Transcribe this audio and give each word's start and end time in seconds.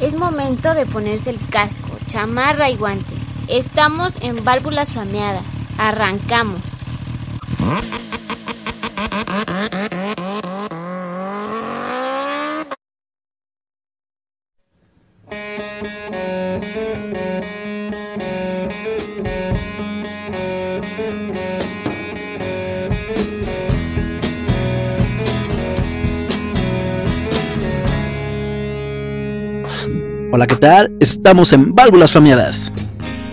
Es 0.00 0.14
momento 0.14 0.74
de 0.74 0.86
ponerse 0.86 1.30
el 1.30 1.38
casco, 1.48 1.98
chamarra 2.08 2.68
y 2.70 2.76
guantes. 2.76 3.18
Estamos 3.48 4.14
en 4.20 4.42
válvulas 4.44 4.92
flameadas. 4.92 5.44
Arrancamos. 5.78 6.60
Hola, 30.36 30.48
¿qué 30.48 30.56
tal? 30.56 30.92
Estamos 30.98 31.52
en 31.52 31.72
Válvulas 31.76 32.10
Flameadas. 32.10 32.72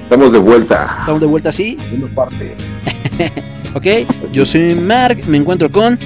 Estamos 0.04 0.32
de 0.32 0.38
vuelta. 0.38 0.98
Estamos 1.00 1.20
de 1.20 1.26
vuelta, 1.26 1.52
sí. 1.52 1.76
Una 1.91 2.14
parte. 2.14 2.55
ok, 3.74 4.32
yo 4.32 4.46
soy 4.46 4.76
Mark, 4.76 5.24
me 5.26 5.38
encuentro 5.38 5.72
con. 5.72 5.98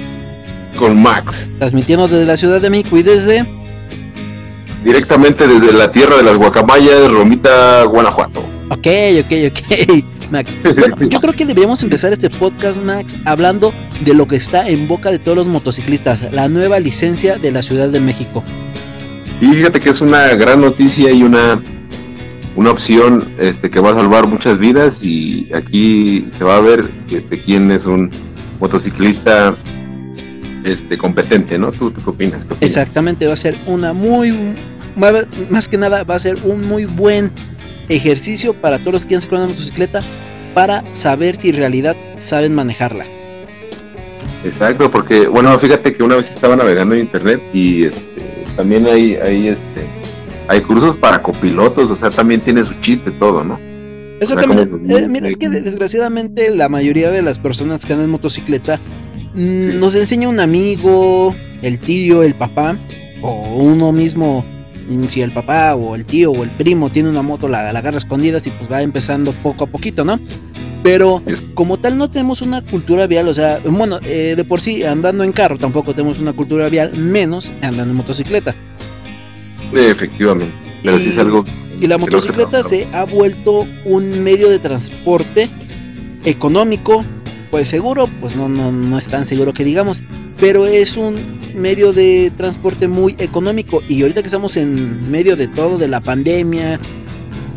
Con 0.78 0.96
Max. 1.02 1.50
Transmitiendo 1.58 2.08
desde 2.08 2.24
la 2.24 2.38
Ciudad 2.38 2.62
de 2.62 2.70
México 2.70 2.96
y 2.96 3.02
desde. 3.02 3.46
Directamente 4.86 5.46
desde 5.46 5.70
la 5.74 5.90
tierra 5.90 6.16
de 6.16 6.22
las 6.22 6.38
guacamayas, 6.38 7.10
Romita, 7.10 7.84
Guanajuato. 7.84 8.40
Ok, 8.70 8.86
ok, 9.20 9.32
ok, 9.50 10.04
Max. 10.30 10.56
Bueno, 10.62 10.96
yo 11.10 11.20
creo 11.20 11.34
que 11.34 11.44
deberíamos 11.44 11.82
empezar 11.82 12.14
este 12.14 12.30
podcast, 12.30 12.78
Max, 12.78 13.14
hablando 13.26 13.74
de 14.00 14.14
lo 14.14 14.26
que 14.26 14.36
está 14.36 14.66
en 14.66 14.88
boca 14.88 15.10
de 15.10 15.18
todos 15.18 15.36
los 15.36 15.46
motociclistas, 15.46 16.32
la 16.32 16.48
nueva 16.48 16.80
licencia 16.80 17.36
de 17.36 17.52
la 17.52 17.60
Ciudad 17.60 17.90
de 17.90 18.00
México. 18.00 18.42
Y 19.40 19.46
fíjate 19.46 19.80
que 19.80 19.90
es 19.90 20.00
una 20.00 20.28
gran 20.34 20.62
noticia 20.62 21.10
y 21.12 21.22
una, 21.22 21.62
una 22.56 22.70
opción 22.70 23.34
este, 23.38 23.70
que 23.70 23.80
va 23.80 23.90
a 23.90 23.94
salvar 23.94 24.26
muchas 24.26 24.58
vidas 24.58 25.02
y 25.02 25.50
aquí 25.54 26.26
se 26.36 26.42
va 26.42 26.56
a 26.56 26.60
ver 26.60 26.90
este, 27.10 27.42
quién 27.42 27.70
es 27.70 27.84
un 27.84 28.10
motociclista 28.60 29.54
este, 30.64 30.96
competente, 30.96 31.58
¿no? 31.58 31.70
¿Tú, 31.70 31.92
qué, 31.92 32.00
opinas? 32.04 32.46
Exactamente, 32.60 33.26
va 33.26 33.34
a 33.34 33.36
ser 33.36 33.56
una 33.66 33.92
muy, 33.92 34.34
más 35.50 35.68
que 35.68 35.76
nada 35.76 36.02
va 36.04 36.14
a 36.14 36.18
ser 36.18 36.38
un 36.42 36.66
muy 36.66 36.86
buen 36.86 37.30
ejercicio 37.88 38.58
para 38.60 38.78
todos 38.78 38.94
los 38.94 39.02
que 39.02 39.08
quieran 39.08 39.22
sacar 39.22 39.38
una 39.38 39.48
motocicleta 39.48 40.00
para 40.54 40.82
saber 40.94 41.36
si 41.36 41.50
en 41.50 41.56
realidad 41.56 41.94
saben 42.16 42.54
manejarla. 42.54 43.04
Exacto, 44.44 44.90
porque 44.90 45.26
bueno, 45.26 45.58
fíjate 45.58 45.94
que 45.94 46.02
una 46.02 46.16
vez 46.16 46.30
estaba 46.30 46.56
navegando 46.56 46.94
en 46.94 47.02
internet 47.02 47.42
y 47.52 47.84
este, 47.84 48.35
también 48.56 48.86
hay, 48.86 49.14
hay 49.16 49.48
este 49.48 49.86
hay 50.48 50.60
cursos 50.62 50.96
para 50.96 51.22
copilotos, 51.22 51.90
o 51.90 51.96
sea, 51.96 52.10
también 52.10 52.40
tiene 52.40 52.64
su 52.64 52.72
chiste 52.80 53.10
todo, 53.12 53.42
¿no? 53.42 53.58
Exactamente. 54.20 54.64
Eh, 54.94 55.08
mira, 55.08 55.28
es 55.28 55.36
que 55.36 55.48
desgraciadamente 55.48 56.54
la 56.54 56.68
mayoría 56.68 57.10
de 57.10 57.22
las 57.22 57.38
personas 57.38 57.84
que 57.84 57.92
andan 57.92 58.06
en 58.06 58.12
motocicleta 58.12 58.80
mm, 59.34 59.78
nos 59.78 59.94
enseña 59.94 60.28
un 60.28 60.40
amigo, 60.40 61.34
el 61.62 61.78
tío, 61.80 62.22
el 62.22 62.34
papá, 62.34 62.78
o 63.22 63.56
uno 63.56 63.92
mismo, 63.92 64.44
mm, 64.88 65.04
si 65.10 65.20
el 65.20 65.32
papá 65.32 65.74
o 65.74 65.96
el 65.96 66.06
tío 66.06 66.30
o 66.30 66.44
el 66.44 66.50
primo 66.52 66.90
tiene 66.90 67.10
una 67.10 67.22
moto, 67.22 67.48
la, 67.48 67.72
la 67.72 67.78
agarra 67.80 67.98
escondidas 67.98 68.46
y 68.46 68.50
pues 68.50 68.70
va 68.70 68.82
empezando 68.82 69.32
poco 69.42 69.64
a 69.64 69.66
poquito, 69.66 70.04
¿no? 70.04 70.18
Pero 70.82 71.22
como 71.54 71.78
tal 71.78 71.98
no 71.98 72.10
tenemos 72.10 72.42
una 72.42 72.62
cultura 72.62 73.06
vial, 73.06 73.28
o 73.28 73.34
sea, 73.34 73.60
bueno, 73.64 73.98
eh, 74.04 74.34
de 74.36 74.44
por 74.44 74.60
sí 74.60 74.84
andando 74.84 75.24
en 75.24 75.32
carro 75.32 75.58
tampoco 75.58 75.94
tenemos 75.94 76.18
una 76.18 76.32
cultura 76.32 76.68
vial, 76.68 76.92
menos 76.96 77.50
andando 77.62 77.90
en 77.90 77.96
motocicleta. 77.96 78.54
Efectivamente, 79.72 80.54
pero 80.82 80.98
y, 80.98 81.06
es 81.06 81.18
algo... 81.18 81.44
Y 81.80 81.86
la 81.86 81.98
motocicleta 81.98 82.62
se 82.62 82.88
ha 82.92 83.04
vuelto 83.04 83.66
un 83.84 84.22
medio 84.22 84.48
de 84.48 84.58
transporte 84.58 85.48
económico, 86.24 87.04
pues 87.50 87.68
seguro, 87.68 88.08
pues 88.20 88.36
no, 88.36 88.48
no, 88.48 88.72
no 88.72 88.98
es 88.98 89.08
tan 89.08 89.26
seguro 89.26 89.52
que 89.52 89.64
digamos, 89.64 90.02
pero 90.38 90.66
es 90.66 90.96
un 90.96 91.40
medio 91.54 91.92
de 91.92 92.30
transporte 92.36 92.86
muy 92.86 93.16
económico 93.18 93.82
y 93.88 94.02
ahorita 94.02 94.22
que 94.22 94.28
estamos 94.28 94.56
en 94.56 95.10
medio 95.10 95.36
de 95.36 95.48
todo, 95.48 95.78
de 95.78 95.88
la 95.88 96.00
pandemia, 96.00 96.78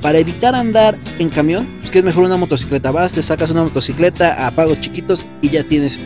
para 0.01 0.17
evitar 0.17 0.55
andar 0.55 0.99
en 1.19 1.29
camión, 1.29 1.67
pues 1.79 1.91
que 1.91 1.99
es 1.99 2.05
mejor 2.05 2.25
una 2.25 2.37
motocicleta. 2.37 2.91
Vas, 2.91 3.13
te 3.13 3.21
sacas 3.21 3.51
una 3.51 3.63
motocicleta 3.63 4.47
a 4.47 4.51
pagos 4.51 4.79
chiquitos 4.79 5.25
y 5.41 5.49
ya 5.49 5.63
tienes 5.63 5.99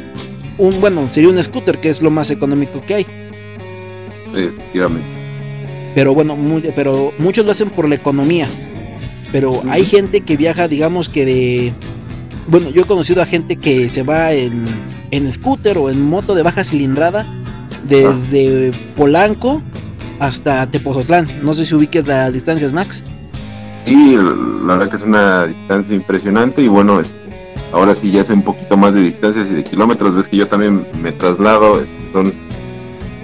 un, 0.58 0.80
bueno, 0.80 1.10
sería 1.12 1.30
un 1.30 1.42
scooter, 1.42 1.80
que 1.80 1.90
es 1.90 2.02
lo 2.02 2.12
más 2.12 2.32
económico 2.32 2.82
que 2.86 2.96
hay. 2.96 3.04
Sí, 4.34 4.44
efectivamente. 4.44 5.08
Pero 5.96 6.14
bueno, 6.14 6.38
pero 6.76 7.14
muchos 7.20 7.46
lo 7.46 7.52
hacen 7.52 7.70
por 7.70 7.88
la 7.88 7.96
economía. 7.96 8.48
Pero 9.32 9.64
hay 9.70 9.84
gente 9.84 10.22
que 10.22 10.38
viaja, 10.38 10.68
digamos 10.68 11.10
que 11.10 11.26
de... 11.26 11.74
Bueno, 12.48 12.70
yo 12.70 12.82
he 12.82 12.86
conocido 12.86 13.22
a 13.22 13.26
gente 13.26 13.56
que 13.56 13.92
se 13.92 14.04
va 14.04 14.32
en, 14.34 14.66
en 15.12 15.32
scooter 15.32 15.78
o 15.78 15.90
en 15.90 16.02
moto 16.02 16.36
de 16.36 16.44
baja 16.44 16.64
cilindrada 16.64 17.26
desde 17.88 18.72
Polanco 18.96 19.64
hasta 20.20 20.70
Tepozotlán. 20.70 21.28
No 21.42 21.54
sé 21.54 21.66
si 21.66 21.74
ubiques 21.74 22.06
las 22.06 22.34
distancias, 22.34 22.74
Max. 22.74 23.04
Sí, 23.86 24.16
la 24.16 24.76
verdad 24.76 24.90
que 24.90 24.96
es 24.96 25.04
una 25.04 25.48
distancia 25.48 25.96
impresionante 25.96 26.62
y 26.62 26.68
bueno, 26.68 27.02
este, 27.02 27.18
ahora 27.72 27.96
sí 27.96 28.12
ya 28.12 28.22
hace 28.22 28.34
un 28.34 28.44
poquito 28.44 28.78
más 28.78 28.94
de 28.94 29.02
distancias 29.02 29.48
y 29.50 29.56
de 29.56 29.64
kilómetros, 29.64 30.16
ves 30.16 30.30
que 30.30 30.38
yo 30.38 30.48
también 30.48 30.86
me 31.02 31.12
traslado, 31.12 31.82
este, 31.82 32.12
son, 32.14 32.34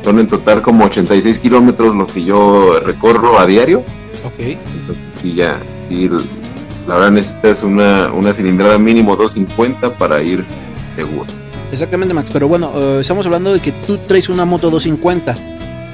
son 0.03 0.19
en 0.19 0.27
total 0.27 0.61
como 0.61 0.85
86 0.85 1.39
kilómetros 1.39 1.95
lo 1.95 2.07
que 2.07 2.23
yo 2.23 2.79
recorro 2.81 3.39
a 3.39 3.45
diario. 3.45 3.79
Ok. 4.25 4.39
Entonces 4.39 5.03
sí, 5.21 5.33
ya, 5.33 5.61
sí, 5.87 6.09
la 6.87 6.95
verdad 6.95 7.11
necesitas 7.11 7.63
una, 7.63 8.11
una 8.11 8.33
cilindrada 8.33 8.77
mínimo 8.77 9.15
250 9.15 9.97
para 9.97 10.21
ir 10.21 10.43
seguro. 10.95 11.27
Exactamente, 11.71 12.13
Max, 12.13 12.29
pero 12.33 12.47
bueno, 12.47 12.71
eh, 12.75 12.97
estamos 13.01 13.25
hablando 13.25 13.53
de 13.53 13.59
que 13.59 13.71
tú 13.71 13.97
traes 14.07 14.27
una 14.27 14.43
moto 14.43 14.69
250 14.71 15.35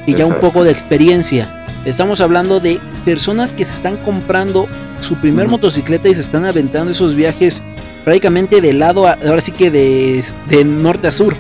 y 0.08 0.16
ya 0.16 0.26
un 0.26 0.36
poco 0.36 0.64
de 0.64 0.72
experiencia. 0.72 1.65
Estamos 1.86 2.20
hablando 2.20 2.60
de 2.60 2.80
personas 3.06 3.52
que 3.52 3.64
se 3.64 3.76
están 3.76 3.98
comprando 3.98 4.68
su 5.02 5.16
primer 5.18 5.48
motocicleta 5.48 6.10
y 6.10 6.16
se 6.16 6.22
están 6.22 6.44
aventando 6.44 6.92
esos 6.92 7.14
viajes 7.14 7.62
prácticamente 8.04 8.60
de 8.60 8.74
lado 8.74 9.08
a, 9.08 9.18
ahora 9.28 9.40
sí 9.40 9.52
que 9.52 9.70
de, 9.70 10.24
norte 10.66 11.08
a 11.08 11.12
sur. 11.12 11.36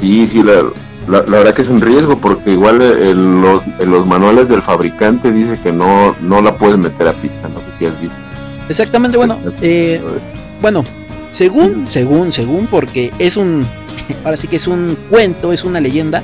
Sí, 0.00 0.24
sí, 0.28 0.40
la, 0.44 0.62
verdad 1.08 1.52
que 1.52 1.62
es 1.62 1.68
un 1.68 1.80
riesgo 1.80 2.20
porque 2.20 2.52
igual 2.52 2.80
en 2.80 3.42
los, 3.42 3.62
los 3.84 4.06
manuales 4.06 4.48
del 4.48 4.62
fabricante 4.62 5.32
dice 5.32 5.58
que 5.60 5.72
no, 5.72 6.14
no 6.20 6.40
la 6.40 6.56
puedes 6.56 6.78
meter 6.78 7.08
a 7.08 7.20
pista, 7.20 7.48
no 7.48 7.60
sé 7.60 7.76
si 7.78 7.86
has 7.86 8.00
visto. 8.00 8.16
Exactamente, 8.68 9.16
bueno, 9.16 9.40
eh, 9.62 10.00
bueno, 10.60 10.84
según, 11.32 11.88
según, 11.90 12.30
según, 12.30 12.68
porque 12.68 13.12
es 13.18 13.36
un, 13.36 13.66
ahora 14.24 14.36
sí 14.36 14.46
que 14.46 14.56
es 14.56 14.68
un 14.68 14.96
cuento, 15.10 15.52
es 15.52 15.64
una 15.64 15.80
leyenda. 15.80 16.22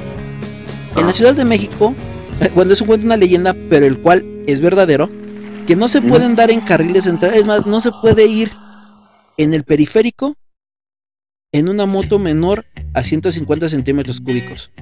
En 0.97 1.07
la 1.07 1.13
Ciudad 1.13 1.35
de 1.35 1.45
México 1.45 1.95
cuando 2.55 2.75
es 2.75 2.81
un 2.81 2.87
cuento, 2.87 3.07
una 3.07 3.17
leyenda, 3.17 3.55
pero 3.69 3.87
el 3.87 3.99
cual 4.01 4.25
es 4.47 4.61
verdadero, 4.61 5.11
que 5.67 5.77
no 5.77 5.89
se 5.89 6.01
pueden 6.01 6.35
dar 6.35 6.51
en 6.51 6.61
carriles 6.61 7.05
centrales, 7.05 7.41
es 7.41 7.47
más, 7.47 7.67
no 7.67 7.81
se 7.81 7.91
puede 8.01 8.27
ir 8.27 8.51
en 9.37 9.55
el 9.55 9.65
periférico 9.65 10.35
en 11.53 11.69
una 11.69 11.87
moto 11.87 12.19
menor 12.19 12.67
a 12.95 13.03
150 13.03 13.69
centímetros 13.69 14.21
cúbicos. 14.21 14.73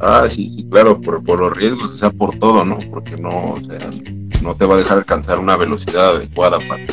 Ah, 0.00 0.26
sí, 0.28 0.50
sí, 0.50 0.66
claro, 0.68 1.00
por, 1.00 1.22
por 1.24 1.40
los 1.40 1.52
riesgos, 1.52 1.90
o 1.90 1.96
sea, 1.96 2.10
por 2.10 2.38
todo, 2.38 2.64
¿no? 2.64 2.78
Porque 2.90 3.16
no, 3.16 3.54
o 3.54 3.64
sea, 3.64 3.90
no 4.42 4.54
te 4.54 4.66
va 4.66 4.74
a 4.74 4.78
dejar 4.78 4.98
alcanzar 4.98 5.38
una 5.38 5.56
velocidad 5.56 6.16
adecuada 6.16 6.58
para... 6.68 6.84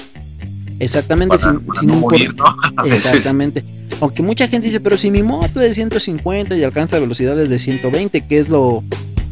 Exactamente, 0.79 1.37
sin, 1.37 1.59
no 1.87 1.95
morir, 1.95 2.33
¿no? 2.35 2.45
Exactamente. 2.85 3.63
Aunque 3.99 4.23
mucha 4.23 4.47
gente 4.47 4.67
dice, 4.67 4.79
pero 4.79 4.97
si 4.97 5.11
mi 5.11 5.21
moto 5.21 5.59
es 5.59 5.69
de 5.69 5.75
150 5.75 6.55
y 6.55 6.63
alcanza 6.63 6.99
velocidades 6.99 7.49
de 7.49 7.59
120, 7.59 8.27
que 8.27 8.39
es 8.39 8.49
lo 8.49 8.83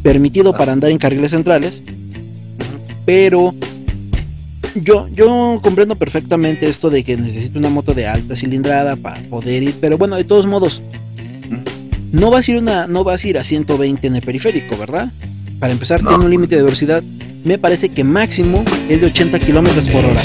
permitido 0.04 0.56
para 0.56 0.74
andar 0.74 0.92
en 0.92 0.98
carriles 0.98 1.31
centrales. 1.31 1.84
Pero 3.06 3.54
yo, 4.75 5.07
yo 5.13 5.60
comprendo 5.62 5.96
perfectamente 5.96 6.69
esto 6.69 6.90
de 6.90 7.04
que 7.04 7.18
necesito 7.18 7.60
una 7.60 7.69
moto 7.69 7.94
de 7.94 8.07
alta 8.07 8.36
cilindrada 8.36 8.96
para 8.96 9.22
poder 9.24 9.63
ir. 9.63 9.75
Pero 9.80 9.98
bueno, 9.98 10.16
de 10.16 10.24
todos 10.24 10.46
modos, 10.46 10.81
no 12.12 12.31
vas 12.31 12.48
a 12.48 12.51
ir 12.51 12.57
una, 12.57 12.88
no 12.88 13.04
vas 13.04 13.24
a 13.24 13.28
ir 13.28 13.38
a 13.38 13.44
120 13.44 14.07
en 14.07 14.16
el 14.16 14.22
periférico, 14.22 14.78
¿verdad? 14.78 15.12
Para 15.60 15.74
empezar, 15.74 16.01
tiene 16.01 16.24
un 16.24 16.30
límite 16.30 16.56
de 16.56 16.63
velocidad. 16.63 17.04
Me 17.44 17.57
parece 17.57 17.90
que 17.90 18.04
máximo 18.04 18.63
es 18.90 19.01
de 19.01 19.07
80 19.07 19.40
kilómetros 19.40 19.88
por 19.90 20.06
hora. 20.06 20.22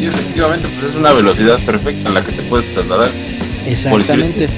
Y 0.00 0.06
efectivamente, 0.06 0.68
pues 0.78 0.90
es 0.90 0.96
una 0.96 1.12
velocidad 1.12 1.58
perfecta 1.64 2.08
en 2.08 2.14
la 2.14 2.24
que 2.24 2.32
te 2.32 2.42
puedes 2.42 2.66
trasladar. 2.74 3.10
Exactamente. 3.66 4.48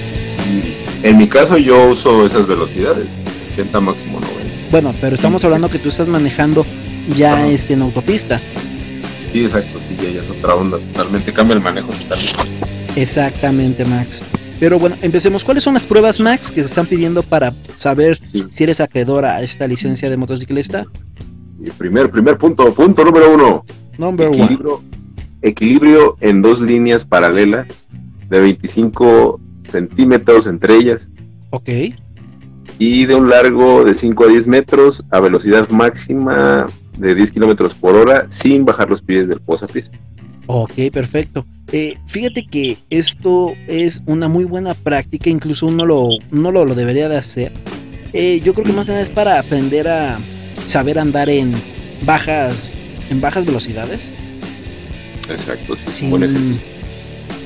En 1.02 1.19
mi 1.19 1.29
caso, 1.29 1.58
yo 1.58 1.91
uso 1.91 2.25
esas 2.25 2.46
velocidades 2.46 3.06
máximo 3.80 4.20
90. 4.20 4.52
Bueno, 4.70 4.94
pero 5.00 5.14
estamos 5.14 5.44
hablando 5.44 5.68
que 5.68 5.78
tú 5.78 5.88
estás 5.88 6.08
manejando 6.08 6.66
ya 7.16 7.46
este 7.46 7.74
en 7.74 7.82
autopista. 7.82 8.40
Sí, 9.32 9.42
exacto, 9.42 9.78
sí, 9.88 9.96
ya, 10.14 10.20
es 10.20 10.30
otra 10.30 10.54
onda, 10.54 10.78
totalmente 10.78 11.32
cambia 11.32 11.54
el 11.54 11.62
manejo 11.62 11.88
totalmente. 11.88 13.00
Exactamente, 13.00 13.84
Max. 13.84 14.22
Pero 14.60 14.78
bueno, 14.78 14.96
empecemos. 15.02 15.44
¿Cuáles 15.44 15.64
son 15.64 15.74
las 15.74 15.82
pruebas, 15.82 16.20
Max, 16.20 16.50
que 16.50 16.60
se 16.60 16.66
están 16.66 16.86
pidiendo 16.86 17.22
para 17.22 17.52
saber 17.74 18.18
si 18.50 18.64
eres 18.64 18.80
acreedor 18.80 19.24
a 19.24 19.42
esta 19.42 19.66
licencia 19.66 20.08
de 20.08 20.16
motociclista? 20.16 20.86
primer, 21.78 22.10
primer 22.10 22.38
punto, 22.38 22.72
punto 22.72 23.04
número 23.04 23.34
uno. 23.34 23.64
Number 23.98 24.28
equilibrio, 24.28 24.82
equilibrio 25.42 26.16
en 26.20 26.42
dos 26.42 26.60
líneas 26.60 27.04
paralelas 27.04 27.66
de 28.28 28.40
25 28.40 29.40
centímetros 29.70 30.46
entre 30.46 30.76
ellas. 30.76 31.08
Ok. 31.50 31.68
Y 32.78 33.06
de 33.06 33.14
un 33.14 33.30
largo 33.30 33.84
de 33.84 33.94
5 33.94 34.24
a 34.24 34.28
10 34.28 34.46
metros 34.48 35.04
a 35.10 35.20
velocidad 35.20 35.68
máxima 35.70 36.66
de 36.98 37.14
10 37.14 37.32
kilómetros 37.32 37.74
por 37.74 37.94
hora 37.94 38.26
sin 38.30 38.64
bajar 38.64 38.90
los 38.90 39.02
pies 39.02 39.28
del 39.28 39.40
posapiés. 39.40 39.90
Ok, 40.46 40.72
perfecto. 40.92 41.44
Eh, 41.72 41.96
fíjate 42.06 42.44
que 42.44 42.76
esto 42.90 43.54
es 43.66 44.02
una 44.06 44.28
muy 44.28 44.44
buena 44.44 44.74
práctica, 44.74 45.30
incluso 45.30 45.66
uno 45.66 45.86
lo, 45.86 46.08
uno 46.30 46.52
lo, 46.52 46.74
debería 46.74 47.08
de 47.08 47.16
hacer. 47.16 47.52
Eh, 48.12 48.40
yo 48.44 48.54
creo 48.54 48.66
que 48.66 48.72
más 48.72 48.86
nada 48.86 49.00
es 49.00 49.10
para 49.10 49.40
aprender 49.40 49.88
a 49.88 50.18
saber 50.64 50.98
andar 50.98 51.28
en 51.28 51.52
bajas, 52.04 52.68
en 53.10 53.20
bajas 53.20 53.44
velocidades. 53.44 54.12
Exacto, 55.28 55.74
sí. 55.88 56.10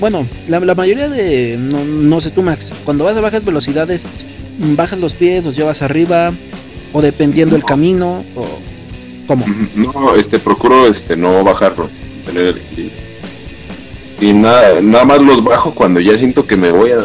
bueno, 0.00 0.26
la, 0.48 0.74
mayoría 0.74 1.08
de, 1.08 1.56
no, 1.58 1.84
no 1.84 2.20
sé 2.20 2.30
tú 2.32 2.42
Max, 2.42 2.72
cuando 2.84 3.04
vas 3.04 3.16
a 3.16 3.20
bajas 3.20 3.44
velocidades, 3.44 4.04
bajas 4.58 4.98
los 4.98 5.14
pies, 5.14 5.44
los 5.44 5.56
llevas 5.56 5.82
arriba, 5.82 6.32
o 6.92 7.02
dependiendo 7.02 7.56
el 7.56 7.64
camino, 7.64 8.24
o 8.34 8.46
cómo. 9.26 9.44
No, 9.74 10.14
este, 10.14 10.38
procuro 10.38 10.86
este, 10.86 11.16
no 11.16 11.42
bajarlo, 11.44 11.88
tener 12.26 12.60
y 14.20 14.32
nada, 14.32 14.80
nada 14.80 15.04
más 15.04 15.20
los 15.20 15.44
bajo 15.44 15.72
cuando 15.72 16.00
ya 16.00 16.16
siento 16.18 16.46
que 16.46 16.56
me 16.56 16.72
voy 16.72 16.90
a 16.90 16.98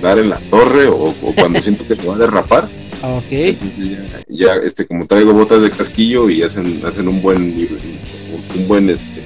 dar 0.00 0.18
en 0.18 0.30
la 0.30 0.38
torre 0.50 0.86
o, 0.86 1.12
cuando 1.38 1.60
siento 1.60 1.86
que 1.86 1.96
se 1.96 2.06
va 2.06 2.14
a 2.14 2.18
derrapar. 2.18 2.68
Ok. 3.02 3.56
Ya, 4.28 4.54
este, 4.56 4.86
como 4.86 5.06
traigo 5.06 5.32
botas 5.32 5.62
de 5.62 5.70
casquillo 5.70 6.28
y 6.30 6.42
hacen, 6.42 6.80
hacen 6.86 7.08
un 7.08 7.22
buen 7.22 7.68
un 8.56 8.68
buen 8.68 8.90
este 8.90 9.22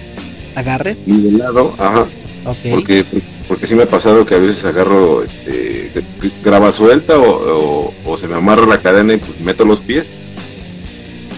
agarre 0.55 0.97
nivelado, 1.07 1.75
ajá. 1.79 2.07
Okay. 2.45 2.73
Porque, 2.73 3.05
porque 3.49 3.67
sí 3.67 3.75
me 3.75 3.85
ha 3.85 3.89
pasado 3.89 4.25
que 4.25 4.35
a 4.35 4.39
veces 4.39 4.65
agarro 4.65 5.23
este, 5.23 5.93
grava 6.45 6.73
suelta 6.73 7.19
o, 7.19 7.93
o, 8.05 8.19
se 8.19 8.29
me 8.29 8.35
amarra 8.35 8.67
la 8.67 8.79
cadena 8.79 9.15
y 9.15 9.19
pues 9.19 9.41
meto 9.41 9.65
los 9.65 9.81
pies. 9.81 10.07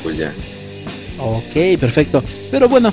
Pues 0.02 0.16
ya. 0.16 0.32
Ok, 1.18 1.78
perfecto. 1.80 2.22
Pero 2.50 2.68
bueno, 2.68 2.92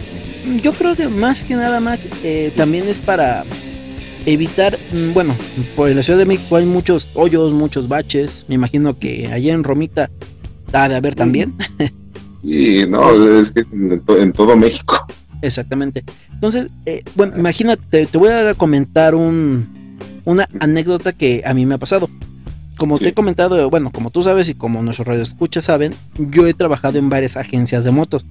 yo 0.62 0.72
creo 0.74 0.96
que 0.96 1.08
más 1.08 1.44
que 1.44 1.56
nada, 1.56 1.80
Max, 1.80 2.08
eh, 2.24 2.52
también 2.56 2.88
es 2.88 3.00
para 3.00 3.44
evitar, 4.26 4.78
mm, 4.94 5.14
bueno, 5.14 5.36
por 5.76 5.90
la 5.90 6.04
Ciudad 6.04 6.20
de 6.20 6.26
México 6.26 6.56
hay 6.56 6.66
muchos 6.66 7.10
hoyos, 7.14 7.52
muchos 7.52 7.88
baches. 7.88 8.46
Me 8.48 8.56
imagino 8.56 8.98
que 8.98 9.28
allá 9.28 9.54
en 9.54 9.64
Romita 9.64 10.10
ha 10.74 10.90
de 10.90 10.96
haber 10.96 11.16
también. 11.16 11.54
Y 12.44 12.88
no, 12.88 13.12
es 13.40 13.52
que 13.52 13.64
en, 13.72 14.34
todo 14.34 14.58
México. 14.58 15.06
Exactamente. 15.42 16.04
Entonces, 16.34 16.70
eh, 16.86 17.04
bueno, 17.16 17.38
imagínate, 17.38 18.06
te 18.06 18.18
voy 18.18 18.30
a 18.30 18.54
comentar 18.54 19.16
un, 19.16 19.68
una 20.26 20.48
anécdota 20.60 21.14
que 21.14 21.42
a 21.46 21.54
mí 21.54 21.66
me 21.66 21.76
ha 21.76 21.80
pasado. 21.80 22.10
Como 22.78 22.98
te 22.98 23.10
he 23.10 23.14
comentado, 23.14 23.70
bueno, 23.70 23.92
como 23.92 24.10
tú 24.10 24.24
sabes 24.24 24.50
y 24.50 24.56
como 24.56 24.82
nuestros 24.82 25.08
radioescuchas 25.08 25.66
saben, 25.66 25.94
yo 26.18 26.48
he 26.48 26.54
trabajado 26.54 26.98
en 26.98 27.10
varias 27.10 27.38
agencias 27.38 27.84
de 27.84 27.92
motos 27.92 28.26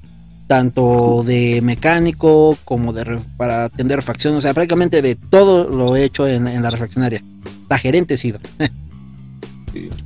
tanto 0.50 1.22
de 1.22 1.60
mecánico 1.62 2.58
como 2.64 2.92
de 2.92 3.20
para 3.36 3.66
atender 3.66 3.96
refacción, 3.96 4.34
o 4.34 4.40
sea, 4.40 4.52
prácticamente 4.52 5.00
de 5.00 5.14
todo 5.14 5.70
lo 5.70 5.94
he 5.94 6.02
hecho 6.02 6.26
en, 6.26 6.60
la 6.60 6.72
refaccionaria. 6.72 7.22
La 7.68 7.78
gerente 7.78 8.14
he 8.14 8.18
sido. 8.18 8.40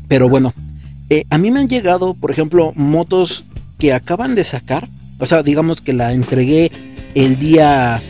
Pero 0.06 0.28
bueno, 0.28 0.52
eh, 1.08 1.24
a 1.30 1.38
mí 1.38 1.50
me 1.50 1.60
han 1.60 1.68
llegado, 1.68 2.12
por 2.12 2.30
ejemplo, 2.30 2.74
motos 2.76 3.44
que 3.78 3.94
acaban 3.94 4.34
de 4.34 4.44
sacar, 4.44 4.86
o 5.18 5.24
sea, 5.24 5.42
digamos 5.42 5.80
que 5.80 5.94
la 5.94 6.12
entregué 6.12 6.70
el 7.14 7.38
día 7.38 8.00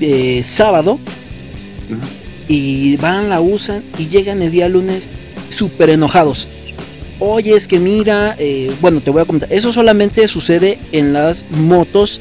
de 0.00 0.42
sábado 0.44 0.98
y 2.48 2.96
van, 2.98 3.28
la 3.28 3.40
usan 3.40 3.82
y 3.98 4.08
llegan 4.08 4.42
el 4.42 4.50
día 4.50 4.68
lunes 4.68 5.08
súper 5.50 5.90
enojados 5.90 6.48
oye, 7.18 7.54
es 7.54 7.66
que 7.66 7.78
mira, 7.78 8.36
eh, 8.38 8.72
bueno, 8.80 9.00
te 9.00 9.10
voy 9.10 9.22
a 9.22 9.24
comentar, 9.24 9.52
eso 9.52 9.72
solamente 9.72 10.26
sucede 10.28 10.78
en 10.92 11.12
las 11.12 11.44
motos 11.50 12.20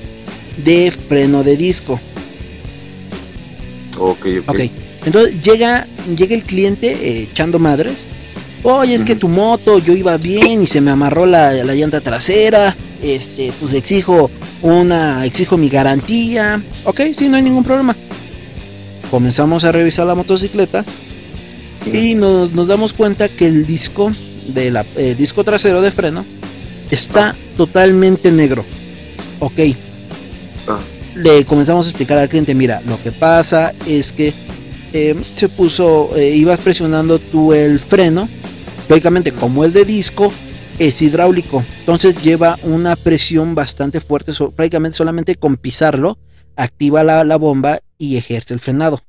de 0.63 0.91
freno 0.91 1.43
de 1.43 1.57
disco. 1.57 1.99
Ok, 3.97 4.25
ok. 4.47 4.59
Entonces 5.05 5.41
llega, 5.41 5.87
llega 6.15 6.35
el 6.35 6.43
cliente 6.43 6.91
eh, 6.91 7.27
echando 7.31 7.59
madres. 7.59 8.07
Oye, 8.67 8.95
es 8.95 9.05
que 9.05 9.15
tu 9.15 9.27
moto, 9.27 9.77
yo 9.77 9.93
iba 9.93 10.17
bien 10.17 10.63
y 10.63 10.65
se 10.65 10.81
me 10.81 10.89
amarró 10.89 11.27
la, 11.27 11.53
llanta 11.53 12.01
trasera. 12.01 12.75
Este, 12.99 13.53
pues 13.59 13.75
exijo 13.75 14.31
una, 14.63 15.23
exijo 15.23 15.55
mi 15.55 15.69
garantía. 15.69 16.63
Ok, 16.83 17.01
sí, 17.15 17.29
no 17.29 17.37
hay 17.37 17.43
ningún 17.43 17.63
problema. 17.63 17.95
Comenzamos 19.11 19.65
a 19.65 19.71
revisar 19.71 20.07
la 20.07 20.15
motocicleta 20.15 20.83
y 21.93 22.15
nos, 22.15 22.53
nos 22.53 22.67
damos 22.67 22.93
cuenta 22.93 23.29
que 23.29 23.45
el 23.45 23.67
disco 23.67 24.11
del 24.47 24.79
eh, 24.95 25.13
disco 25.15 25.43
trasero 25.43 25.83
de 25.83 25.91
freno 25.91 26.25
está 26.89 27.35
totalmente 27.57 28.31
negro. 28.31 28.65
Ok. 29.41 29.59
Ah. 30.67 30.79
Le 31.13 31.45
comenzamos 31.45 31.85
a 31.85 31.89
explicar 31.89 32.17
al 32.17 32.29
cliente, 32.29 32.55
mira, 32.55 32.81
lo 32.87 32.99
que 33.03 33.11
pasa 33.11 33.75
es 33.85 34.11
que 34.11 34.33
em, 34.91 35.23
se 35.23 35.49
puso, 35.49 36.09
eh, 36.15 36.35
ibas 36.35 36.59
presionando 36.59 37.19
tú 37.19 37.53
el 37.53 37.77
freno, 37.77 38.27
lógicamente 38.89 39.31
como 39.31 39.63
el 39.65 39.73
de 39.73 39.85
disco 39.85 40.31
es 40.79 41.01
hidráulico, 41.01 41.63
entonces 41.79 42.21
lleva 42.21 42.57
una 42.63 42.95
presión 42.95 43.55
bastante 43.55 43.99
fuerte, 44.01 44.33
prácticamente 44.55 44.97
solamente 44.97 45.35
con 45.35 45.55
pisarlo, 45.55 46.17
activa 46.55 47.03
la, 47.03 47.23
la 47.23 47.37
bomba 47.37 47.79
y 47.97 48.17
ejerce 48.17 48.53
el 48.53 48.59
frenado. 48.59 48.99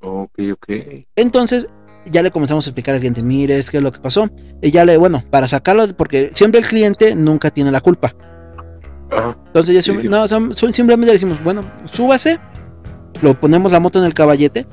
Ok, 0.00 0.38
ok. 0.52 0.68
Entonces, 1.16 1.66
ya 2.06 2.22
le 2.22 2.30
comenzamos 2.30 2.66
a 2.66 2.70
explicar 2.70 2.94
al 2.94 3.00
cliente, 3.00 3.22
mire, 3.22 3.58
es 3.58 3.70
que 3.70 3.78
es 3.78 3.82
lo 3.82 3.92
que 3.92 4.00
pasó. 4.00 4.30
Y 4.62 4.70
ya 4.70 4.84
le, 4.84 4.96
bueno, 4.96 5.22
para 5.30 5.48
sacarlo, 5.48 5.86
porque 5.96 6.30
siempre 6.32 6.60
el 6.60 6.66
cliente 6.66 7.14
nunca 7.14 7.50
tiene 7.50 7.70
la 7.70 7.80
culpa. 7.80 8.14
Entonces 9.46 9.84
ya 9.84 9.92
no, 10.08 10.28
simplemente 10.28 11.06
le 11.06 11.12
decimos, 11.12 11.42
bueno, 11.42 11.68
súbase, 11.84 12.38
lo 13.22 13.34
ponemos 13.38 13.72
la 13.72 13.80
moto 13.80 13.98
en 13.98 14.04
el 14.04 14.14
caballete, 14.14 14.66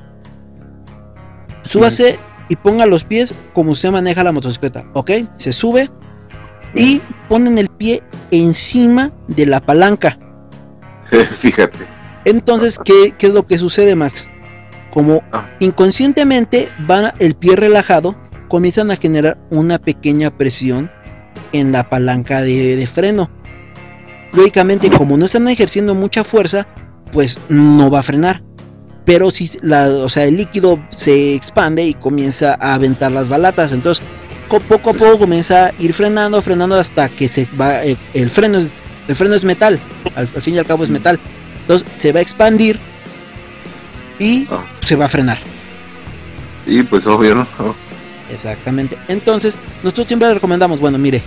súbase 1.64 2.18
y 2.48 2.56
ponga 2.56 2.86
los 2.86 3.04
pies 3.04 3.34
como 3.52 3.72
usted 3.72 3.90
maneja 3.90 4.24
la 4.24 4.32
motocicleta, 4.32 4.84
¿ok? 4.94 5.10
Se 5.36 5.52
sube 5.52 5.90
y 6.74 7.00
ponen 7.28 7.58
el 7.58 7.68
pie 7.68 8.02
encima 8.30 9.12
de 9.26 9.46
la 9.46 9.60
palanca. 9.60 10.18
Fíjate. 11.40 11.78
Entonces, 12.24 12.78
¿qué, 12.84 13.14
¿qué 13.16 13.28
es 13.28 13.32
lo 13.32 13.46
que 13.46 13.58
sucede, 13.58 13.94
Max? 13.94 14.28
como 14.90 15.22
ah. 15.32 15.48
inconscientemente 15.60 16.68
van 16.80 17.12
el 17.18 17.34
pie 17.34 17.56
relajado, 17.56 18.16
comienzan 18.48 18.90
a 18.90 18.96
generar 18.96 19.38
una 19.50 19.78
pequeña 19.78 20.36
presión 20.36 20.90
en 21.52 21.72
la 21.72 21.88
palanca 21.88 22.42
de, 22.42 22.84
freno. 22.92 23.30
Lógicamente, 24.32 24.90
como 24.90 25.16
no 25.16 25.26
están 25.26 25.48
ejerciendo 25.48 25.94
mucha 25.94 26.24
fuerza, 26.24 26.66
pues 27.12 27.40
no 27.48 27.90
va 27.90 28.00
a 28.00 28.02
frenar. 28.02 28.42
Pero 29.08 29.30
si 29.30 29.50
la, 29.62 29.88
o 29.88 30.10
sea, 30.10 30.24
el 30.24 30.36
líquido 30.36 30.78
se 30.90 31.34
expande 31.34 31.82
y 31.82 31.94
comienza 31.94 32.58
a 32.60 32.74
aventar 32.74 33.10
las 33.10 33.30
balatas. 33.30 33.72
Entonces, 33.72 34.04
poco 34.50 34.90
a 34.90 34.92
poco 34.92 35.18
comienza 35.18 35.68
a 35.68 35.72
ir 35.78 35.94
frenando, 35.94 36.42
frenando 36.42 36.76
hasta 36.76 37.08
que 37.08 37.26
se 37.26 37.48
va. 37.58 37.82
Eh, 37.86 37.96
el, 38.12 38.28
freno, 38.28 38.58
es, 38.58 38.68
el 39.08 39.16
freno 39.16 39.34
es 39.34 39.44
metal. 39.44 39.80
al 40.14 40.28
fin 40.28 40.56
y 40.56 40.58
al 40.58 40.66
cabo 40.66 40.84
es 40.84 40.90
metal. 40.90 41.18
Entonces 41.62 41.88
se 41.98 42.12
va 42.12 42.18
a 42.18 42.22
expandir 42.22 42.78
y 44.18 44.46
ah. 44.50 44.62
se 44.82 44.94
va 44.94 45.06
a 45.06 45.08
frenar. 45.08 45.38
Y 46.66 46.82
pues 46.82 47.06
obvio, 47.06 47.34
¿no? 47.34 47.46
Exactamente. 48.30 48.98
Entonces, 49.08 49.56
nosotros 49.82 50.08
siempre 50.08 50.28
le 50.28 50.34
recomendamos, 50.34 50.80
bueno, 50.80 50.98
mire, 50.98 51.22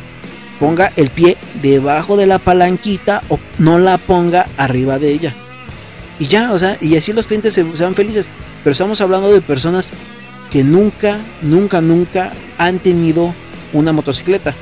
ponga 0.60 0.92
el 0.98 1.10
pie 1.10 1.36
debajo 1.64 2.16
de 2.16 2.28
la 2.28 2.38
palanquita 2.38 3.24
o 3.30 3.40
no 3.58 3.80
la 3.80 3.98
ponga 3.98 4.46
arriba 4.58 5.00
de 5.00 5.10
ella. 5.14 5.36
Y 6.22 6.28
ya, 6.28 6.54
o 6.54 6.60
sea, 6.60 6.78
y 6.80 6.96
así 6.96 7.14
los 7.14 7.26
clientes 7.26 7.52
se, 7.52 7.64
van 7.64 7.96
felices. 7.96 8.30
Pero 8.64 8.74
estamos 8.74 9.02
hablando 9.02 9.34
de 9.34 9.42
personas 9.42 9.92
que 10.52 10.64
nunca, 10.64 11.18
nunca, 11.42 11.82
nunca 11.82 12.32
han 12.60 12.78
tenido 12.78 13.34
una 13.74 13.92
motocicleta. 13.92 14.54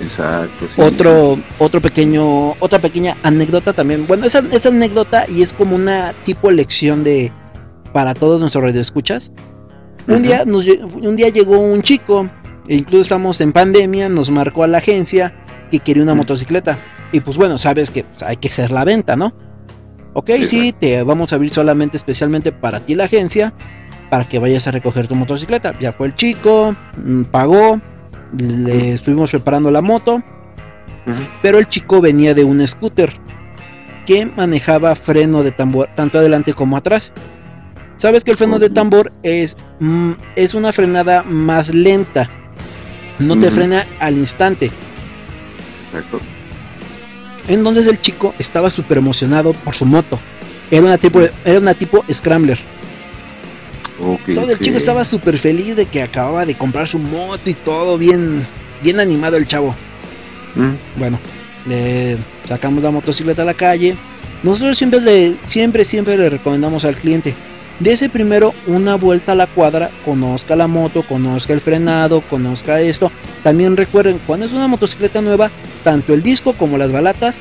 Exacto. 0.00 0.68
otro, 0.76 1.40
otro 1.58 1.80
pequeño, 1.80 2.50
otra 2.60 2.78
pequeña 2.78 3.16
anécdota 3.24 3.72
también. 3.72 4.06
Bueno, 4.06 4.24
esa, 4.24 4.38
esa 4.52 4.68
anécdota 4.68 5.26
y 5.28 5.42
es 5.42 5.52
como 5.52 5.74
una 5.74 6.14
tipo 6.24 6.48
lección 6.52 7.02
de 7.02 7.32
para 7.92 8.14
todos 8.14 8.38
nuestros 8.38 8.62
radioescuchas. 8.62 9.32
Un 10.06 10.22
día 10.22 10.44
nos, 10.44 10.64
un 10.64 11.16
día 11.16 11.30
llegó 11.30 11.58
un 11.58 11.82
chico, 11.82 12.30
e 12.68 12.76
incluso 12.76 13.00
estamos 13.00 13.40
en 13.40 13.52
pandemia, 13.52 14.08
nos 14.08 14.30
marcó 14.30 14.62
a 14.62 14.68
la 14.68 14.78
agencia 14.78 15.34
que 15.72 15.80
quería 15.80 16.04
una 16.04 16.14
motocicleta. 16.14 16.78
Y 17.10 17.18
pues 17.18 17.36
bueno, 17.36 17.58
sabes 17.58 17.90
que 17.90 18.04
hay 18.24 18.36
que 18.36 18.46
hacer 18.46 18.70
la 18.70 18.84
venta, 18.84 19.16
¿no? 19.16 19.47
Ok, 20.14 20.30
sí, 20.44 20.72
te 20.72 21.02
vamos 21.02 21.32
a 21.32 21.36
abrir 21.36 21.52
solamente 21.52 21.96
especialmente 21.96 22.50
para 22.50 22.80
ti 22.80 22.94
la 22.94 23.04
agencia, 23.04 23.52
para 24.10 24.26
que 24.28 24.38
vayas 24.38 24.66
a 24.66 24.70
recoger 24.70 25.06
tu 25.06 25.14
motocicleta. 25.14 25.78
Ya 25.78 25.92
fue 25.92 26.08
el 26.08 26.14
chico, 26.14 26.74
mm, 26.96 27.24
pagó, 27.24 27.80
le 28.36 28.92
estuvimos 28.92 29.30
preparando 29.30 29.70
la 29.70 29.82
moto, 29.82 30.22
pero 31.42 31.58
el 31.58 31.68
chico 31.68 32.00
venía 32.00 32.34
de 32.34 32.44
un 32.44 32.66
scooter 32.66 33.12
que 34.06 34.26
manejaba 34.26 34.94
freno 34.96 35.42
de 35.42 35.52
tambor 35.52 35.88
tanto 35.94 36.18
adelante 36.18 36.54
como 36.54 36.76
atrás. 36.76 37.12
Sabes 37.96 38.24
que 38.24 38.30
el 38.30 38.36
freno 38.36 38.58
de 38.58 38.70
tambor 38.70 39.12
es, 39.22 39.56
mm, 39.80 40.12
es 40.36 40.54
una 40.54 40.72
frenada 40.72 41.22
más 41.24 41.74
lenta, 41.74 42.30
no 43.18 43.38
te 43.38 43.50
frena 43.50 43.84
al 44.00 44.16
instante. 44.16 44.70
Entonces 47.48 47.86
el 47.86 48.00
chico 48.00 48.34
estaba 48.38 48.70
súper 48.70 48.98
emocionado 48.98 49.52
por 49.52 49.74
su 49.74 49.86
moto. 49.86 50.20
Era 50.70 50.82
una 50.82 50.98
tipo, 50.98 51.20
era 51.44 51.58
una 51.58 51.74
tipo 51.74 52.04
Scrambler. 52.12 52.58
todo 54.34 54.52
el 54.52 54.58
chico 54.60 54.76
estaba 54.76 55.04
súper 55.04 55.38
feliz 55.38 55.74
de 55.74 55.86
que 55.86 56.02
acababa 56.02 56.44
de 56.44 56.54
comprar 56.54 56.86
su 56.86 56.98
moto 56.98 57.48
y 57.48 57.54
todo 57.54 57.96
bien, 57.96 58.46
bien 58.82 59.00
animado 59.00 59.36
el 59.36 59.48
chavo. 59.48 59.74
Mm. 60.54 60.98
Bueno, 60.98 61.18
le 61.66 62.18
sacamos 62.44 62.82
la 62.82 62.90
motocicleta 62.90 63.42
a 63.42 63.46
la 63.46 63.54
calle. 63.54 63.96
Nosotros 64.42 64.76
siempre 64.76 65.00
le, 65.00 65.36
siempre, 65.46 65.84
siempre 65.84 66.16
le 66.16 66.28
recomendamos 66.30 66.84
al 66.84 66.94
cliente. 66.96 67.34
Dese 67.80 68.08
primero 68.08 68.54
una 68.66 68.96
vuelta 68.96 69.32
a 69.32 69.36
la 69.36 69.46
cuadra, 69.46 69.90
conozca 70.04 70.56
la 70.56 70.66
moto, 70.66 71.02
conozca 71.02 71.52
el 71.52 71.60
frenado, 71.60 72.22
conozca 72.22 72.80
esto. 72.80 73.12
También 73.44 73.76
recuerden, 73.76 74.20
cuando 74.26 74.46
es 74.46 74.52
una 74.52 74.66
motocicleta 74.66 75.22
nueva, 75.22 75.50
tanto 75.84 76.12
el 76.12 76.22
disco 76.22 76.54
como 76.54 76.76
las 76.76 76.90
balatas 76.90 77.40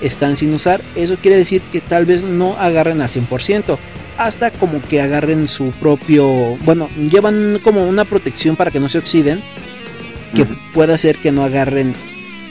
están 0.00 0.36
sin 0.36 0.54
usar. 0.54 0.80
Eso 0.96 1.16
quiere 1.16 1.36
decir 1.36 1.60
que 1.72 1.80
tal 1.80 2.06
vez 2.06 2.22
no 2.22 2.56
agarren 2.58 3.02
al 3.02 3.10
100%. 3.10 3.76
Hasta 4.16 4.50
como 4.52 4.80
que 4.80 5.02
agarren 5.02 5.46
su 5.46 5.70
propio... 5.72 6.56
Bueno, 6.64 6.88
llevan 7.10 7.58
como 7.62 7.86
una 7.86 8.04
protección 8.04 8.56
para 8.56 8.70
que 8.70 8.80
no 8.80 8.88
se 8.88 8.98
oxiden. 8.98 9.42
Que 10.34 10.46
pueda 10.72 10.94
hacer 10.94 11.16
que 11.16 11.30
no 11.30 11.44
agarren 11.44 11.94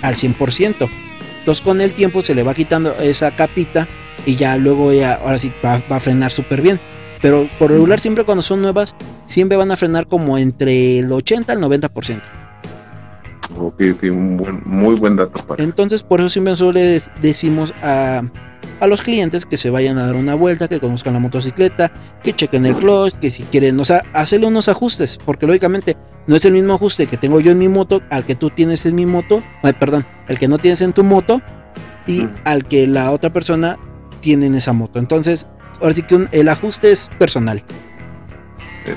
al 0.01 0.15
100%. 0.15 0.89
Entonces 1.39 1.63
con 1.63 1.81
el 1.81 1.93
tiempo 1.93 2.21
se 2.21 2.35
le 2.35 2.43
va 2.43 2.53
quitando 2.53 2.95
esa 2.99 3.35
capita 3.35 3.87
y 4.25 4.35
ya 4.35 4.55
luego 4.57 4.93
ya 4.93 5.15
ahora 5.15 5.37
sí 5.37 5.51
va, 5.63 5.81
a 5.89 5.99
frenar 5.99 6.31
súper 6.31 6.61
bien. 6.61 6.79
Pero 7.23 7.47
por 7.57 7.71
regular 7.71 8.01
siempre 8.01 8.25
cuando 8.25 8.41
son 8.41 8.61
nuevas 8.61 8.95
siempre 9.25 9.57
van 9.57 9.71
a 9.71 9.77
frenar 9.77 10.07
como 10.07 10.37
entre 10.37 10.99
el 10.99 11.09
80 11.09 11.53
al 11.53 11.59
90%. 11.61 12.21
Ok, 13.57 13.81
muy 14.65 14.95
buen 14.95 15.15
dato. 15.15 15.41
Entonces 15.57 16.03
por 16.03 16.19
eso 16.19 16.29
siempre 16.29 16.51
nosotros 16.51 16.75
le 16.75 17.01
decimos 17.21 17.73
a, 17.81 18.23
a 18.81 18.87
los 18.87 19.01
clientes 19.01 19.45
que 19.45 19.55
se 19.55 19.69
vayan 19.69 19.97
a 19.97 20.05
dar 20.05 20.15
una 20.15 20.35
vuelta, 20.35 20.67
que 20.67 20.81
conozcan 20.81 21.13
la 21.13 21.19
motocicleta, 21.19 21.93
que 22.21 22.33
chequen 22.33 22.65
el 22.65 22.75
clutch, 22.75 23.13
que 23.13 23.31
si 23.31 23.43
quieren, 23.43 23.79
o 23.79 23.85
sea, 23.85 24.03
hacerle 24.11 24.47
unos 24.47 24.67
ajustes, 24.67 25.17
porque 25.25 25.47
lógicamente 25.47 25.95
no 26.27 26.35
es 26.35 26.43
el 26.43 26.51
mismo 26.51 26.73
ajuste 26.73 27.07
que 27.07 27.15
tengo 27.15 27.39
yo 27.39 27.51
en 27.51 27.59
mi 27.59 27.69
moto 27.69 28.01
al 28.09 28.25
que 28.25 28.35
tú 28.35 28.49
tienes 28.49 28.85
en 28.85 28.95
mi 28.95 29.05
moto, 29.05 29.41
perdón, 29.79 30.05
el 30.27 30.37
que 30.37 30.49
no 30.49 30.57
tienes 30.57 30.81
en 30.81 30.91
tu 30.91 31.05
moto 31.05 31.41
y 32.05 32.27
al 32.43 32.67
que 32.67 32.85
la 32.85 33.11
otra 33.11 33.31
persona 33.31 33.77
tiene 34.19 34.47
en 34.47 34.55
esa 34.55 34.73
moto. 34.73 34.99
Entonces, 34.99 35.47
ahora 35.83 35.95
sí 35.95 36.03
que 36.03 36.27
el 36.31 36.49
ajuste 36.49 36.91
es 36.91 37.09
personal. 37.19 37.63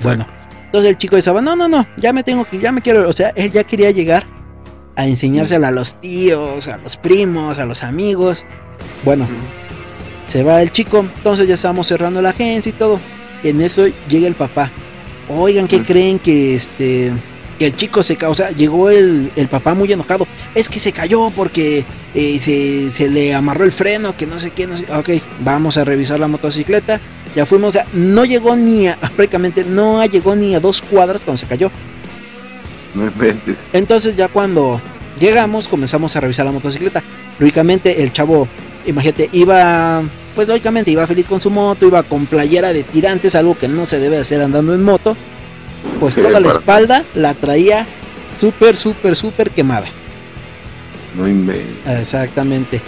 Bueno, 0.03 0.27
entonces 0.65 0.91
el 0.91 0.99
chico 0.99 1.17
decía, 1.17 1.33
no, 1.35 1.55
no, 1.55 1.69
no, 1.69 1.87
ya 1.97 2.13
me 2.13 2.23
tengo 2.23 2.45
que, 2.45 2.59
ya 2.59 2.73
me 2.73 2.81
quiero, 2.81 3.09
o 3.09 3.13
sea, 3.13 3.31
él 3.37 3.53
ya 3.53 3.65
quería 3.65 3.91
llegar 3.91 4.25
a 4.97 5.07
enseñársela 5.07 5.69
a 5.69 5.71
los 5.71 6.01
tíos, 6.01 6.69
a 6.69 6.79
los 6.79 6.97
primos, 6.97 7.59
a 7.59 7.67
los 7.67 7.85
amigos. 7.85 8.47
Bueno, 9.05 9.29
se 10.25 10.43
va 10.43 10.63
el 10.63 10.73
chico, 10.73 11.01
entonces 11.01 11.47
ya 11.47 11.55
estamos 11.55 11.87
cerrando 11.87 12.23
la 12.23 12.31
agencia 12.31 12.71
y 12.71 12.73
todo. 12.73 12.99
En 13.43 13.61
eso 13.61 13.85
llega 14.09 14.27
el 14.27 14.35
papá 14.35 14.71
Oigan, 15.29 15.67
¿qué 15.67 15.83
creen 15.83 16.19
que 16.21 16.55
este 16.55 17.13
que 17.59 17.67
el 17.67 17.77
chico 17.77 18.03
se 18.03 18.17
cayó? 18.17 18.33
O 18.33 18.35
sea, 18.35 18.51
llegó 18.51 18.91
el, 18.91 19.31
papá 19.51 19.75
muy 19.75 19.93
enojado. 19.93 20.27
Es 20.55 20.69
que 20.69 20.81
se 20.81 20.93
cayó 20.93 21.31
porque 21.31 21.85
eh, 22.15 22.39
se, 22.39 23.11
le 23.11 23.35
amarró 23.35 23.65
el 23.65 23.73
freno, 23.73 24.17
que 24.17 24.27
no 24.27 24.39
sé 24.39 24.51
qué, 24.51 24.67
no 24.67 24.77
sé. 24.77 24.87
Ok, 24.93 25.11
vamos 25.41 25.77
a 25.77 25.85
revisar 25.85 26.21
la 26.21 26.29
motocicleta. 26.29 27.01
Ya 27.35 27.45
fuimos, 27.45 27.71
o 27.71 27.73
sea, 27.73 27.87
no 27.93 28.25
llegó 28.25 28.57
ni 28.57 28.89
a, 28.89 28.97
prácticamente 29.17 29.65
no 29.65 30.05
llegó 30.07 30.35
ni 30.37 30.55
a 30.55 30.61
dos 30.61 30.83
cuadras 30.83 31.23
cuando 31.25 31.39
se 31.39 31.47
cayó. 31.47 31.71
No 32.95 33.13
Entonces 33.75 34.17
ya 34.17 34.29
cuando 34.29 34.81
llegamos 35.21 35.69
comenzamos 35.69 36.17
a 36.17 36.21
revisar 36.21 36.47
la 36.47 36.53
motocicleta. 36.53 37.03
Lógicamente 37.39 38.03
el 38.03 38.13
chavo, 38.13 38.49
imagínate, 38.87 39.29
iba 39.33 40.03
pues 40.37 40.47
lógicamente 40.49 40.91
iba 40.91 41.07
feliz 41.07 41.27
con 41.27 41.41
su 41.41 41.51
moto, 41.51 41.87
iba 41.87 42.03
con 42.03 42.27
playera 42.27 42.73
de 42.75 42.85
tirantes, 42.85 43.35
algo 43.35 43.57
que 43.57 43.69
no 43.69 43.87
se 43.87 43.99
debe 43.99 44.19
hacer 44.19 44.43
andando 44.43 44.75
en 44.75 44.83
moto. 44.83 45.17
Pues 46.01 46.15
toda 46.15 46.41
la 46.41 46.51
espalda 46.51 47.05
la 47.15 47.35
traía 47.35 47.87
súper, 48.37 48.77
súper, 48.77 49.17
súper 49.17 49.51
quemada. 49.51 49.87
No 51.17 51.27
Exactamente. 51.93 52.81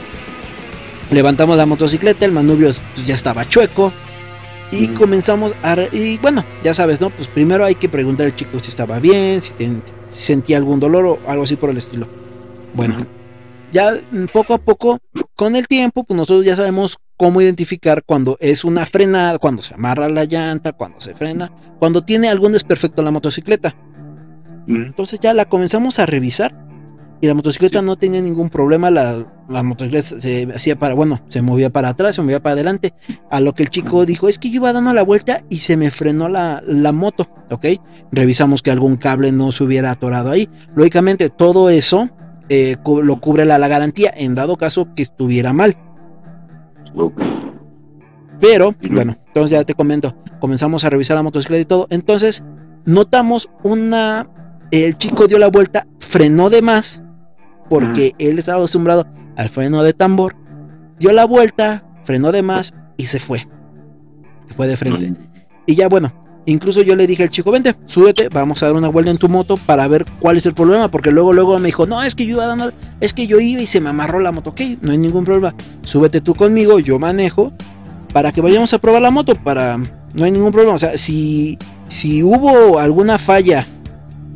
Levantamos 1.10 1.56
la 1.56 1.64
motocicleta, 1.64 2.26
el 2.26 2.32
manubrio 2.32 2.70
ya 3.04 3.14
estaba 3.14 3.48
chueco. 3.48 3.92
Y 4.70 4.88
comenzamos 4.88 5.54
a... 5.62 5.76
y 5.92 6.18
bueno, 6.18 6.44
ya 6.62 6.74
sabes, 6.74 7.00
¿no? 7.00 7.08
Pues 7.08 7.28
primero 7.28 7.64
hay 7.64 7.74
que 7.74 7.88
preguntar 7.88 8.26
al 8.26 8.36
chico 8.36 8.58
si 8.58 8.68
estaba 8.68 8.98
bien, 8.98 9.40
si, 9.40 9.54
sentía 10.08 10.58
algún 10.58 10.78
dolor 10.78 11.06
o 11.06 11.18
algo 11.26 11.44
así 11.44 11.56
por 11.56 11.70
el 11.70 11.78
estilo. 11.78 12.06
Bueno, 12.74 12.94
ya 13.72 13.98
mm, 14.10 14.26
poco 14.26 14.52
a 14.52 14.58
poco, 14.58 14.98
con 15.34 15.56
el 15.56 15.66
tiempo, 15.66 16.04
pues 16.04 16.16
nosotros 16.16 16.44
ya 16.44 16.54
sabemos 16.54 16.98
cómo 17.18 17.42
identificar 17.42 18.04
cuando 18.04 18.38
es 18.40 18.64
una 18.64 18.86
frenada, 18.86 19.38
cuando 19.38 19.60
se 19.60 19.74
amarra 19.74 20.08
la 20.08 20.24
llanta, 20.24 20.72
cuando 20.72 21.00
se 21.00 21.14
frena, 21.14 21.52
cuando 21.78 22.02
tiene 22.02 22.28
algún 22.28 22.52
desperfecto 22.52 23.02
en 23.02 23.06
la 23.06 23.10
motocicleta. 23.10 23.76
Entonces 24.68 25.18
ya 25.18 25.34
la 25.34 25.46
comenzamos 25.46 25.98
a 25.98 26.06
revisar 26.06 26.54
y 27.20 27.26
la 27.26 27.34
motocicleta 27.34 27.82
no 27.82 27.96
tenía 27.96 28.20
ningún 28.20 28.50
problema, 28.50 28.90
la, 28.90 29.26
motocicleta 29.64 30.20
se 30.20 30.46
hacía 30.54 30.78
para, 30.78 30.94
bueno, 30.94 31.20
se 31.28 31.42
movía 31.42 31.70
para 31.70 31.88
atrás, 31.88 32.14
se 32.14 32.22
movía 32.22 32.40
para 32.40 32.52
adelante, 32.52 32.94
a 33.30 33.40
lo 33.40 33.54
que 33.54 33.64
el 33.64 33.70
chico 33.70 34.06
dijo, 34.06 34.28
es 34.28 34.38
que 34.38 34.50
yo 34.50 34.56
iba 34.56 34.72
dando 34.72 34.92
la 34.92 35.02
vuelta 35.02 35.42
y 35.48 35.58
se 35.58 35.76
me 35.76 35.90
frenó 35.90 36.28
la, 36.28 36.62
la 36.64 36.92
moto, 36.92 37.28
¿ok? 37.50 37.66
Revisamos 38.12 38.62
que 38.62 38.70
algún 38.70 38.96
cable 38.96 39.32
no 39.32 39.50
se 39.50 39.64
hubiera 39.64 39.90
atorado 39.90 40.30
ahí. 40.30 40.48
Lógicamente 40.76 41.30
todo 41.30 41.70
eso 41.70 42.10
eh, 42.48 42.76
lo 43.02 43.20
cubre 43.20 43.44
la, 43.44 43.58
la, 43.58 43.68
garantía 43.68 44.12
en 44.16 44.36
dado 44.36 44.56
caso 44.56 44.94
que 44.94 45.02
estuviera 45.02 45.52
mal. 45.52 45.76
Pero, 48.40 48.74
bueno, 48.90 49.16
entonces 49.26 49.50
ya 49.50 49.64
te 49.64 49.74
comento, 49.74 50.16
comenzamos 50.40 50.84
a 50.84 50.90
revisar 50.90 51.16
la 51.16 51.22
motocicleta 51.22 51.62
y 51.62 51.64
todo. 51.64 51.86
Entonces, 51.90 52.42
notamos 52.84 53.50
una. 53.62 54.28
El 54.70 54.96
chico 54.98 55.26
dio 55.26 55.38
la 55.38 55.48
vuelta, 55.48 55.86
frenó 55.98 56.50
de 56.50 56.62
más, 56.62 57.02
porque 57.70 58.14
él 58.18 58.38
estaba 58.38 58.58
acostumbrado 58.58 59.06
al 59.36 59.48
freno 59.48 59.82
de 59.82 59.92
tambor. 59.92 60.36
Dio 60.98 61.12
la 61.12 61.24
vuelta, 61.24 61.84
frenó 62.04 62.32
de 62.32 62.42
más 62.42 62.74
y 62.96 63.06
se 63.06 63.18
fue. 63.18 63.40
Se 64.46 64.54
fue 64.54 64.66
de 64.66 64.76
frente. 64.76 65.14
Y 65.66 65.74
ya, 65.74 65.88
bueno, 65.88 66.12
Incluso 66.48 66.80
yo 66.80 66.96
le 66.96 67.06
dije 67.06 67.24
al 67.24 67.28
chico, 67.28 67.50
vente, 67.50 67.76
súbete, 67.84 68.30
vamos 68.30 68.62
a 68.62 68.68
dar 68.68 68.74
una 68.74 68.88
vuelta 68.88 69.10
en 69.10 69.18
tu 69.18 69.28
moto 69.28 69.58
para 69.58 69.86
ver 69.86 70.06
cuál 70.18 70.38
es 70.38 70.46
el 70.46 70.54
problema, 70.54 70.90
porque 70.90 71.10
luego 71.10 71.34
luego 71.34 71.58
me 71.58 71.66
dijo, 71.66 71.86
no, 71.86 72.02
es 72.02 72.14
que 72.14 72.24
yo 72.24 72.36
iba 72.36 72.46
dando, 72.46 72.72
es 73.00 73.12
que 73.12 73.26
yo 73.26 73.38
iba 73.38 73.60
y 73.60 73.66
se 73.66 73.82
me 73.82 73.90
amarró 73.90 74.18
la 74.18 74.32
moto, 74.32 74.50
ok, 74.50 74.60
no 74.80 74.92
hay 74.92 74.96
ningún 74.96 75.24
problema, 75.24 75.54
súbete 75.82 76.22
tú 76.22 76.34
conmigo, 76.34 76.78
yo 76.78 76.98
manejo, 76.98 77.52
para 78.14 78.32
que 78.32 78.40
vayamos 78.40 78.72
a 78.72 78.78
probar 78.78 79.02
la 79.02 79.10
moto, 79.10 79.34
para, 79.34 79.76
no 79.76 80.24
hay 80.24 80.30
ningún 80.30 80.50
problema, 80.50 80.76
o 80.76 80.78
sea, 80.78 80.96
si, 80.96 81.58
si 81.86 82.22
hubo 82.22 82.78
alguna 82.78 83.18
falla 83.18 83.66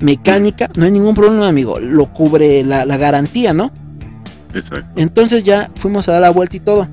mecánica, 0.01 0.69
no 0.75 0.85
hay 0.85 0.91
ningún 0.91 1.15
problema, 1.15 1.49
amigo, 1.49 1.81
lo 1.81 2.13
cubre 2.13 2.63
la, 2.63 2.85
la 2.85 2.99
garantía, 2.99 3.55
¿no? 3.55 3.73
Exacto. 4.53 5.01
Entonces 5.01 5.45
ya 5.45 5.71
fuimos 5.77 6.11
a 6.11 6.13
dar 6.13 6.21
la 6.21 6.31
vuelta 6.31 6.59
y 6.59 6.61
todo. 6.61 6.87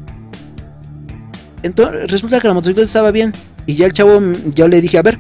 Entonces 1.61 2.09
resulta 2.09 2.39
que 2.39 2.47
la 2.47 2.53
motocicleta 2.53 2.85
estaba 2.85 3.11
bien. 3.11 3.33
Y 3.69 3.75
ya 3.75 3.85
el 3.85 3.93
chavo, 3.93 4.19
yo 4.55 4.67
le 4.67 4.81
dije, 4.81 4.97
a 4.97 5.03
ver, 5.03 5.19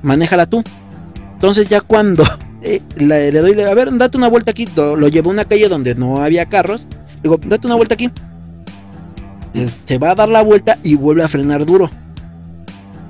manéjala 0.00 0.46
tú. 0.46 0.64
Entonces 1.34 1.68
ya 1.68 1.82
cuando 1.82 2.24
eh, 2.62 2.80
le, 2.96 3.30
doy, 3.30 3.60
a 3.60 3.74
ver, 3.74 3.94
date 3.98 4.16
una 4.16 4.28
vuelta 4.28 4.52
aquí, 4.52 4.66
lo, 4.74 5.06
llevo 5.08 5.28
a 5.28 5.34
una 5.34 5.44
calle 5.44 5.68
donde 5.68 5.94
no 5.94 6.22
había 6.22 6.46
carros. 6.46 6.86
Digo, 7.22 7.38
date 7.44 7.66
una 7.66 7.76
vuelta 7.76 7.92
aquí. 7.92 8.10
Se, 9.84 9.98
va 9.98 10.12
a 10.12 10.14
dar 10.14 10.30
la 10.30 10.40
vuelta 10.40 10.78
y 10.82 10.94
vuelve 10.94 11.22
a 11.22 11.28
frenar 11.28 11.66
duro. 11.66 11.90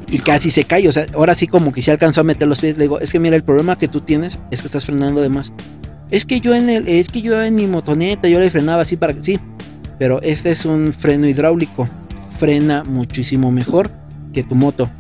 Y 0.09 0.18
casi 0.18 0.50
se 0.50 0.64
cae, 0.64 0.88
o 0.88 0.92
sea, 0.92 1.06
ahora 1.14 1.37
sí 1.37 1.47
como 1.47 1.73
que 1.73 1.82
se 1.82 1.92
alcanzó 1.92 2.23
a 2.23 2.25
meter 2.25 2.49
los 2.49 2.59
pies. 2.59 2.76
Le 2.76 2.82
digo, 2.82 2.99
es 2.99 3.12
que 3.12 3.20
mira, 3.20 3.37
el 3.37 3.44
problema 3.44 3.78
que 3.78 3.87
tú 3.87 4.00
tienes 4.00 4.40
es 4.50 4.61
que 4.61 4.66
estás 4.66 4.87
frenando 4.87 5.20
de 5.20 5.28
más. 5.28 5.52
Es 6.11 6.26
que 6.26 6.40
yo 6.40 6.52
en 6.52 6.68
el, 6.68 6.88
es 6.88 7.11
que 7.11 7.23
yo 7.23 7.40
en 7.40 7.54
mi 7.54 7.68
motoneta 7.68 8.28
yo 8.28 8.40
le 8.40 8.50
frenaba 8.50 8.82
así 8.82 8.97
para 8.97 9.14
que 9.14 9.23
sí. 9.23 9.38
Pero 10.00 10.20
este 10.23 10.50
es 10.50 10.64
un 10.64 10.92
freno 10.92 11.28
hidráulico. 11.28 11.88
Frena 12.40 12.82
muchísimo 12.82 13.52
mejor 13.52 14.00
que 14.32 14.42
tu 14.42 14.54
moto. 14.54 14.90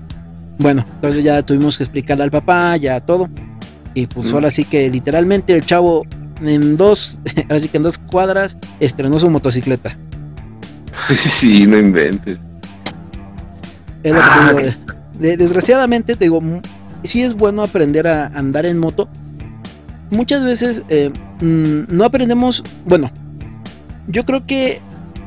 Bueno, 0.58 0.84
entonces 0.96 1.24
ya 1.24 1.42
tuvimos 1.42 1.78
que 1.78 1.84
explicarle 1.84 2.24
al 2.24 2.30
papá, 2.30 2.76
ya 2.76 3.00
todo. 3.00 3.28
Y 3.94 4.06
pues 4.06 4.32
ahora 4.32 4.50
sí 4.50 4.64
que 4.64 4.90
literalmente 4.90 5.54
el 5.54 5.64
chavo 5.64 6.06
en 6.42 6.76
dos, 6.76 7.18
ahora 7.48 7.60
sí 7.60 7.68
que 7.68 7.78
en 7.78 7.82
dos 7.82 7.98
cuadras 7.98 8.56
estrenó 8.78 9.18
su 9.18 9.30
motocicleta. 9.30 9.96
Sí, 11.14 11.66
no 11.66 11.78
inventes. 11.78 12.38
Ah, 14.12 14.52
desgraciadamente, 15.18 16.16
te 16.16 16.24
digo, 16.26 16.40
sí 17.02 17.22
es 17.22 17.34
bueno 17.34 17.62
aprender 17.62 18.06
a 18.06 18.26
andar 18.26 18.66
en 18.66 18.78
moto. 18.78 19.08
Muchas 20.10 20.44
veces 20.44 20.84
eh, 20.88 21.10
mm, 21.40 21.94
no 21.94 22.04
aprendemos, 22.04 22.64
bueno, 22.84 23.10
yo 24.08 24.24
creo 24.24 24.46
que 24.46 24.80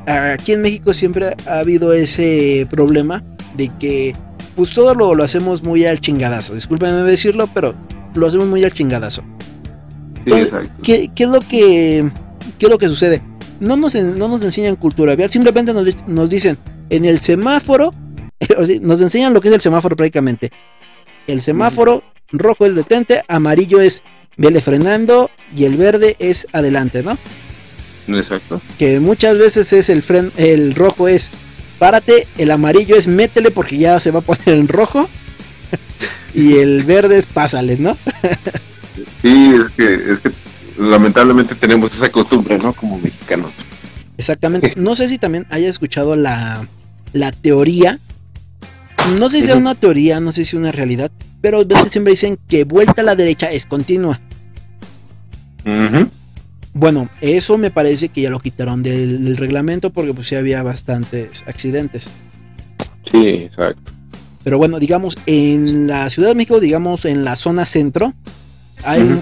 aquí 0.05 0.51
en 0.51 0.61
México 0.61 0.93
siempre 0.93 1.35
ha 1.47 1.59
habido 1.59 1.93
ese 1.93 2.67
problema 2.69 3.23
de 3.55 3.69
que 3.79 4.15
pues 4.55 4.71
todo 4.71 4.93
lo, 4.93 5.15
lo 5.15 5.23
hacemos 5.23 5.63
muy 5.63 5.85
al 5.85 5.99
chingadazo. 5.99 6.53
Discúlpenme 6.53 7.01
decirlo, 7.03 7.47
pero 7.53 7.73
lo 8.13 8.27
hacemos 8.27 8.47
muy 8.47 8.63
al 8.63 8.71
chingadazo. 8.71 9.23
¿qué, 10.83 11.11
es 11.15 11.27
lo 11.27 11.39
que, 11.41 12.09
¿Qué 12.57 12.65
es 12.65 12.69
lo 12.69 12.77
que 12.77 12.87
sucede? 12.87 13.21
No 13.59 13.77
nos, 13.77 13.95
no 13.95 14.27
nos 14.27 14.41
enseñan 14.41 14.75
cultura 14.75 15.15
vial, 15.15 15.29
simplemente 15.29 15.73
nos, 15.73 16.07
nos 16.07 16.29
dicen 16.29 16.57
en 16.89 17.05
el 17.05 17.19
semáforo, 17.19 17.93
nos 18.81 19.01
enseñan 19.01 19.33
lo 19.33 19.41
que 19.41 19.47
es 19.47 19.53
el 19.53 19.61
semáforo 19.61 19.95
prácticamente. 19.95 20.51
El 21.27 21.41
semáforo 21.41 22.03
rojo 22.31 22.65
es 22.65 22.75
detente, 22.75 23.21
amarillo 23.27 23.79
es 23.79 24.03
vele 24.37 24.61
frenando 24.61 25.29
y 25.55 25.65
el 25.65 25.77
verde 25.77 26.15
es 26.19 26.47
adelante, 26.51 27.03
¿no? 27.03 27.17
Exacto. 28.07 28.61
Que 28.77 28.99
muchas 28.99 29.37
veces 29.37 29.71
es 29.71 29.89
el 29.89 30.01
fren, 30.01 30.31
el 30.37 30.75
rojo 30.75 31.07
es 31.07 31.31
párate, 31.83 32.29
el 32.37 32.49
amarillo 32.49 32.95
es 32.95 33.07
métele 33.07 33.51
porque 33.51 33.77
ya 33.77 33.99
se 33.99 34.09
va 34.09 34.19
a 34.19 34.21
poner 34.21 34.57
en 34.57 34.69
rojo 34.69 35.09
y 36.33 36.53
el 36.53 36.85
verde 36.85 37.17
es 37.17 37.25
pásale, 37.25 37.75
¿no? 37.77 37.97
sí, 39.21 39.53
es 39.53 39.69
que, 39.75 40.13
es 40.13 40.19
que 40.21 40.31
lamentablemente 40.77 41.55
tenemos 41.55 41.91
esa 41.91 42.09
costumbre, 42.09 42.57
¿no? 42.57 42.71
Como 42.71 42.97
mexicanos. 42.99 43.51
Exactamente. 44.17 44.75
No 44.77 44.95
sé 44.95 45.09
si 45.09 45.17
también 45.17 45.45
haya 45.49 45.67
escuchado 45.67 46.15
la, 46.15 46.65
la 47.11 47.33
teoría. 47.33 47.99
No 49.19 49.27
sé 49.27 49.43
si 49.43 49.51
es 49.51 49.57
una 49.57 49.75
teoría, 49.75 50.21
no 50.21 50.31
sé 50.31 50.45
si 50.45 50.55
es 50.55 50.61
una 50.61 50.71
realidad, 50.71 51.11
pero 51.41 51.65
siempre 51.89 52.11
dicen 52.11 52.39
que 52.47 52.63
vuelta 52.63 53.01
a 53.01 53.03
la 53.03 53.17
derecha 53.17 53.51
es 53.51 53.65
continua. 53.65 54.21
Bueno, 56.73 57.09
eso 57.21 57.57
me 57.57 57.69
parece 57.69 58.09
que 58.09 58.21
ya 58.21 58.29
lo 58.29 58.39
quitaron 58.39 58.81
del, 58.81 59.37
reglamento 59.37 59.91
porque 59.91 60.13
pues 60.13 60.27
sí 60.27 60.35
había 60.35 60.63
bastantes 60.63 61.43
accidentes. 61.45 62.09
Sí, 63.09 63.27
exacto. 63.27 63.91
Pero 64.43 64.57
bueno, 64.57 64.79
digamos, 64.79 65.17
en 65.25 65.87
la 65.87 66.09
Ciudad 66.09 66.29
de 66.29 66.35
México, 66.35 66.59
digamos, 66.59 67.05
en 67.05 67.23
la 67.23 67.35
zona 67.35 67.65
centro, 67.65 68.13
hay, 68.83 69.21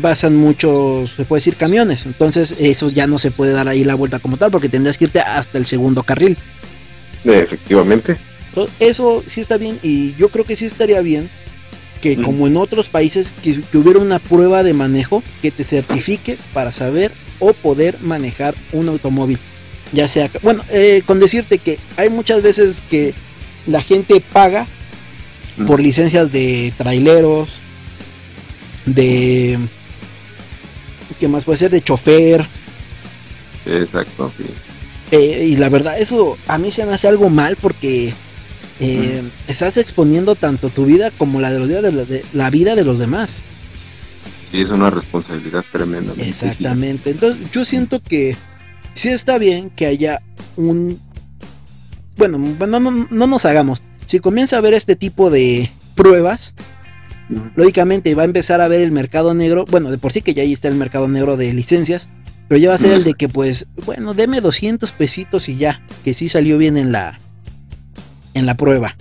pasan 0.00 0.36
muchos, 0.36 1.10
se 1.10 1.24
puede 1.24 1.38
decir, 1.38 1.56
camiones. 1.56 2.06
Entonces, 2.06 2.54
eso 2.58 2.88
ya 2.88 3.06
no 3.06 3.18
se 3.18 3.30
puede 3.30 3.52
dar 3.52 3.68
ahí 3.68 3.84
la 3.84 3.96
vuelta 3.96 4.18
como 4.18 4.36
tal, 4.36 4.50
porque 4.50 4.68
tendrías 4.68 4.96
que 4.96 5.06
irte 5.06 5.20
hasta 5.20 5.58
el 5.58 5.66
segundo 5.66 6.04
carril. 6.04 6.38
Efectivamente. 7.24 8.16
eso 8.78 9.22
sí 9.26 9.40
está 9.40 9.58
bien, 9.58 9.78
y 9.82 10.14
yo 10.14 10.28
creo 10.28 10.44
que 10.44 10.56
sí 10.56 10.64
estaría 10.64 11.00
bien 11.00 11.28
que, 12.00 12.20
como 12.20 12.46
en 12.46 12.56
otros 12.56 12.88
países, 12.88 13.32
que, 13.42 13.60
hubiera 13.76 13.98
una 13.98 14.18
prueba 14.18 14.62
de 14.62 14.74
manejo 14.74 15.22
que 15.42 15.50
te 15.50 15.64
certifique 15.64 16.38
para 16.52 16.72
saber 16.72 17.12
o 17.38 17.52
poder 17.52 17.98
manejar 18.00 18.54
un 18.72 18.88
automóvil. 18.88 19.38
Ya 19.92 20.08
sea, 20.08 20.30
bueno, 20.42 20.64
eh, 20.70 21.02
con 21.06 21.20
decirte 21.20 21.58
que 21.58 21.78
hay 21.96 22.10
muchas 22.10 22.42
veces 22.42 22.82
que 22.88 23.14
la 23.66 23.82
gente 23.82 24.20
paga 24.20 24.66
por 25.66 25.80
licencias 25.80 26.32
de 26.32 26.72
traileros, 26.76 27.48
de 28.84 29.58
¿qué 31.18 31.28
más 31.28 31.44
puede 31.44 31.58
ser? 31.58 31.70
De 31.70 31.80
chofer. 31.80 32.46
Exacto, 33.64 34.30
eh, 35.12 35.46
y 35.50 35.56
la 35.56 35.68
verdad, 35.68 36.00
eso 36.00 36.36
a 36.48 36.58
mí 36.58 36.72
se 36.72 36.84
me 36.84 36.92
hace 36.92 37.06
algo 37.06 37.30
mal 37.30 37.56
porque 37.56 38.12
eh, 38.78 39.22
estás 39.48 39.76
exponiendo 39.78 40.34
tanto 40.34 40.68
tu 40.68 40.84
vida 40.84 41.10
como 41.10 41.40
la 41.40 41.50
de 41.50 41.58
los 41.58 41.68
de, 41.68 42.24
la 42.32 42.50
vida 42.50 42.74
de 42.74 42.84
los 42.84 42.98
demás. 42.98 43.40
Sí, 44.50 44.60
es 44.60 44.70
una 44.70 44.90
responsabilidad 44.90 45.64
tremenda. 45.72 46.12
Exactamente. 46.18 47.10
Entonces, 47.10 47.50
yo 47.50 47.64
siento 47.64 48.02
que 48.02 48.36
sí 48.94 49.08
está 49.08 49.38
bien 49.38 49.70
que 49.70 49.86
haya 49.86 50.22
un. 50.56 51.00
Bueno, 52.16 52.38
no, 52.38 52.80
no, 52.80 53.08
no 53.10 53.26
nos 53.26 53.44
hagamos. 53.44 53.82
Si 54.06 54.20
comienza 54.20 54.56
a 54.56 54.58
haber 54.60 54.74
este 54.74 54.94
tipo 54.94 55.30
de 55.30 55.70
pruebas, 55.94 56.54
lógicamente 57.56 58.14
va 58.14 58.22
a 58.22 58.26
empezar 58.26 58.60
a 58.60 58.68
ver 58.68 58.82
el 58.82 58.92
mercado 58.92 59.34
negro. 59.34 59.64
Bueno, 59.68 59.90
de 59.90 59.98
por 59.98 60.12
sí 60.12 60.22
que 60.22 60.34
ya 60.34 60.42
ahí 60.42 60.52
está 60.52 60.68
el 60.68 60.76
mercado 60.76 61.08
negro 61.08 61.36
de 61.36 61.52
licencias. 61.52 62.08
Pero 62.48 62.60
ya 62.60 62.68
va 62.68 62.76
a 62.76 62.78
ser 62.78 62.92
el 62.92 63.02
de 63.02 63.14
que, 63.14 63.28
pues, 63.28 63.66
bueno, 63.84 64.14
deme 64.14 64.40
200 64.40 64.92
pesitos 64.92 65.48
y 65.48 65.56
ya. 65.56 65.82
Que 66.04 66.14
sí 66.14 66.28
salió 66.28 66.58
bien 66.58 66.76
en 66.76 66.92
la, 66.92 67.18
en 68.36 68.46
la 68.46 68.56
prueba. 68.56 68.94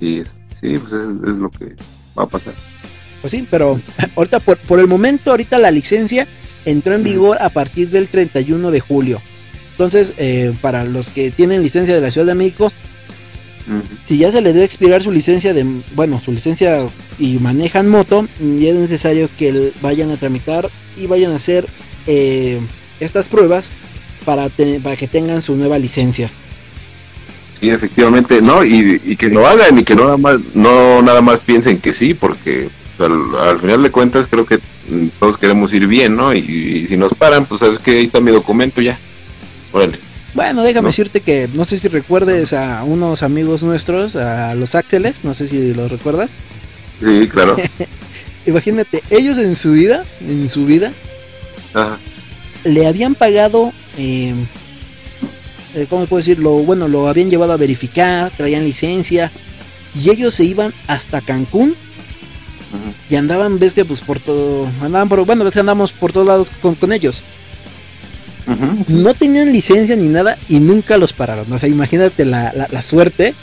Sí, 0.00 0.22
sí 0.60 0.78
pues 0.78 0.92
es, 0.92 1.38
lo 1.38 1.50
que 1.50 1.74
va 2.18 2.22
a 2.22 2.26
pasar. 2.26 2.54
Pues 3.20 3.32
sí, 3.32 3.46
pero 3.50 3.80
ahorita 4.16 4.40
por, 4.40 4.56
por 4.58 4.80
el 4.80 4.86
momento, 4.86 5.32
ahorita 5.32 5.58
la 5.58 5.70
licencia 5.70 6.26
entró 6.64 6.94
en 6.94 7.04
vigor 7.04 7.38
a 7.40 7.48
partir 7.48 7.90
del 7.90 8.08
31 8.08 8.70
de 8.70 8.80
julio. 8.80 9.20
Entonces, 9.72 10.14
eh, 10.16 10.54
para 10.60 10.84
los 10.84 11.10
que 11.10 11.30
tienen 11.30 11.62
licencia 11.62 11.94
de 11.94 12.00
la 12.00 12.10
Ciudad 12.10 12.26
de 12.26 12.34
México, 12.34 12.72
si 14.04 14.18
ya 14.18 14.30
se 14.30 14.40
le 14.40 14.52
debe 14.52 14.64
expirar 14.64 15.02
su 15.02 15.10
licencia 15.10 15.52
de, 15.52 15.66
bueno, 15.94 16.20
su 16.20 16.30
licencia 16.30 16.88
y 17.18 17.38
manejan 17.40 17.88
moto, 17.88 18.26
ya 18.38 18.70
es 18.70 18.76
necesario 18.76 19.28
que 19.36 19.72
vayan 19.82 20.10
a 20.12 20.16
tramitar 20.16 20.70
y 20.96 21.08
vayan 21.08 21.32
a 21.32 21.36
hacer 21.36 21.66
eh, 22.06 22.60
estas 23.00 23.26
pruebas 23.26 23.70
para, 24.24 24.48
para 24.82 24.96
que 24.96 25.08
tengan 25.08 25.42
su 25.42 25.56
nueva 25.56 25.78
licencia. 25.78 26.30
Sí, 27.58 27.70
efectivamente, 27.70 28.42
no, 28.42 28.64
y, 28.64 29.16
que 29.16 29.28
lo 29.28 29.46
hagan 29.46 29.78
y 29.78 29.84
que 29.84 29.94
no 29.94 30.04
nada 30.04 30.16
más, 30.18 30.40
no 30.54 31.00
nada 31.00 31.22
más 31.22 31.40
piensen 31.40 31.78
que 31.78 31.94
sí, 31.94 32.12
porque 32.12 32.68
al, 32.98 33.60
final 33.60 33.82
de 33.82 33.90
cuentas 33.90 34.26
creo 34.28 34.44
que 34.44 34.58
todos 35.18 35.38
queremos 35.38 35.72
ir 35.72 35.86
bien, 35.86 36.16
¿no? 36.16 36.34
Y, 36.34 36.86
si 36.86 36.96
nos 36.96 37.14
paran, 37.14 37.46
pues 37.46 37.60
sabes 37.60 37.78
que 37.78 37.92
ahí 37.92 38.04
está 38.04 38.20
mi 38.20 38.30
documento 38.30 38.82
ya. 38.82 38.98
Órale. 39.72 39.98
Bueno, 40.34 40.62
déjame 40.62 40.88
decirte 40.88 41.22
que 41.22 41.48
no 41.54 41.64
sé 41.64 41.78
si 41.78 41.88
recuerdes 41.88 42.52
a 42.52 42.84
unos 42.84 43.22
amigos 43.22 43.62
nuestros, 43.62 44.16
a 44.16 44.54
los 44.54 44.74
Axeles, 44.74 45.24
no 45.24 45.32
sé 45.32 45.48
si 45.48 45.72
los 45.72 45.90
recuerdas. 45.90 46.30
Sí, 47.00 47.26
claro. 47.26 47.56
Imagínate, 48.46 49.02
ellos 49.08 49.38
en 49.38 49.56
su 49.56 49.72
vida, 49.72 50.04
en 50.20 50.48
su 50.50 50.66
vida, 50.66 50.92
le 52.64 52.86
habían 52.86 53.14
pagado 53.14 53.72
eh, 53.96 54.34
eh, 55.76 55.86
¿cómo 55.88 56.06
puedo 56.06 56.18
decir? 56.18 56.38
Lo, 56.38 56.50
bueno, 56.52 56.88
lo 56.88 57.08
habían 57.08 57.30
llevado 57.30 57.52
a 57.52 57.56
verificar, 57.56 58.32
traían 58.36 58.64
licencia 58.64 59.30
y 59.94 60.10
ellos 60.10 60.34
se 60.34 60.44
iban 60.44 60.72
hasta 60.86 61.20
Cancún 61.20 61.74
y 63.08 63.16
andaban, 63.16 63.58
ves 63.58 63.74
que 63.74 63.84
pues 63.84 64.00
por 64.00 64.18
todo, 64.18 64.68
andaban 64.82 65.08
por, 65.08 65.24
bueno, 65.24 65.44
ves 65.44 65.52
que 65.52 65.60
andamos 65.60 65.92
por 65.92 66.12
todos 66.12 66.26
lados 66.26 66.48
con, 66.60 66.92
ellos. 66.92 67.22
No 68.88 69.14
tenían 69.14 69.52
licencia 69.52 69.96
ni 69.96 70.08
nada 70.08 70.38
y 70.48 70.60
nunca 70.60 70.96
los 70.96 71.12
pararon. 71.12 71.50
O 71.52 71.58
sea, 71.58 71.68
imagínate 71.68 72.24
la, 72.24 72.52
la, 72.70 72.82
suerte 72.82 73.34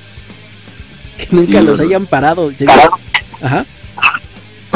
que 1.18 1.28
nunca 1.32 1.62
los 1.62 1.80
hayan 1.80 2.06
parado. 2.06 2.52
Ajá. 3.42 3.66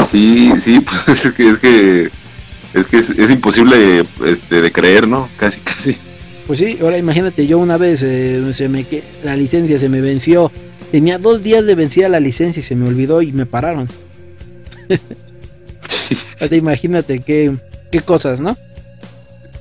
Sí, 0.06 0.52
sí, 0.60 0.80
pues 1.06 1.24
es 1.24 1.32
que 1.32 1.50
es 1.50 1.58
que 1.58 2.10
es, 2.74 2.86
que 2.86 2.98
es, 2.98 3.30
imposible 3.30 4.04
este, 4.24 4.60
de 4.60 4.72
creer, 4.72 5.08
¿no? 5.08 5.28
Casi, 5.38 5.60
casi. 5.60 5.98
Pues 6.48 6.60
sí, 6.60 6.78
ahora 6.80 6.96
imagínate, 6.96 7.46
yo 7.46 7.58
una 7.58 7.76
vez 7.76 8.02
eh, 8.02 8.42
se 8.54 8.70
me 8.70 8.86
la 9.22 9.36
licencia 9.36 9.78
se 9.78 9.90
me 9.90 10.00
venció. 10.00 10.50
Tenía 10.90 11.18
dos 11.18 11.42
días 11.42 11.66
de 11.66 11.74
vencida 11.74 12.08
la 12.08 12.20
licencia 12.20 12.60
y 12.60 12.62
se 12.62 12.74
me 12.74 12.88
olvidó 12.88 13.20
y 13.20 13.32
me 13.32 13.44
pararon. 13.44 13.86
imagínate 16.50 17.18
qué, 17.18 17.54
qué 17.92 18.00
cosas, 18.00 18.40
¿no? 18.40 18.56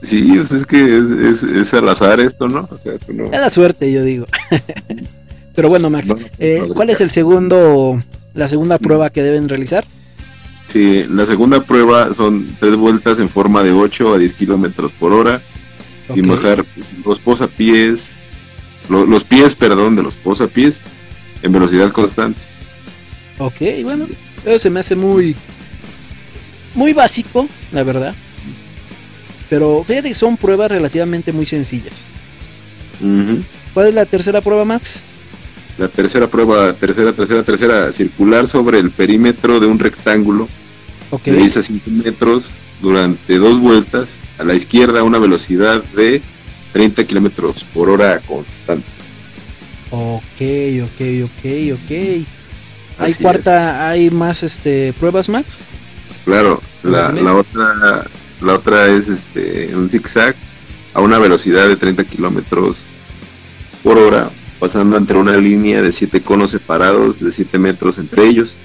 Sí, 0.01 0.31
pues 0.37 0.51
es 0.51 0.65
que 0.65 1.29
es, 1.29 1.43
es, 1.43 1.73
al 1.73 1.89
azar 1.89 2.21
esto, 2.21 2.47
¿no? 2.47 2.69
O 2.71 2.77
sea, 2.81 2.93
Es 2.93 3.31
la 3.41 3.49
suerte, 3.49 3.91
yo 3.91 4.05
digo. 4.05 4.25
Pero 5.55 5.67
bueno, 5.67 5.89
Max, 5.89 6.15
eh, 6.39 6.69
¿cuál 6.73 6.89
es 6.89 7.01
el 7.01 7.11
segundo, 7.11 8.01
la 8.33 8.47
segunda 8.47 8.77
prueba 8.77 9.09
que 9.09 9.23
deben 9.23 9.49
realizar? 9.49 9.83
Sí, 10.71 11.03
la 11.09 11.25
segunda 11.25 11.61
prueba 11.61 12.13
son 12.13 12.47
tres 12.61 12.77
vueltas 12.77 13.19
en 13.19 13.27
forma 13.27 13.61
de 13.61 13.73
8 13.73 14.13
a 14.13 14.17
10 14.17 14.33
kilómetros 14.33 14.93
por 14.93 15.11
hora 15.11 15.41
y 16.15 16.21
mojar 16.21 16.65
los 17.05 17.19
posapiés, 17.19 18.09
los 18.89 19.23
pies, 19.23 19.55
perdón, 19.55 19.95
de 19.95 20.03
los 20.03 20.15
posapiés 20.15 20.79
en 21.41 21.51
velocidad 21.51 21.91
constante. 21.91 22.39
Ok, 23.37 23.61
bueno, 23.83 24.07
eso 24.45 24.59
se 24.59 24.69
me 24.69 24.79
hace 24.79 24.95
muy, 24.95 25.35
muy 26.73 26.93
básico, 26.93 27.47
la 27.71 27.83
verdad. 27.83 28.15
Pero 29.49 29.83
fíjate 29.87 30.09
que 30.09 30.15
son 30.15 30.37
pruebas 30.37 30.71
relativamente 30.71 31.31
muy 31.31 31.45
sencillas. 31.45 32.05
¿Cuál 33.73 33.87
es 33.87 33.93
la 33.93 34.05
tercera 34.05 34.41
prueba, 34.41 34.65
Max? 34.65 35.01
La 35.77 35.87
tercera 35.87 36.27
prueba, 36.27 36.73
tercera, 36.73 37.13
tercera, 37.13 37.43
tercera, 37.43 37.93
circular 37.93 38.47
sobre 38.47 38.79
el 38.79 38.89
perímetro 38.89 39.59
de 39.59 39.67
un 39.67 39.77
rectángulo 39.77 40.47
de 41.23 41.37
10 41.37 41.57
a 41.57 41.61
5 41.61 41.91
metros 41.91 42.49
durante 42.81 43.37
dos 43.37 43.59
vueltas 43.59 44.09
a 44.37 44.43
la 44.43 44.53
izquierda 44.53 44.99
a 44.99 45.03
una 45.03 45.19
velocidad 45.19 45.83
de 45.95 46.21
30 46.73 47.03
kilómetros 47.05 47.63
por 47.73 47.89
hora 47.89 48.19
constante. 48.27 48.85
Ok, 49.91 50.41
ok, 50.83 51.25
ok, 51.25 51.73
ok. 51.73 52.25
¿Hay 52.99 53.13
cuarta, 53.13 53.89
hay 53.89 54.09
más 54.09 54.43
este 54.43 54.93
pruebas, 54.99 55.29
Max? 55.29 55.59
Claro, 56.25 56.61
la, 56.83 57.11
la 57.11 57.35
otra 57.35 58.05
la 58.41 58.53
otra 58.53 58.87
es 58.87 59.07
este 59.07 59.75
un 59.75 59.89
zigzag 59.89 60.35
a 60.93 61.01
una 61.01 61.19
velocidad 61.19 61.67
de 61.67 61.75
30 61.75 62.03
kilómetros 62.05 62.79
por 63.83 63.97
hora, 63.97 64.29
pasando 64.59 64.97
entre 64.97 65.17
una 65.17 65.37
línea 65.37 65.81
de 65.81 65.91
siete 65.91 66.21
conos 66.21 66.51
separados 66.51 67.19
de 67.19 67.31
7 67.31 67.57
metros 67.59 67.97
entre 67.97 68.25
ellos. 68.25 68.55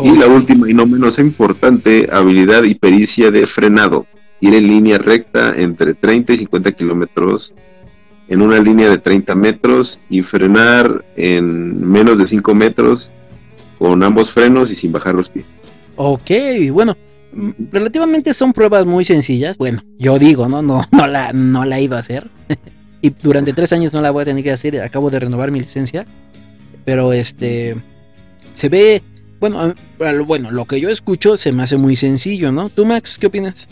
Y 0.00 0.16
la 0.16 0.26
última 0.26 0.68
y 0.68 0.74
no 0.74 0.86
menos 0.86 1.18
importante, 1.18 2.08
habilidad 2.10 2.64
y 2.64 2.74
pericia 2.74 3.30
de 3.30 3.46
frenado. 3.46 4.06
Ir 4.42 4.54
en 4.54 4.66
línea 4.66 4.98
recta 4.98 5.54
entre 5.56 5.94
30 5.94 6.34
y 6.34 6.38
50 6.38 6.72
kilómetros 6.72 7.54
en 8.28 8.42
una 8.42 8.60
línea 8.60 8.90
de 8.90 8.98
30 8.98 9.34
metros 9.34 9.98
y 10.10 10.22
frenar 10.22 11.04
en 11.16 11.88
menos 11.88 12.18
de 12.18 12.26
5 12.26 12.54
metros 12.54 13.10
con 13.78 14.02
ambos 14.02 14.30
frenos 14.30 14.70
y 14.70 14.74
sin 14.74 14.92
bajar 14.92 15.14
los 15.14 15.30
pies. 15.30 15.46
Ok, 15.96 16.30
bueno, 16.70 16.96
mm, 17.32 17.50
relativamente 17.72 18.34
son 18.34 18.52
pruebas 18.52 18.84
muy 18.84 19.04
sencillas. 19.04 19.56
Bueno, 19.56 19.80
yo 19.98 20.18
digo, 20.18 20.48
¿no? 20.48 20.60
No, 20.60 20.82
no, 20.90 21.06
la, 21.06 21.32
no 21.32 21.64
la 21.64 21.80
ido 21.80 21.96
a 21.96 22.00
hacer. 22.00 22.30
y 23.00 23.10
durante 23.10 23.54
tres 23.54 23.72
años 23.72 23.94
no 23.94 24.02
la 24.02 24.10
voy 24.10 24.22
a 24.22 24.26
tener 24.26 24.44
que 24.44 24.50
hacer. 24.50 24.80
Acabo 24.80 25.10
de 25.10 25.20
renovar 25.20 25.50
mi 25.50 25.60
licencia. 25.60 26.06
Pero 26.84 27.12
este. 27.12 27.76
Se 28.54 28.68
ve 28.68 29.02
bueno, 29.42 29.74
bueno, 30.24 30.52
lo 30.52 30.66
que 30.66 30.80
yo 30.80 30.88
escucho 30.88 31.36
se 31.36 31.50
me 31.50 31.64
hace 31.64 31.76
muy 31.76 31.96
sencillo, 31.96 32.52
¿no? 32.52 32.68
¿Tú, 32.68 32.86
Max, 32.86 33.18
qué 33.18 33.26
opinas? 33.26 33.68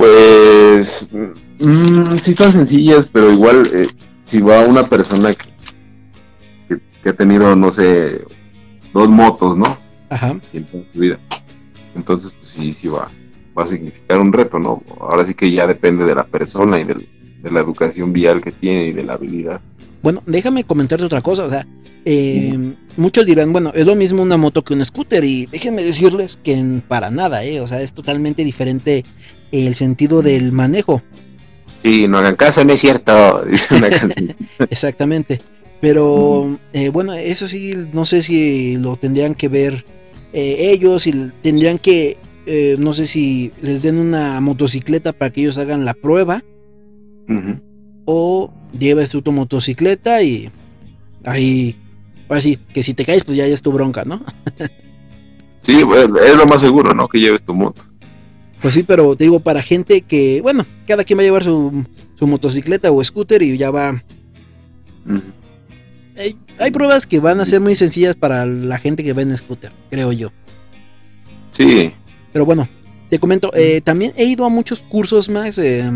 Pues 0.00 1.06
mmm, 1.12 2.16
sí 2.16 2.32
son 2.32 2.52
sencillas, 2.52 3.06
pero 3.12 3.30
igual 3.30 3.70
eh, 3.74 3.86
si 4.24 4.40
va 4.40 4.64
una 4.64 4.86
persona 4.86 5.30
que, 5.34 7.10
ha 7.10 7.12
tenido, 7.12 7.54
no 7.54 7.70
sé, 7.70 8.22
dos 8.94 9.10
motos, 9.10 9.58
¿no? 9.58 9.78
Ajá. 10.08 10.40
En 10.54 10.66
su 10.70 10.98
vida. 10.98 11.18
Entonces, 11.94 12.32
pues 12.32 12.48
sí, 12.50 12.72
sí 12.72 12.88
va, 12.88 13.10
va 13.56 13.64
a 13.64 13.66
significar 13.66 14.20
un 14.20 14.32
reto, 14.32 14.58
¿no? 14.58 14.82
Ahora 15.00 15.26
sí 15.26 15.34
que 15.34 15.50
ya 15.50 15.66
depende 15.66 16.06
de 16.06 16.14
la 16.14 16.24
persona 16.24 16.80
y 16.80 16.84
de 16.84 17.50
la 17.50 17.60
educación 17.60 18.14
vial 18.14 18.40
que 18.40 18.52
tiene 18.52 18.86
y 18.86 18.92
de 18.94 19.02
la 19.02 19.14
habilidad. 19.14 19.60
Bueno, 20.02 20.22
déjame 20.24 20.64
comentarte 20.64 21.04
otra 21.04 21.20
cosa, 21.20 21.44
o 21.44 21.50
sea, 21.50 21.66
eh, 22.06 22.74
muchos 22.96 23.26
dirán, 23.26 23.52
bueno, 23.52 23.70
es 23.74 23.84
lo 23.84 23.94
mismo 23.94 24.22
una 24.22 24.38
moto 24.38 24.64
que 24.64 24.72
un 24.72 24.82
scooter 24.82 25.22
y 25.24 25.44
déjenme 25.44 25.82
decirles 25.82 26.38
que 26.42 26.80
para 26.88 27.10
nada, 27.10 27.44
¿eh? 27.44 27.60
O 27.60 27.66
sea, 27.66 27.82
es 27.82 27.92
totalmente 27.92 28.42
diferente 28.44 29.04
el 29.52 29.74
sentido 29.74 30.22
del 30.22 30.52
manejo. 30.52 31.02
Sí, 31.82 32.06
no 32.08 32.18
hagan 32.18 32.36
caso, 32.36 32.64
no 32.64 32.72
es 32.72 32.80
cierto. 32.80 33.44
Exactamente. 34.70 35.40
Pero 35.80 36.58
eh, 36.72 36.90
bueno, 36.90 37.14
eso 37.14 37.46
sí, 37.46 37.72
no 37.92 38.04
sé 38.04 38.22
si 38.22 38.76
lo 38.76 38.96
tendrían 38.96 39.34
que 39.34 39.48
ver 39.48 39.86
eh, 40.32 40.56
ellos, 40.72 41.06
y 41.06 41.30
tendrían 41.42 41.78
que, 41.78 42.18
eh, 42.46 42.76
no 42.78 42.92
sé 42.92 43.06
si 43.06 43.52
les 43.62 43.80
den 43.80 43.96
una 43.96 44.40
motocicleta 44.40 45.12
para 45.12 45.30
que 45.30 45.42
ellos 45.42 45.58
hagan 45.58 45.84
la 45.84 45.94
prueba. 45.94 46.42
O 48.06 48.52
lleves 48.76 49.10
tu 49.10 49.32
motocicleta 49.32 50.20
y 50.20 50.50
ahí 51.24 51.76
Ahora 52.30 52.40
sí, 52.40 52.56
que 52.72 52.84
si 52.84 52.94
te 52.94 53.04
caes, 53.04 53.24
pues 53.24 53.36
ya, 53.36 53.44
es 53.44 53.60
tu 53.60 53.72
bronca, 53.72 54.04
¿no? 54.04 54.22
sí, 55.62 55.80
es 55.80 56.36
lo 56.36 56.46
más 56.46 56.60
seguro, 56.60 56.94
¿no? 56.94 57.08
Que 57.08 57.18
lleves 57.18 57.42
tu 57.42 57.52
moto. 57.52 57.82
Pues 58.60 58.74
sí, 58.74 58.82
pero 58.82 59.16
te 59.16 59.24
digo, 59.24 59.40
para 59.40 59.62
gente 59.62 60.02
que, 60.02 60.40
bueno, 60.42 60.66
cada 60.86 61.04
quien 61.04 61.18
va 61.18 61.22
a 61.22 61.24
llevar 61.24 61.44
su, 61.44 61.84
motocicleta 62.20 62.92
o 62.92 63.02
scooter 63.02 63.42
y 63.42 63.56
ya 63.56 63.70
va. 63.70 64.02
hay, 66.58 66.70
pruebas 66.70 67.06
que 67.06 67.18
van 67.20 67.40
a 67.40 67.46
ser 67.46 67.60
muy 67.60 67.74
sencillas 67.74 68.14
para 68.14 68.44
la 68.44 68.78
gente 68.78 69.02
que 69.02 69.14
va 69.14 69.22
en 69.22 69.36
scooter, 69.36 69.72
creo 69.88 70.12
yo. 70.12 70.30
Sí. 71.52 71.92
Pero 72.32 72.44
bueno, 72.44 72.68
te 73.08 73.18
comento, 73.18 73.50
eh, 73.54 73.80
también 73.80 74.12
he 74.16 74.24
ido 74.26 74.44
a 74.44 74.50
muchos 74.50 74.80
cursos 74.80 75.30
más 75.30 75.58
eh, 75.58 75.90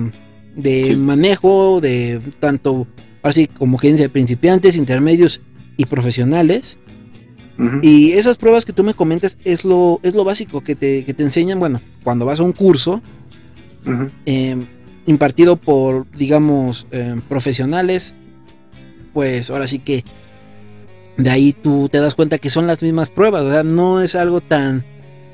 de 0.56 0.96
manejo, 0.96 1.80
de 1.82 2.20
tanto, 2.40 2.86
así 3.22 3.46
como 3.46 3.76
gente 3.76 4.02
de 4.02 4.08
principiantes, 4.08 4.76
intermedios 4.76 5.42
y 5.76 5.84
profesionales. 5.84 6.78
Y 7.82 8.12
esas 8.12 8.36
pruebas 8.36 8.64
que 8.64 8.72
tú 8.72 8.82
me 8.82 8.94
comentas 8.94 9.38
es 9.44 9.64
lo, 9.64 10.00
es 10.02 10.14
lo 10.14 10.24
básico 10.24 10.60
que 10.62 10.74
te, 10.74 11.04
que 11.04 11.14
te 11.14 11.22
enseñan, 11.22 11.60
bueno, 11.60 11.80
cuando 12.02 12.26
vas 12.26 12.40
a 12.40 12.42
un 12.42 12.52
curso 12.52 13.00
em, 14.26 14.66
impartido 15.06 15.56
por, 15.56 16.10
digamos, 16.12 16.86
em, 16.90 17.20
profesionales, 17.20 18.14
pues 19.12 19.50
ahora 19.50 19.68
sí 19.68 19.78
que 19.78 20.04
de 21.16 21.30
ahí 21.30 21.52
tú 21.52 21.88
te 21.88 21.98
das 21.98 22.16
cuenta 22.16 22.38
que 22.38 22.50
son 22.50 22.66
las 22.66 22.82
mismas 22.82 23.10
pruebas, 23.10 23.42
o 23.42 23.50
sea, 23.50 23.62
no 23.62 24.00
es 24.00 24.16
algo 24.16 24.40
tan, 24.40 24.84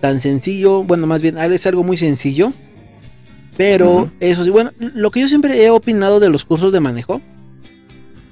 tan 0.00 0.20
sencillo, 0.20 0.84
bueno, 0.84 1.06
más 1.06 1.22
bien 1.22 1.38
es 1.38 1.66
algo 1.66 1.84
muy 1.84 1.96
sencillo, 1.96 2.52
pero 3.56 4.10
eso 4.20 4.44
sí, 4.44 4.50
bueno, 4.50 4.72
lo 4.78 5.10
que 5.10 5.20
yo 5.20 5.28
siempre 5.28 5.64
he 5.64 5.70
opinado 5.70 6.20
de 6.20 6.28
los 6.28 6.44
cursos 6.44 6.72
de 6.72 6.80
manejo, 6.80 7.22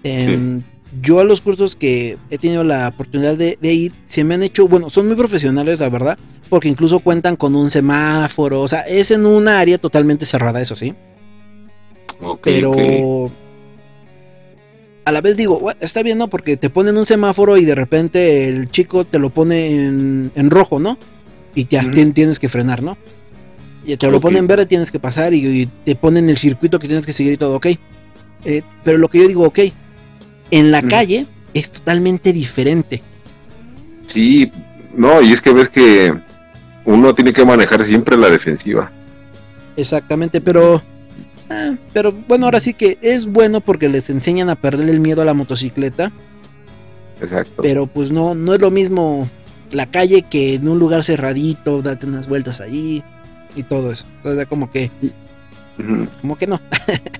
eh, 0.04 0.60
yo 1.02 1.20
a 1.20 1.24
los 1.24 1.40
cursos 1.40 1.76
que 1.76 2.16
he 2.30 2.38
tenido 2.38 2.64
la 2.64 2.88
oportunidad 2.88 3.36
de, 3.36 3.58
ir, 3.62 3.92
se 4.04 4.24
me 4.24 4.34
han 4.34 4.42
hecho, 4.42 4.68
bueno, 4.68 4.88
son 4.90 5.06
muy 5.06 5.16
profesionales, 5.16 5.80
la 5.80 5.88
verdad, 5.88 6.18
porque 6.48 6.68
incluso 6.68 7.00
cuentan 7.00 7.36
con 7.36 7.54
un 7.54 7.70
semáforo, 7.70 8.62
o 8.62 8.68
sea, 8.68 8.80
es 8.82 9.10
en 9.10 9.26
una 9.26 9.60
área 9.60 9.78
totalmente 9.78 10.26
cerrada, 10.26 10.60
eso 10.60 10.76
sí. 10.76 10.94
Pero 12.42 13.30
a 15.04 15.12
la 15.12 15.20
vez 15.20 15.36
digo, 15.36 15.70
está 15.80 16.02
bien, 16.02 16.18
¿no? 16.18 16.28
Porque 16.28 16.56
te 16.56 16.68
ponen 16.68 16.96
un 16.96 17.06
semáforo 17.06 17.56
y 17.56 17.64
de 17.64 17.74
repente 17.74 18.48
el 18.48 18.70
chico 18.70 19.04
te 19.04 19.18
lo 19.18 19.30
pone 19.30 19.86
en, 19.86 20.50
rojo, 20.50 20.78
¿no? 20.78 20.98
Y 21.54 21.66
ya 21.66 21.90
tienes 21.90 22.38
que 22.38 22.48
frenar, 22.48 22.82
¿no? 22.82 22.98
Y 23.84 23.96
te 23.96 24.10
lo 24.10 24.20
ponen 24.20 24.40
en 24.40 24.46
verde, 24.46 24.66
tienes 24.66 24.92
que 24.92 24.98
pasar 24.98 25.32
y, 25.32 25.66
te 25.84 25.94
ponen 25.96 26.28
el 26.28 26.36
circuito 26.36 26.78
que 26.78 26.88
tienes 26.88 27.06
que 27.06 27.12
seguir 27.12 27.32
y 27.32 27.36
todo, 27.36 27.56
ok. 27.56 27.66
Eh, 28.44 28.62
pero 28.84 28.98
lo 28.98 29.08
que 29.08 29.18
yo 29.18 29.28
digo, 29.28 29.44
ok, 29.44 29.60
en 30.50 30.70
la 30.70 30.82
calle 30.82 31.26
es 31.54 31.70
totalmente 31.70 32.32
diferente. 32.32 33.02
Sí, 34.06 34.50
no, 34.94 35.20
y 35.20 35.32
es 35.32 35.40
que 35.40 35.52
ves 35.52 35.68
que 35.68 36.14
uno 36.84 37.14
tiene 37.14 37.32
que 37.32 37.44
manejar 37.44 37.84
siempre 37.84 38.16
la 38.16 38.30
defensiva. 38.30 38.90
Exactamente, 39.76 40.40
pero 40.40 40.82
ah, 41.50 41.76
pero 41.92 42.12
bueno, 42.12 42.46
ahora 42.46 42.60
sí 42.60 42.72
que 42.72 42.98
es 43.02 43.26
bueno 43.26 43.60
porque 43.60 43.88
les 43.88 44.10
enseñan 44.10 44.50
a 44.50 44.56
perder 44.56 44.88
el 44.88 45.00
miedo 45.00 45.22
a 45.22 45.24
la 45.24 45.34
motocicleta. 45.34 46.10
Exacto. 47.20 47.62
Pero 47.62 47.86
pues 47.86 48.10
no 48.12 48.34
no 48.34 48.54
es 48.54 48.60
lo 48.60 48.70
mismo 48.70 49.28
la 49.70 49.86
calle 49.86 50.22
que 50.22 50.54
en 50.54 50.68
un 50.68 50.78
lugar 50.78 51.04
cerradito, 51.04 51.82
date 51.82 52.06
unas 52.06 52.26
vueltas 52.26 52.60
allí 52.60 53.04
y 53.54 53.62
todo 53.62 53.92
eso. 53.92 54.06
Entonces 54.16 54.46
como 54.46 54.70
que 54.70 54.90
como 56.20 56.36
que 56.36 56.46
no. 56.46 56.60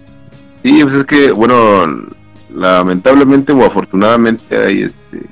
sí, 0.64 0.80
pues 0.82 0.94
es 0.94 1.06
que 1.06 1.30
bueno, 1.30 2.08
lamentablemente 2.54 3.52
o 3.52 3.64
afortunadamente 3.64 4.56
hay 4.56 4.82
este, 4.82 5.26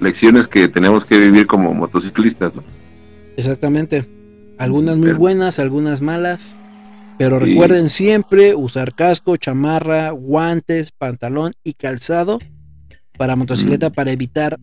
lecciones 0.00 0.48
que 0.48 0.68
tenemos 0.68 1.04
que 1.04 1.18
vivir 1.18 1.46
como 1.46 1.72
motociclistas. 1.74 2.52
Exactamente. 3.36 4.06
Algunas 4.58 4.96
muy 4.96 5.12
buenas, 5.12 5.58
algunas 5.58 6.02
malas. 6.02 6.58
Pero 7.18 7.38
recuerden 7.38 7.90
siempre 7.90 8.54
usar 8.54 8.94
casco, 8.94 9.36
chamarra, 9.36 10.10
guantes, 10.10 10.90
pantalón 10.90 11.52
y 11.62 11.74
calzado 11.74 12.38
para 13.18 13.36
motocicleta 13.36 13.90
para 13.90 14.10
evitar 14.10 14.58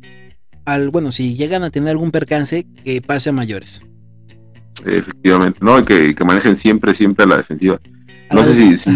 al, 0.65 0.89
bueno, 0.89 1.11
si 1.11 1.35
llegan 1.35 1.63
a 1.63 1.69
tener 1.69 1.89
algún 1.89 2.09
percance, 2.09 2.65
que 2.83 3.01
pase 3.01 3.29
a 3.29 3.33
mayores. 3.33 3.81
Efectivamente, 4.85 5.59
no, 5.61 5.83
que, 5.85 6.15
que 6.15 6.25
manejen 6.25 6.55
siempre, 6.55 6.93
siempre 6.93 7.25
a 7.25 7.27
la 7.27 7.37
defensiva. 7.37 7.79
No 8.31 8.43
sé 8.43 8.53
si, 8.55 8.77
si, 8.77 8.89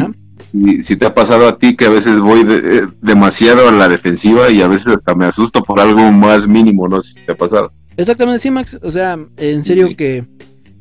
te 0.51 1.05
ha 1.05 1.13
pasado 1.13 1.47
a 1.47 1.57
ti 1.57 1.75
que 1.75 1.85
a 1.85 1.89
veces 1.89 2.19
voy 2.19 2.45
eh, 2.47 2.87
demasiado 3.01 3.69
a 3.69 3.71
la 3.71 3.87
defensiva 3.87 4.49
y 4.49 4.61
a 4.61 4.67
veces 4.67 4.95
hasta 4.95 5.15
me 5.15 5.25
asusto 5.25 5.63
por 5.63 5.79
algo 5.79 6.11
más 6.11 6.47
mínimo, 6.47 6.87
no 6.87 7.01
sé 7.01 7.13
si 7.13 7.25
te 7.25 7.31
ha 7.31 7.37
pasado. 7.37 7.71
Exactamente, 7.97 8.41
sí, 8.41 8.51
Max. 8.51 8.79
O 8.83 8.91
sea, 8.91 9.17
en 9.37 9.63
serio 9.63 9.95
que 9.95 10.25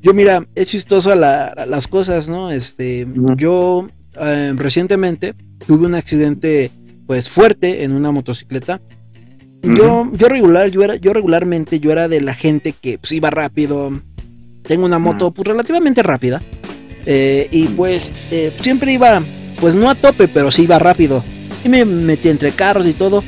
yo, 0.03 0.15
mira, 0.15 0.47
es 0.55 0.69
chistoso 0.69 1.15
las 1.15 1.87
cosas, 1.87 2.29
¿no? 2.29 2.51
Este, 2.51 3.07
yo 3.37 3.89
eh, 4.21 4.53
recientemente 4.57 5.35
tuve 5.67 5.87
un 5.87 5.95
accidente, 5.95 6.71
pues, 7.07 7.29
fuerte 7.29 7.85
en 7.85 7.93
una 7.93 8.11
motocicleta. 8.11 8.81
Yo, 9.63 10.09
yo 10.15 10.29
regular, 10.29 10.71
yo 10.71 10.83
era, 10.83 10.97
yo 10.97 11.13
regularmente, 11.13 11.81
yo 11.81 11.93
era 11.93 12.09
de 12.09 12.23
la 12.23 12.35
gente 12.35 12.73
que 12.73 12.99
pues, 12.99 13.13
iba 13.13 13.31
rápido. 13.31 13.93
Tengo 14.63 14.87
una 14.87 14.99
moto, 14.99 15.33
pues, 15.33 15.47
relativamente 15.47 16.03
rápida. 16.03 16.43
Eh, 17.07 17.49
y 17.51 17.65
pues 17.69 18.13
siempre 18.61 18.93
iba 18.93 19.23
pues 19.61 19.75
no 19.75 19.91
a 19.91 19.95
tope, 19.95 20.29
pero 20.29 20.51
sí 20.51 20.63
iba 20.63 20.79
rápido. 20.79 21.23
Y 21.65 21.69
me 21.69 21.85
metí 21.85 22.29
entre 22.29 22.53
carros 22.53 22.87
y 22.87 22.95
todo. 22.95 23.23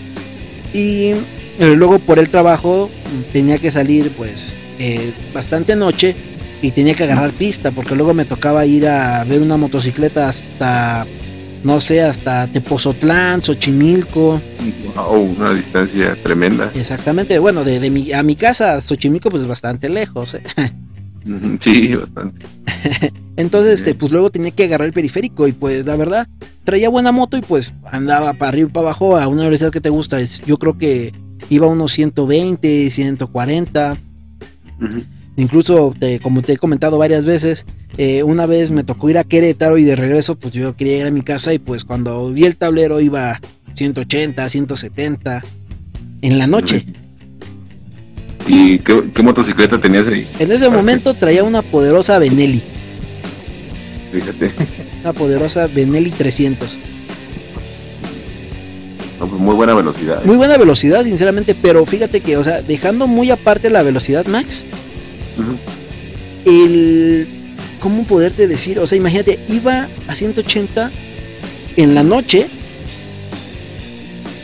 Y 0.73 1.13
eh, 1.59 1.75
luego 1.77 1.99
por 1.99 2.19
el 2.19 2.31
trabajo 2.31 2.91
tenía 3.33 3.59
que 3.59 3.71
salir 3.71 4.11
pues 4.17 4.55
eh, 4.79 5.13
bastante 5.35 5.77
noche 5.77 6.17
y 6.63 6.71
tenía 6.71 6.95
que 6.95 7.05
agarrar 7.05 7.33
pista 7.33 7.73
porque 7.73 7.95
luego 7.95 8.15
me 8.15 8.25
tocaba 8.25 8.65
ir 8.65 8.87
a 8.87 9.23
ver 9.25 9.43
una 9.43 9.57
motocicleta 9.57 10.29
hasta 10.29 11.07
no 11.63 11.81
sé, 11.81 12.03
hasta 12.03 12.49
Tepozotlán, 12.49 13.43
Xochimilco. 13.43 14.41
Wow, 14.97 15.35
una 15.37 15.55
distancia 15.55 16.17
tremenda. 16.21 16.73
Exactamente, 16.75 17.39
bueno, 17.39 17.63
de, 17.63 17.89
mi, 17.89 18.13
a 18.13 18.23
mi 18.25 18.35
casa 18.35 18.81
Xochimilco 18.83 19.31
pues 19.31 19.47
bastante 19.47 19.89
lejos. 19.89 20.35
¿eh? 20.35 20.43
Sí, 21.61 21.95
bastante. 21.95 22.47
Entonces, 23.37 23.75
este, 23.75 23.95
pues 23.95 24.13
luego 24.13 24.31
tenía 24.31 24.51
que 24.51 24.65
agarrar 24.65 24.87
el 24.87 24.93
periférico 24.93 25.49
y 25.49 25.53
pues 25.53 25.87
la 25.87 25.97
verdad, 25.97 26.27
traía 26.65 26.89
buena 26.89 27.13
moto 27.13 27.37
y 27.37 27.41
pues 27.41 27.73
andaba 27.91 28.35
para 28.35 28.51
arriba 28.51 28.69
y 28.69 28.73
para 28.73 28.89
abajo 28.89 29.17
a 29.17 29.27
una 29.29 29.45
velocidad 29.45 29.71
que 29.71 29.81
te 29.81 29.89
gusta. 29.89 30.19
Yo 30.47 30.59
creo 30.59 30.77
que 30.77 31.13
iba 31.49 31.67
a 31.67 31.71
unos 31.71 31.93
120, 31.93 32.91
140. 32.91 33.97
Incluso, 35.37 35.95
como 36.23 36.43
te 36.43 36.53
he 36.53 36.57
comentado 36.59 36.99
varias 36.99 37.25
veces, 37.25 37.65
eh, 37.97 38.23
una 38.23 38.47
vez 38.47 38.71
me 38.71 38.85
tocó 38.85 39.09
ir 39.11 39.19
a 39.19 39.25
Querétaro 39.25 39.79
y 39.79 39.85
de 39.85 39.97
regreso, 39.97 40.35
pues 40.37 40.53
yo 40.53 40.77
quería 40.77 40.99
ir 40.99 41.07
a 41.07 41.11
mi 41.11 41.23
casa 41.23 41.55
y 41.55 41.59
pues 41.59 41.85
cuando 41.85 42.31
vi 42.31 42.45
el 42.45 42.57
tablero 42.57 43.01
iba 43.01 43.41
180, 43.75 44.49
170 44.49 45.43
en 46.23 46.39
la 46.39 46.47
noche. 46.47 46.87
¿Y 48.47 48.79
qué, 48.81 49.23
motocicleta 49.23 49.81
tenías 49.81 50.07
ahí? 50.07 50.27
En 50.39 50.51
ese 50.51 50.69
momento 50.69 51.15
traía 51.15 51.45
una 51.45 51.63
poderosa 51.63 52.19
Benelli. 52.19 52.63
Fíjate. 54.13 54.53
Una 55.01 55.13
poderosa 55.13 55.67
Benelli 55.67 56.11
300. 56.11 56.79
Pues 59.19 59.33
muy 59.33 59.55
buena 59.55 59.75
velocidad. 59.75 60.19
¿eh? 60.23 60.27
Muy 60.27 60.37
buena 60.37 60.57
velocidad, 60.57 61.05
sinceramente, 61.05 61.55
pero 61.55 61.87
fíjate 61.87 62.21
que, 62.21 62.37
o 62.37 62.45
sea, 62.45 62.61
dejando 62.61 63.07
muy 63.07 63.31
aparte 63.31 63.71
la 63.71 63.83
velocidad 63.83 64.27
max, 64.27 64.67
el 66.45 67.29
¿cómo 67.81 68.05
poderte 68.05 68.47
decir? 68.47 68.79
O 68.79 68.87
sea, 68.87 68.97
imagínate, 68.97 69.39
iba 69.49 69.89
a 70.07 70.15
180 70.15 70.91
en 71.77 71.95
la 71.95 72.03
noche. 72.03 72.47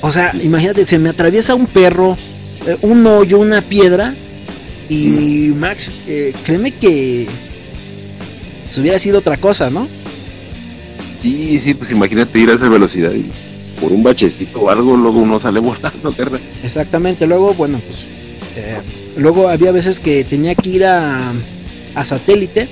O 0.01 0.13
sea, 0.13 0.33
imagínate, 0.43 0.87
se 0.87 0.99
me 0.99 1.11
atraviesa 1.11 1.55
un 1.55 1.67
perro, 1.67 2.17
eh, 2.67 2.77
un 2.83 3.07
hoyo, 3.07 3.39
una 3.39 3.61
piedra. 3.63 4.15
Y 4.89 5.53
Max, 5.57 5.93
eh, 6.07 6.35
créeme 6.45 6.71
que 6.73 7.27
se 8.71 8.81
hubiera 8.81 8.99
sido 8.99 9.19
otra 9.19 9.37
cosa, 9.37 9.71
¿no? 9.71 9.89
Sí, 11.23 11.59
sí, 11.61 11.75
pues 11.75 11.91
imagínate 11.91 12.39
ir 12.39 12.51
a 12.51 12.55
esa 12.55 12.69
velocidad 12.69 13.13
y 13.13 13.31
por 13.81 13.93
un 13.93 14.03
bachecito 14.03 14.61
o 14.61 14.71
algo, 14.71 14.97
luego 14.97 15.19
uno 15.19 15.41
sale 15.41 15.61
volando, 15.61 16.15
Exactamente, 16.63 17.27
luego, 17.27 17.55
bueno, 17.55 17.81
pues 17.87 17.99
eh, 18.57 18.81
luego 19.17 19.49
había 19.49 19.73
veces 19.73 20.01
que 20.01 20.25
tenía 20.25 20.55
que 20.55 20.71
ir 20.71 20.85
a, 20.85 21.33
a 21.95 22.05
satélite 22.05 22.69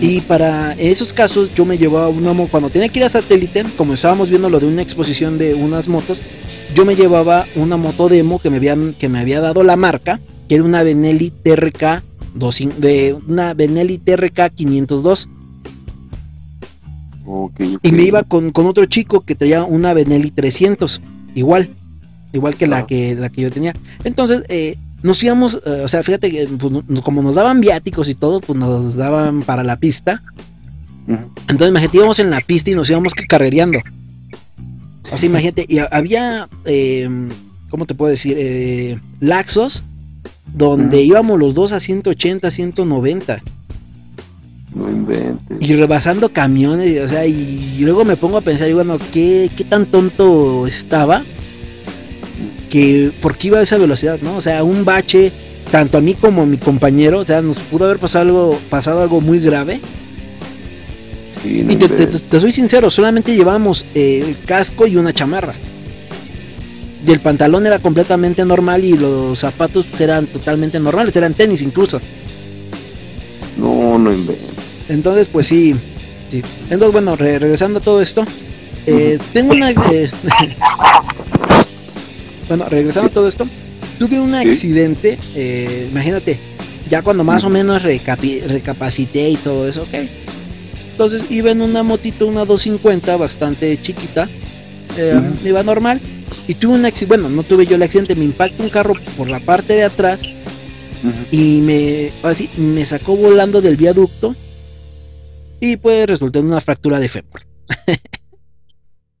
y 0.00 0.20
para 0.20 0.72
esos 0.72 1.12
casos 1.12 1.54
yo 1.54 1.64
me 1.64 1.78
llevaba 1.78 2.08
una 2.08 2.32
moto, 2.32 2.50
cuando 2.50 2.70
tenía 2.70 2.88
que 2.88 3.00
ir 3.00 3.04
a 3.04 3.08
satélite, 3.08 3.64
como 3.76 3.94
estábamos 3.94 4.28
viendo 4.28 4.50
lo 4.50 4.60
de 4.60 4.66
una 4.66 4.82
exposición 4.82 5.38
de 5.38 5.54
unas 5.54 5.88
motos, 5.88 6.20
yo 6.74 6.84
me 6.84 6.94
llevaba 6.94 7.46
una 7.56 7.76
moto 7.76 8.08
demo 8.08 8.38
que 8.38 8.50
me, 8.50 8.58
habían, 8.58 8.94
que 8.94 9.08
me 9.08 9.18
había 9.18 9.40
dado 9.40 9.62
la 9.62 9.76
marca, 9.76 10.20
que 10.48 10.56
era 10.56 10.64
una 10.64 10.82
Benelli 10.82 11.30
TRK, 11.30 12.02
de 12.38 13.16
una 13.26 13.54
Benelli 13.54 13.98
TRK 13.98 14.50
502. 14.54 15.28
Y 17.82 17.92
me 17.92 18.02
iba 18.04 18.22
con, 18.22 18.52
otro 18.54 18.84
chico 18.86 19.20
que 19.20 19.34
traía 19.34 19.64
una 19.64 19.92
Benelli 19.92 20.30
300, 20.30 21.02
igual, 21.34 21.68
igual 22.32 22.56
que, 22.56 22.66
la, 22.66 22.86
que 22.86 23.14
la 23.14 23.28
que 23.28 23.42
yo 23.42 23.50
tenía. 23.50 23.74
Entonces, 24.04 24.44
eh, 24.48 24.76
nos 25.02 25.22
íbamos, 25.22 25.60
eh, 25.66 25.82
o 25.84 25.88
sea, 25.88 26.02
fíjate 26.02 26.30
que 26.30 26.46
pues, 26.46 27.02
como 27.02 27.22
nos 27.22 27.34
daban 27.34 27.60
viáticos 27.60 28.08
y 28.08 28.14
todo, 28.14 28.40
pues 28.40 28.58
nos 28.58 28.96
daban 28.96 29.42
para 29.42 29.62
la 29.62 29.76
pista. 29.76 30.22
Entonces 31.06 31.70
imagínate, 31.70 31.96
íbamos 31.96 32.18
en 32.18 32.30
la 32.30 32.40
pista 32.40 32.70
y 32.70 32.74
nos 32.74 32.88
íbamos 32.90 33.14
carrereando. 33.14 33.80
O 35.10 35.16
sea, 35.16 35.26
imagínate, 35.26 35.64
y 35.68 35.78
había, 35.78 36.48
eh, 36.66 37.08
¿cómo 37.70 37.86
te 37.86 37.94
puedo 37.94 38.10
decir? 38.10 39.00
Laxos 39.20 39.82
donde 40.54 41.02
íbamos 41.02 41.38
los 41.38 41.54
dos 41.54 41.72
a 41.72 41.80
180, 41.80 42.50
190. 42.50 43.42
No 44.74 44.88
inventes. 44.90 45.56
Y 45.60 45.74
rebasando 45.74 46.28
camiones, 46.30 47.00
o 47.00 47.08
sea, 47.08 47.26
y 47.26 47.78
luego 47.80 48.04
me 48.04 48.16
pongo 48.16 48.36
a 48.38 48.42
pensar, 48.42 48.68
y 48.68 48.74
bueno, 48.74 48.98
¿qué, 49.12 49.50
qué 49.56 49.64
tan 49.64 49.86
tonto 49.86 50.66
estaba? 50.66 51.22
que 52.68 53.10
porque 53.20 53.48
iba 53.48 53.58
a 53.58 53.62
esa 53.62 53.78
velocidad, 53.78 54.20
¿no? 54.22 54.36
O 54.36 54.40
sea, 54.40 54.62
un 54.62 54.84
bache, 54.84 55.32
tanto 55.70 55.98
a 55.98 56.00
mí 56.00 56.14
como 56.14 56.42
a 56.42 56.46
mi 56.46 56.58
compañero, 56.58 57.20
o 57.20 57.24
sea, 57.24 57.42
nos 57.42 57.58
pudo 57.58 57.86
haber 57.86 57.98
pasado 57.98 58.24
algo, 58.24 58.58
pasado 58.70 59.02
algo 59.02 59.20
muy 59.20 59.40
grave. 59.40 59.80
y 61.44 61.64
te, 61.64 62.40
soy 62.40 62.52
sincero, 62.52 62.90
solamente 62.90 63.34
llevábamos 63.34 63.84
eh, 63.94 64.24
el 64.26 64.38
casco 64.44 64.86
y 64.86 64.96
una 64.96 65.12
chamarra. 65.12 65.54
Y 67.06 67.12
el 67.12 67.20
pantalón 67.20 67.66
era 67.66 67.78
completamente 67.78 68.44
normal 68.44 68.84
y 68.84 68.96
los 68.96 69.38
zapatos 69.38 69.86
eran 69.98 70.26
totalmente 70.26 70.80
normales, 70.80 71.14
eran 71.16 71.34
tenis 71.34 71.62
incluso. 71.62 72.00
No, 73.56 73.98
no 73.98 74.12
invento. 74.12 74.42
Entonces, 74.88 75.28
pues 75.30 75.46
sí, 75.46 75.76
sí. 76.30 76.42
Entonces, 76.70 76.92
bueno, 76.92 77.14
regresando 77.16 77.78
a 77.78 77.82
todo 77.82 78.02
esto, 78.02 78.24
eh, 78.86 79.18
tengo 79.32 79.52
una... 79.52 79.70
Eh, 79.70 80.10
Bueno, 82.48 82.64
regresando 82.70 83.10
a 83.10 83.12
todo 83.12 83.28
esto, 83.28 83.46
tuve 83.98 84.18
un 84.18 84.34
accidente, 84.34 85.18
eh, 85.34 85.86
imagínate, 85.90 86.38
ya 86.88 87.02
cuando 87.02 87.22
más 87.22 87.44
o 87.44 87.50
menos 87.50 87.82
recapacité 87.82 89.28
y 89.28 89.36
todo 89.36 89.68
eso, 89.68 89.82
ok. 89.82 90.08
Entonces 90.92 91.30
iba 91.30 91.50
en 91.50 91.60
una 91.60 91.82
motito, 91.82 92.26
una 92.26 92.46
250, 92.46 93.16
bastante 93.18 93.78
chiquita, 93.80 94.28
eh, 94.96 95.20
iba 95.44 95.62
normal, 95.62 96.00
y 96.46 96.54
tuve 96.54 96.74
un 96.74 96.84
accidente, 96.84 97.16
bueno, 97.16 97.28
no 97.28 97.42
tuve 97.42 97.66
yo 97.66 97.76
el 97.76 97.82
accidente, 97.82 98.14
me 98.14 98.24
impactó 98.24 98.62
un 98.62 98.70
carro 98.70 98.94
por 99.16 99.28
la 99.28 99.40
parte 99.40 99.74
de 99.74 99.84
atrás 99.84 100.28
y 101.30 101.60
me, 101.62 102.10
así, 102.22 102.50
me 102.56 102.84
sacó 102.84 103.16
volando 103.16 103.60
del 103.60 103.76
viaducto 103.76 104.34
y 105.60 105.76
pues 105.76 106.06
resultó 106.06 106.38
en 106.38 106.46
una 106.46 106.60
fractura 106.60 106.98
de 106.98 107.08
fémur. 107.08 107.40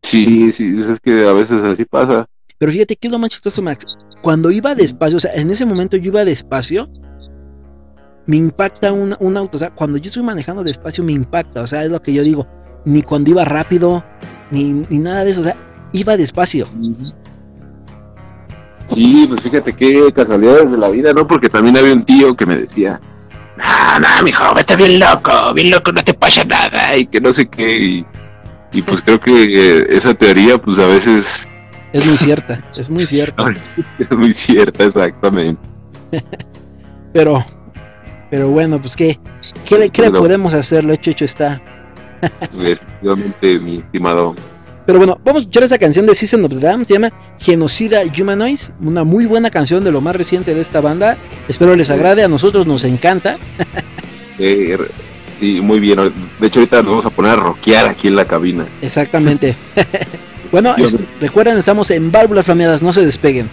sí, 0.02 0.52
sí, 0.52 0.76
es 0.78 1.00
que 1.00 1.26
a 1.26 1.32
veces 1.32 1.62
así 1.62 1.84
pasa. 1.84 2.26
Pero 2.58 2.72
fíjate 2.72 2.96
que 2.96 3.08
es 3.08 3.12
lo 3.12 3.18
más 3.18 3.30
chistoso, 3.30 3.62
Max. 3.62 3.84
Cuando 4.22 4.50
iba 4.50 4.74
despacio, 4.74 5.16
o 5.16 5.20
sea, 5.20 5.34
en 5.34 5.50
ese 5.50 5.64
momento 5.64 5.96
yo 5.96 6.08
iba 6.08 6.24
despacio, 6.24 6.90
me 8.26 8.36
impacta 8.36 8.92
un, 8.92 9.36
auto. 9.36 9.56
O 9.56 9.58
sea, 9.58 9.70
cuando 9.70 9.98
yo 9.98 10.08
estoy 10.08 10.22
manejando 10.22 10.64
despacio, 10.64 11.04
me 11.04 11.12
impacta. 11.12 11.62
O 11.62 11.66
sea, 11.66 11.84
es 11.84 11.90
lo 11.90 12.02
que 12.02 12.12
yo 12.12 12.22
digo. 12.22 12.46
Ni 12.84 13.02
cuando 13.02 13.30
iba 13.30 13.44
rápido, 13.44 14.04
ni, 14.50 14.72
nada 14.98 15.24
de 15.24 15.30
eso. 15.30 15.40
O 15.40 15.44
sea, 15.44 15.56
iba 15.92 16.16
despacio. 16.16 16.68
Sí, 18.86 19.26
pues 19.28 19.40
fíjate 19.42 19.74
qué 19.74 20.12
casualidades 20.14 20.70
de 20.70 20.78
la 20.78 20.88
vida, 20.88 21.12
¿no? 21.12 21.26
Porque 21.26 21.48
también 21.48 21.76
había 21.76 21.92
un 21.92 22.04
tío 22.04 22.34
que 22.34 22.46
me 22.46 22.56
decía, 22.56 23.00
no, 23.56 24.00
no, 24.00 24.22
mijo, 24.24 24.54
vete 24.54 24.76
bien 24.76 24.98
loco, 24.98 25.52
bien 25.54 25.70
loco, 25.70 25.92
no 25.92 26.02
te 26.02 26.14
pasa 26.14 26.44
nada, 26.44 26.96
y 26.96 27.06
que 27.06 27.20
no 27.20 27.32
sé 27.32 27.48
qué. 27.48 27.78
Y, 27.78 28.06
y 28.72 28.82
pues 28.82 29.02
creo 29.02 29.20
que 29.20 29.86
esa 29.90 30.14
teoría, 30.14 30.56
pues 30.56 30.78
a 30.78 30.86
veces 30.86 31.46
es 31.92 32.06
muy 32.06 32.18
cierta, 32.18 32.62
es 32.76 32.90
muy 32.90 33.06
cierta. 33.06 33.44
Es 33.98 34.10
muy 34.16 34.32
cierta, 34.32 34.84
exactamente. 34.84 35.60
pero, 37.12 37.44
pero 38.30 38.48
bueno, 38.48 38.80
pues 38.80 38.94
qué, 38.94 39.18
qué, 39.64 39.78
le, 39.78 40.10
podemos 40.10 40.54
hacer, 40.54 40.84
lo 40.84 40.92
hecho, 40.92 41.10
hecho 41.10 41.24
está. 41.24 41.60
Efectivamente, 42.60 43.58
mi 43.58 43.78
estimado. 43.78 44.34
Pero 44.86 44.98
bueno, 44.98 45.20
vamos 45.22 45.40
a 45.40 45.42
escuchar 45.42 45.64
esa 45.64 45.78
canción 45.78 46.06
de 46.06 46.14
Season 46.14 46.44
of 46.44 46.50
the 46.50 46.60
Dam, 46.60 46.84
se 46.84 46.94
llama 46.94 47.10
Genocida 47.38 48.00
Humanoids, 48.18 48.72
una 48.80 49.04
muy 49.04 49.26
buena 49.26 49.50
canción 49.50 49.84
de 49.84 49.92
lo 49.92 50.00
más 50.00 50.16
reciente 50.16 50.54
de 50.54 50.62
esta 50.62 50.80
banda. 50.80 51.18
Espero 51.46 51.76
les 51.76 51.90
agrade, 51.90 52.24
a 52.24 52.28
nosotros 52.28 52.66
nos 52.66 52.84
encanta. 52.84 53.36
sí, 54.38 55.60
muy 55.60 55.78
bien. 55.78 55.98
De 56.40 56.46
hecho, 56.46 56.60
ahorita 56.60 56.78
nos 56.78 56.90
vamos 56.90 57.06
a 57.06 57.10
poner 57.10 57.32
a 57.32 57.36
rockear 57.36 57.86
aquí 57.86 58.08
en 58.08 58.16
la 58.16 58.24
cabina. 58.24 58.66
Exactamente. 58.80 59.54
Bueno, 60.50 60.74
recuerden, 61.20 61.58
estamos 61.58 61.90
en 61.90 62.10
válvulas 62.10 62.46
flameadas, 62.46 62.80
no 62.80 62.92
se 62.94 63.04
despeguen. 63.04 63.50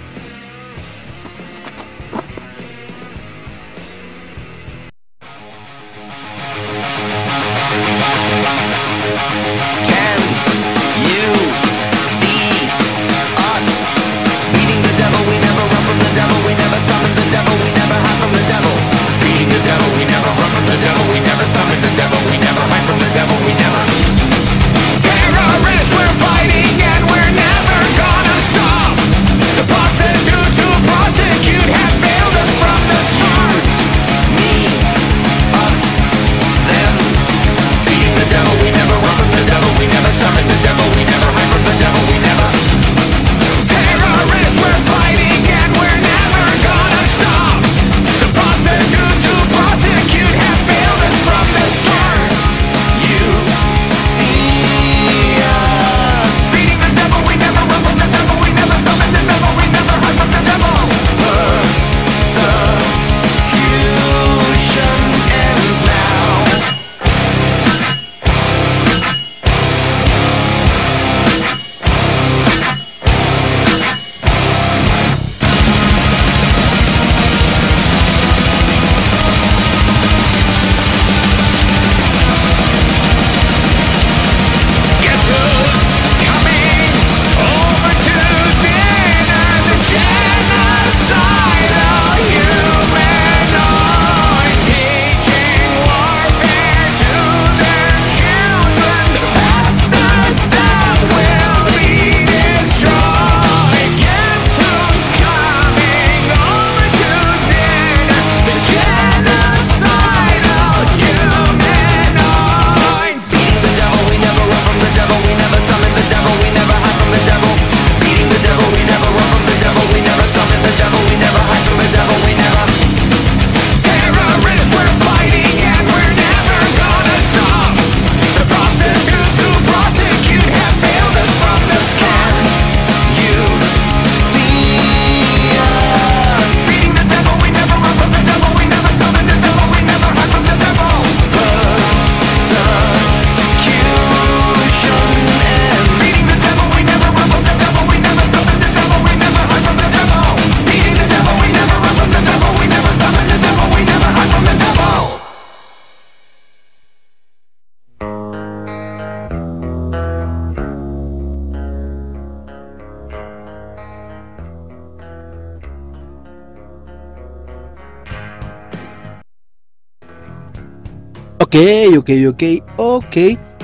Ok, 172.06 172.12
ok, 172.30 172.44
ok. 172.78 173.18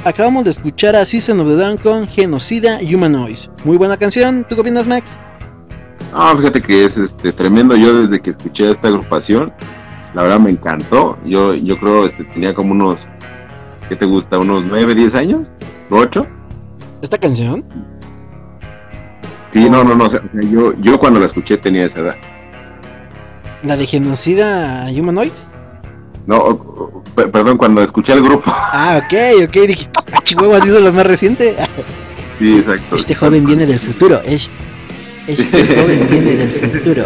Acabamos 0.03 0.45
de 0.45 0.49
escuchar 0.49 0.95
a 0.95 1.05
Season 1.05 1.39
of 1.41 1.47
the 1.47 1.57
Dawn 1.57 1.77
con 1.77 2.07
Genocida 2.07 2.79
Humanoids. 2.81 3.51
Muy 3.65 3.77
buena 3.77 3.97
canción, 3.97 4.43
¿tú 4.49 4.55
qué 4.55 4.61
opinas, 4.61 4.87
Max? 4.87 5.19
No, 6.11 6.35
fíjate 6.39 6.59
que 6.59 6.85
es 6.85 6.97
este, 6.97 7.31
tremendo. 7.33 7.75
Yo 7.75 8.01
desde 8.01 8.19
que 8.19 8.31
escuché 8.31 8.71
esta 8.71 8.87
agrupación, 8.87 9.53
la 10.15 10.23
verdad 10.23 10.39
me 10.39 10.49
encantó. 10.49 11.19
Yo, 11.23 11.53
yo 11.53 11.77
creo 11.77 12.07
este, 12.07 12.23
tenía 12.23 12.55
como 12.55 12.71
unos, 12.71 13.01
¿qué 13.89 13.95
te 13.95 14.05
gusta? 14.05 14.39
¿Unos 14.39 14.65
9, 14.65 14.95
10 14.95 15.13
años? 15.13 15.47
¿8? 15.91 16.27
¿Esta 17.03 17.19
canción? 17.19 17.63
Sí, 19.51 19.69
no, 19.69 19.83
no, 19.83 19.93
no. 19.93 20.09
yo, 20.49 20.73
yo 20.81 20.99
cuando 20.99 21.19
la 21.19 21.27
escuché 21.27 21.57
tenía 21.57 21.85
esa 21.85 21.99
edad. 21.99 22.15
¿La 23.61 23.77
de 23.77 23.85
Genocida 23.85 24.87
Humanoid? 24.89 25.29
No, 26.25 27.00
perdón, 27.15 27.57
cuando 27.57 27.81
escuché 27.81 28.13
al 28.13 28.21
grupo. 28.21 28.43
Ah, 28.73 29.01
ok, 29.03 29.43
ok. 29.47 29.67
Dije, 29.67 29.89
ah, 29.95 30.21
Chihuahua, 30.23 30.59
¿dices 30.59 30.81
lo 30.81 30.93
más 30.93 31.05
reciente? 31.05 31.55
Sí, 32.39 32.57
exacto. 32.57 32.95
Este 32.95 33.13
joven 33.13 33.45
viene 33.45 33.67
del 33.67 33.77
futuro. 33.77 34.19
Este, 34.25 34.51
este 35.27 35.63
joven 35.75 36.07
viene 36.09 36.35
del 36.35 36.49
futuro. 36.49 37.05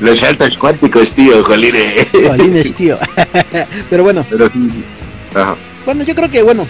Los 0.00 0.20
saltos 0.20 0.56
cuánticos, 0.56 1.12
tío, 1.12 1.44
jolines. 1.44 2.06
Jolines, 2.10 2.74
tío. 2.74 2.98
Pero 3.90 4.02
bueno. 4.02 4.24
Pero 4.30 4.48
sí. 4.48 4.82
Ajá. 5.34 5.56
Bueno, 5.84 6.04
yo 6.04 6.14
creo 6.14 6.30
que, 6.30 6.42
bueno, 6.42 6.66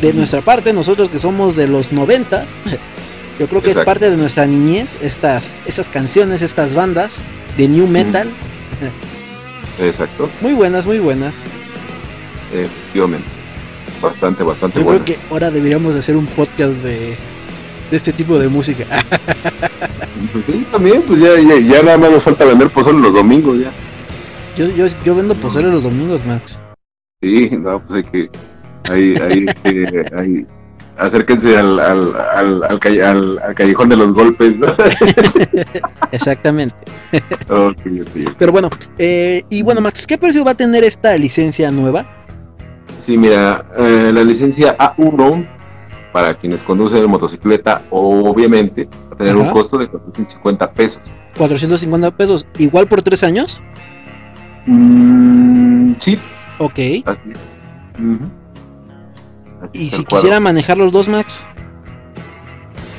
de 0.00 0.12
nuestra 0.14 0.40
parte, 0.40 0.72
nosotros 0.72 1.10
que 1.10 1.20
somos 1.20 1.54
de 1.54 1.68
los 1.68 1.92
noventas, 1.92 2.56
yo 3.38 3.46
creo 3.46 3.62
que 3.62 3.70
es 3.70 3.78
parte 3.78 4.10
de 4.10 4.16
nuestra 4.16 4.44
niñez, 4.46 4.96
estas, 5.00 5.52
estas 5.66 5.90
canciones, 5.90 6.42
estas 6.42 6.74
bandas 6.74 7.20
de 7.56 7.68
New 7.68 7.86
Metal. 7.86 8.28
Exacto. 9.80 10.28
Muy 10.40 10.54
buenas, 10.54 10.86
muy 10.86 10.98
buenas. 10.98 11.46
Efectivamente. 12.52 13.26
Bastante, 14.00 14.42
bastante 14.42 14.80
Yo 14.80 14.86
creo 14.86 15.04
que 15.04 15.18
ahora 15.30 15.50
deberíamos 15.50 15.94
hacer 15.94 16.16
un 16.16 16.26
podcast 16.26 16.72
de, 16.74 17.16
de 17.90 17.96
este 17.96 18.12
tipo 18.12 18.38
de 18.38 18.48
música. 18.48 18.84
pues 20.32 20.44
sí, 20.46 20.66
también, 20.70 21.02
pues 21.02 21.20
ya, 21.20 21.38
ya, 21.38 21.58
ya 21.58 21.82
nada 21.82 21.98
más 21.98 22.10
nos 22.10 22.22
falta 22.22 22.44
vender 22.44 22.68
pozole 22.70 23.00
los 23.00 23.14
domingos 23.14 23.58
ya. 23.60 23.70
Yo, 24.56 24.66
yo, 24.74 24.86
yo 25.04 25.14
vendo 25.14 25.34
pozole 25.34 25.70
los 25.70 25.84
domingos, 25.84 26.24
Max. 26.26 26.60
Sí, 27.22 27.50
no, 27.52 27.80
pues 27.86 28.04
hay 28.04 28.10
que, 28.10 28.30
hay, 28.90 29.14
hay, 29.22 29.46
que, 29.62 30.04
hay, 30.16 30.46
acérquense 30.96 31.56
al, 31.56 31.78
al, 31.78 32.14
al, 32.14 32.62
al, 32.64 33.54
callejón 33.54 33.88
de 33.88 33.96
los 33.96 34.12
golpes, 34.12 34.56
¿no? 34.56 34.66
Exactamente. 36.12 36.74
Pero 38.38 38.52
bueno, 38.52 38.70
eh, 38.98 39.42
y 39.48 39.62
bueno, 39.62 39.80
Max, 39.80 40.06
¿qué 40.06 40.18
precio 40.18 40.44
va 40.44 40.52
a 40.52 40.56
tener 40.56 40.84
esta 40.84 41.16
licencia 41.16 41.70
nueva? 41.70 42.21
Sí, 43.02 43.18
mira, 43.18 43.66
eh, 43.76 44.12
la 44.14 44.22
licencia 44.22 44.78
A1 44.78 45.44
para 46.12 46.38
quienes 46.38 46.62
conducen 46.62 47.10
motocicleta, 47.10 47.82
obviamente, 47.90 48.88
va 49.10 49.14
a 49.14 49.16
tener 49.16 49.34
un 49.34 49.50
costo 49.50 49.76
de 49.76 49.88
450 49.88 50.70
pesos. 50.70 51.02
450 51.36 52.10
pesos, 52.12 52.46
igual 52.58 52.86
por 52.86 53.02
tres 53.02 53.24
años. 53.24 53.60
Mm, 54.66 55.94
sí. 55.98 56.16
Ok. 56.58 56.78
¿Y 59.72 59.90
si 59.90 60.04
quisiera 60.04 60.38
manejar 60.38 60.78
los 60.78 60.92
dos, 60.92 61.08
Max? 61.08 61.48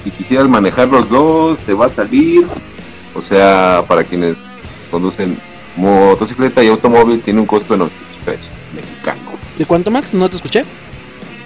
Si 0.04 0.12
quisieras 0.12 0.50
manejar 0.50 0.90
los 0.90 1.10
dos, 1.10 1.58
te 1.60 1.74
va 1.74 1.86
a 1.86 1.90
salir. 1.90 2.46
O 3.16 3.22
sea, 3.22 3.86
para 3.88 4.04
quienes 4.04 4.36
conducen 4.92 5.38
motocicleta 5.78 6.62
y 6.62 6.68
automóvil, 6.68 7.22
tiene 7.22 7.40
un 7.40 7.46
costo 7.46 7.74
de 7.74 7.80
900 7.80 8.18
pesos 8.26 8.50
mexicano. 8.76 9.33
¿De 9.58 9.66
cuánto, 9.66 9.92
Max? 9.92 10.14
No 10.14 10.30
te 10.30 10.36
escuché. 10.36 10.64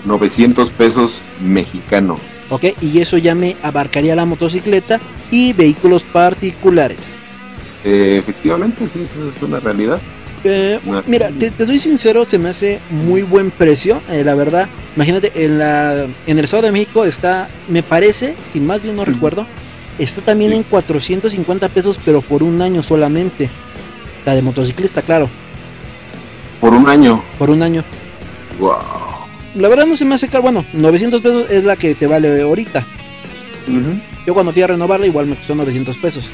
900 0.06 0.70
pesos 0.72 1.20
mexicano. 1.42 2.18
Ok, 2.50 2.66
y 2.82 3.00
eso 3.00 3.18
ya 3.18 3.36
me 3.36 3.58
abarcaría 3.62 4.16
la 4.16 4.26
motocicleta 4.26 5.00
y 5.32 5.54
vehículos 5.54 6.04
particulares. 6.04 7.18
Eh, 7.84 8.18
efectivamente, 8.18 8.88
sí, 8.92 9.02
eso 9.02 9.30
es 9.36 9.42
una 9.42 9.60
realidad. 9.60 10.00
Eh, 10.44 10.80
mira, 11.08 11.30
te, 11.32 11.52
soy 11.66 11.80
sincero, 11.80 12.24
se 12.24 12.38
me 12.38 12.50
hace 12.50 12.80
muy 12.90 13.24
buen 13.24 13.52
precio, 13.52 14.02
eh, 14.10 14.24
la 14.24 14.36
verdad. 14.36 14.70
Imagínate, 14.96 15.32
en, 15.36 15.60
la, 15.60 16.06
en 16.26 16.38
el 16.40 16.46
Estado 16.46 16.64
de 16.64 16.72
México 16.72 17.04
está, 17.04 17.50
me 17.68 17.84
parece, 17.84 18.36
si 18.54 18.62
más 18.62 18.82
bien 18.82 18.96
no 18.96 19.04
recuerdo, 19.04 19.46
está 20.00 20.22
también 20.22 20.54
en 20.54 20.64
450 20.64 21.70
pesos, 21.70 22.00
pero 22.04 22.22
por 22.22 22.44
un 22.44 22.62
año 22.62 22.82
solamente. 22.82 23.50
La 24.26 24.36
de 24.36 24.42
motociclista, 24.42 25.02
claro. 25.02 25.30
Por 26.62 26.74
un 26.74 26.88
año. 26.90 27.22
Por 27.38 27.50
un 27.50 27.62
año. 27.62 27.84
Wow. 28.60 28.74
La 29.56 29.68
verdad 29.68 29.86
no 29.86 29.96
se 29.96 30.06
me 30.06 30.16
hace 30.16 30.28
caro. 30.28 30.44
Bueno, 30.44 30.66
900 30.74 31.22
pesos 31.22 31.50
es 31.50 31.64
la 31.64 31.76
que 31.76 31.96
te 31.96 32.08
vale 32.08 32.42
ahorita. 32.42 32.86
Yo 34.26 34.34
cuando 34.34 34.52
fui 34.52 34.62
a 34.62 34.68
renovarla 34.68 35.06
igual 35.06 35.28
me 35.28 35.36
costó 35.36 35.56
900 35.56 35.98
pesos. 35.98 36.34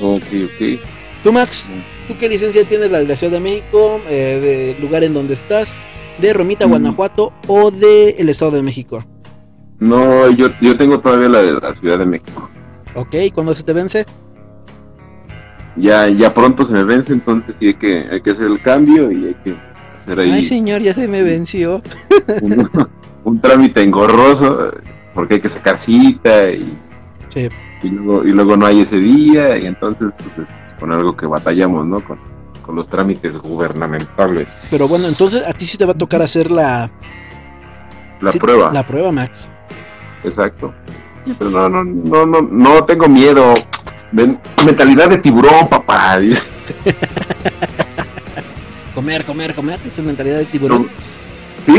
Ok, 0.00 0.22
ok. 0.22 0.80
¿Tú, 1.22 1.32
Max? 1.32 1.68
¿Tú 2.08 2.16
qué 2.18 2.28
licencia 2.28 2.64
tienes? 2.64 2.90
¿La 2.90 2.98
de 2.98 3.06
la 3.06 3.16
Ciudad 3.16 3.32
de 3.32 3.40
México? 3.40 4.00
Eh, 4.08 4.74
¿De 4.76 4.82
lugar 4.82 5.04
en 5.04 5.14
donde 5.14 5.34
estás? 5.34 5.76
¿De 6.18 6.32
Romita, 6.32 6.66
Guanajuato? 6.66 7.32
¿O 7.46 7.70
de 7.70 8.10
el 8.18 8.28
Estado 8.28 8.52
de 8.52 8.62
México? 8.62 9.04
No, 9.78 10.30
yo, 10.30 10.48
yo 10.60 10.76
tengo 10.76 11.00
todavía 11.00 11.28
la 11.28 11.42
de 11.42 11.52
la 11.52 11.74
Ciudad 11.74 11.98
de 11.98 12.06
México. 12.06 12.48
Ok, 12.94 13.16
¿cuándo 13.32 13.54
se 13.54 13.62
te 13.62 13.72
vence? 13.72 14.04
Ya, 15.76 16.08
ya 16.08 16.34
pronto 16.34 16.66
se 16.66 16.74
me 16.74 16.84
vence, 16.84 17.12
entonces 17.12 17.54
sí 17.58 17.68
hay 17.68 17.74
que, 17.74 18.08
hay 18.10 18.20
que 18.20 18.30
hacer 18.30 18.46
el 18.46 18.60
cambio 18.60 19.10
y 19.10 19.26
hay 19.26 19.36
que 19.42 19.56
hacer 20.02 20.20
ahí. 20.20 20.30
Ay, 20.30 20.44
señor, 20.44 20.82
ya 20.82 20.92
se 20.92 21.08
me 21.08 21.22
venció. 21.22 21.82
Un, 23.24 23.40
trámite 23.40 23.82
engorroso, 23.82 24.72
porque 25.14 25.34
hay 25.34 25.40
que 25.40 25.48
sacar 25.48 25.78
cita 25.78 26.50
y, 26.50 26.76
y, 27.82 27.88
luego, 27.88 28.24
y 28.24 28.32
luego 28.32 28.56
no 28.56 28.66
hay 28.66 28.80
ese 28.80 28.98
día, 28.98 29.56
y 29.56 29.66
entonces 29.66 30.12
pues, 30.34 30.46
con 30.78 30.92
algo 30.92 31.16
que 31.16 31.26
batallamos, 31.26 31.86
¿no? 31.86 32.04
Con, 32.04 32.18
los 32.74 32.88
trámites 32.88 33.36
gubernamentales. 33.36 34.68
Pero 34.70 34.88
bueno, 34.88 35.06
entonces 35.06 35.46
a 35.46 35.52
ti 35.52 35.66
sí 35.66 35.76
te 35.76 35.84
va 35.84 35.92
a 35.92 35.98
tocar 35.98 36.22
hacer 36.22 36.50
la... 36.50 36.90
La 38.22 38.32
prueba. 38.32 38.70
La 38.72 38.86
prueba, 38.86 39.12
Max. 39.12 39.50
Exacto. 40.24 40.72
Pero 41.38 41.50
no, 41.50 41.68
no, 41.68 41.84
no, 41.84 42.24
no, 42.24 42.40
no 42.40 42.84
tengo 42.84 43.08
miedo. 43.08 43.52
Mentalidad 44.12 45.08
de 45.08 45.18
tiburón, 45.18 45.68
papá. 45.68 46.16
comer, 48.94 49.24
comer, 49.24 49.54
comer. 49.54 49.80
Esa 49.84 50.00
es 50.00 50.06
mentalidad 50.06 50.38
de 50.38 50.44
tiburón. 50.44 50.88
Sí, 51.64 51.72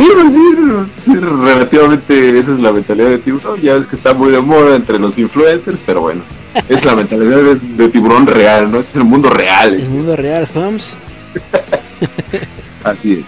sí, 1.03 1.15
relativamente 1.15 2.39
esa 2.39 2.53
es 2.53 2.59
la 2.59 2.71
mentalidad 2.71 3.09
de 3.09 3.17
tiburón. 3.17 3.61
Ya 3.61 3.75
es 3.75 3.87
que 3.87 3.95
está 3.95 4.13
muy 4.13 4.31
de 4.31 4.41
moda 4.41 4.75
entre 4.75 4.97
los 4.97 5.17
influencers, 5.17 5.77
pero 5.85 6.01
bueno, 6.01 6.21
es 6.69 6.85
la 6.85 6.95
mentalidad 6.95 7.55
de, 7.55 7.89
tiburón 7.89 8.25
real, 8.25 8.71
¿no? 8.71 8.79
Es 8.79 8.95
el 8.95 9.03
mundo 9.03 9.29
real. 9.29 9.73
El 9.73 9.89
mundo 9.89 10.15
real, 10.15 10.47
Holmes. 10.53 10.95
Así 12.83 13.13
es. 13.13 13.25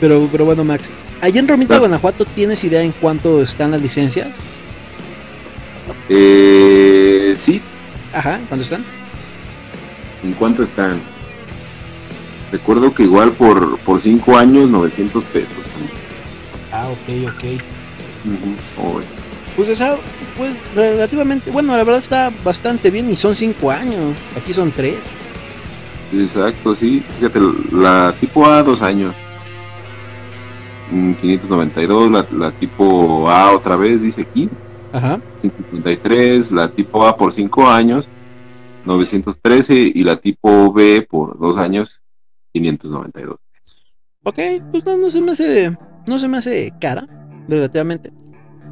Pero, 0.00 0.28
pero 0.30 0.44
bueno, 0.44 0.64
Max, 0.64 0.90
allá 1.22 1.40
en 1.40 1.48
Romita, 1.48 1.78
Guanajuato, 1.78 2.26
¿tienes 2.26 2.62
idea 2.64 2.82
en 2.82 2.92
cuánto 2.92 3.42
están 3.42 3.70
las 3.70 3.80
licencias? 3.80 4.56
Eh, 6.08 6.10
sí. 6.10 6.55
Ajá, 8.16 8.40
¿cuánto 8.48 8.64
están? 8.64 8.82
¿En 10.24 10.32
cuánto 10.32 10.62
están? 10.62 10.98
Recuerdo 12.50 12.94
que 12.94 13.02
igual 13.02 13.32
por, 13.32 13.78
por 13.80 14.00
cinco 14.00 14.38
años, 14.38 14.70
900 14.70 15.22
pesos. 15.24 15.50
Ah, 16.72 16.88
ok, 16.88 17.28
ok. 17.34 17.44
Pues 19.54 19.68
esa, 19.68 19.96
pues 20.38 20.54
relativamente, 20.74 21.50
bueno, 21.50 21.76
la 21.76 21.84
verdad 21.84 22.00
está 22.00 22.32
bastante 22.42 22.90
bien 22.90 23.10
y 23.10 23.16
son 23.16 23.36
cinco 23.36 23.70
años. 23.70 24.16
Aquí 24.34 24.54
son 24.54 24.72
tres. 24.72 24.96
Exacto, 26.14 26.74
sí. 26.74 27.02
Fíjate, 27.18 27.38
la 27.70 28.14
tipo 28.18 28.46
A, 28.46 28.62
dos 28.62 28.80
años. 28.80 29.14
592, 31.20 32.10
la, 32.10 32.26
la 32.32 32.50
tipo 32.52 33.28
A 33.28 33.52
otra 33.52 33.76
vez, 33.76 34.00
dice 34.00 34.22
aquí. 34.22 34.48
Ajá. 34.96 35.20
553, 35.42 36.52
la 36.52 36.70
tipo 36.70 37.06
A 37.06 37.14
por 37.18 37.34
cinco 37.34 37.68
años, 37.68 38.08
913 38.86 39.92
y 39.94 40.04
la 40.04 40.16
tipo 40.16 40.72
B 40.72 41.06
por 41.08 41.38
dos 41.38 41.58
años, 41.58 42.00
592 42.54 43.36
Ok, 44.24 44.38
pues 44.72 44.84
no, 44.86 45.10
se 45.10 45.20
me 45.20 45.32
hace, 45.32 45.76
no 46.06 46.18
se 46.18 46.28
me 46.28 46.38
hace 46.38 46.72
cara, 46.80 47.06
relativamente. 47.46 48.10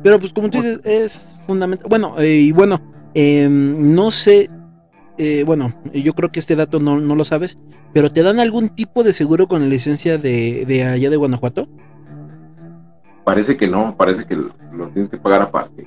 Pero 0.03 0.19
pues 0.19 0.33
como 0.33 0.49
tú 0.49 0.63
dices, 0.63 0.81
es 0.85 1.37
fundamental. 1.47 1.89
Bueno, 1.91 2.15
eh, 2.19 2.41
y 2.41 2.53
bueno, 2.53 2.81
em, 3.13 3.95
no 3.95 4.11
sé, 4.11 4.49
eh, 5.19 5.45
bueno, 5.45 5.75
yo 5.93 6.15
creo 6.15 6.33
que 6.33 6.41
este 6.41 6.57
dato 6.57 6.81
no, 6.81 6.97
lo 6.99 7.25
sabes, 7.27 7.59
pero 7.93 8.11
¿te 8.11 8.23
dan 8.23 8.41
algún 8.41 8.71
tipo 8.71 9.05
de 9.05 9.13
seguro 9.13 9.47
con 9.47 9.61
la 9.61 9.69
licencia 9.69 10.17
de, 10.17 10.65
de 10.65 10.85
allá 10.85 11.11
de 11.11 11.17
Guanajuato? 11.17 11.69
Parece 13.25 13.59
que 13.59 13.69
no, 13.69 13.95
parece 13.95 14.25
que 14.25 14.37
lo 14.37 14.89
tienes 14.89 15.11
que 15.11 15.19
pagar 15.19 15.43
aparte. 15.43 15.87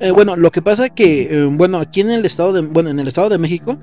Eh, 0.00 0.10
bueno, 0.12 0.36
lo 0.36 0.50
que 0.50 0.62
pasa 0.62 0.88
que, 0.88 1.48
bueno, 1.52 1.78
aquí 1.78 2.00
en 2.00 2.10
el 2.10 2.24
estado 2.24 2.52
de, 2.52 2.62
bueno, 2.62 2.90
en 2.90 2.98
el 2.98 3.08
estado 3.08 3.28
de 3.28 3.38
México, 3.38 3.78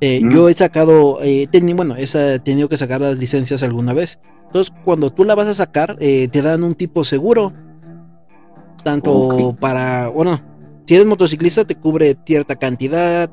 eh, 0.00 0.20
yo 0.30 0.48
he 0.48 0.54
sacado, 0.54 1.18
eh, 1.22 1.48
bueno, 1.74 1.94
he 1.96 2.38
tenido 2.40 2.68
que 2.68 2.76
sacar 2.76 3.00
las 3.00 3.18
licencias 3.18 3.62
alguna 3.62 3.94
vez. 3.94 4.20
Entonces, 4.46 4.74
cuando 4.84 5.10
tú 5.10 5.24
la 5.24 5.34
vas 5.34 5.48
a 5.48 5.54
sacar, 5.54 5.96
eh, 6.00 6.28
te 6.28 6.42
dan 6.42 6.62
un 6.62 6.74
tipo 6.74 7.04
seguro. 7.04 7.52
Tanto 8.84 9.56
para, 9.58 10.08
bueno, 10.08 10.40
si 10.86 10.94
eres 10.94 11.06
motociclista 11.06 11.64
te 11.64 11.74
cubre 11.74 12.16
cierta 12.24 12.56
cantidad. 12.56 13.30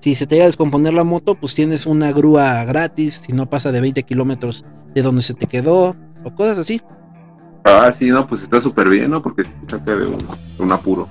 Si 0.00 0.14
se 0.14 0.26
te 0.26 0.34
llega 0.34 0.44
a 0.44 0.48
descomponer 0.48 0.94
la 0.94 1.04
moto, 1.04 1.34
pues 1.34 1.54
tienes 1.54 1.86
una 1.86 2.12
grúa 2.12 2.64
gratis. 2.64 3.22
Si 3.26 3.32
no 3.32 3.48
pasa 3.48 3.72
de 3.72 3.80
20 3.80 4.02
kilómetros 4.02 4.64
de 4.94 5.02
donde 5.02 5.22
se 5.22 5.34
te 5.34 5.46
quedó. 5.46 5.96
O 6.24 6.34
cosas 6.34 6.58
así. 6.58 6.80
Ah, 7.64 7.90
sí, 7.92 8.10
no, 8.10 8.26
pues 8.26 8.42
está 8.42 8.60
súper 8.60 8.90
bien, 8.90 9.10
¿no? 9.10 9.22
Porque 9.22 9.44
se 9.44 9.50
saca 9.68 9.96
de 9.96 10.06
un, 10.58 10.72
apuro. 10.72 11.08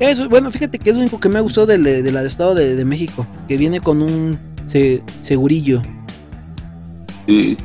Eso, 0.00 0.28
bueno, 0.28 0.50
fíjate 0.50 0.78
que 0.78 0.90
es 0.90 0.96
lo 0.96 1.02
único 1.02 1.18
que 1.18 1.28
me 1.28 1.38
ha 1.38 1.42
gustado 1.42 1.66
de, 1.66 1.78
de 1.78 2.12
la 2.12 2.20
de 2.22 2.28
Estado 2.28 2.54
de, 2.54 2.84
México. 2.84 3.26
Que 3.48 3.56
viene 3.56 3.80
con 3.80 4.02
un 4.02 4.38
segurillo. 5.22 5.82
Sí, 7.26 7.56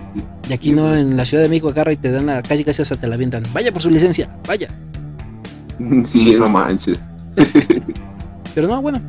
Y 0.50 0.54
aquí 0.54 0.72
no, 0.72 0.94
en 0.96 1.16
la 1.16 1.26
Ciudad 1.26 1.44
de 1.44 1.50
México 1.50 1.70
agarra 1.70 1.94
y 1.94 1.98
te 1.98 2.12
dan 2.12 2.26
la 2.26 2.42
casi 2.42 2.64
casi 2.64 2.82
hasta 2.82 2.98
te 2.98 3.08
la 3.08 3.16
avientan. 3.16 3.44
Vaya 3.54 3.72
por 3.72 3.82
su 3.82 3.90
licencia, 3.90 4.30
vaya. 4.48 4.70
Sí, 6.12 6.36
no 6.36 6.48
manches. 6.48 7.00
Pero 8.56 8.68
no, 8.68 8.82
bueno, 8.82 9.02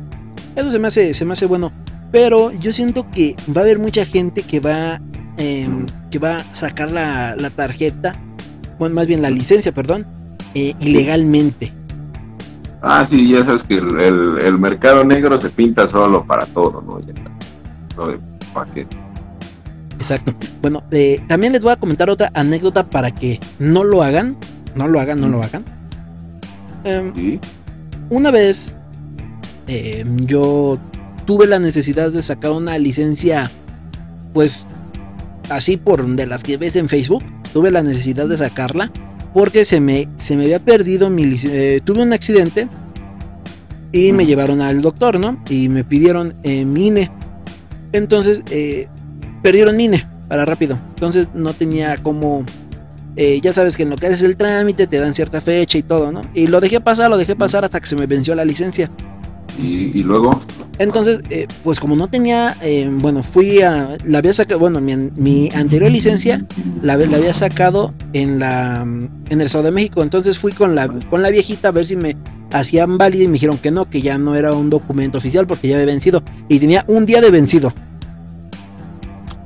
eso 0.55 0.71
se 0.71 0.79
me 0.79 0.87
hace, 0.87 1.13
se 1.13 1.25
me 1.25 1.33
hace 1.33 1.45
bueno. 1.45 1.71
Pero 2.11 2.51
yo 2.51 2.71
siento 2.71 3.09
que 3.11 3.35
va 3.55 3.61
a 3.61 3.63
haber 3.63 3.77
mucha 3.77 4.05
gente 4.05 4.41
que 4.41 4.59
va, 4.59 5.01
em, 5.37 5.85
que 6.09 6.19
va 6.19 6.39
a 6.39 6.55
sacar 6.55 6.91
la, 6.91 7.35
tarjeta, 7.55 8.15
bueno, 8.79 8.95
más 8.95 9.07
bien 9.07 9.21
la 9.21 9.29
licencia, 9.29 9.73
perdón, 9.73 10.05
eh, 10.53 10.73
ilegalmente. 10.79 11.71
Ah, 12.81 13.05
sí, 13.09 13.29
ya 13.29 13.43
sabes 13.43 13.63
que 13.63 13.75
el, 13.77 14.59
mercado 14.59 15.03
negro 15.03 15.39
se 15.39 15.49
pinta 15.49 15.87
solo 15.87 16.25
para 16.25 16.45
todo, 16.47 16.81
¿no? 16.81 16.99
Ya 16.99 17.13
está. 17.13 18.07
de 18.07 18.19
paquete. 18.53 18.95
Exacto. 19.95 20.33
Bueno, 20.61 20.83
eh, 20.91 21.21
también 21.27 21.53
les 21.53 21.63
voy 21.63 21.71
a 21.71 21.77
comentar 21.77 22.09
otra 22.09 22.31
anécdota 22.33 22.85
para 22.85 23.11
que 23.11 23.39
no 23.59 23.83
lo 23.83 24.03
hagan. 24.03 24.37
No 24.75 24.87
lo 24.87 24.99
hagan, 24.99 25.21
no 25.21 25.29
lo 25.29 25.41
hagan. 25.41 25.63
Em, 26.83 27.39
una 28.09 28.29
vez 28.29 28.75
em, 29.67 30.17
yo 30.25 30.77
tuve 31.25 31.47
la 31.47 31.59
necesidad 31.59 32.11
de 32.11 32.21
sacar 32.21 32.51
una 32.51 32.77
licencia, 32.77 33.49
pues 34.33 34.67
así 35.49 35.77
por 35.77 36.05
de 36.05 36.27
las 36.27 36.43
que 36.43 36.57
ves 36.57 36.75
en 36.75 36.89
Facebook. 36.89 37.23
Tuve 37.53 37.71
la 37.71 37.81
necesidad 37.81 38.27
de 38.27 38.37
sacarla 38.37 38.91
porque 39.35 39.65
se 39.65 39.81
me, 39.81 40.07
se 40.17 40.37
me 40.37 40.45
había 40.45 40.63
perdido 40.63 41.09
mi. 41.09 41.35
Eh, 41.43 41.81
tuve 41.83 42.01
un 42.01 42.13
accidente 42.13 42.69
y 43.91 44.13
me 44.13 44.25
llevaron 44.25 44.61
al 44.61 44.81
doctor, 44.81 45.19
¿no? 45.19 45.43
Y 45.49 45.67
me 45.67 45.83
pidieron 45.83 46.33
eh, 46.43 46.63
mi 46.63 46.87
INE. 46.87 47.11
Entonces, 47.91 48.43
eh, 48.49 48.87
perdieron 49.43 49.75
mi 49.75 49.85
INE 49.85 50.07
para 50.29 50.45
rápido. 50.45 50.79
Entonces 50.95 51.27
no 51.33 51.53
tenía 51.53 51.97
como 51.97 52.45
eh, 53.17 53.39
ya 53.41 53.53
sabes 53.53 53.77
que 53.77 53.83
en 53.83 53.89
lo 53.89 53.95
que 53.95 54.07
haces 54.07 54.23
el 54.23 54.35
trámite 54.35 54.87
te 54.87 54.99
dan 54.99 55.13
cierta 55.13 55.39
fecha 55.39 55.77
y 55.77 55.83
todo, 55.83 56.11
¿no? 56.11 56.23
Y 56.33 56.47
lo 56.47 56.59
dejé 56.59 56.81
pasar, 56.81 57.09
lo 57.09 57.17
dejé 57.17 57.35
pasar 57.35 57.63
hasta 57.63 57.79
que 57.79 57.87
se 57.87 57.95
me 57.95 58.07
venció 58.07 58.35
la 58.35 58.43
licencia. 58.43 58.91
¿Y, 59.57 60.03
luego? 60.03 60.41
Entonces, 60.79 61.21
eh, 61.29 61.47
pues 61.63 61.79
como 61.79 61.95
no 61.95 62.07
tenía, 62.07 62.57
eh, 62.61 62.89
bueno, 62.91 63.23
fui 63.23 63.61
a, 63.61 63.97
la 64.03 64.17
había 64.17 64.33
sacado, 64.33 64.59
bueno, 64.59 64.81
mi, 64.81 65.49
anterior 65.53 65.89
licencia 65.89 66.45
la, 66.81 66.97
la, 66.97 67.17
había 67.17 67.33
sacado 67.33 67.93
en 68.13 68.39
la, 68.39 68.81
en 68.81 69.17
el 69.29 69.41
Estado 69.41 69.65
de 69.65 69.71
México, 69.71 70.03
entonces 70.03 70.37
fui 70.37 70.51
con 70.51 70.75
la, 70.75 70.87
con 70.87 71.21
la 71.21 71.29
viejita 71.29 71.69
a 71.69 71.71
ver 71.71 71.87
si 71.87 71.95
me 71.95 72.17
hacían 72.51 72.97
válida 72.97 73.23
y 73.23 73.27
me 73.27 73.33
dijeron 73.33 73.57
que 73.57 73.71
no, 73.71 73.89
que 73.89 74.01
ya 74.01 74.17
no 74.17 74.35
era 74.35 74.53
un 74.53 74.69
documento 74.69 75.17
oficial 75.17 75.47
porque 75.47 75.67
ya 75.67 75.75
había 75.75 75.87
vencido 75.87 76.23
y 76.49 76.59
tenía 76.59 76.83
un 76.87 77.05
día 77.05 77.21
de 77.21 77.31
vencido. 77.31 77.73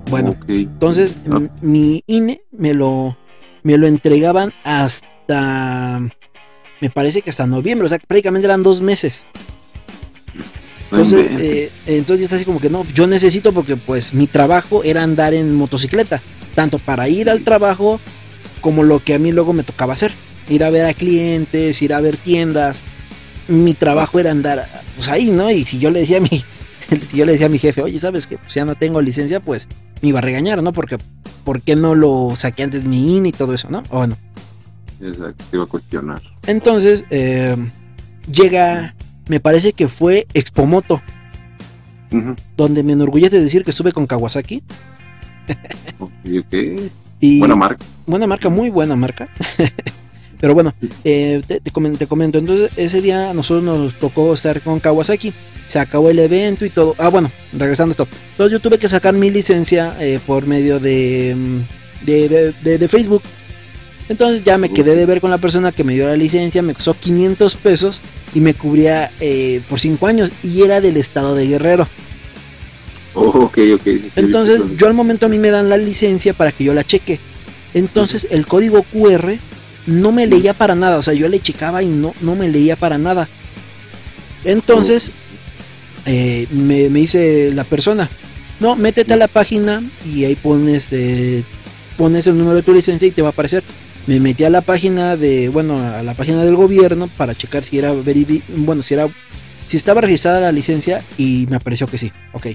Bueno, 0.10 0.36
entonces 0.48 1.16
ah. 1.30 1.40
mi 1.62 2.04
INE 2.08 2.42
me 2.52 2.74
lo, 2.74 3.16
me 3.64 3.78
lo 3.78 3.86
entregaban 3.86 4.52
hasta, 4.64 6.00
me 6.82 6.90
parece 6.90 7.22
que 7.22 7.30
hasta 7.30 7.46
noviembre, 7.46 7.86
o 7.86 7.90
sea, 7.90 8.00
prácticamente 8.00 8.48
eran 8.48 8.64
dos 8.64 8.82
meses. 8.82 9.28
Entonces, 10.92 11.30
eh, 11.40 11.72
entonces 11.86 12.24
está 12.24 12.36
así 12.36 12.46
como 12.46 12.60
que 12.60 12.70
no, 12.70 12.86
yo 12.94 13.06
necesito 13.06 13.54
porque 13.54 13.78
pues 13.78 14.14
mi 14.14 14.28
trabajo 14.28 14.84
era 14.84 15.04
andar 15.04 15.34
en 15.34 15.56
motocicleta, 15.56 16.22
tanto 16.56 16.80
para 16.80 17.08
ir 17.10 17.30
al 17.30 17.42
trabajo 17.42 18.00
como 18.62 18.84
lo 18.84 19.00
que 19.00 19.14
a 19.14 19.20
mí 19.20 19.32
luego 19.32 19.54
me 19.54 19.64
tocaba 19.64 19.94
hacer, 19.94 20.12
ir 20.50 20.64
a 20.64 20.70
ver 20.70 20.86
a 20.86 20.94
clientes, 20.94 21.82
ir 21.82 21.94
a 21.94 22.02
ver 22.02 22.18
tiendas. 22.18 22.84
Mi 23.48 23.74
trabajo 23.74 24.20
era 24.20 24.32
andar 24.32 24.68
pues 24.96 25.10
ahí, 25.10 25.32
¿no? 25.32 25.50
Y 25.50 25.64
si 25.64 25.80
yo 25.80 25.92
le 25.92 26.02
decía 26.02 26.18
a 26.18 26.22
mi, 26.22 26.30
si 27.10 27.18
yo 27.18 27.26
le 27.26 27.34
decía 27.34 27.48
a 27.48 27.50
mi 27.50 27.60
jefe, 27.60 27.82
oye, 27.82 28.00
¿sabes 28.00 28.28
que 28.28 28.38
pues 28.38 28.54
ya 28.54 28.66
no 28.66 28.76
tengo 28.76 29.02
licencia, 29.02 29.40
pues 29.40 29.68
me 30.02 30.10
iba 30.10 30.20
a 30.20 30.22
regañar, 30.24 30.64
¿no? 30.64 30.74
Porque, 30.74 30.98
¿por 31.44 31.62
qué 31.62 31.76
no 31.76 31.96
lo 31.96 32.34
saqué 32.36 32.64
antes 32.64 32.84
mi 32.84 33.16
IN 33.16 33.26
y 33.26 33.32
todo 33.32 33.54
eso, 33.54 33.70
¿no? 33.70 33.84
O 33.90 33.98
bueno. 33.98 34.18
Exacto, 35.02 35.46
te 35.50 35.58
iba 35.58 35.64
a 35.64 35.68
cuestionar. 35.68 36.22
Entonces, 36.46 37.06
eh, 37.10 37.56
llega, 38.32 38.94
me 39.30 39.40
parece 39.40 39.72
que 39.72 39.88
fue 39.88 40.28
Expomoto, 40.34 41.02
donde 42.58 42.84
me 42.84 42.94
enorgullece 42.94 43.40
decir 43.40 43.64
que 43.64 43.72
estuve 43.72 43.94
con 43.94 44.06
Kawasaki. 44.06 44.62
ok. 46.38 46.92
buena 47.22 47.56
marca. 47.56 47.86
Buena 48.06 48.28
marca, 48.28 48.50
muy 48.50 48.70
buena 48.70 48.98
marca. 48.98 49.30
Pero 50.42 50.54
bueno, 50.54 50.74
eh, 51.04 51.42
te, 51.46 51.62
te, 51.62 51.72
comento, 51.72 52.38
entonces 52.38 52.72
ese 52.76 53.02
día 53.02 53.30
a 53.30 53.34
nosotros 53.34 53.64
nos 53.64 54.00
tocó 54.00 54.34
estar 54.34 54.62
con 54.62 54.80
Kawasaki 54.80 55.34
se 55.70 55.80
acabó 55.80 56.10
el 56.10 56.18
evento 56.18 56.66
y 56.66 56.70
todo. 56.70 56.96
Ah, 56.98 57.10
bueno, 57.10 57.32
regresando 57.54 57.92
a 57.92 57.94
esto. 57.94 58.08
Entonces 58.32 58.52
yo 58.52 58.60
tuve 58.60 58.80
que 58.80 58.90
sacar 58.90 59.14
mi 59.14 59.30
licencia 59.30 59.96
eh, 60.00 60.20
por 60.26 60.48
medio 60.48 60.80
de 60.80 61.36
mm, 61.38 62.06
de, 62.06 62.54
de, 62.62 62.88
Facebook. 62.88 63.22
Entonces 64.10 64.44
ya 64.44 64.58
me 64.58 64.70
quedé 64.70 64.96
de 64.96 65.06
ver 65.06 65.22
con 65.22 65.30
la 65.30 65.38
persona 65.38 65.72
que 65.72 65.84
me 65.84 65.94
dio 65.94 66.08
la 66.08 66.18
licencia, 66.18 66.64
me 66.64 66.74
costó 66.74 66.96
500 66.96 67.56
pesos 67.56 68.02
y 68.34 68.42
me 68.42 68.56
cubría 68.56 69.12
eh, 69.20 69.62
por 69.70 69.80
5 69.80 70.08
años 70.08 70.32
y 70.44 70.64
era 70.64 70.82
del 70.82 70.98
estado 70.98 71.36
de 71.36 71.48
Guerrero. 71.48 71.88
Oh, 73.14 73.28
ok, 73.28 73.58
ok. 73.76 73.88
Entonces 74.16 74.62
yo 74.78 74.88
al 74.88 74.96
momento 74.96 75.28
a 75.28 75.30
mí 75.30 75.38
me 75.38 75.52
dan 75.52 75.70
la 75.70 75.78
licencia 75.78 76.34
para 76.34 76.52
que 76.52 76.64
yo 76.64 76.74
la 76.74 76.84
cheque. 76.84 77.20
Entonces 77.76 78.28
el 78.32 78.48
código 78.48 78.84
QR 78.84 79.36
no 79.86 80.12
me 80.12 80.26
leía 80.26 80.56
para 80.56 80.74
nada, 80.74 80.98
o 80.98 81.04
sea, 81.04 81.14
yo 81.14 81.30
le 81.30 81.40
checaba 81.40 81.84
y 81.84 81.90
no, 81.90 82.14
no 82.22 82.36
me 82.36 82.50
leía 82.50 82.76
para 82.76 82.98
nada. 82.98 83.28
Entonces 84.44 85.12
eh, 86.08 86.48
me, 86.52 86.90
dice 86.90 87.52
la 87.54 87.64
persona, 87.64 88.10
no, 88.60 88.76
métete 88.76 89.14
a 89.14 89.18
la 89.18 89.28
página 89.28 89.84
y 90.04 90.26
ahí 90.26 90.36
pones, 90.36 90.90
pones 91.96 92.26
el 92.26 92.38
número 92.38 92.56
de 92.56 92.64
tu 92.64 92.74
licencia 92.74 93.08
y 93.08 93.12
te 93.12 93.22
va 93.22 93.30
a 93.30 93.32
aparecer. 93.32 93.64
Me 94.10 94.20
metí 94.20 94.44
a 94.44 94.50
la 94.50 94.62
página 94.62 95.16
de, 95.16 95.50
bueno, 95.50 95.80
a 95.80 96.02
la 96.02 96.16
página 96.16 96.44
del 96.44 96.56
gobierno 96.56 97.08
para 97.16 97.36
checar 97.36 97.64
si 97.64 97.78
era, 97.78 97.94
bueno, 98.58 98.82
si 98.82 98.96
era, 98.96 99.08
si 99.68 99.78
estaba 99.78 100.02
registrada 100.02 100.40
la 100.40 100.52
licencia 100.52 101.04
y 101.16 101.46
me 101.48 101.58
apareció 101.58 101.86
que 101.86 102.00
sí, 102.00 102.12
ok. 102.34 102.48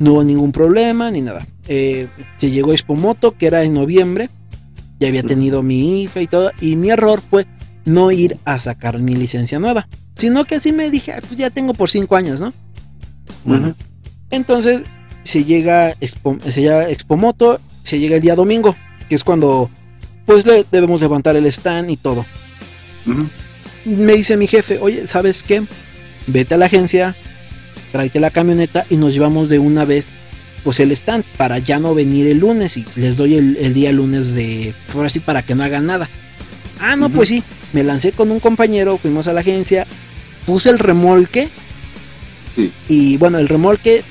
No 0.00 0.14
hubo 0.14 0.24
ningún 0.24 0.50
problema 0.50 1.08
ni 1.12 1.20
nada. 1.20 1.46
Eh, 1.68 2.08
se 2.36 2.50
llegó 2.50 2.72
Expomoto, 2.72 3.38
que 3.38 3.46
era 3.46 3.62
en 3.62 3.74
noviembre. 3.74 4.28
Ya 4.98 5.06
había 5.06 5.22
tenido 5.22 5.62
mi 5.62 6.02
IFE 6.02 6.22
y 6.22 6.26
todo. 6.26 6.50
Y 6.60 6.74
mi 6.74 6.90
error 6.90 7.20
fue 7.20 7.46
no 7.84 8.10
ir 8.10 8.38
a 8.44 8.58
sacar 8.58 8.98
mi 8.98 9.14
licencia 9.14 9.60
nueva. 9.60 9.86
Sino 10.18 10.44
que 10.46 10.56
así 10.56 10.72
me 10.72 10.90
dije, 10.90 11.14
pues 11.28 11.36
ya 11.36 11.48
tengo 11.50 11.74
por 11.74 11.90
cinco 11.90 12.16
años, 12.16 12.40
¿no? 12.40 12.52
Bueno. 13.44 13.72
Entonces 14.30 14.82
se 15.22 15.44
llega, 15.44 15.90
Expo, 16.00 16.38
se 16.44 16.60
llega 16.60 16.90
Expomoto, 16.90 17.60
se 17.84 18.00
llega 18.00 18.16
el 18.16 18.22
día 18.22 18.34
domingo, 18.34 18.74
que 19.08 19.14
es 19.14 19.22
cuando 19.22 19.70
pues 20.32 20.46
le 20.46 20.64
debemos 20.72 21.02
levantar 21.02 21.36
el 21.36 21.44
stand 21.46 21.90
y 21.90 21.96
todo. 21.98 22.24
Me 23.84 24.14
dice 24.14 24.38
mi 24.38 24.46
jefe, 24.46 24.78
oye, 24.80 25.06
¿sabes 25.06 25.42
qué? 25.42 25.62
Vete 26.26 26.54
a 26.54 26.58
la 26.58 26.66
agencia, 26.66 27.14
tráete 27.90 28.18
la 28.18 28.30
camioneta 28.30 28.86
y 28.88 28.96
nos 28.96 29.12
llevamos 29.12 29.50
de 29.50 29.58
una 29.58 29.84
vez 29.84 30.10
pues 30.64 30.80
el 30.80 30.90
stand 30.92 31.24
para 31.36 31.58
ya 31.58 31.80
no 31.80 31.94
venir 31.94 32.28
el 32.28 32.38
lunes 32.38 32.76
y 32.76 32.86
les 32.96 33.16
doy 33.16 33.34
el, 33.34 33.74
día 33.74 33.92
lunes 33.92 34.32
de, 34.32 34.74
por 34.92 35.04
así 35.04 35.20
para 35.20 35.42
que 35.42 35.54
no 35.54 35.64
hagan 35.64 35.84
nada. 35.84 36.08
Ah, 36.80 36.96
no, 36.96 37.10
pues 37.10 37.28
sí, 37.28 37.42
me 37.74 37.84
lancé 37.84 38.12
con 38.12 38.30
un 38.30 38.40
compañero, 38.40 38.96
fuimos 38.96 39.28
a 39.28 39.34
la 39.34 39.40
agencia, 39.40 39.86
puse 40.46 40.70
el 40.70 40.78
remolque. 40.78 41.50
Y 42.88 43.18
bueno, 43.18 43.38
el 43.38 43.48
remolque 43.48 44.02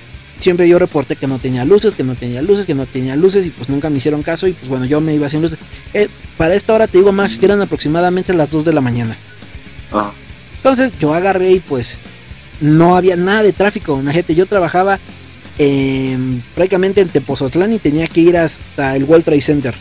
siempre 0.41 0.67
yo 0.67 0.79
reporté 0.79 1.15
que 1.15 1.27
no 1.27 1.39
tenía 1.39 1.63
luces, 1.63 1.95
que 1.95 2.03
no 2.03 2.15
tenía 2.15 2.41
luces, 2.41 2.65
que 2.65 2.75
no 2.75 2.85
tenía 2.85 3.15
luces 3.15 3.45
y 3.45 3.49
pues 3.49 3.69
nunca 3.69 3.89
me 3.89 3.97
hicieron 3.97 4.23
caso 4.23 4.47
y 4.47 4.53
pues 4.53 4.67
bueno, 4.67 4.85
yo 4.85 4.99
me 4.99 5.13
iba 5.13 5.27
haciendo 5.27 5.47
luces. 5.47 5.59
Eh, 5.93 6.09
para 6.37 6.55
esta 6.55 6.73
hora 6.73 6.87
te 6.87 6.97
digo, 6.97 7.11
Max, 7.11 7.37
que 7.37 7.45
eran 7.45 7.61
aproximadamente 7.61 8.33
las 8.33 8.49
2 8.49 8.65
de 8.65 8.73
la 8.73 8.81
mañana. 8.81 9.15
Ah. 9.91 10.11
Entonces 10.57 10.91
yo 10.99 11.13
agarré 11.13 11.51
y 11.51 11.59
pues 11.59 11.97
no 12.59 12.95
había 12.95 13.15
nada 13.15 13.43
de 13.43 13.53
tráfico. 13.53 13.99
Imagínate, 13.99 14.35
yo 14.35 14.45
trabajaba 14.45 14.99
prácticamente 16.55 17.01
en 17.01 17.09
Tepozotlán 17.09 17.73
y 17.73 17.79
tenía 17.79 18.07
que 18.07 18.21
ir 18.21 18.37
hasta 18.37 18.95
el 18.95 19.03
World 19.03 19.25
Trade 19.25 19.41
Center. 19.41 19.75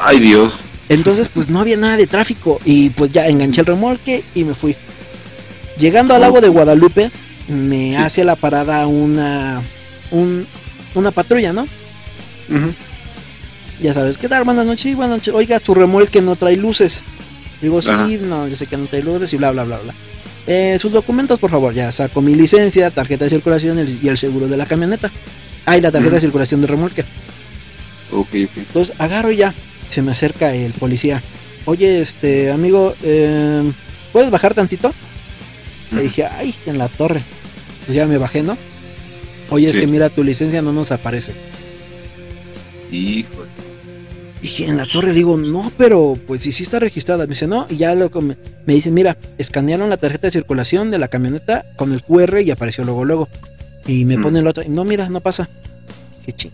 Ay 0.00 0.20
Dios. 0.20 0.54
Entonces, 0.88 1.28
pues 1.28 1.48
no 1.48 1.60
había 1.60 1.76
nada 1.76 1.96
de 1.96 2.06
tráfico. 2.06 2.60
Y 2.64 2.90
pues 2.90 3.10
ya 3.10 3.26
enganché 3.26 3.62
el 3.62 3.66
remolque 3.66 4.22
y 4.34 4.44
me 4.44 4.54
fui. 4.54 4.76
Llegando 5.78 6.14
al 6.14 6.20
lago 6.20 6.40
de 6.40 6.48
Guadalupe, 6.48 7.10
me 7.48 7.96
hace 7.96 8.24
la 8.24 8.36
parada 8.36 8.86
una, 8.86 9.62
una 10.94 11.10
patrulla, 11.10 11.52
¿no? 11.52 11.66
ya 13.80 13.92
sabes, 13.92 14.18
¿qué 14.18 14.28
tal? 14.28 14.44
Buenas 14.44 14.66
noches, 14.66 14.94
buenas 14.94 15.18
noches. 15.18 15.34
Oiga, 15.34 15.60
tu 15.60 15.74
remolque 15.74 16.22
no 16.22 16.36
trae 16.36 16.56
luces. 16.56 17.02
Digo, 17.60 17.80
sí, 17.82 18.18
no, 18.20 18.46
ya 18.48 18.56
sé 18.56 18.66
que 18.66 18.76
no 18.76 18.86
trae 18.86 19.02
luces 19.02 19.32
y 19.32 19.36
bla, 19.36 19.50
bla, 19.50 19.64
bla, 19.64 19.78
bla. 19.78 19.94
Eh, 20.46 20.78
sus 20.78 20.92
documentos, 20.92 21.38
por 21.38 21.50
favor, 21.50 21.72
ya 21.72 21.90
saco 21.90 22.20
mi 22.20 22.34
licencia, 22.34 22.90
tarjeta 22.90 23.24
de 23.24 23.30
circulación 23.30 23.78
y 24.02 24.08
el 24.08 24.18
seguro 24.18 24.46
de 24.48 24.56
la 24.56 24.66
camioneta. 24.66 25.10
Ah, 25.66 25.78
y 25.78 25.80
la 25.80 25.90
tarjeta 25.90 26.16
de 26.16 26.20
circulación 26.20 26.60
de 26.60 26.66
remolque. 26.66 27.04
Ok, 28.12 28.34
Entonces 28.34 28.94
agarro 28.98 29.32
y 29.32 29.36
ya, 29.36 29.54
se 29.88 30.02
me 30.02 30.12
acerca 30.12 30.54
el 30.54 30.72
policía. 30.72 31.22
Oye, 31.64 32.00
este, 32.00 32.50
amigo, 32.50 32.94
eh, 33.02 33.72
¿puedes 34.12 34.30
bajar 34.30 34.52
tantito? 34.52 34.92
Le 35.94 36.02
dije, 36.02 36.24
ay, 36.24 36.54
en 36.66 36.78
la 36.78 36.88
torre. 36.88 37.22
Pues 37.86 37.96
ya 37.96 38.06
me 38.06 38.18
bajé, 38.18 38.42
¿no? 38.42 38.56
Oye, 39.50 39.68
es 39.68 39.78
que 39.78 39.86
mira, 39.86 40.08
tu 40.10 40.24
licencia 40.24 40.62
no 40.62 40.72
nos 40.72 40.90
aparece. 40.90 41.34
Hijo. 42.90 43.44
Dije, 44.40 44.66
en 44.66 44.76
la 44.76 44.86
torre 44.86 45.12
digo, 45.12 45.36
no, 45.36 45.72
pero 45.78 46.18
pues 46.26 46.42
si 46.42 46.52
sí 46.52 46.62
está 46.62 46.78
registrada. 46.78 47.24
Me 47.24 47.30
dice, 47.30 47.46
no, 47.46 47.66
y 47.70 47.76
ya 47.76 47.94
lo, 47.94 48.10
me, 48.20 48.36
me 48.66 48.74
dice, 48.74 48.90
mira, 48.90 49.16
escanearon 49.38 49.88
la 49.88 49.96
tarjeta 49.96 50.26
de 50.26 50.32
circulación 50.32 50.90
de 50.90 50.98
la 50.98 51.08
camioneta 51.08 51.64
con 51.76 51.92
el 51.92 52.02
QR 52.02 52.40
y 52.40 52.50
apareció 52.50 52.84
luego, 52.84 53.04
luego. 53.04 53.28
Y 53.86 54.04
me 54.04 54.18
pone 54.18 54.38
el 54.38 54.46
otro, 54.46 54.64
no, 54.68 54.84
mira, 54.84 55.08
no 55.08 55.20
pasa. 55.20 55.48
Qué 56.24 56.32
ching. 56.32 56.52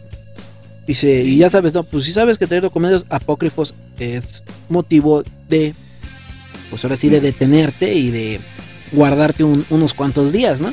Dice, 0.87 1.23
y 1.23 1.37
ya 1.37 1.51
sabes, 1.51 1.73
no, 1.73 1.85
pues 1.85 2.05
si 2.05 2.13
sabes 2.13 2.39
que 2.39 2.47
tener 2.47 2.63
documentos 2.63 3.07
apócrifos 3.11 3.75
es 3.99 4.43
motivo 4.69 5.23
de, 5.49 5.75
pues 6.69 6.85
ahora 6.85 6.97
sí, 6.97 7.09
de 7.09 7.21
detenerte 7.21 7.95
y 7.95 8.11
de 8.11 8.41
guardarte 8.93 9.45
unos 9.45 9.95
cuantos 9.95 10.33
días, 10.33 10.61
¿no? 10.61 10.73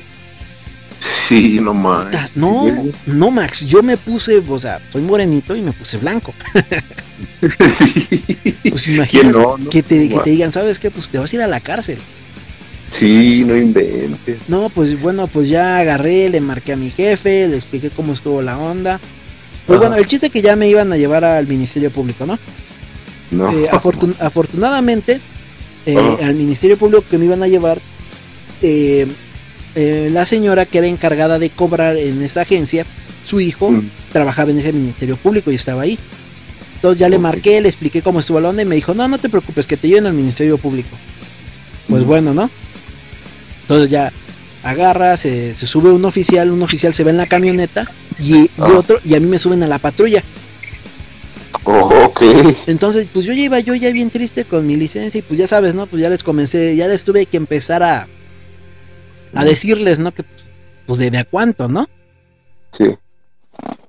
Sí, 1.27 1.59
no 1.61 1.73
Max. 1.73 2.17
No, 2.35 2.65
no 3.05 3.31
Max, 3.31 3.65
yo 3.65 3.83
me 3.83 3.97
puse, 3.97 4.41
o 4.47 4.59
sea, 4.59 4.79
soy 4.91 5.01
morenito 5.01 5.55
y 5.55 5.61
me 5.61 5.71
puse 5.71 5.97
blanco. 5.97 6.33
Pues 8.69 8.87
imagínate 8.87 9.37
que, 9.71 9.81
te, 9.81 10.09
que 10.09 10.19
te 10.19 10.29
digan, 10.29 10.51
¿sabes 10.51 10.77
qué? 10.77 10.91
Pues 10.91 11.09
te 11.09 11.17
vas 11.17 11.31
a 11.31 11.35
ir 11.35 11.41
a 11.41 11.47
la 11.47 11.59
cárcel. 11.59 11.97
Sí, 12.89 13.43
no 13.45 13.55
inventes. 13.57 14.37
No, 14.47 14.69
pues 14.69 15.01
bueno, 15.01 15.27
pues 15.27 15.49
ya 15.49 15.77
agarré, 15.77 16.29
le 16.29 16.41
marqué 16.41 16.73
a 16.73 16.77
mi 16.77 16.89
jefe, 16.89 17.47
le 17.47 17.55
expliqué 17.55 17.89
cómo 17.89 18.13
estuvo 18.13 18.41
la 18.41 18.57
onda. 18.57 18.99
Pues 19.65 19.79
bueno, 19.79 19.95
el 19.95 20.05
chiste 20.05 20.29
que 20.29 20.41
ya 20.41 20.55
me 20.55 20.69
iban 20.69 20.91
a 20.93 20.97
llevar 20.97 21.25
al 21.25 21.47
Ministerio 21.47 21.91
Público, 21.91 22.25
¿no? 22.25 22.39
No. 23.31 23.51
Eh, 23.51 23.67
afortunadamente, 24.19 25.19
eh, 25.85 25.97
al 26.23 26.35
Ministerio 26.35 26.77
Público 26.77 27.03
que 27.09 27.17
me 27.17 27.25
iban 27.25 27.43
a 27.43 27.47
llevar, 27.47 27.79
eh, 28.61 29.07
la 30.11 30.25
señora 30.25 30.65
que 30.65 30.79
era 30.79 30.87
encargada 30.87 31.37
de 31.39 31.49
cobrar 31.49 31.97
en 31.97 32.21
esa 32.23 32.41
agencia, 32.41 32.85
su 33.25 33.39
hijo 33.39 33.71
mm. 33.71 33.89
trabajaba 34.11 34.51
en 34.51 34.57
ese 34.57 34.73
Ministerio 34.73 35.17
Público 35.17 35.51
y 35.51 35.55
estaba 35.55 35.83
ahí. 35.83 35.99
Entonces 36.75 36.99
ya 36.99 37.09
le 37.09 37.19
marqué, 37.19 37.61
le 37.61 37.69
expliqué 37.69 38.01
cómo 38.01 38.19
estuvo 38.19 38.39
la 38.39 38.49
onda 38.49 38.61
y 38.61 38.65
me 38.65 38.75
dijo, 38.75 38.93
no, 38.93 39.07
no 39.07 39.17
te 39.17 39.29
preocupes, 39.29 39.67
que 39.67 39.77
te 39.77 39.87
lleven 39.87 40.05
al 40.05 40.13
Ministerio 40.13 40.57
Público. 40.57 40.95
Pues 41.87 42.03
mm. 42.03 42.07
bueno, 42.07 42.33
¿no? 42.33 42.49
Entonces 43.61 43.89
ya 43.89 44.11
agarra, 44.63 45.15
se, 45.17 45.55
sube 45.55 45.91
un 45.91 46.03
oficial, 46.05 46.51
un 46.51 46.61
oficial 46.61 46.93
se 46.93 47.03
ve 47.03 47.11
en 47.11 47.17
la 47.17 47.27
camioneta 47.27 47.85
y, 48.19 48.49
ah. 48.57 48.71
otro, 48.75 48.99
y 49.03 49.15
a 49.15 49.19
mí 49.19 49.27
me 49.27 49.39
suben 49.39 49.61
a 49.63 49.67
la 49.67 49.79
patrulla. 49.79 50.23
Oh, 51.63 51.89
ok. 52.05 52.21
Entonces, 52.67 53.07
pues 53.13 53.25
yo 53.25 53.33
ya 53.33 53.43
iba 53.43 53.59
yo 53.59 53.75
ya 53.75 53.91
bien 53.91 54.09
triste 54.09 54.45
con 54.45 54.65
mi 54.65 54.75
licencia 54.75 55.19
y 55.19 55.21
pues 55.21 55.37
ya 55.37 55.47
sabes, 55.47 55.73
¿no? 55.73 55.85
Pues 55.85 56.01
ya 56.01 56.09
les 56.09 56.23
comencé, 56.23 56.75
ya 56.75 56.87
les 56.87 57.03
tuve 57.03 57.25
que 57.25 57.37
empezar 57.37 57.83
a, 57.83 58.07
a 59.33 59.43
decirles, 59.43 59.99
¿no? 59.99 60.13
Que 60.13 60.23
pues 60.85 60.99
de, 60.99 61.11
de 61.11 61.17
a 61.19 61.23
cuánto, 61.25 61.67
¿no? 61.67 61.87
Sí. 62.71 62.85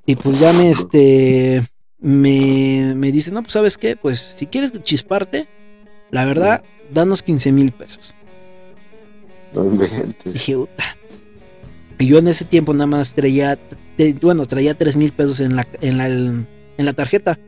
Y 0.06 0.16
pues 0.16 0.40
ya 0.40 0.52
me, 0.52 0.70
este, 0.70 1.66
me, 2.00 2.94
me 2.96 3.12
dice, 3.12 3.30
no, 3.30 3.42
pues 3.42 3.52
sabes 3.52 3.78
qué, 3.78 3.96
pues 3.96 4.18
si 4.20 4.46
quieres 4.46 4.72
chisparte, 4.82 5.48
la 6.10 6.24
verdad, 6.24 6.64
danos 6.90 7.22
15 7.22 7.52
mil 7.52 7.72
pesos. 7.72 8.14
Dije, 10.24 10.56
Y 11.98 12.06
yo 12.06 12.18
en 12.18 12.28
ese 12.28 12.44
tiempo 12.44 12.72
nada 12.74 12.86
más 12.86 13.14
traía, 13.14 13.58
bueno, 14.20 14.46
traía 14.46 14.74
tres 14.74 14.96
mil 14.96 15.12
pesos 15.12 15.40
en 15.40 15.56
la, 15.56 15.66
en 15.80 15.98
la, 15.98 16.06
en 16.08 16.46
la 16.78 16.92
tarjeta. 16.92 17.38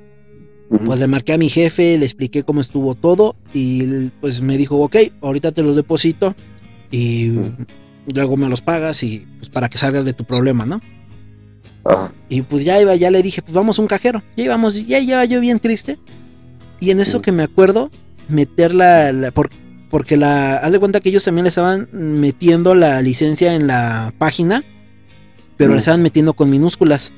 Pues 0.84 1.00
le 1.00 1.08
marqué 1.08 1.32
a 1.32 1.38
mi 1.38 1.48
jefe, 1.48 1.98
le 1.98 2.04
expliqué 2.04 2.44
cómo 2.44 2.60
estuvo 2.60 2.94
todo 2.94 3.34
y 3.52 4.10
pues 4.20 4.40
me 4.40 4.56
dijo, 4.56 4.76
ok, 4.76 4.96
ahorita 5.20 5.50
te 5.50 5.62
los 5.62 5.74
deposito 5.74 6.36
y 6.90 7.32
luego 8.06 8.36
me 8.36 8.48
los 8.48 8.62
pagas 8.62 9.02
y 9.02 9.26
pues 9.38 9.48
para 9.48 9.68
que 9.68 9.78
salgas 9.78 10.04
de 10.04 10.12
tu 10.12 10.24
problema, 10.24 10.66
¿no? 10.66 10.80
Y 12.28 12.42
pues 12.42 12.64
ya 12.64 12.80
iba, 12.80 12.94
ya 12.94 13.10
le 13.10 13.22
dije, 13.22 13.42
pues 13.42 13.54
vamos 13.54 13.78
a 13.78 13.82
un 13.82 13.88
cajero. 13.88 14.22
Ya 14.36 14.44
íbamos, 14.44 14.86
ya 14.86 14.98
iba 14.98 15.24
yo 15.24 15.40
bien 15.40 15.58
triste. 15.58 15.98
Y 16.78 16.90
en 16.90 17.00
eso 17.00 17.20
que 17.20 17.32
me 17.32 17.42
acuerdo, 17.42 17.90
meter 18.28 18.74
la, 18.74 19.12
la 19.12 19.30
por, 19.30 19.50
porque 19.90 20.16
la, 20.16 20.56
haz 20.58 20.72
de 20.72 20.78
cuenta 20.78 21.00
que 21.00 21.08
ellos 21.08 21.24
también 21.24 21.44
le 21.44 21.48
estaban 21.48 21.88
metiendo 21.92 22.74
la 22.74 23.02
licencia 23.02 23.54
en 23.54 23.66
la 23.66 24.14
página, 24.18 24.64
pero 25.56 25.72
le 25.72 25.78
estaban 25.78 26.02
metiendo 26.02 26.34
con 26.34 26.48
minúsculas. 26.48 27.12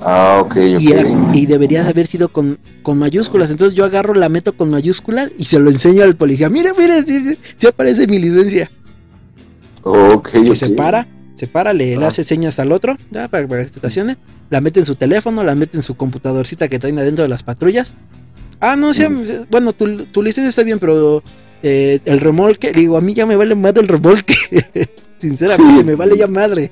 Ah, 0.00 0.42
ok, 0.44 0.56
y, 0.78 0.92
y 1.38 1.46
debería 1.46 1.86
haber 1.86 2.06
sido 2.06 2.28
con, 2.28 2.58
con, 2.82 2.98
mayúsculas. 2.98 3.50
Entonces 3.50 3.76
yo 3.76 3.84
agarro, 3.84 4.14
la 4.14 4.28
meto 4.28 4.56
con 4.56 4.70
mayúsculas 4.70 5.30
y 5.38 5.44
se 5.44 5.58
lo 5.58 5.70
enseño 5.70 6.02
al 6.02 6.16
policía. 6.16 6.48
Mire, 6.48 6.70
mire, 6.76 7.02
si 7.56 7.66
aparece 7.66 8.06
mi 8.06 8.18
licencia. 8.18 8.70
Ok, 9.82 10.30
y 10.34 10.56
se 10.56 10.70
para, 10.70 11.08
se 11.34 11.46
para, 11.46 11.72
le, 11.72 11.96
ah. 11.96 12.06
hace 12.06 12.24
señas 12.24 12.58
al 12.58 12.72
otro, 12.72 12.96
ya, 13.10 13.28
para, 13.28 13.46
para 13.48 13.62
que 13.62 13.70
se 13.70 13.76
estacione. 13.76 14.16
La 14.50 14.60
mete 14.60 14.80
en 14.80 14.86
su 14.86 14.94
teléfono, 14.94 15.42
la 15.42 15.54
mete 15.54 15.78
en 15.78 15.82
su 15.82 15.96
computadorcita 15.96 16.68
que 16.68 16.78
traen 16.78 16.98
adentro 16.98 17.22
de 17.22 17.28
las 17.28 17.42
patrullas. 17.42 17.94
Ah, 18.60 18.76
no, 18.76 18.92
sí, 18.92 19.08
mm. 19.08 19.46
bueno, 19.50 19.72
tu, 19.72 20.06
tu, 20.06 20.22
licencia 20.22 20.48
está 20.48 20.62
bien, 20.62 20.78
pero 20.78 21.22
eh, 21.62 22.00
el 22.04 22.20
remolque, 22.20 22.72
digo, 22.72 22.96
a 22.96 23.00
mí 23.00 23.14
ya 23.14 23.26
me 23.26 23.36
vale 23.36 23.54
más 23.54 23.74
el 23.76 23.88
remolque. 23.88 24.34
Sinceramente, 25.18 25.84
me 25.84 25.96
vale 25.96 26.16
ya 26.16 26.26
madre. 26.26 26.70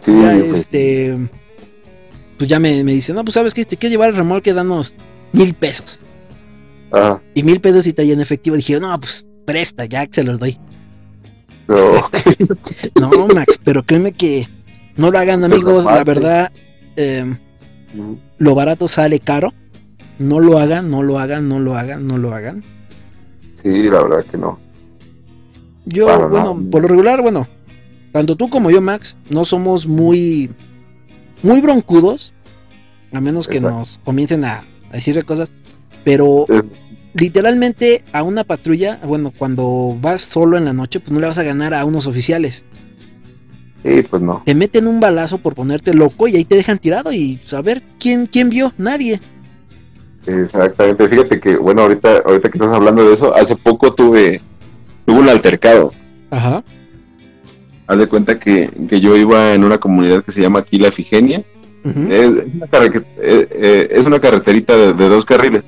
Sí, 0.00 0.12
ya, 0.12 0.36
este. 0.36 1.18
Pues 2.38 2.48
ya 2.48 2.58
me, 2.58 2.82
me 2.84 2.92
dice, 2.92 3.12
no, 3.12 3.24
pues 3.24 3.34
sabes 3.34 3.54
que 3.54 3.64
te 3.64 3.76
quiero 3.76 3.92
llevar 3.92 4.10
el 4.10 4.16
remolque, 4.16 4.52
danos 4.52 4.94
mil 5.32 5.54
pesos. 5.54 6.00
Ah. 6.92 7.20
Y 7.34 7.42
mil 7.42 7.60
pesos 7.60 7.86
y 7.86 7.92
traía 7.92 8.12
en 8.12 8.20
efectivo. 8.20 8.56
Dije, 8.56 8.78
no, 8.80 8.98
pues 8.98 9.24
presta, 9.44 9.84
ya 9.84 10.06
se 10.10 10.24
los 10.24 10.38
doy. 10.38 10.58
No. 11.68 12.10
no, 13.00 13.26
Max, 13.28 13.58
pero 13.62 13.82
créeme 13.82 14.12
que 14.12 14.48
no 14.96 15.10
lo 15.10 15.18
hagan, 15.18 15.44
amigos. 15.44 15.84
La 15.84 16.04
verdad, 16.04 16.52
em, 16.96 17.38
lo 18.38 18.54
barato 18.54 18.88
sale 18.88 19.20
caro. 19.20 19.52
No 20.18 20.40
lo 20.40 20.58
hagan, 20.58 20.90
no 20.90 21.02
lo 21.02 21.18
hagan, 21.18 21.48
no 21.48 21.58
lo 21.58 21.76
hagan, 21.76 22.06
no 22.06 22.18
lo 22.18 22.34
hagan. 22.34 22.62
Sí, 23.54 23.88
la 23.88 24.02
verdad 24.02 24.24
que 24.30 24.36
no. 24.36 24.58
Yo, 25.84 26.28
bueno, 26.28 26.60
por 26.70 26.82
lo 26.82 26.88
regular, 26.88 27.22
bueno, 27.22 27.48
tanto 28.12 28.36
tú 28.36 28.48
como 28.48 28.70
yo, 28.70 28.80
Max, 28.80 29.16
no 29.30 29.44
somos 29.44 29.86
muy, 29.86 30.50
muy 31.42 31.60
broncudos, 31.60 32.34
a 33.12 33.20
menos 33.20 33.48
que 33.48 33.60
nos 33.60 34.00
comiencen 34.04 34.44
a, 34.44 34.64
decirle 34.92 35.22
cosas, 35.22 35.52
pero 36.04 36.46
literalmente 37.14 38.04
a 38.12 38.22
una 38.22 38.44
patrulla, 38.44 39.00
bueno, 39.04 39.32
cuando 39.36 39.96
vas 40.00 40.20
solo 40.20 40.56
en 40.56 40.64
la 40.64 40.72
noche, 40.72 41.00
pues 41.00 41.12
no 41.12 41.20
le 41.20 41.26
vas 41.26 41.38
a 41.38 41.42
ganar 41.42 41.74
a 41.74 41.84
unos 41.84 42.06
oficiales. 42.06 42.64
Sí, 43.84 44.02
pues 44.08 44.22
no. 44.22 44.42
Te 44.46 44.54
meten 44.54 44.86
un 44.86 45.00
balazo 45.00 45.38
por 45.38 45.54
ponerte 45.54 45.92
loco 45.92 46.28
y 46.28 46.36
ahí 46.36 46.44
te 46.44 46.56
dejan 46.56 46.78
tirado 46.78 47.12
y 47.12 47.40
saber 47.44 47.82
pues, 47.82 47.94
quién, 47.98 48.26
quién 48.26 48.48
vio, 48.48 48.72
nadie. 48.78 49.20
Exactamente, 50.26 51.08
fíjate 51.08 51.40
que, 51.40 51.56
bueno, 51.56 51.82
ahorita, 51.82 52.22
ahorita 52.24 52.48
que 52.48 52.58
estás 52.58 52.72
hablando 52.72 53.04
de 53.04 53.14
eso, 53.14 53.34
hace 53.34 53.56
poco 53.56 53.92
tuve, 53.92 54.40
tuve 55.04 55.18
un 55.18 55.28
altercado. 55.28 55.92
Ajá. 56.30 56.62
Haz 57.86 57.98
de 57.98 58.06
cuenta 58.06 58.38
que, 58.38 58.70
yo 59.00 59.16
iba 59.16 59.54
en 59.54 59.64
una 59.64 59.78
comunidad 59.78 60.24
que 60.24 60.32
se 60.32 60.40
llama 60.40 60.60
aquí 60.60 60.78
La 60.78 60.88
Efigenia. 60.88 61.44
es, 61.84 62.28
una 62.28 62.68
eh, 62.84 63.48
eh, 63.50 63.88
es, 63.90 64.06
una 64.06 64.20
carreterita 64.20 64.76
de, 64.76 65.08
dos 65.08 65.24
carriles. 65.24 65.64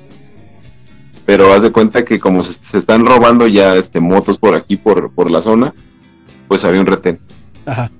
Pero 1.25 1.51
haz 1.53 1.63
de 1.63 1.71
cuenta 1.71 2.05
que 2.05 2.19
como 2.19 2.43
se, 2.43 2.57
están 2.77 3.05
robando 3.05 3.47
ya 3.47 3.75
este 3.75 3.99
motos 3.99 4.37
por 4.37 4.55
aquí, 4.55 4.77
por, 4.77 5.11
por 5.11 5.29
la 5.31 5.41
zona, 5.41 5.73
pues 6.47 6.63
había 6.63 6.81
un 6.81 6.87
retén. 6.87 7.19
Ajá. 7.65 7.91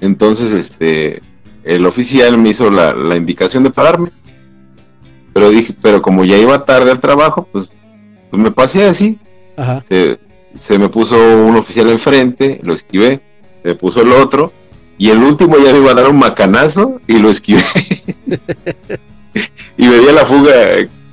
Entonces, 0.00 0.52
este, 0.52 1.20
el 1.64 1.86
oficial 1.86 2.38
me 2.38 2.50
hizo 2.50 2.70
la, 2.70 2.94
la 2.94 3.16
indicación 3.16 3.64
de 3.64 3.70
pararme 3.70 4.10
pero 5.32 5.50
dije, 5.50 5.74
pero 5.80 6.02
como 6.02 6.24
ya 6.24 6.36
iba 6.36 6.64
tarde 6.64 6.90
al 6.90 7.00
trabajo, 7.00 7.48
pues, 7.50 7.70
pues 8.30 8.42
me 8.42 8.50
pasé 8.50 8.84
así. 8.84 9.18
Ajá. 9.56 9.84
Se, 10.58 10.78
me 10.78 10.88
puso 10.88 11.16
un 11.16 11.56
oficial 11.56 11.88
enfrente, 11.88 12.60
lo 12.62 12.74
esquivé, 12.74 13.22
se 13.62 13.74
puso 13.74 14.02
el 14.02 14.12
otro, 14.12 14.52
y 14.98 15.10
el 15.10 15.18
último 15.18 15.56
ya 15.58 15.72
me 15.72 15.78
iba 15.78 15.92
a 15.92 15.94
dar 15.94 16.10
un 16.10 16.18
macanazo 16.18 17.00
y 17.06 17.18
lo 17.18 17.30
esquivé. 17.30 17.62
y 19.76 19.88
me 19.88 19.98
di 19.98 20.06
la 20.12 20.26
fuga, 20.26 20.52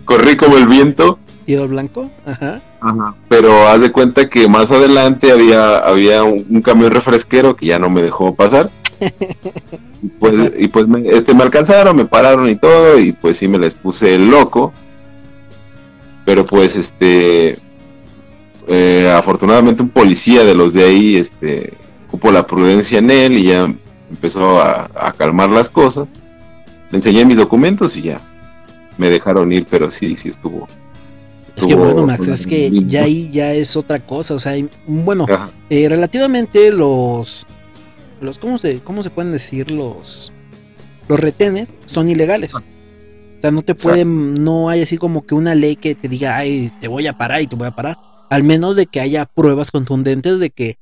corrí 0.05 0.35
como 0.35 0.57
el 0.57 0.67
viento. 0.67 1.19
¿Tiro 1.45 1.67
blanco? 1.67 2.09
Ajá. 2.25 2.61
Ajá. 2.81 3.15
Pero 3.27 3.67
haz 3.67 3.81
de 3.81 3.91
cuenta 3.91 4.29
que 4.29 4.47
más 4.47 4.71
adelante 4.71 5.31
había, 5.31 5.77
había 5.77 6.23
un, 6.23 6.45
un 6.49 6.61
camión 6.61 6.91
refresquero 6.91 7.55
que 7.55 7.67
ya 7.67 7.79
no 7.79 7.89
me 7.89 8.01
dejó 8.01 8.35
pasar. 8.35 8.71
Y 10.01 10.07
pues, 10.07 10.51
y 10.57 10.67
pues 10.69 10.87
me, 10.87 11.09
este, 11.09 11.33
me 11.33 11.43
alcanzaron, 11.43 11.95
me 11.95 12.05
pararon 12.05 12.49
y 12.49 12.55
todo, 12.55 12.97
y 12.99 13.11
pues 13.11 13.37
sí 13.37 13.47
me 13.47 13.59
les 13.59 13.75
puse 13.75 14.17
loco. 14.17 14.73
Pero 16.25 16.45
pues 16.45 16.75
este, 16.75 17.57
eh, 18.67 19.13
afortunadamente 19.13 19.83
un 19.83 19.89
policía 19.89 20.43
de 20.43 20.55
los 20.55 20.73
de 20.73 20.83
ahí, 20.83 21.15
este, 21.17 21.73
ocupó 22.19 22.33
la 22.33 22.45
prudencia 22.45 22.99
en 22.99 23.09
él 23.09 23.37
y 23.37 23.45
ya 23.45 23.73
empezó 24.09 24.59
a, 24.59 25.13
calmar 25.17 25.49
las 25.49 25.69
cosas. 25.69 26.07
Le 26.91 26.97
enseñé 26.97 27.23
mis 27.23 27.37
documentos 27.37 27.95
y 27.95 28.01
ya 28.01 28.21
me 28.97 29.09
dejaron 29.09 29.51
ir, 29.53 29.65
pero 29.69 29.89
sí, 29.89 30.15
sí 30.17 30.29
estuvo. 30.29 30.67
es 31.55 31.65
que 31.65 31.75
bueno, 31.75 32.05
Max, 32.05 32.27
es 32.27 32.45
que 32.45 32.69
ya 32.87 33.03
ahí 33.03 33.31
ya 33.31 33.53
es 33.53 33.77
otra 33.77 33.99
cosa, 33.99 34.33
o 34.33 34.39
sea, 34.39 34.53
bueno, 34.85 35.25
eh, 35.69 35.87
relativamente 35.87 36.71
los, 36.73 37.47
los 38.19 38.37
¿cómo 38.37 38.57
se, 38.57 38.81
cómo 38.81 39.01
se 39.01 39.09
pueden 39.09 39.31
decir 39.31 39.71
los, 39.71 40.33
los 41.07 41.19
retenes 41.19 41.69
son 41.85 42.09
ilegales. 42.09 42.53
O 42.53 42.61
sea, 43.41 43.51
no 43.51 43.61
te 43.61 43.75
pueden, 43.75 44.33
no 44.33 44.67
hay 44.67 44.81
así 44.81 44.97
como 44.97 45.25
que 45.25 45.33
una 45.33 45.55
ley 45.55 45.77
que 45.77 45.95
te 45.95 46.09
diga, 46.09 46.35
ay, 46.35 46.73
te 46.81 46.89
voy 46.89 47.07
a 47.07 47.17
parar 47.17 47.41
y 47.41 47.47
te 47.47 47.55
voy 47.55 47.67
a 47.67 47.71
parar. 47.71 47.97
Al 48.29 48.43
menos 48.43 48.75
de 48.75 48.85
que 48.85 48.99
haya 48.99 49.25
pruebas 49.25 49.71
contundentes 49.71 50.39
de 50.39 50.49
que 50.49 50.77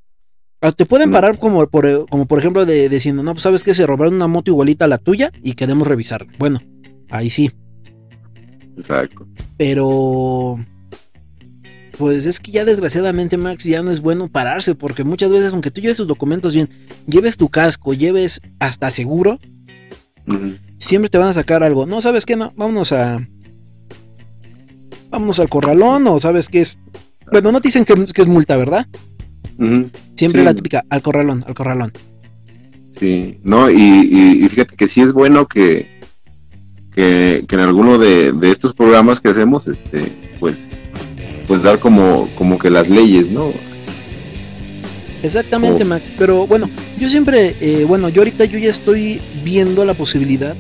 te 0.76 0.86
pueden 0.86 1.12
parar 1.12 1.38
como 1.38 1.66
por, 1.68 1.86
eh, 1.86 2.00
como 2.10 2.26
por 2.26 2.40
ejemplo 2.40 2.66
de, 2.66 2.90
diciendo, 2.90 3.24
no, 3.24 3.34
pues 3.34 3.44
sabes 3.44 3.64
que 3.64 3.76
se 3.76 3.86
robaron 3.86 4.16
una 4.16 4.28
moto 4.28 4.52
igualita 4.52 4.86
a 4.86 4.88
la 4.88 4.98
tuya 4.98 5.32
y 5.44 5.54
queremos 5.54 5.88
revisarla. 5.88 6.32
Bueno, 6.40 6.60
ahí 7.10 7.30
sí. 7.30 7.52
Exacto. 8.78 9.28
Pero... 9.58 10.58
Pues 11.98 12.28
es 12.28 12.40
que 12.40 12.52
ya 12.52 12.64
desgraciadamente, 12.64 13.38
Max, 13.38 13.64
ya 13.64 13.82
no 13.82 13.90
es 13.90 14.02
bueno 14.02 14.28
pararse, 14.28 14.76
porque 14.76 15.04
muchas 15.04 15.32
veces, 15.32 15.52
aunque 15.52 15.72
tú 15.72 15.82
lleves 15.82 15.98
tus 15.98 16.08
documentos 16.08 16.54
bien, 16.54 16.70
lleves 17.08 17.38
tu 17.38 17.50
casco, 17.50 17.92
lleves 17.96 18.40
hasta 18.60 18.92
seguro, 18.92 19.40
siempre 20.78 21.10
te 21.10 21.18
van 21.18 21.30
a 21.30 21.34
sacar 21.34 21.64
algo. 21.64 21.88
No, 21.88 22.00
¿sabes 22.02 22.28
qué? 22.28 22.36
No, 22.36 22.54
vámonos 22.56 22.92
a... 22.92 23.28
Vámonos 25.10 25.40
al 25.40 25.50
corralón, 25.50 26.06
o 26.06 26.20
sabes 26.20 26.50
qué 26.50 26.62
es... 26.62 26.78
Bueno, 27.32 27.52
no 27.52 27.62
te 27.62 27.70
dicen 27.70 27.84
que, 27.84 27.96
que 28.14 28.22
es 28.22 28.28
multa, 28.28 28.58
¿verdad? 28.58 28.86
Siempre 30.16 30.44
la 30.44 30.54
típica, 30.54 30.84
al 30.90 31.02
corralón, 31.02 31.44
al 31.48 31.54
corralón. 31.54 31.92
Sí, 33.00 33.40
no, 33.44 33.70
y, 33.70 34.48
fíjate 34.50 34.76
que 34.76 34.88
sí 34.88 35.02
es 35.02 35.14
bueno 35.14 35.48
que, 35.48 35.88
que, 36.96 37.46
en 37.48 37.60
alguno 37.60 37.98
de, 37.98 38.34
estos 38.44 38.74
programas 38.74 39.20
que 39.20 39.30
hacemos, 39.30 39.68
este, 39.68 40.12
pues, 40.40 40.58
pues 41.48 41.62
dar 41.64 41.80
como, 41.80 42.28
como 42.36 42.58
que 42.58 42.70
las 42.70 42.90
leyes, 42.90 43.30
¿no? 43.30 43.52
Exactamente, 45.24 45.84
Max. 45.86 46.06
Pero 46.18 46.48
bueno, 46.48 46.70
yo 47.00 47.10
siempre, 47.10 47.56
eh, 47.60 47.86
bueno, 47.86 48.10
yo 48.10 48.22
ahorita 48.22 48.46
yo 48.46 48.58
ya 48.60 48.70
estoy 48.70 49.22
viendo 49.44 49.84
la 49.86 49.94
posibilidad 49.94 50.56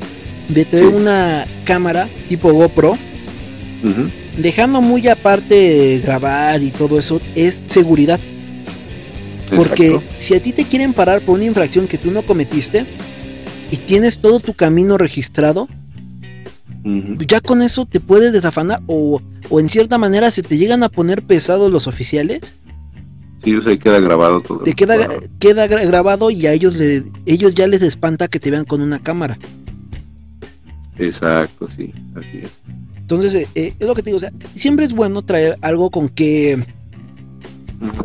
de 0.50 0.66
tener 0.66 0.88
una 0.88 1.45
cámara 1.64 2.08
tipo 2.30 2.52
GoPro. 2.52 2.98
Dejando 4.38 4.82
muy 4.82 5.08
aparte 5.08 6.00
grabar 6.04 6.62
y 6.62 6.72
todo 6.72 7.00
eso, 7.00 7.22
es 7.36 7.62
seguridad. 7.68 8.20
Porque 9.56 10.00
si 10.20 10.36
a 10.36 10.41
ti 10.41 10.52
te 10.52 10.66
quieren 10.66 10.93
parar 10.93 11.22
por 11.22 11.36
una 11.36 11.45
infracción 11.45 11.88
que 11.88 11.98
tú 11.98 12.12
no 12.12 12.22
cometiste 12.22 12.86
y 13.72 13.78
tienes 13.78 14.20
todo 14.20 14.39
tu 14.39 14.54
camino 14.54 14.98
registrado, 14.98 15.68
ya 17.20 17.41
con 17.41 17.62
eso 17.62 17.86
te 17.86 18.00
puedes 18.00 18.32
desafanar 18.34 18.82
o, 18.88 19.22
en 19.52 19.70
cierta 19.70 19.98
manera 19.98 20.32
se 20.32 20.41
te 20.41 20.58
llegan 20.58 20.84
a 20.84 20.89
poner 20.89 21.22
pesados 21.22 21.72
los 21.72 21.88
oficiales. 21.88 22.56
Sí, 23.43 23.56
o 23.56 23.62
sea, 23.62 23.78
queda 23.78 24.00
grabado 24.00 24.41
todo. 24.41 24.60
Te 24.60 24.74
queda, 24.74 25.08
queda 25.39 25.68
grabado 25.68 26.30
y 26.30 26.48
a 26.48 26.54
ellos, 26.54 26.76
le, 26.76 27.04
ellos 27.26 27.56
ya 27.56 27.68
les 27.68 27.82
espanta 27.82 28.28
que 28.28 28.39
te 28.39 28.52
vean 28.52 28.66
con 28.66 28.82
una 28.82 29.00
cámara. 29.00 29.38
Exacto, 30.98 31.68
sí, 31.68 31.91
así 32.16 32.39
es. 32.41 32.50
Entonces, 32.98 33.48
eh, 33.56 33.74
es 33.80 33.88
lo 33.88 33.95
que 33.95 34.02
te 34.02 34.10
digo, 34.10 34.18
o 34.18 34.20
sea, 34.20 34.34
siempre 34.54 34.86
es 34.86 34.91
bueno 34.91 35.22
traer 35.22 35.58
algo 35.62 35.91
con 35.91 36.10
que 36.10 36.66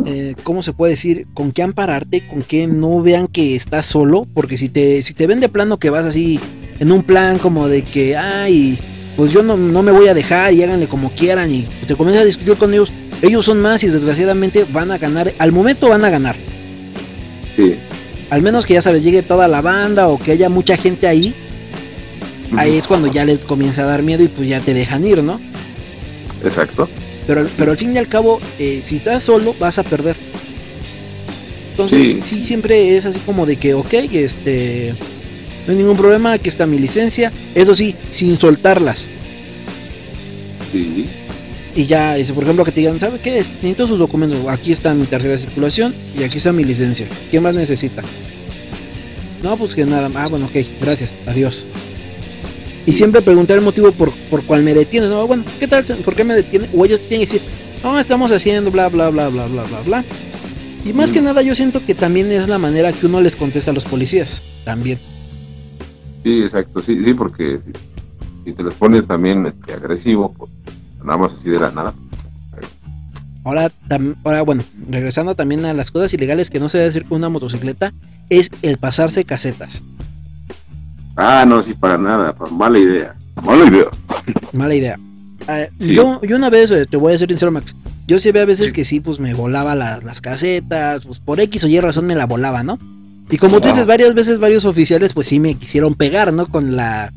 eh, 0.06 0.34
¿cómo 0.42 0.62
se 0.62 0.72
puede 0.72 0.92
decir? 0.92 1.26
Con 1.34 1.52
qué 1.52 1.62
ampararte, 1.62 2.26
con 2.26 2.42
que 2.42 2.66
no 2.66 3.00
vean 3.02 3.26
que 3.26 3.56
estás 3.56 3.86
solo, 3.86 4.26
porque 4.34 4.58
si 4.58 4.68
te, 4.68 5.02
si 5.02 5.14
te 5.14 5.26
ven 5.26 5.40
de 5.40 5.48
plano 5.48 5.78
que 5.78 5.90
vas 5.90 6.04
así 6.04 6.38
en 6.78 6.92
un 6.92 7.02
plan 7.02 7.38
como 7.38 7.68
de 7.68 7.82
que, 7.82 8.16
ay, 8.16 8.78
pues 9.16 9.32
yo 9.32 9.42
no, 9.42 9.56
me 9.56 9.92
voy 9.92 10.08
a 10.08 10.14
dejar 10.14 10.52
y 10.52 10.62
háganle 10.62 10.88
como 10.88 11.10
quieran 11.10 11.50
y 11.52 11.66
te 11.86 11.94
comienzas 11.94 12.22
a 12.22 12.26
discutir 12.26 12.56
con 12.56 12.72
ellos, 12.72 12.92
ellos 13.22 13.44
son 13.44 13.60
más 13.60 13.82
y 13.84 13.88
desgraciadamente 13.88 14.64
van 14.64 14.90
a 14.90 14.98
ganar, 14.98 15.32
al 15.38 15.52
momento 15.52 15.88
van 15.88 16.04
a 16.04 16.10
ganar. 16.10 16.36
Sí. 17.56 17.76
Al 18.30 18.42
menos 18.42 18.66
que 18.66 18.74
ya 18.74 18.82
sabes, 18.82 19.02
llegue 19.02 19.22
toda 19.22 19.48
la 19.48 19.60
banda 19.60 20.08
o 20.08 20.18
que 20.18 20.32
haya 20.32 20.48
mucha 20.48 20.76
gente 20.76 21.06
ahí, 21.06 21.34
ahí 22.56 22.76
es 22.76 22.86
cuando 22.86 23.08
ya 23.08 23.24
les 23.24 23.40
comienza 23.40 23.82
a 23.82 23.86
dar 23.86 24.02
miedo 24.02 24.22
y 24.24 24.28
pues 24.28 24.48
ya 24.48 24.60
te 24.60 24.74
dejan 24.74 25.06
ir, 25.06 25.22
¿no? 25.22 25.40
Exacto. 26.42 26.88
Pero, 27.26 27.48
pero 27.56 27.72
al 27.72 27.78
fin 27.78 27.94
y 27.94 27.98
al 27.98 28.08
cabo, 28.08 28.40
eh, 28.58 28.82
si 28.84 28.96
estás 28.96 29.22
solo, 29.22 29.54
vas 29.58 29.78
a 29.78 29.82
perder. 29.82 30.16
Entonces, 31.72 32.22
sí. 32.24 32.44
siempre 32.44 32.96
es 32.96 33.06
así 33.06 33.18
como 33.20 33.46
de 33.46 33.56
que, 33.56 33.74
ok, 33.74 33.94
este, 34.12 34.94
no 35.66 35.72
hay 35.72 35.78
ningún 35.78 35.96
problema, 35.96 36.32
aquí 36.32 36.48
está 36.48 36.66
mi 36.66 36.78
licencia. 36.78 37.32
Eso 37.54 37.74
sí, 37.74 37.94
sin 38.10 38.38
soltarlas. 38.38 39.08
Sí. 40.70 41.06
Y 41.74 41.86
ya, 41.86 42.18
ese, 42.18 42.34
por 42.34 42.44
ejemplo, 42.44 42.64
que 42.64 42.72
te 42.72 42.80
digan, 42.80 43.00
¿sabe 43.00 43.18
qué? 43.18 43.32
Necesito 43.32 43.86
sus 43.86 43.98
documentos. 43.98 44.46
Aquí 44.48 44.72
está 44.72 44.92
mi 44.94 45.06
tarjeta 45.06 45.32
de 45.32 45.38
circulación 45.38 45.94
y 46.18 46.22
aquí 46.24 46.38
está 46.38 46.52
mi 46.52 46.64
licencia. 46.64 47.06
¿Qué 47.30 47.40
más 47.40 47.54
necesita? 47.54 48.02
No, 49.42 49.56
pues 49.56 49.74
que 49.74 49.86
nada. 49.86 50.10
Ah, 50.14 50.28
bueno, 50.28 50.46
ok, 50.46 50.66
gracias. 50.80 51.10
Adiós. 51.26 51.66
Y 52.84 52.92
siempre 52.92 53.22
preguntar 53.22 53.58
el 53.58 53.64
motivo 53.64 53.92
por, 53.92 54.10
por 54.30 54.42
cuál 54.44 54.62
me 54.62 54.74
detiene. 54.74 55.08
No, 55.08 55.26
bueno, 55.26 55.44
¿qué 55.60 55.68
tal? 55.68 55.84
¿Por 56.04 56.14
qué 56.14 56.24
me 56.24 56.34
detiene? 56.34 56.68
O 56.74 56.84
ellos 56.84 57.00
tienen 57.08 57.26
que 57.26 57.32
decir, 57.32 57.48
no, 57.82 57.98
estamos 57.98 58.30
haciendo 58.32 58.70
bla, 58.70 58.88
bla, 58.88 59.10
bla, 59.10 59.28
bla, 59.28 59.46
bla, 59.46 59.64
bla, 59.64 59.80
bla. 59.80 60.04
Y 60.84 60.92
más 60.92 61.12
que 61.12 61.20
mm. 61.20 61.24
nada 61.24 61.42
yo 61.42 61.54
siento 61.54 61.84
que 61.84 61.94
también 61.94 62.30
es 62.32 62.48
la 62.48 62.58
manera 62.58 62.92
que 62.92 63.06
uno 63.06 63.20
les 63.20 63.36
contesta 63.36 63.70
a 63.70 63.74
los 63.74 63.84
policías. 63.84 64.42
También. 64.64 64.98
Sí, 66.24 66.42
exacto. 66.42 66.80
Sí, 66.80 67.04
sí, 67.04 67.14
porque 67.14 67.60
si, 68.44 68.52
te 68.52 68.62
los 68.62 68.74
pones 68.74 69.06
también 69.06 69.46
este, 69.46 69.74
agresivo, 69.74 70.34
pues, 70.36 70.50
nada 71.04 71.18
más 71.18 71.32
así 71.38 71.50
de 71.50 71.60
la 71.60 71.70
nada. 71.70 71.94
Ahora, 73.44 73.72
ahora, 74.22 74.42
bueno, 74.42 74.62
regresando 74.88 75.34
también 75.34 75.64
a 75.64 75.74
las 75.74 75.90
cosas 75.90 76.14
ilegales 76.14 76.48
que 76.48 76.60
no 76.60 76.68
se 76.68 76.78
debe 76.78 76.90
hacer 76.90 77.04
con 77.04 77.18
una 77.18 77.28
motocicleta, 77.28 77.92
es 78.28 78.50
el 78.62 78.78
pasarse 78.78 79.24
casetas. 79.24 79.82
Ah, 81.16 81.44
no, 81.46 81.62
sí, 81.62 81.74
para 81.74 81.98
nada, 81.98 82.34
mala 82.50 82.78
idea. 82.78 83.14
Mala 83.42 83.64
idea. 83.66 83.86
Mala 84.52 84.74
idea. 84.74 84.98
Ah, 85.48 85.64
yo, 85.78 86.20
yo 86.22 86.36
una 86.36 86.50
vez, 86.50 86.70
eh, 86.70 86.86
te 86.86 86.96
voy 86.96 87.14
a 87.14 87.18
ser 87.18 87.28
sincero, 87.28 87.50
Max. 87.50 87.74
Yo 88.06 88.18
sí 88.18 88.30
veo 88.30 88.42
a 88.42 88.46
veces 88.46 88.72
que 88.72 88.84
sí, 88.84 89.00
pues 89.00 89.18
me 89.18 89.34
volaba 89.34 89.74
las, 89.74 90.20
casetas, 90.20 91.04
pues 91.04 91.18
por 91.18 91.40
X 91.40 91.64
o 91.64 91.68
Y 91.68 91.80
razón 91.80 92.06
me 92.06 92.14
la 92.14 92.26
volaba, 92.26 92.62
¿no? 92.62 92.78
Y 93.30 93.38
como 93.38 93.60
tú 93.60 93.68
dices, 93.68 93.86
varias 93.86 94.14
veces 94.14 94.38
varios 94.38 94.64
oficiales, 94.64 95.12
pues 95.12 95.28
sí 95.28 95.40
me 95.40 95.54
quisieron 95.54 95.94
pegar, 95.94 96.32
¿no? 96.32 96.46
Con 96.46 96.76
la. 96.76 97.12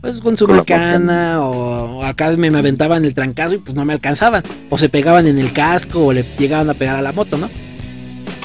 Pues 0.00 0.20
con 0.20 0.36
su 0.36 0.46
macana, 0.46 1.40
o, 1.40 2.02
acá 2.04 2.30
me, 2.36 2.50
me, 2.50 2.58
aventaban 2.58 3.06
el 3.06 3.14
trancazo 3.14 3.54
y 3.54 3.58
pues 3.58 3.74
no 3.74 3.86
me 3.86 3.94
alcanzaban. 3.94 4.42
O 4.68 4.76
se 4.76 4.90
pegaban 4.90 5.26
en 5.26 5.38
el 5.38 5.52
casco, 5.52 6.04
o 6.04 6.12
le 6.12 6.24
llegaban 6.38 6.68
a 6.68 6.74
pegar 6.74 6.96
a 6.96 7.02
la 7.02 7.12
moto, 7.12 7.38
¿no? 7.38 7.48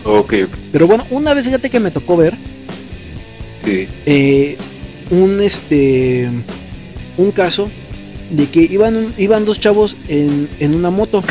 Ok. 0.05 0.33
Pero 0.71 0.87
bueno, 0.87 1.05
una 1.09 1.33
vez 1.33 1.43
fíjate 1.43 1.69
que 1.69 1.81
me 1.81 1.91
tocó 1.91 2.15
ver. 2.15 2.35
Sí. 3.65 3.89
Eh, 4.05 4.57
un 5.09 5.41
este 5.41 6.29
un 7.17 7.31
caso 7.31 7.69
de 8.29 8.47
que 8.47 8.61
iban 8.61 9.13
iban 9.17 9.45
dos 9.45 9.59
chavos 9.59 9.97
en, 10.07 10.49
en 10.59 10.75
una 10.75 10.89
moto. 10.89 11.23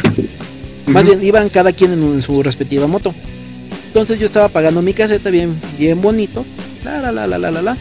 Más 0.86 1.04
bien 1.04 1.22
iban 1.22 1.48
cada 1.50 1.72
quien 1.72 1.92
en, 1.92 2.22
su 2.22 2.42
respectiva 2.42 2.86
moto. 2.86 3.14
Entonces 3.88 4.18
yo 4.18 4.26
estaba 4.26 4.48
pagando 4.48 4.82
mi 4.82 4.94
caseta 4.94 5.30
bien 5.30 5.54
bien 5.78 6.00
bonito. 6.00 6.44
La 6.84 7.00
la 7.00 7.12
la 7.12 7.26
la 7.26 7.50
la 7.50 7.62
la 7.62 7.76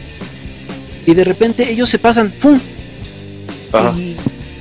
Y 1.06 1.14
de 1.14 1.24
repente 1.24 1.70
ellos 1.70 1.88
se 1.88 1.98
pasan, 1.98 2.30
¡pum! 2.30 2.58
Y, 3.96 4.16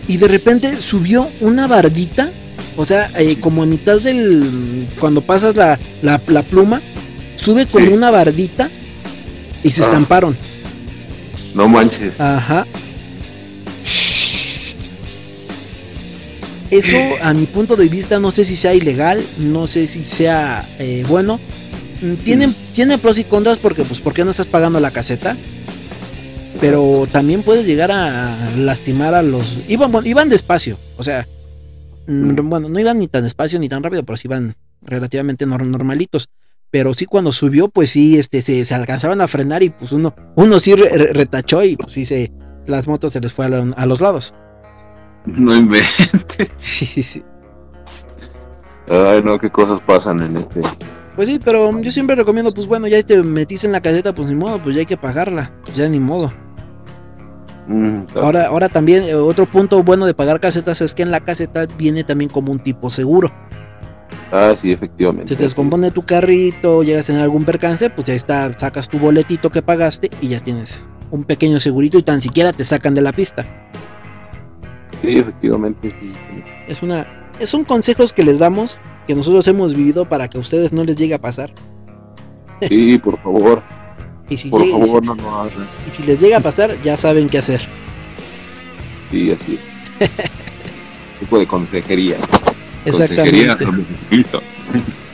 y, 0.07 0.17
de 0.17 0.27
repente 0.27 0.75
subió 0.75 1.29
una 1.39 1.65
barbita, 1.65 2.29
o 2.75 2.85
sea, 2.85 3.09
eh, 3.17 3.39
como 3.39 3.63
a 3.63 3.65
mitad 3.65 3.99
del. 4.01 4.85
Cuando 4.99 5.21
pasas 5.21 5.55
la, 5.55 5.79
la, 6.01 6.43
pluma, 6.43 6.81
sube 7.35 7.65
como 7.65 7.93
una 7.93 8.11
bardita 8.11 8.69
y 9.63 9.71
se 9.71 9.81
estamparon. 9.81 10.35
No 11.57 11.67
manches. 11.67 12.13
Ajá. 12.19 12.67
Eso, 16.69 16.97
a 17.23 17.33
mi 17.33 17.47
punto 17.47 17.75
de 17.75 17.89
vista, 17.89 18.19
no 18.19 18.29
sé 18.29 18.45
si 18.45 18.55
sea 18.55 18.75
ilegal, 18.75 19.23
no 19.39 19.65
sé 19.65 19.87
si 19.87 20.03
sea 20.03 20.63
eh, 20.77 21.03
bueno. 21.07 21.39
Mm, 22.01 22.13
tienen, 22.17 22.55
tiene 22.73 22.99
pros 22.99 23.17
y 23.17 23.23
contras 23.23 23.57
porque, 23.57 23.83
pues, 23.83 23.99
¿por 23.99 24.13
qué 24.13 24.23
no 24.23 24.29
estás 24.29 24.45
pagando 24.45 24.79
la 24.79 24.91
caseta? 24.91 25.35
Pero 26.61 27.07
también 27.11 27.41
puedes 27.41 27.65
llegar 27.65 27.91
a 27.91 28.37
lastimar 28.57 29.15
a 29.15 29.23
los. 29.23 29.67
Iban, 29.67 29.91
iban 30.05 30.29
despacio, 30.29 30.77
o 30.97 31.03
sea, 31.03 31.27
mm, 32.05 32.35
bueno, 32.49 32.69
no 32.69 32.79
iban 32.79 32.99
ni 32.99 33.07
tan 33.07 33.23
despacio 33.23 33.59
ni 33.59 33.67
tan 33.67 33.81
rápido, 33.81 34.03
pero 34.03 34.15
sí 34.15 34.27
iban 34.27 34.55
relativamente 34.83 35.47
normalitos. 35.47 36.29
Pero 36.71 36.93
sí 36.93 37.05
cuando 37.05 37.31
subió, 37.31 37.69
pues 37.69 37.91
sí, 37.91 38.17
este, 38.17 38.41
se, 38.41 38.75
alcanzaban 38.75 39.21
a 39.21 39.27
frenar 39.27 39.63
y 39.63 39.69
pues 39.69 39.91
uno, 39.91 40.13
uno 40.35 40.59
sí 40.59 40.75
retachó 40.75 41.63
y 41.63 41.75
pues 41.75 41.93
sí 41.93 42.05
se, 42.05 42.31
las 42.65 42.87
motos 42.87 43.13
se 43.13 43.21
les 43.21 43.33
fue 43.33 43.45
a, 43.45 43.85
los 43.85 44.01
lados. 44.01 44.33
No 45.25 45.55
invente. 45.55 45.87
Sí, 46.57 46.85
sí. 47.03 47.23
Ay, 48.89 49.21
no, 49.23 49.37
qué 49.37 49.49
cosas 49.49 49.81
pasan 49.85 50.21
en 50.21 50.37
este. 50.37 50.61
Pues 51.15 51.27
sí, 51.27 51.39
pero 51.43 51.81
yo 51.81 51.91
siempre 51.91 52.15
recomiendo, 52.15 52.53
pues 52.53 52.67
bueno, 52.67 52.87
ya 52.87 53.01
te 53.03 53.21
metiste 53.23 53.65
en 53.65 53.73
la 53.73 53.81
caseta, 53.81 54.13
pues 54.13 54.29
ni 54.29 54.35
modo, 54.35 54.59
pues 54.59 54.75
ya 54.75 54.81
hay 54.81 54.85
que 54.85 54.97
pagarla, 54.97 55.51
pues 55.65 55.75
ya 55.75 55.89
ni 55.89 55.99
modo. 55.99 56.31
Mm, 57.67 58.03
ahora, 58.21 58.45
ahora 58.45 58.69
también, 58.69 59.03
eh, 59.03 59.15
otro 59.15 59.45
punto 59.45 59.83
bueno 59.83 60.05
de 60.05 60.13
pagar 60.13 60.39
casetas 60.39 60.79
es 60.81 60.93
que 60.93 61.03
en 61.03 61.11
la 61.11 61.19
caseta 61.19 61.65
viene 61.77 62.03
también 62.03 62.29
como 62.29 62.51
un 62.51 62.59
tipo 62.59 62.89
seguro. 62.89 63.31
Ah, 64.31 64.53
sí, 64.55 64.71
efectivamente. 64.71 65.29
Se 65.29 65.35
te 65.35 65.43
descompone 65.43 65.91
tu 65.91 66.03
carrito, 66.03 66.83
llegas 66.83 67.09
en 67.09 67.17
algún 67.17 67.45
percance, 67.45 67.89
pues 67.89 68.07
ya 68.07 68.13
está, 68.13 68.57
sacas 68.57 68.89
tu 68.89 68.99
boletito 68.99 69.49
que 69.49 69.61
pagaste 69.61 70.09
y 70.21 70.29
ya 70.29 70.39
tienes 70.39 70.83
un 71.11 71.23
pequeño 71.23 71.59
segurito 71.59 71.97
y 71.97 72.03
tan 72.03 72.21
siquiera 72.21 72.51
te 72.53 72.65
sacan 72.65 72.93
de 72.93 73.01
la 73.01 73.13
pista. 73.13 73.45
Sí, 75.01 75.19
efectivamente. 75.19 75.93
Es 76.67 76.81
una, 76.81 77.07
son 77.39 77.63
consejos 77.63 78.13
que 78.13 78.23
les 78.23 78.39
damos 78.39 78.79
que 79.07 79.15
nosotros 79.15 79.47
hemos 79.47 79.73
vivido 79.73 80.07
para 80.09 80.27
que 80.27 80.37
a 80.37 80.41
ustedes 80.41 80.73
no 80.73 80.83
les 80.83 80.97
llegue 80.97 81.13
a 81.13 81.21
pasar. 81.21 81.53
Sí, 82.61 82.97
por 82.97 83.21
favor. 83.21 83.63
y 84.29 84.37
si 84.37 84.49
por 84.49 84.67
favor, 84.69 85.05
no 85.05 85.15
lo 85.15 85.29
hagan. 85.29 85.67
Y 85.89 85.95
si 85.95 86.03
les 86.03 86.19
llega 86.19 86.37
a 86.37 86.41
pasar, 86.41 86.75
ya 86.83 86.97
saben 86.97 87.29
qué 87.29 87.37
hacer. 87.37 87.61
Sí, 89.11 89.31
así. 89.31 89.57
tipo 91.19 91.39
de 91.39 91.47
consejería. 91.47 92.17
Consejería 92.91 93.55
motociclista. 93.55 94.39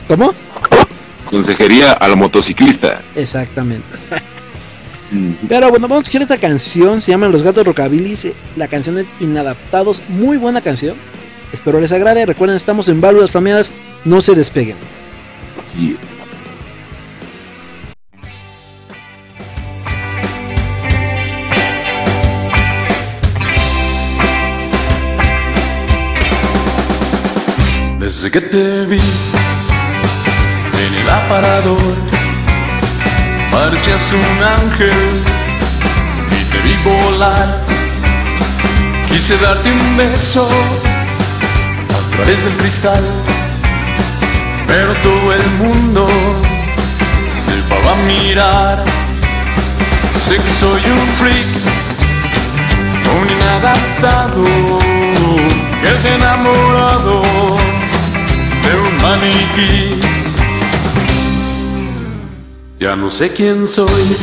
¿Cómo? 0.08 0.34
Consejería 1.30 1.92
al 1.92 2.16
motociclista. 2.16 3.00
Exactamente. 3.16 3.86
Pero 5.48 5.70
bueno, 5.70 5.86
vamos 5.86 5.98
a 5.98 6.02
escuchar 6.02 6.22
esta 6.22 6.38
canción, 6.38 7.00
se 7.00 7.12
llama 7.12 7.28
Los 7.28 7.42
Gatos 7.42 7.64
Rockabilis, 7.64 8.26
la 8.56 8.66
canción 8.68 8.98
es 8.98 9.06
Inadaptados, 9.20 10.02
muy 10.08 10.36
buena 10.36 10.60
canción. 10.60 10.96
Espero 11.52 11.80
les 11.80 11.92
agrade, 11.92 12.26
recuerden, 12.26 12.56
estamos 12.56 12.88
en 12.88 13.00
válvulas 13.00 13.30
flameadas, 13.30 13.72
no 14.04 14.20
se 14.20 14.34
despeguen. 14.34 14.76
Que 28.34 28.40
te 28.40 28.84
vi 28.86 28.98
en 28.98 30.94
el 31.02 31.08
aparador, 31.08 31.94
parecías 33.52 34.12
un 34.12 34.42
ángel 34.42 35.22
y 36.32 36.44
te 36.50 36.58
vi 36.62 36.74
volar. 36.82 37.60
Quise 39.08 39.36
darte 39.38 39.70
un 39.70 39.96
beso 39.96 40.48
a 41.90 42.16
través 42.16 42.42
del 42.42 42.54
cristal, 42.54 43.04
pero 44.66 44.92
todo 44.94 45.32
el 45.32 45.50
mundo 45.62 46.08
se 47.28 47.54
va 47.86 47.92
a 47.92 47.96
mirar. 48.08 48.84
Sé 50.18 50.34
que 50.42 50.50
soy 50.50 50.82
un 50.90 51.06
freak, 51.20 51.50
un 53.16 53.30
inadaptado, 53.30 54.42
que 55.80 55.94
es 55.94 56.04
enamorado 56.04 57.63
de 58.64 58.74
un 58.76 59.02
maniquí. 59.02 60.00
Ya 62.78 62.96
no 62.96 63.10
sé 63.10 63.32
quién 63.32 63.68
soy, 63.68 64.16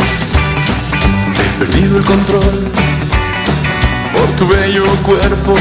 he 1.39 1.59
perdido 1.59 1.97
el 1.97 2.03
control 2.03 2.71
por 4.13 4.27
tu 4.37 4.47
bello 4.47 4.85
cuerpo, 5.03 5.55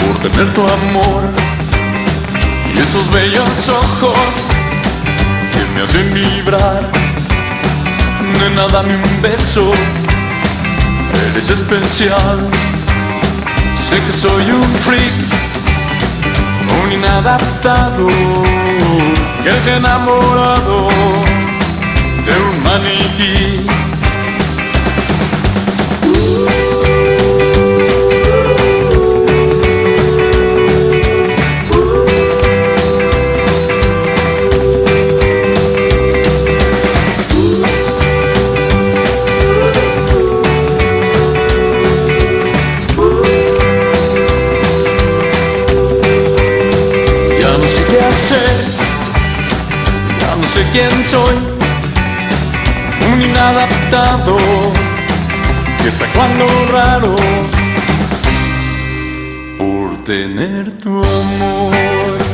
por 0.00 0.30
tener 0.30 0.52
tu 0.54 0.62
amor 0.62 1.22
y 2.74 2.80
esos 2.80 3.10
bellos 3.12 3.68
ojos 3.68 4.32
que 5.52 5.74
me 5.74 5.82
hacen 5.82 6.14
vibrar. 6.14 6.90
De 8.40 8.50
nada 8.56 8.82
me 8.82 8.94
un 8.94 9.22
beso, 9.22 9.72
eres 11.30 11.50
especial. 11.50 12.38
Sé 13.74 13.96
que 14.06 14.12
soy 14.12 14.50
un 14.50 14.74
freak 14.80 15.31
inadaptado 16.94 18.08
que 19.42 19.50
ha 19.50 19.76
enamorado 19.76 20.88
de 22.26 22.32
un 22.40 22.62
maniquí. 22.62 23.91
Quién 50.72 51.04
soy, 51.04 51.36
un 53.12 53.22
inadaptado 53.22 54.38
que 55.82 55.88
está 55.88 56.06
cuando 56.14 56.46
raro 56.72 57.14
por 59.58 60.02
tener 60.04 60.72
tu 60.78 61.04
amor. 61.04 62.31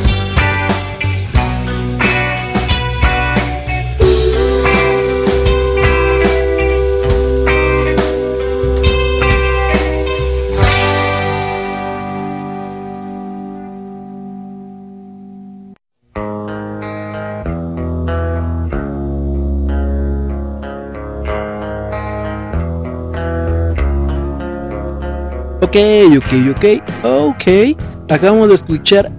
Ok, 25.61 25.75
ok, 26.17 26.33
ok, 26.55 26.65
ok. 27.03 27.77
Acabamos 28.09 28.47
de 28.47 28.55
escuchar 28.55 29.11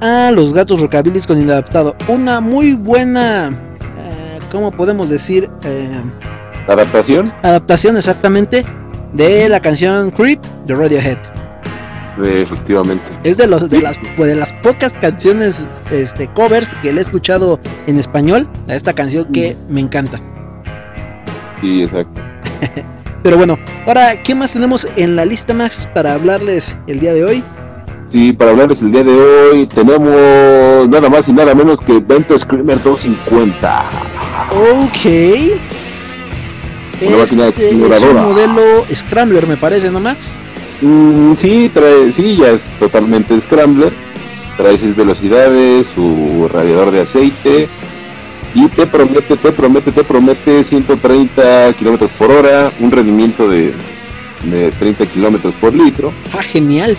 a 0.00 0.30
los 0.30 0.54
gatos 0.54 0.80
rockabilis 0.80 1.26
con 1.26 1.40
inadaptado. 1.40 1.94
Una 2.08 2.40
muy 2.40 2.72
buena, 2.72 3.48
eh, 3.48 4.40
¿cómo 4.50 4.70
podemos 4.70 5.10
decir? 5.10 5.50
Eh, 5.62 6.02
¿Adaptación? 6.68 7.32
Adaptación, 7.42 7.96
exactamente, 7.98 8.64
de 9.12 9.48
la 9.50 9.60
canción 9.60 10.10
Creep 10.10 10.42
de 10.66 10.74
Radiohead. 10.74 11.18
efectivamente. 12.22 13.04
Es 13.22 13.36
de, 13.36 13.46
los, 13.46 13.68
de, 13.68 13.82
las, 13.82 13.98
de 14.16 14.36
las 14.36 14.52
pocas 14.54 14.92
canciones 14.94 15.66
este, 15.90 16.28
covers 16.28 16.68
que 16.82 16.92
le 16.92 17.00
he 17.00 17.02
escuchado 17.02 17.60
en 17.86 17.98
español 17.98 18.48
a 18.68 18.74
esta 18.74 18.94
canción 18.94 19.26
que 19.32 19.54
me 19.68 19.80
encanta. 19.80 20.18
Sí, 21.60 21.82
exacto. 21.82 22.20
Pero 23.24 23.38
bueno, 23.38 23.58
ahora, 23.86 24.22
¿qué 24.22 24.34
más 24.34 24.52
tenemos 24.52 24.86
en 24.96 25.16
la 25.16 25.24
lista, 25.24 25.54
Max, 25.54 25.88
para 25.94 26.12
hablarles 26.12 26.76
el 26.86 27.00
día 27.00 27.14
de 27.14 27.24
hoy? 27.24 27.42
Sí, 28.12 28.34
para 28.34 28.50
hablarles 28.50 28.82
el 28.82 28.92
día 28.92 29.02
de 29.02 29.12
hoy 29.12 29.66
tenemos 29.66 30.86
nada 30.90 31.08
más 31.08 31.26
y 31.26 31.32
nada 31.32 31.54
menos 31.54 31.80
que 31.80 32.00
Vento 32.00 32.38
Screamer 32.38 32.82
250. 32.82 33.84
Ok. 34.50 35.06
Este 37.00 37.70
es 37.70 38.02
un 38.02 38.14
modelo 38.14 38.84
Scrambler, 38.94 39.46
me 39.46 39.56
parece, 39.56 39.90
¿no, 39.90 40.00
Max? 40.00 40.34
Mm, 40.82 41.34
sí, 41.36 41.70
trae, 41.72 42.12
sí, 42.12 42.36
ya 42.36 42.50
es 42.50 42.60
totalmente 42.78 43.40
Scrambler. 43.40 43.90
Trae 44.58 44.76
seis 44.76 44.94
velocidades, 44.94 45.86
su 45.86 46.46
radiador 46.52 46.90
de 46.90 47.00
aceite, 47.00 47.68
y 48.54 48.68
te 48.68 48.86
promete, 48.86 49.36
te 49.36 49.52
promete, 49.52 49.90
te 49.90 50.04
promete 50.04 50.62
130 50.62 51.72
kilómetros 51.78 52.10
por 52.12 52.30
hora, 52.30 52.70
un 52.80 52.90
rendimiento 52.90 53.48
de, 53.48 53.74
30 54.78 55.06
kilómetros 55.06 55.54
por 55.54 55.74
litro. 55.74 56.12
¡Ah, 56.32 56.42
genial! 56.42 56.96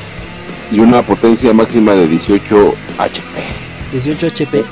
Y 0.72 0.80
una 0.80 1.02
potencia 1.04 1.54
máxima 1.54 1.94
de 1.94 2.08
18 2.08 2.76
HP. 2.98 3.22
18 3.92 4.28
HP. 4.28 4.66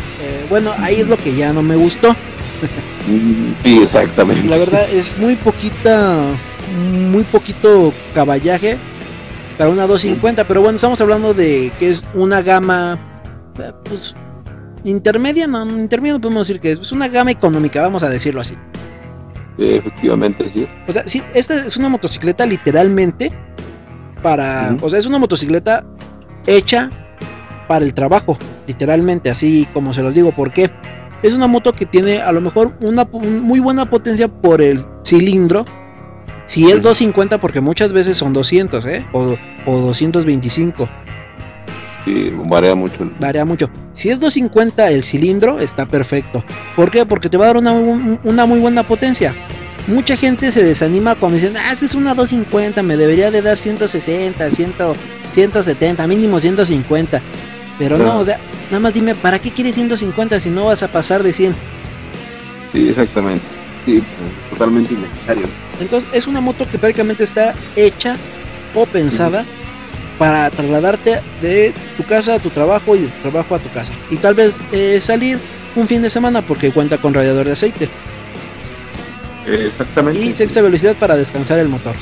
bueno, 0.49 0.73
ahí 0.79 0.99
es 0.99 1.07
lo 1.07 1.17
que 1.17 1.35
ya 1.35 1.53
no 1.53 1.61
me 1.61 1.75
gustó. 1.75 2.15
Sí, 3.63 3.81
exactamente. 3.81 4.47
La 4.47 4.57
verdad 4.57 4.89
es 4.89 5.17
muy 5.17 5.35
poquita, 5.35 6.23
muy 7.11 7.23
poquito 7.23 7.93
caballaje 8.13 8.77
para 9.57 9.69
una 9.69 9.85
250, 9.85 10.45
pero 10.45 10.61
bueno, 10.61 10.75
estamos 10.75 10.99
hablando 11.01 11.33
de 11.33 11.71
que 11.79 11.89
es 11.89 12.03
una 12.13 12.41
gama, 12.41 12.97
eh, 13.59 13.71
pues 13.83 14.15
intermedia, 14.83 15.47
no, 15.47 15.63
intermedia 15.65 16.13
no 16.13 16.21
podemos 16.21 16.47
decir 16.47 16.61
que 16.61 16.71
es, 16.71 16.79
es 16.79 16.91
una 16.91 17.07
gama 17.07 17.31
económica, 17.31 17.81
vamos 17.81 18.03
a 18.03 18.09
decirlo 18.09 18.41
así. 18.41 18.55
efectivamente, 19.57 20.49
sí 20.49 20.63
es. 20.63 20.69
O 20.87 20.91
sea, 20.91 21.07
sí, 21.07 21.21
esta 21.33 21.55
es 21.55 21.77
una 21.77 21.89
motocicleta 21.89 22.45
literalmente 22.45 23.31
para, 24.21 24.75
o 24.81 24.89
sea, 24.89 24.99
es 24.99 25.05
una 25.05 25.19
motocicleta 25.19 25.85
hecha 26.47 26.89
para 27.67 27.85
el 27.85 27.93
trabajo, 27.93 28.37
literalmente, 28.67 29.29
así 29.29 29.67
como 29.73 29.93
se 29.93 30.01
los 30.01 30.13
digo, 30.13 30.33
¿por 30.33 30.51
qué? 30.51 30.71
Es 31.21 31.33
una 31.33 31.47
moto 31.47 31.73
que 31.73 31.85
tiene 31.85 32.21
a 32.21 32.31
lo 32.31 32.41
mejor 32.41 32.73
una 32.81 33.05
muy 33.05 33.59
buena 33.59 33.89
potencia 33.89 34.27
por 34.27 34.61
el 34.61 34.81
cilindro. 35.05 35.65
Si 36.45 36.65
es 36.65 36.81
250, 36.81 37.39
porque 37.39 37.61
muchas 37.61 37.93
veces 37.93 38.17
son 38.17 38.33
200, 38.33 38.85
¿eh? 38.87 39.05
O, 39.13 39.37
o 39.65 39.79
225. 39.79 40.89
Sí, 42.05 42.31
varía 42.45 42.75
mucho. 42.75 43.09
Varía 43.19 43.45
mucho. 43.45 43.69
Si 43.93 44.09
es 44.09 44.19
250 44.19 44.89
el 44.89 45.03
cilindro, 45.03 45.59
está 45.59 45.85
perfecto. 45.85 46.43
¿Por 46.75 46.91
qué? 46.91 47.05
Porque 47.05 47.29
te 47.29 47.37
va 47.37 47.45
a 47.45 47.47
dar 47.47 47.57
una, 47.57 47.71
una 47.71 48.45
muy 48.45 48.59
buena 48.59 48.83
potencia. 48.83 49.33
Mucha 49.87 50.15
gente 50.15 50.51
se 50.51 50.63
desanima 50.63 51.15
cuando 51.15 51.37
dicen, 51.37 51.55
ah, 51.57 51.71
es 51.71 51.79
que 51.79 51.85
es 51.85 51.95
una 51.95 52.13
250, 52.13 52.83
me 52.83 52.97
debería 52.97 53.31
de 53.31 53.41
dar 53.41 53.57
160, 53.57 54.49
100, 54.49 54.73
170, 55.31 56.07
mínimo 56.07 56.39
150. 56.39 57.21
Pero 57.79 57.97
no, 57.97 58.19
o 58.19 58.25
sea, 58.25 58.37
nada 58.69 58.79
más 58.79 58.93
dime, 58.93 59.15
¿para 59.15 59.39
qué 59.39 59.51
quieres 59.51 59.75
150 59.75 60.39
si 60.39 60.49
no 60.49 60.65
vas 60.65 60.83
a 60.83 60.91
pasar 60.91 61.23
de 61.23 61.33
100? 61.33 61.55
Sí, 62.71 62.89
exactamente. 62.89 63.43
Sí, 63.85 64.01
pues, 64.01 64.31
es 64.31 64.49
totalmente 64.51 64.93
innecesario. 64.93 65.47
Entonces, 65.79 66.09
es 66.13 66.27
una 66.27 66.39
moto 66.39 66.67
que 66.69 66.77
prácticamente 66.77 67.23
está 67.23 67.53
hecha 67.75 68.17
o 68.73 68.85
pensada 68.85 69.45
para 70.23 70.49
trasladarte 70.51 71.19
de 71.41 71.73
tu 71.97 72.03
casa 72.05 72.35
a 72.35 72.39
tu 72.39 72.49
trabajo 72.49 72.95
y 72.95 72.99
de 72.99 73.07
tu 73.07 73.21
trabajo 73.23 73.55
a 73.55 73.59
tu 73.59 73.69
casa. 73.71 73.91
Y 74.09 74.15
tal 74.15 74.33
vez 74.33 74.55
eh, 74.71 75.01
salir 75.01 75.37
un 75.75 75.85
fin 75.85 76.01
de 76.01 76.09
semana 76.09 76.41
porque 76.41 76.71
cuenta 76.71 76.97
con 76.97 77.13
radiador 77.13 77.45
de 77.45 77.51
aceite. 77.51 77.89
Exactamente. 79.45 80.21
Y 80.21 80.31
sexta 80.31 80.61
velocidad 80.61 80.95
para 80.95 81.17
descansar 81.17 81.59
el 81.59 81.67
motor. 81.67 81.93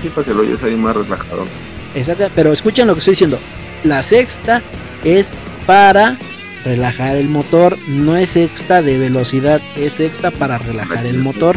sí, 0.00 0.08
para 0.10 0.24
que 0.24 0.32
lo 0.32 0.42
oyes 0.42 0.62
ahí 0.62 0.76
más 0.76 0.94
relajado. 0.94 1.46
Exacto, 1.96 2.30
pero 2.36 2.52
escuchen 2.52 2.86
lo 2.86 2.94
que 2.94 3.00
estoy 3.00 3.14
diciendo. 3.14 3.40
La 3.82 4.04
sexta 4.04 4.62
es 5.02 5.32
para 5.66 6.16
relajar 6.64 7.16
el 7.16 7.28
motor, 7.28 7.76
no 7.88 8.14
es 8.14 8.30
sexta 8.30 8.82
de 8.82 8.98
velocidad, 8.98 9.60
es 9.76 9.94
sexta 9.94 10.30
para 10.30 10.58
relajar 10.58 11.06
el 11.06 11.18
motor. 11.18 11.56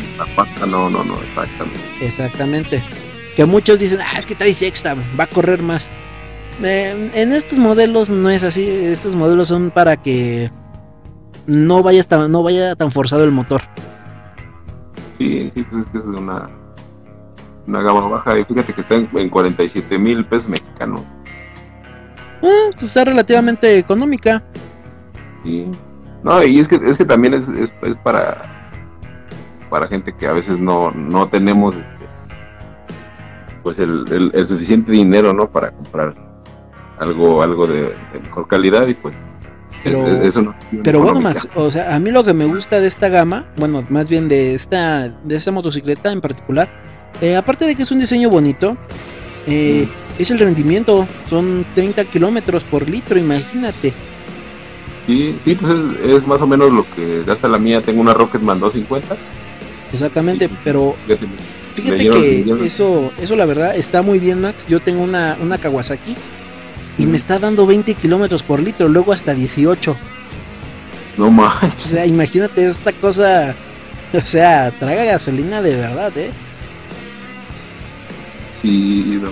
no, 0.68 0.90
no, 0.90 1.04
no, 1.04 1.22
exactamente. 1.22 1.80
Exactamente. 2.02 2.84
Que 3.36 3.46
muchos 3.46 3.80
dicen, 3.80 4.00
ah, 4.02 4.20
es 4.20 4.26
que 4.26 4.36
trae 4.36 4.54
sexta, 4.54 4.96
va 5.20 5.24
a 5.26 5.28
correr 5.28 5.62
más. 5.62 5.90
Eh, 6.64 7.12
en 7.16 7.32
estos 7.32 7.58
modelos 7.58 8.10
no 8.10 8.30
es 8.30 8.44
así, 8.44 8.68
estos 8.68 9.16
modelos 9.16 9.48
son 9.48 9.72
para 9.72 9.98
que 9.98 10.52
no 11.48 11.82
vaya 11.82 12.04
tan, 12.04 12.32
no 12.32 12.44
vaya 12.44 12.76
tan 12.76 12.92
forzado 12.92 13.24
el 13.24 13.32
motor. 13.32 13.62
Sí, 15.18 15.52
sí, 15.54 15.64
pues 15.64 15.86
es 15.86 15.92
que 15.92 15.98
es 16.00 16.06
una, 16.06 16.50
una 17.68 17.82
gama 17.82 18.08
baja 18.08 18.40
y 18.40 18.46
fíjate 18.46 18.74
que 18.74 18.82
está 18.82 18.96
en, 18.96 19.30
47 19.30 19.98
mil 19.98 20.26
pesos 20.26 20.50
mexicanos. 20.50 21.02
Ah, 22.44 22.70
pues 22.72 22.84
está 22.84 23.06
relativamente 23.06 23.78
económica. 23.78 24.44
Sí. 25.44 25.68
No, 26.24 26.44
y 26.44 26.60
es 26.60 26.68
que, 26.68 26.76
es 26.76 26.98
que 26.98 27.06
también 27.06 27.34
es, 27.34 27.48
es, 27.48 27.72
para 28.04 28.62
para 29.70 29.88
gente 29.88 30.14
que 30.14 30.28
a 30.28 30.34
veces 30.34 30.60
no, 30.60 30.92
no 30.92 31.30
tenemos 31.30 31.74
pues 33.64 33.80
el, 33.80 34.32
el, 34.34 34.46
suficiente 34.46 34.92
dinero, 34.92 35.34
¿no? 35.34 35.50
Para 35.50 35.72
comprar 35.72 36.16
algo, 37.00 37.42
algo 37.42 37.68
de, 37.68 37.94
mejor 38.22 38.48
calidad 38.48 38.88
y 38.88 38.94
pues 38.94 39.14
pero, 39.84 40.06
eso 40.22 40.54
pero 40.84 41.02
bueno 41.02 41.20
Max, 41.20 41.48
o 41.56 41.72
sea, 41.72 41.96
a 41.96 42.00
mí 42.00 42.12
lo 42.12 42.24
que 42.24 42.34
me 42.34 42.46
gusta 42.46 42.80
de 42.80 42.86
esta 42.86 43.10
gama, 43.10 43.48
bueno, 43.58 43.84
más 43.90 44.08
bien 44.10 44.30
de 44.30 44.54
esta, 44.54 45.10
de 45.10 45.36
esta 45.36 45.52
motocicleta 45.52 46.12
en 46.12 46.22
particular, 46.22 46.70
eh, 47.20 47.36
aparte 47.36 47.66
de 47.66 47.76
que 47.76 47.82
es 47.82 47.92
un 47.92 48.00
diseño 48.00 48.30
bonito, 48.30 48.78
eh, 49.48 49.88
es 50.20 50.30
el 50.30 50.38
rendimiento, 50.38 51.08
son 51.30 51.66
30 51.74 52.06
kilómetros 52.06 52.64
por 52.64 52.88
litro, 52.88 53.18
imagínate. 53.18 53.92
Sí, 55.08 55.36
sí, 55.44 55.56
pues 55.56 55.74
es, 56.04 56.28
más 56.28 56.42
o 56.42 56.48
menos 56.48 56.72
lo 56.72 56.86
que 56.96 57.24
gasta 57.26 57.48
la 57.48 57.58
mía, 57.58 57.82
tengo 57.82 58.02
una 58.02 58.14
Rocketman 58.14 58.60
250. 58.60 59.16
Exactamente, 59.92 60.50
pero 60.64 60.96
Fíjate 61.74 62.10
que 62.10 62.46
eso, 62.66 63.12
eso 63.20 63.36
la 63.36 63.46
verdad 63.46 63.76
está 63.76 64.02
muy 64.02 64.20
bien, 64.20 64.42
Max. 64.42 64.66
Yo 64.68 64.80
tengo 64.80 65.04
una, 65.04 65.38
una 65.42 65.58
Kawasaki 65.58 66.16
y 66.98 67.06
me 67.06 67.18
está 67.18 67.40
dando 67.40 67.66
20 67.66 67.94
kilómetros 67.96 68.44
por 68.44 68.62
litro, 68.62 68.88
luego 68.88 69.14
hasta 69.14 69.34
18. 69.34 69.96
No 71.18 71.32
manches. 71.32 71.86
O 71.86 71.88
sea, 71.88 72.06
imagínate 72.06 72.68
esta 72.68 72.92
cosa. 72.94 73.56
O 74.14 74.20
sea, 74.20 74.72
traga 74.78 75.06
gasolina 75.06 75.62
de 75.62 75.78
verdad, 75.78 76.12
¿eh? 76.18 76.32
Sí, 78.62 79.18
no, 79.22 79.30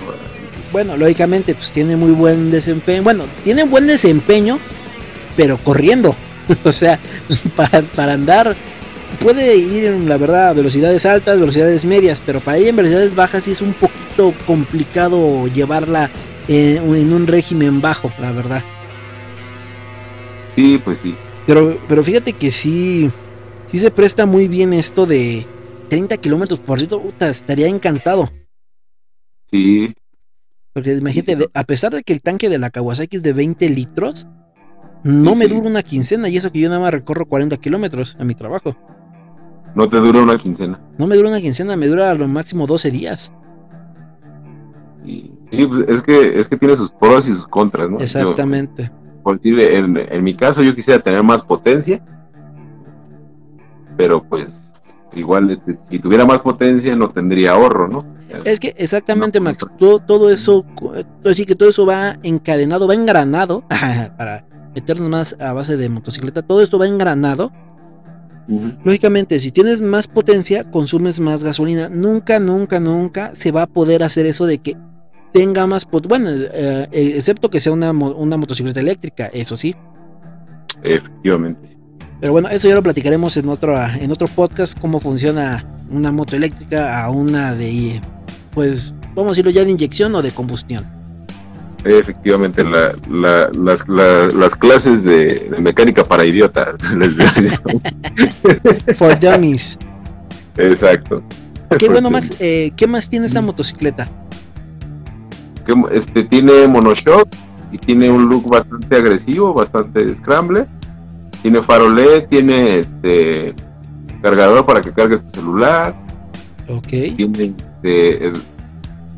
Bueno, 0.72 0.96
lógicamente, 0.96 1.54
pues 1.54 1.70
tiene 1.70 1.96
muy 1.96 2.12
buen 2.12 2.50
desempeño. 2.50 3.02
Bueno, 3.02 3.24
tiene 3.44 3.64
buen 3.64 3.86
desempeño, 3.86 4.58
pero 5.36 5.58
corriendo. 5.58 6.16
o 6.64 6.72
sea, 6.72 6.98
para, 7.56 7.82
para 7.82 8.14
andar 8.14 8.56
puede 9.18 9.56
ir, 9.56 9.86
en 9.86 10.08
la 10.08 10.16
verdad, 10.16 10.48
a 10.48 10.52
velocidades 10.52 11.04
altas, 11.06 11.40
velocidades 11.40 11.84
medias, 11.84 12.22
pero 12.24 12.40
para 12.40 12.58
ir 12.58 12.68
en 12.68 12.76
velocidades 12.76 13.14
bajas 13.14 13.44
sí 13.44 13.52
es 13.52 13.60
un 13.60 13.72
poquito 13.72 14.32
complicado 14.46 15.46
llevarla 15.48 16.10
en, 16.48 17.12
un 17.12 17.26
régimen 17.26 17.80
bajo, 17.80 18.12
la 18.20 18.32
verdad. 18.32 18.62
Sí, 20.54 20.80
pues 20.84 20.98
sí. 21.02 21.14
Pero, 21.46 21.78
pero 21.88 22.02
fíjate 22.02 22.32
que 22.32 22.50
sí, 22.50 23.10
sí 23.68 23.78
se 23.78 23.90
presta 23.90 24.26
muy 24.26 24.48
bien 24.48 24.72
esto 24.72 25.06
de 25.06 25.46
30 25.88 26.16
kilómetros 26.18 26.60
por 26.60 26.78
litro. 26.78 27.02
estaría 27.20 27.68
encantado. 27.68 28.30
Sí. 29.50 29.94
Porque 30.72 30.94
imagínate, 30.94 31.48
a 31.52 31.64
pesar 31.64 31.92
de 31.92 32.02
que 32.02 32.12
el 32.12 32.22
tanque 32.22 32.48
de 32.48 32.58
la 32.58 32.70
Kawasaki 32.70 33.16
es 33.16 33.22
de 33.22 33.32
20 33.32 33.68
litros, 33.68 34.26
no 35.02 35.34
me 35.34 35.48
dura 35.48 35.68
una 35.68 35.82
quincena 35.82 36.28
y 36.28 36.36
eso 36.36 36.52
que 36.52 36.60
yo 36.60 36.68
nada 36.68 36.80
más 36.80 36.92
recorro 36.92 37.26
40 37.26 37.56
kilómetros 37.56 38.16
a 38.20 38.24
mi 38.24 38.34
trabajo. 38.34 38.76
No 39.74 39.88
te 39.88 39.98
dura 39.98 40.22
una 40.22 40.36
quincena. 40.36 40.80
No 40.98 41.06
me 41.06 41.16
dura 41.16 41.28
una 41.28 41.40
quincena, 41.40 41.76
me 41.76 41.86
dura 41.86 42.10
a 42.10 42.14
lo 42.14 42.28
máximo 42.28 42.66
12 42.66 42.90
días. 42.90 43.32
sí, 45.04 45.32
pues, 45.50 45.88
es 45.88 46.02
que, 46.02 46.40
es 46.40 46.48
que 46.48 46.56
tiene 46.56 46.76
sus 46.76 46.90
pros 46.90 47.28
y 47.28 47.32
sus 47.32 47.46
contras, 47.48 47.90
¿no? 47.90 47.98
Exactamente. 47.98 48.90
por 49.22 49.40
en, 49.44 49.96
en 49.96 50.24
mi 50.24 50.34
caso 50.34 50.62
yo 50.62 50.74
quisiera 50.74 51.00
tener 51.00 51.22
más 51.22 51.42
potencia, 51.42 52.02
pero 53.96 54.22
pues 54.22 54.52
igual 55.14 55.50
este, 55.50 55.76
si 55.88 55.98
tuviera 55.98 56.24
más 56.24 56.40
potencia 56.40 56.94
no 56.96 57.08
tendría 57.08 57.52
ahorro, 57.52 57.88
¿no? 57.88 58.04
Es 58.44 58.60
que 58.60 58.74
exactamente, 58.78 59.40
Max, 59.40 59.66
todo, 59.76 59.98
todo 59.98 60.30
eso, 60.30 60.64
así 61.24 61.44
que 61.44 61.56
todo 61.56 61.68
eso 61.68 61.84
va 61.84 62.16
encadenado, 62.22 62.86
va 62.86 62.94
engranado, 62.94 63.64
para 64.16 64.46
meternos 64.74 65.08
más 65.08 65.36
a 65.40 65.52
base 65.52 65.76
de 65.76 65.88
motocicleta, 65.88 66.42
todo 66.42 66.62
esto 66.62 66.78
va 66.78 66.86
engranado 66.86 67.52
Lógicamente, 68.84 69.38
si 69.38 69.52
tienes 69.52 69.80
más 69.80 70.08
potencia, 70.08 70.64
consumes 70.64 71.20
más 71.20 71.44
gasolina. 71.44 71.88
Nunca, 71.88 72.40
nunca, 72.40 72.80
nunca 72.80 73.34
se 73.34 73.52
va 73.52 73.62
a 73.62 73.66
poder 73.66 74.02
hacer 74.02 74.26
eso 74.26 74.44
de 74.46 74.58
que 74.58 74.76
tenga 75.32 75.66
más 75.66 75.86
Bueno, 75.88 76.30
eh, 76.30 76.88
eh, 76.90 77.12
excepto 77.16 77.48
que 77.48 77.60
sea 77.60 77.72
una, 77.72 77.92
una 77.92 78.36
motocicleta 78.36 78.80
eléctrica, 78.80 79.30
eso 79.32 79.56
sí. 79.56 79.76
Efectivamente. 80.82 81.76
Pero 82.20 82.32
bueno, 82.32 82.48
eso 82.48 82.68
ya 82.68 82.74
lo 82.74 82.82
platicaremos 82.82 83.36
en 83.36 83.48
otro, 83.48 83.76
en 84.00 84.10
otro 84.10 84.26
podcast, 84.26 84.78
cómo 84.78 85.00
funciona 85.00 85.64
una 85.90 86.12
moto 86.12 86.36
eléctrica 86.36 87.02
a 87.02 87.10
una 87.10 87.54
de, 87.54 88.00
pues, 88.52 88.94
vamos 89.14 89.26
a 89.26 89.30
decirlo 89.30 89.50
ya 89.50 89.64
de 89.64 89.70
inyección 89.70 90.14
o 90.14 90.22
de 90.22 90.30
combustión. 90.30 90.99
Efectivamente, 91.84 92.62
la, 92.62 92.92
las, 93.52 93.88
las, 93.88 94.54
clases 94.54 95.02
de, 95.02 95.50
mecánica 95.58 96.06
para 96.06 96.24
idiotas. 96.24 96.76
For 98.94 99.18
dummies. 99.18 99.78
Exacto. 100.56 101.22
Ok, 101.70 101.84
bueno, 101.90 102.10
Max, 102.10 102.34
eh, 102.38 102.70
¿qué 102.76 102.86
más 102.86 103.08
tiene 103.08 103.26
esta 103.26 103.40
motocicleta? 103.40 104.08
Este 105.92 106.24
tiene 106.24 106.66
monoshock 106.66 107.28
y 107.70 107.78
tiene 107.78 108.10
un 108.10 108.28
look 108.28 108.50
bastante 108.50 108.96
agresivo, 108.96 109.54
bastante 109.54 110.14
scramble. 110.16 110.66
Tiene 111.42 111.62
farolé, 111.62 112.22
tiene 112.22 112.80
este 112.80 113.54
cargador 114.20 114.66
para 114.66 114.80
que 114.80 114.92
cargue 114.92 115.18
tu 115.18 115.40
celular. 115.40 115.94
Ok. 116.68 116.88
Tiene 117.16 117.54
este, 117.82 118.32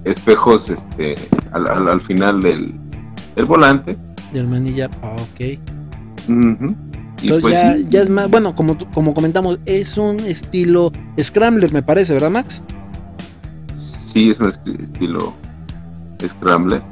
espejos 0.04 0.68
este, 0.68 1.16
al, 1.52 1.88
al, 1.88 2.00
final 2.00 2.42
del, 2.42 2.72
del, 3.36 3.44
volante. 3.44 3.96
Del 4.32 4.46
manillar, 4.48 4.90
ah, 5.02 5.16
ok. 5.18 5.58
Entonces 6.28 7.40
pues 7.40 7.54
ya, 7.54 7.76
ya, 7.88 8.02
es 8.02 8.08
más, 8.08 8.28
bueno, 8.28 8.54
como, 8.54 8.76
como 8.92 9.14
comentamos, 9.14 9.58
es 9.66 9.96
un 9.96 10.20
estilo 10.20 10.92
Scrambler, 11.20 11.72
me 11.72 11.82
parece, 11.82 12.14
¿verdad, 12.14 12.30
Max? 12.30 12.62
Sí, 14.12 14.30
es 14.30 14.40
un 14.40 14.48
estilo 14.48 15.32
Scrambler. 16.26 16.82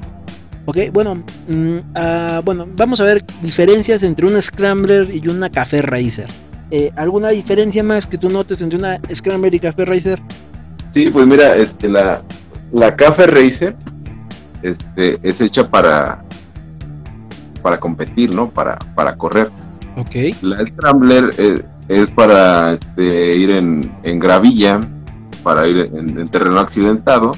Ok, 0.67 0.79
bueno, 0.93 1.17
mm, 1.49 1.79
ah, 1.97 2.43
bueno, 2.45 2.69
vamos 2.77 3.01
a 3.01 3.05
ver 3.05 3.25
diferencias 3.43 4.03
entre 4.03 4.27
una 4.27 4.41
Scrambler 4.41 5.09
y 5.13 5.27
una 5.29 5.51
Café 5.51 5.83
Racer. 5.83 6.29
Eh, 6.71 6.93
¿Alguna 6.97 7.31
diferencia 7.31 7.83
más 7.83 8.07
que 8.07 8.17
tú 8.17 8.31
notes 8.31 8.63
entre 8.63 8.79
una 8.79 9.01
Scrambler 9.13 9.53
y 9.55 9.59
Café 9.59 9.85
Racer? 9.85 10.23
Sí, 10.95 11.11
pues 11.11 11.27
mira, 11.27 11.57
este, 11.57 11.89
la, 11.89 12.23
la 12.73 12.95
Café 12.95 13.27
Racer 13.27 13.75
este, 14.63 15.19
es 15.23 15.41
hecha 15.41 15.69
para, 15.69 16.23
para 17.63 17.79
competir, 17.81 18.35
¿no? 18.35 18.51
Para, 18.51 18.79
para 18.95 19.17
correr. 19.17 19.51
Ok. 19.97 20.15
La 20.43 20.65
Scrambler 20.67 21.31
eh, 21.39 21.63
es, 21.89 22.11
para 22.11 22.75
este, 22.75 23.37
ir 23.37 23.51
en, 23.51 23.93
en, 24.03 24.19
gravilla, 24.19 24.81
para 25.43 25.67
ir 25.67 25.91
en 25.93 26.29
terreno 26.29 26.61
accidentado 26.61 27.33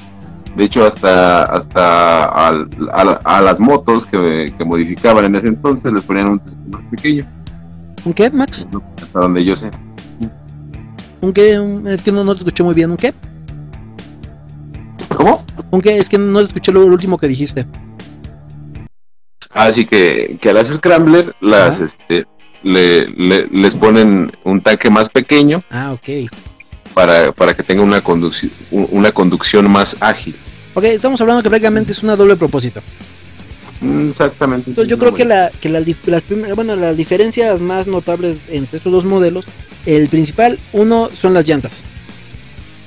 de 0.55 0.65
hecho, 0.65 0.85
hasta, 0.85 1.43
hasta 1.43 2.25
a, 2.25 3.41
las 3.41 3.59
motos 3.59 4.05
que, 4.05 4.53
modificaban 4.63 5.25
en 5.25 5.35
ese 5.35 5.47
entonces 5.47 5.91
les 5.91 6.03
ponían 6.03 6.29
un 6.29 6.41
más 6.69 6.83
pequeño. 6.85 7.25
¿Un 8.05 8.13
qué, 8.13 8.29
Max? 8.29 8.67
Hasta 9.01 9.19
donde 9.19 9.43
yo 9.43 9.55
sé. 9.55 9.71
¿Un 11.21 11.33
qué? 11.33 11.59
Es 11.87 12.03
que 12.03 12.11
no, 12.11 12.23
no 12.23 12.35
te 12.35 12.39
escuché 12.39 12.61
muy 12.61 12.75
bien. 12.75 12.91
¿Un 12.91 12.97
qué? 12.97 13.13
¿Cómo? 15.15 15.45
¿Un 15.71 15.81
qué? 15.81 15.97
Es 15.97 16.09
que 16.09 16.17
no 16.17 16.39
escuché 16.39 16.71
lo, 16.71 16.85
último 16.85 17.17
que 17.17 17.27
dijiste. 17.27 17.65
Así 19.51 19.85
que, 19.85 20.37
que 20.41 20.49
a 20.49 20.53
las 20.53 20.67
Scrambler 20.67 21.35
las, 21.41 21.79
este, 21.79 22.25
le, 22.63 23.07
les 23.47 23.75
ponen 23.75 24.31
un 24.43 24.61
tanque 24.61 24.89
más 24.89 25.09
pequeño. 25.09 25.63
Ah, 25.69 25.93
ok 25.93 26.29
para, 26.93 27.31
para 27.31 27.55
que 27.55 27.63
tenga 27.63 27.81
una 27.81 28.01
conducción, 28.01 28.51
una 28.71 29.11
conducción 29.11 29.69
más 29.69 29.97
ágil. 29.99 30.35
Ok, 30.73 30.85
estamos 30.85 31.19
hablando 31.21 31.43
que 31.43 31.49
prácticamente 31.49 31.91
es 31.91 32.03
una 32.03 32.15
doble 32.15 32.35
propósito. 32.35 32.81
Mm, 33.81 34.11
exactamente. 34.11 34.69
Entonces 34.69 34.89
yo 34.89 34.97
creo 34.97 35.13
que, 35.13 35.25
la, 35.25 35.51
que 35.59 35.69
las, 35.69 35.83
bueno, 36.55 36.75
las 36.75 36.95
diferencias 36.97 37.59
más 37.61 37.87
notables 37.87 38.37
entre 38.49 38.77
estos 38.77 38.91
dos 38.91 39.05
modelos, 39.05 39.45
el 39.85 40.07
principal, 40.07 40.59
uno 40.71 41.09
son 41.13 41.33
las 41.33 41.47
llantas. 41.47 41.83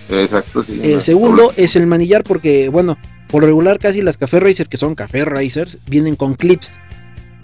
Exacto, 0.09 0.65
sí. 0.65 0.81
El 0.83 1.03
segundo 1.03 1.53
es 1.57 1.77
el 1.77 1.87
manillar 1.87 2.23
porque, 2.23 2.69
bueno, 2.69 2.97
por 3.29 3.45
regular 3.45 3.79
casi 3.79 4.03
las 4.03 4.17
Café 4.17 4.41
Racer, 4.41 4.69
que 4.69 4.77
son 4.77 4.95
Café 4.95 5.25
Racers, 5.25 5.81
vienen 5.87 6.17
con 6.17 6.35
clips 6.35 6.79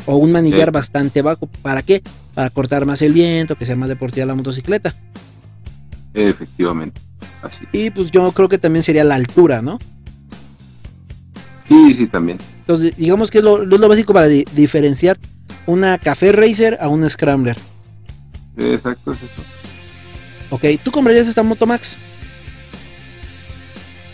o 0.07 0.17
un 0.17 0.33
manillar 0.33 0.71
bastante 0.73 1.23
bajo. 1.23 1.47
¿Para 1.47 1.83
qué? 1.83 2.03
Para 2.35 2.51
cortar 2.51 2.87
más 2.87 3.03
el 3.03 3.13
viento, 3.13 3.57
que 3.57 3.67
sea 3.67 3.77
más 3.77 3.89
deportiva 3.89 4.27
la 4.27 4.35
motocicleta. 4.35 4.95
Efectivamente. 6.15 7.01
Así. 7.43 7.65
Y 7.73 7.91
pues 7.91 8.11
yo 8.11 8.31
creo 8.33 8.49
que 8.49 8.59
también 8.59 8.83
sería 8.83 9.05
la 9.05 9.17
altura, 9.17 9.63
¿no? 9.63 9.79
Sí, 11.67 11.95
sí, 11.95 12.07
también. 12.07 12.39
Entonces, 12.61 12.97
digamos 12.97 13.31
que 13.31 13.39
es 13.39 13.45
lo, 13.45 13.65
lo 13.65 13.89
básico 13.89 14.13
para 14.13 14.29
diferenciar 14.29 15.19
una 15.67 15.99
Café 15.99 16.33
Racer 16.33 16.79
a 16.81 16.89
una 16.89 17.09
Scrambler. 17.09 17.57
Exacto, 18.57 19.13
es 19.13 19.19
eso. 19.23 19.43
Ok, 20.51 20.65
¿tú 20.85 20.91
comprarías 20.91 21.29
esta 21.29 21.43
moto 21.43 21.67
Max? 21.67 21.99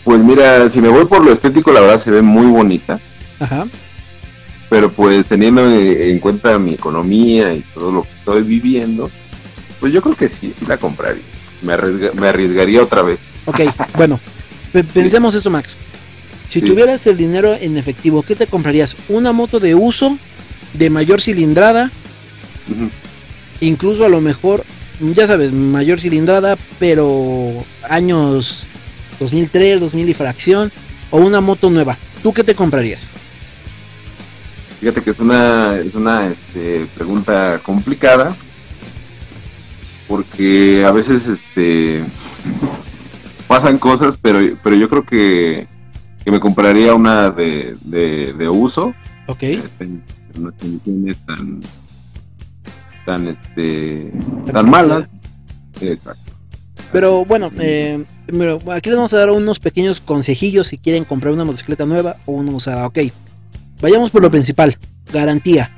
Pues 0.03 0.19
mira, 0.19 0.69
si 0.69 0.81
me 0.81 0.89
voy 0.89 1.05
por 1.05 1.23
lo 1.23 1.31
estético, 1.31 1.71
la 1.71 1.81
verdad 1.81 1.97
se 1.97 2.11
ve 2.11 2.21
muy 2.21 2.47
bonita. 2.47 2.99
Ajá. 3.39 3.67
Pero 4.69 4.91
pues 4.91 5.25
teniendo 5.25 5.69
en 5.69 6.19
cuenta 6.19 6.59
mi 6.59 6.73
economía 6.73 7.53
y 7.53 7.61
todo 7.73 7.91
lo 7.91 8.03
que 8.03 8.09
estoy 8.19 8.43
viviendo, 8.43 9.09
pues 9.79 9.91
yo 9.91 10.01
creo 10.01 10.15
que 10.15 10.29
sí, 10.29 10.53
sí 10.57 10.65
la 10.67 10.77
compraría 10.77 11.23
me, 11.61 11.73
arriesgaría 12.27 12.81
otra 12.81 13.01
vez. 13.01 13.19
Ok, 13.45 13.61
bueno, 13.97 14.19
pensemos 14.93 15.35
esto, 15.35 15.49
Max. 15.49 15.77
Si 16.49 16.61
tuvieras 16.61 17.05
el 17.05 17.15
dinero 17.15 17.53
en 17.53 17.77
efectivo, 17.77 18.23
¿qué 18.23 18.35
te 18.35 18.47
comprarías? 18.47 18.95
¿Una 19.07 19.33
moto 19.33 19.59
de 19.59 19.75
uso, 19.75 20.17
de 20.73 20.89
mayor 20.89 21.21
cilindrada? 21.21 21.91
Incluso 23.59 24.03
a 24.03 24.09
lo 24.09 24.19
mejor, 24.19 24.63
ya 24.99 25.27
sabes, 25.27 25.51
mayor 25.51 25.99
cilindrada, 25.99 26.57
pero 26.79 27.63
años 27.87 28.65
2003, 29.19 29.79
2000 29.79 30.09
y 30.09 30.13
fracción, 30.13 30.71
o 31.11 31.17
una 31.17 31.41
moto 31.41 31.69
nueva. 31.69 31.97
¿Tú 32.23 32.33
qué 32.33 32.43
te 32.43 32.55
comprarías? 32.55 33.11
Fíjate 34.79 35.01
que 35.01 35.11
es 35.11 35.19
una, 35.19 35.77
es 35.77 35.93
una 35.93 36.27
este, 36.27 36.85
pregunta 36.95 37.59
complicada 37.63 38.33
porque 40.07 40.83
a 40.85 40.91
veces 40.91 41.27
este 41.27 42.03
pasan 43.47 43.77
cosas, 43.77 44.17
pero, 44.17 44.39
pero 44.63 44.75
yo 44.75 44.89
creo 44.89 45.03
que, 45.03 45.67
que 46.23 46.31
me 46.31 46.39
compraría 46.39 46.93
una 46.93 47.29
de, 47.29 47.75
de, 47.81 48.49
uso. 48.49 48.93
Ok. 49.27 49.43
Este, 49.43 49.87
no 50.37 50.51
condiciones 50.53 51.17
tan, 51.25 51.61
tan, 53.05 53.27
este, 53.27 54.11
tan 54.51 54.69
malas. 54.69 55.07
Exacto. 55.81 56.28
Pero 56.91 57.23
bueno, 57.25 57.51
eh, 57.59 58.03
aquí 58.71 58.89
les 58.89 58.97
vamos 58.97 59.13
a 59.13 59.17
dar 59.17 59.29
unos 59.31 59.59
pequeños 59.59 60.01
consejillos 60.01 60.67
si 60.67 60.77
quieren 60.77 61.05
comprar 61.05 61.33
una 61.33 61.45
motocicleta 61.45 61.85
nueva 61.85 62.17
o 62.25 62.33
una 62.33 62.51
usada. 62.51 62.87
Ok, 62.87 62.99
vayamos 63.81 64.09
por 64.09 64.21
lo 64.21 64.31
principal, 64.31 64.77
garantía. 65.11 65.71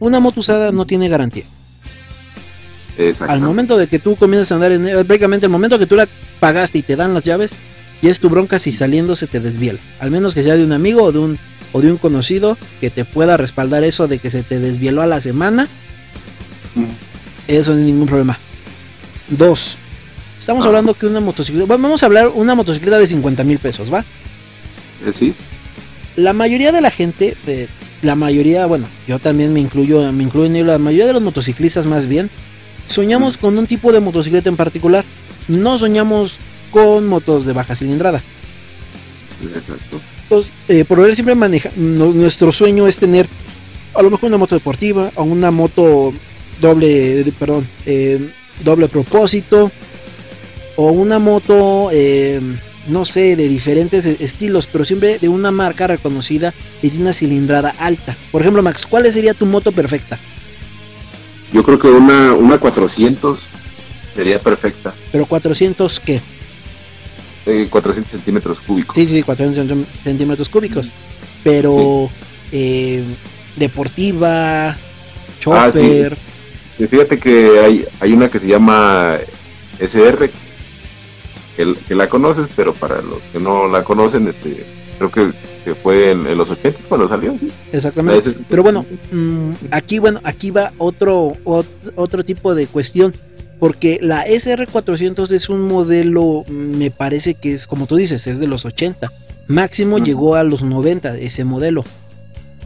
Una 0.00 0.20
moto 0.20 0.40
usada 0.40 0.72
no 0.72 0.84
tiene 0.86 1.08
garantía. 1.08 1.44
Al 3.26 3.40
momento 3.40 3.76
de 3.76 3.88
que 3.88 3.98
tú 3.98 4.14
comienzas 4.16 4.52
a 4.52 4.56
andar 4.56 4.72
en 4.72 4.84
prácticamente 5.06 5.46
el 5.46 5.52
momento 5.52 5.78
que 5.78 5.86
tú 5.86 5.96
la 5.96 6.06
pagaste 6.38 6.78
y 6.78 6.82
te 6.82 6.96
dan 6.96 7.14
las 7.14 7.24
llaves, 7.24 7.52
y 8.02 8.08
es 8.08 8.20
tu 8.20 8.28
bronca 8.28 8.58
si 8.58 8.72
saliendo 8.72 9.16
se 9.16 9.26
te 9.26 9.40
desviela. 9.40 9.80
Al 9.98 10.10
menos 10.10 10.34
que 10.34 10.42
sea 10.42 10.56
de 10.56 10.64
un 10.64 10.72
amigo 10.72 11.02
o 11.02 11.12
de 11.12 11.18
un 11.18 11.38
o 11.72 11.80
de 11.80 11.90
un 11.90 11.98
conocido 11.98 12.56
que 12.80 12.88
te 12.88 13.04
pueda 13.04 13.36
respaldar 13.36 13.82
eso 13.82 14.06
de 14.06 14.18
que 14.18 14.30
se 14.30 14.44
te 14.44 14.60
desvieló 14.60 15.02
a 15.02 15.08
la 15.08 15.20
semana. 15.20 15.66
Eso 17.48 17.72
no 17.72 17.78
es 17.78 17.84
ningún 17.84 18.06
problema. 18.06 18.38
Dos. 19.28 19.76
Estamos 20.44 20.66
hablando 20.66 20.92
que 20.92 21.06
una 21.06 21.20
motocicleta. 21.20 21.64
Vamos 21.64 22.02
a 22.02 22.06
hablar 22.06 22.28
una 22.34 22.54
motocicleta 22.54 22.98
de 22.98 23.06
50 23.06 23.44
mil 23.44 23.58
pesos, 23.58 23.90
¿va? 23.90 24.00
Eh, 25.06 25.12
sí. 25.18 25.32
La 26.16 26.34
mayoría 26.34 26.70
de 26.70 26.82
la 26.82 26.90
gente, 26.90 27.34
eh, 27.46 27.66
la 28.02 28.14
mayoría, 28.14 28.66
bueno, 28.66 28.84
yo 29.08 29.18
también 29.18 29.54
me 29.54 29.60
incluyo, 29.60 30.12
me 30.12 30.22
incluyo 30.22 30.54
en 30.54 30.66
la 30.66 30.76
mayoría 30.76 31.06
de 31.06 31.14
los 31.14 31.22
motociclistas 31.22 31.86
más 31.86 32.08
bien, 32.08 32.28
soñamos 32.88 33.38
con 33.38 33.56
un 33.56 33.66
tipo 33.66 33.90
de 33.90 34.00
motocicleta 34.00 34.50
en 34.50 34.56
particular. 34.58 35.02
No 35.48 35.78
soñamos 35.78 36.34
con 36.70 37.08
motos 37.08 37.46
de 37.46 37.54
baja 37.54 37.74
cilindrada. 37.74 38.22
Entonces, 40.24 40.52
eh, 40.68 40.84
por 40.84 41.00
ver 41.00 41.14
siempre 41.14 41.34
maneja, 41.34 41.70
nuestro 41.74 42.52
sueño 42.52 42.86
es 42.86 42.98
tener 42.98 43.26
a 43.94 44.02
lo 44.02 44.10
mejor 44.10 44.28
una 44.28 44.36
moto 44.36 44.54
deportiva 44.54 45.10
o 45.14 45.22
una 45.22 45.50
moto 45.50 46.12
doble, 46.60 47.32
perdón, 47.38 47.66
eh, 47.86 48.30
doble 48.62 48.88
propósito 48.88 49.72
o 50.76 50.90
una 50.90 51.18
moto, 51.18 51.88
eh, 51.92 52.40
no 52.88 53.04
sé, 53.04 53.36
de 53.36 53.48
diferentes 53.48 54.06
estilos, 54.06 54.66
pero 54.66 54.84
siempre 54.84 55.18
de 55.18 55.28
una 55.28 55.50
marca 55.50 55.86
reconocida 55.86 56.52
y 56.82 56.90
de 56.90 56.98
una 56.98 57.12
cilindrada 57.12 57.74
alta. 57.78 58.16
Por 58.32 58.42
ejemplo, 58.42 58.62
Max, 58.62 58.86
¿cuál 58.86 59.10
sería 59.12 59.34
tu 59.34 59.46
moto 59.46 59.72
perfecta? 59.72 60.18
Yo 61.52 61.62
creo 61.62 61.78
que 61.78 61.88
una, 61.88 62.32
una 62.32 62.58
400 62.58 63.38
sería 64.14 64.38
perfecta. 64.38 64.92
¿Pero 65.12 65.26
400 65.26 66.00
qué? 66.00 66.20
400 67.70 67.96
eh, 67.96 68.16
centímetros 68.16 68.58
cúbicos. 68.60 68.94
Sí, 68.96 69.06
sí, 69.06 69.22
400 69.22 69.86
centímetros 70.02 70.48
cúbicos. 70.48 70.90
Pero 71.42 72.10
eh, 72.50 73.04
deportiva, 73.56 74.76
chopper. 75.40 76.16
Ah, 76.16 76.86
Fíjate 76.88 77.18
que 77.18 77.60
hay, 77.60 77.84
hay 78.00 78.12
una 78.12 78.28
que 78.28 78.40
se 78.40 78.48
llama 78.48 79.18
SR, 79.78 80.30
que, 81.56 81.74
que, 81.86 81.94
la 81.94 82.08
conoces, 82.08 82.48
pero 82.54 82.72
para 82.72 83.00
los 83.02 83.20
que 83.32 83.40
no 83.40 83.68
la 83.68 83.84
conocen, 83.84 84.28
este, 84.28 84.66
creo 84.98 85.10
que 85.10 85.32
que 85.64 85.74
fue 85.74 86.10
en, 86.10 86.36
los 86.36 86.50
80 86.50 86.80
cuando 86.88 87.08
salió, 87.08 87.36
¿sí? 87.38 87.50
Exactamente. 87.72 88.36
Pero 88.48 88.62
bueno, 88.62 88.84
mm, 89.10 89.52
aquí 89.70 89.98
bueno, 89.98 90.20
aquí 90.22 90.50
va 90.50 90.72
otro, 90.78 91.32
otro, 91.44 92.24
tipo 92.24 92.54
de 92.54 92.66
cuestión. 92.66 93.14
Porque 93.58 93.98
la 94.02 94.26
SR400 94.26 95.30
es 95.30 95.48
un 95.48 95.62
modelo, 95.62 96.44
me 96.48 96.90
parece 96.90 97.34
que 97.34 97.54
es, 97.54 97.66
como 97.66 97.86
tú 97.86 97.96
dices, 97.96 98.26
es 98.26 98.38
de 98.38 98.46
los 98.46 98.66
80. 98.66 99.10
Máximo 99.46 99.98
llegó 99.98 100.34
a 100.34 100.44
los 100.44 100.62
90 100.62 101.16
ese 101.16 101.44
modelo. 101.44 101.84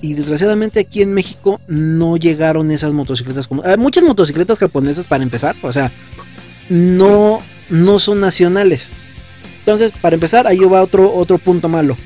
Y 0.00 0.14
desgraciadamente 0.14 0.80
aquí 0.80 1.02
en 1.02 1.12
México 1.12 1.60
no 1.68 2.16
llegaron 2.16 2.70
esas 2.70 2.92
motocicletas 2.92 3.46
como... 3.46 3.62
Hay 3.64 3.76
muchas 3.76 4.02
motocicletas 4.02 4.58
japonesas 4.58 5.06
para 5.06 5.22
empezar, 5.22 5.54
o 5.62 5.72
sea, 5.72 5.92
no, 6.68 7.42
no 7.70 7.98
son 7.98 8.20
nacionales. 8.20 8.90
Entonces, 9.60 9.92
para 10.00 10.14
empezar, 10.14 10.46
ahí 10.46 10.58
va 10.60 10.82
otro, 10.82 11.12
otro 11.14 11.38
punto 11.38 11.68
malo 11.68 11.96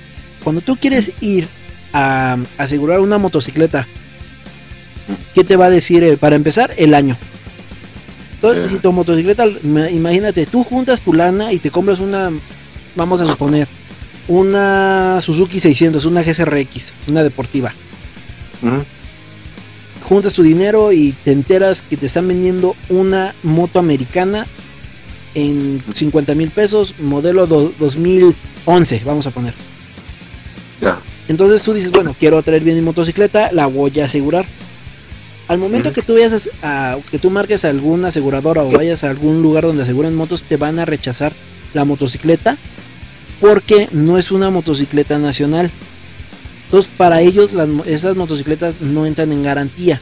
cuando 0.42 0.60
tú 0.60 0.76
quieres 0.76 1.12
ir 1.20 1.48
a 1.92 2.38
asegurar 2.58 3.00
una 3.00 3.18
motocicleta, 3.18 3.86
¿qué 5.34 5.44
te 5.44 5.56
va 5.56 5.66
a 5.66 5.70
decir 5.70 6.02
eh, 6.02 6.16
para 6.16 6.36
empezar? 6.36 6.72
El 6.76 6.94
año. 6.94 7.16
Entonces, 8.34 8.70
si 8.70 8.78
tu 8.78 8.92
motocicleta, 8.92 9.46
imagínate, 9.92 10.46
tú 10.46 10.64
juntas 10.64 11.00
tu 11.00 11.12
lana 11.12 11.52
y 11.52 11.58
te 11.58 11.70
compras 11.70 12.00
una, 12.00 12.30
vamos 12.96 13.20
a 13.20 13.26
suponer, 13.26 13.68
una 14.26 15.20
Suzuki 15.20 15.60
600, 15.60 16.04
una 16.06 16.22
GSRX, 16.22 16.92
una 17.06 17.22
deportiva. 17.22 17.72
Juntas 20.08 20.34
tu 20.34 20.42
dinero 20.42 20.90
y 20.90 21.12
te 21.24 21.30
enteras 21.30 21.82
que 21.82 21.96
te 21.96 22.06
están 22.06 22.26
vendiendo 22.26 22.74
una 22.88 23.32
moto 23.44 23.78
americana 23.78 24.46
en 25.34 25.82
50 25.92 26.34
mil 26.34 26.50
pesos, 26.50 26.94
modelo 27.00 27.46
2011, 27.46 29.02
vamos 29.04 29.26
a 29.26 29.30
poner. 29.30 29.54
Ya. 30.80 30.98
Entonces 31.28 31.62
tú 31.62 31.72
dices, 31.72 31.90
bueno, 31.90 32.14
quiero 32.18 32.42
traer 32.42 32.62
bien 32.62 32.76
mi 32.76 32.82
motocicleta, 32.82 33.52
la 33.52 33.66
voy 33.66 33.98
a 34.00 34.04
asegurar. 34.04 34.44
Al 35.48 35.58
momento 35.58 35.92
que 35.92 36.02
tú 36.02 36.14
vayas 36.14 36.50
a, 36.62 36.96
que 37.10 37.18
tú 37.18 37.30
marques 37.30 37.64
a 37.64 37.70
alguna 37.70 38.08
aseguradora 38.08 38.62
o 38.62 38.70
vayas 38.70 39.04
a 39.04 39.10
algún 39.10 39.42
lugar 39.42 39.64
donde 39.64 39.82
aseguren 39.82 40.14
motos, 40.14 40.42
te 40.42 40.56
van 40.56 40.78
a 40.78 40.84
rechazar 40.84 41.32
la 41.74 41.84
motocicleta 41.84 42.56
porque 43.40 43.88
no 43.92 44.18
es 44.18 44.30
una 44.30 44.50
motocicleta 44.50 45.18
nacional. 45.18 45.70
Entonces, 46.66 46.90
para 46.96 47.20
ellos 47.20 47.50
esas 47.86 48.16
motocicletas 48.16 48.80
no 48.80 49.04
entran 49.04 49.32
en 49.32 49.42
garantía. 49.42 50.00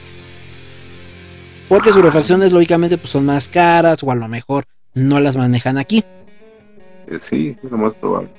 Porque 1.68 1.92
sus 1.92 2.02
refacciones 2.02 2.52
lógicamente 2.52 2.98
pues, 2.98 3.10
son 3.10 3.26
más 3.26 3.48
caras 3.48 4.02
o 4.02 4.10
a 4.10 4.14
lo 4.14 4.28
mejor 4.28 4.64
no 4.94 5.20
las 5.20 5.36
manejan 5.36 5.78
aquí. 5.78 6.04
Eh, 7.06 7.18
sí, 7.20 7.56
es 7.62 7.70
lo 7.70 7.78
más 7.78 7.94
probable. 7.94 8.30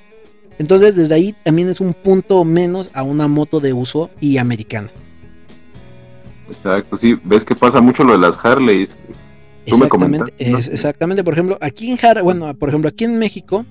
Entonces, 0.58 0.96
desde 0.96 1.14
ahí 1.14 1.36
también 1.44 1.70
es 1.70 1.82
un 1.82 1.94
punto 1.94 2.44
menos 2.46 2.92
a 2.94 3.04
una 3.04 3.28
moto 3.28 3.60
de 3.60 3.74
uso 3.74 4.10
y 4.20 4.38
americana. 4.38 4.92
Exacto, 6.50 6.98
sí, 6.98 7.20
ves 7.24 7.46
que 7.46 7.56
pasa 7.56 7.82
mucho 7.82 8.04
lo 8.04 8.14
de 8.14 8.20
las 8.20 8.38
Harleys. 8.44 8.98
exactamente, 9.66 10.34
exactamente, 10.38 11.24
por 11.24 11.34
ejemplo, 11.34 11.58
aquí 11.62 11.92
en 11.92 11.98
Har 12.04 12.22
bueno, 12.24 12.54
por 12.56 12.70
ejemplo, 12.70 12.90
aquí 12.90 13.06
en 13.06 13.18
México 13.18 13.66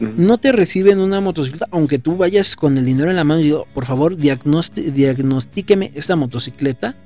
no 0.00 0.38
te 0.38 0.50
reciben 0.50 0.98
una 1.00 1.20
motocicleta, 1.20 1.68
aunque 1.70 1.98
tú 1.98 2.16
vayas 2.16 2.56
con 2.56 2.76
el 2.76 2.84
dinero 2.84 3.10
en 3.10 3.16
la 3.16 3.24
mano 3.24 3.40
y 3.40 3.44
digo, 3.44 3.66
por 3.72 3.84
favor, 3.84 4.16
diagnostíqueme 4.16 5.92
esta 5.94 6.16
motocicleta, 6.16 6.96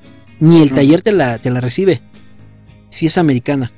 ni 0.40 0.62
el 0.62 0.72
taller 0.72 1.02
te 1.02 1.12
la, 1.12 1.38
te 1.38 1.50
la 1.50 1.60
recibe, 1.60 2.00
si 2.88 3.06
es 3.06 3.18
americana. 3.18 3.72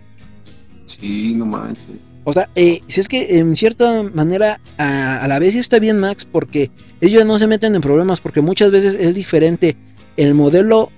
Sí, 0.89 1.34
no 1.34 1.47
manches. 1.47 1.97
O 2.24 2.32
sea, 2.32 2.51
eh, 2.55 2.82
si 2.86 3.01
es 3.01 3.09
que 3.09 3.39
en 3.39 3.57
cierta 3.57 4.03
manera 4.03 4.61
a, 4.76 5.26
la 5.28 5.39
vez 5.39 5.55
está 5.57 5.78
bien 5.78 5.99
Max 5.99 6.26
porque 6.30 6.70
ellos 7.01 7.24
no 7.24 7.39
se 7.39 7.47
meten 7.47 7.74
en 7.74 7.80
problemas 7.80 8.20
porque 8.20 8.43
muchas 8.43 8.70
veces 8.70 8.95
es 8.95 9.14
diferente 9.14 9.76
el 10.16 10.34
modelo 10.34 10.91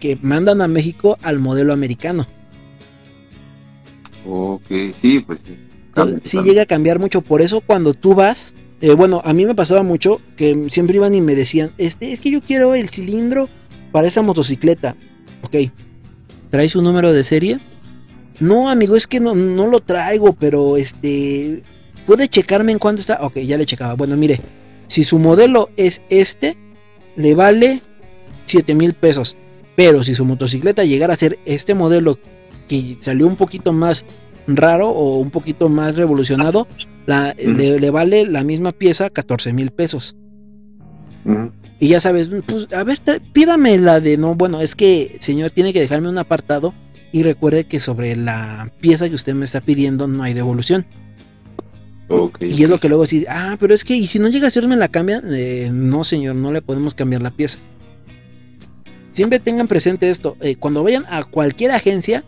que 0.00 0.18
mandan 0.22 0.60
a 0.60 0.66
México 0.66 1.18
al 1.22 1.38
modelo 1.38 1.72
americano. 1.72 2.26
Ok, 4.26 4.66
sí, 5.00 5.20
pues 5.20 5.40
sí. 5.46 5.56
Entonces, 5.88 6.20
sí 6.24 6.38
llega 6.42 6.62
a 6.62 6.66
cambiar 6.66 6.98
mucho. 6.98 7.22
Por 7.22 7.42
eso 7.42 7.60
cuando 7.60 7.94
tú 7.94 8.14
vas, 8.14 8.54
eh, 8.80 8.94
bueno, 8.94 9.20
a 9.24 9.32
mí 9.34 9.44
me 9.44 9.54
pasaba 9.54 9.84
mucho 9.84 10.20
que 10.36 10.68
siempre 10.68 10.96
iban 10.96 11.14
y 11.14 11.20
me 11.20 11.36
decían, 11.36 11.72
este, 11.78 12.12
es 12.12 12.18
que 12.18 12.30
yo 12.30 12.40
quiero 12.40 12.74
el 12.74 12.88
cilindro 12.88 13.48
para 13.92 14.08
esa 14.08 14.22
motocicleta. 14.22 14.96
Ok, 15.42 15.70
¿traes 16.50 16.74
un 16.74 16.82
número 16.82 17.12
de 17.12 17.22
serie? 17.22 17.60
No, 18.40 18.68
amigo, 18.68 18.96
es 18.96 19.06
que 19.06 19.20
no, 19.20 19.34
no 19.34 19.66
lo 19.66 19.80
traigo, 19.80 20.32
pero 20.32 20.76
este, 20.76 21.62
¿puede 22.06 22.28
checarme 22.28 22.72
en 22.72 22.78
cuánto 22.78 23.00
está? 23.00 23.18
Ok, 23.22 23.38
ya 23.38 23.58
le 23.58 23.66
checaba. 23.66 23.94
Bueno, 23.94 24.16
mire, 24.16 24.40
si 24.86 25.04
su 25.04 25.18
modelo 25.18 25.70
es 25.76 26.02
este, 26.10 26.56
le 27.16 27.34
vale 27.34 27.80
7 28.44 28.74
mil 28.74 28.94
pesos. 28.94 29.36
Pero 29.76 30.04
si 30.04 30.14
su 30.14 30.24
motocicleta 30.24 30.84
llegara 30.84 31.14
a 31.14 31.16
ser 31.16 31.38
este 31.46 31.74
modelo 31.74 32.18
que 32.68 32.98
salió 33.00 33.26
un 33.26 33.36
poquito 33.36 33.72
más 33.72 34.04
raro 34.46 34.90
o 34.90 35.18
un 35.18 35.30
poquito 35.30 35.68
más 35.68 35.96
revolucionado, 35.96 36.68
la, 37.06 37.34
le, 37.38 37.90
vale 37.90 38.26
la 38.26 38.44
misma 38.44 38.72
pieza 38.72 39.10
14 39.10 39.52
mil 39.52 39.70
pesos. 39.70 40.14
Y 41.78 41.88
ya 41.88 42.00
sabes, 42.00 42.30
pues 42.46 42.68
a 42.72 42.84
ver, 42.84 43.00
pídame 43.32 43.78
la 43.78 44.00
de 44.00 44.16
no, 44.16 44.34
bueno, 44.34 44.60
es 44.60 44.76
que 44.76 45.16
señor 45.20 45.50
tiene 45.50 45.72
que 45.72 45.80
dejarme 45.80 46.08
un 46.08 46.18
apartado 46.18 46.74
y 47.12 47.22
recuerde 47.22 47.64
que 47.64 47.78
sobre 47.78 48.16
la 48.16 48.72
pieza 48.80 49.08
que 49.08 49.14
usted 49.14 49.34
me 49.34 49.44
está 49.44 49.60
pidiendo 49.60 50.08
no 50.08 50.22
hay 50.22 50.32
devolución. 50.32 50.86
y 52.40 52.62
es 52.62 52.70
lo 52.70 52.80
que 52.80 52.88
luego 52.88 53.04
dice, 53.04 53.26
ah, 53.28 53.56
pero 53.60 53.74
es 53.74 53.84
que, 53.84 53.94
¿y 53.94 54.06
si 54.06 54.18
no 54.18 54.28
llega 54.28 54.46
a 54.46 54.48
hacerme 54.48 54.76
la 54.76 54.88
cambia? 54.88 55.22
Eh, 55.24 55.70
no, 55.72 56.04
señor, 56.04 56.34
no 56.36 56.52
le 56.52 56.62
podemos 56.62 56.94
cambiar 56.94 57.22
la 57.22 57.30
pieza. 57.30 57.58
Siempre 59.10 59.38
tengan 59.38 59.68
presente 59.68 60.08
esto, 60.08 60.36
eh, 60.40 60.56
cuando 60.56 60.82
vayan 60.82 61.04
a 61.10 61.22
cualquier 61.24 61.70
agencia, 61.72 62.24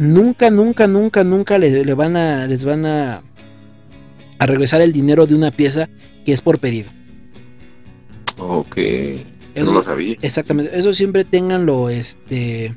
nunca, 0.00 0.50
nunca, 0.50 0.88
nunca, 0.88 1.22
nunca 1.22 1.58
les, 1.58 1.94
van 1.94 2.16
a, 2.16 2.46
les 2.48 2.64
van 2.64 2.86
a, 2.86 3.22
a 4.40 4.46
regresar 4.46 4.80
el 4.80 4.92
dinero 4.92 5.26
de 5.26 5.36
una 5.36 5.52
pieza 5.52 5.88
que 6.24 6.32
es 6.32 6.40
por 6.40 6.58
pedido. 6.58 6.90
Ok. 8.38 8.76
Eso, 8.76 9.64
no 9.64 9.72
lo 9.72 9.82
sabía. 9.82 10.16
Exactamente. 10.22 10.76
Eso 10.76 10.92
siempre 10.92 11.24
tenganlo, 11.24 11.88
este. 11.88 12.74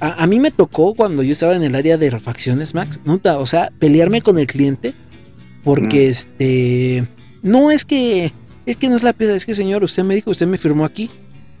A, 0.00 0.26
mí 0.26 0.38
me 0.38 0.50
tocó 0.50 0.94
cuando 0.94 1.22
yo 1.22 1.32
estaba 1.32 1.56
en 1.56 1.62
el 1.62 1.74
área 1.74 1.96
de 1.96 2.10
refacciones, 2.10 2.74
Max. 2.74 3.00
Nota, 3.04 3.38
o 3.38 3.46
sea, 3.46 3.72
pelearme 3.78 4.22
con 4.22 4.38
el 4.38 4.46
cliente. 4.46 4.94
Porque 5.62 6.08
este. 6.08 7.08
No 7.42 7.70
es 7.70 7.84
que. 7.84 8.32
Es 8.66 8.76
que 8.76 8.88
no 8.88 8.96
es 8.96 9.02
la 9.02 9.12
pieza, 9.12 9.34
es 9.34 9.44
que 9.44 9.54
señor, 9.54 9.84
usted 9.84 10.04
me 10.04 10.14
dijo, 10.14 10.30
usted 10.30 10.46
me 10.46 10.56
firmó 10.56 10.84
aquí. 10.84 11.10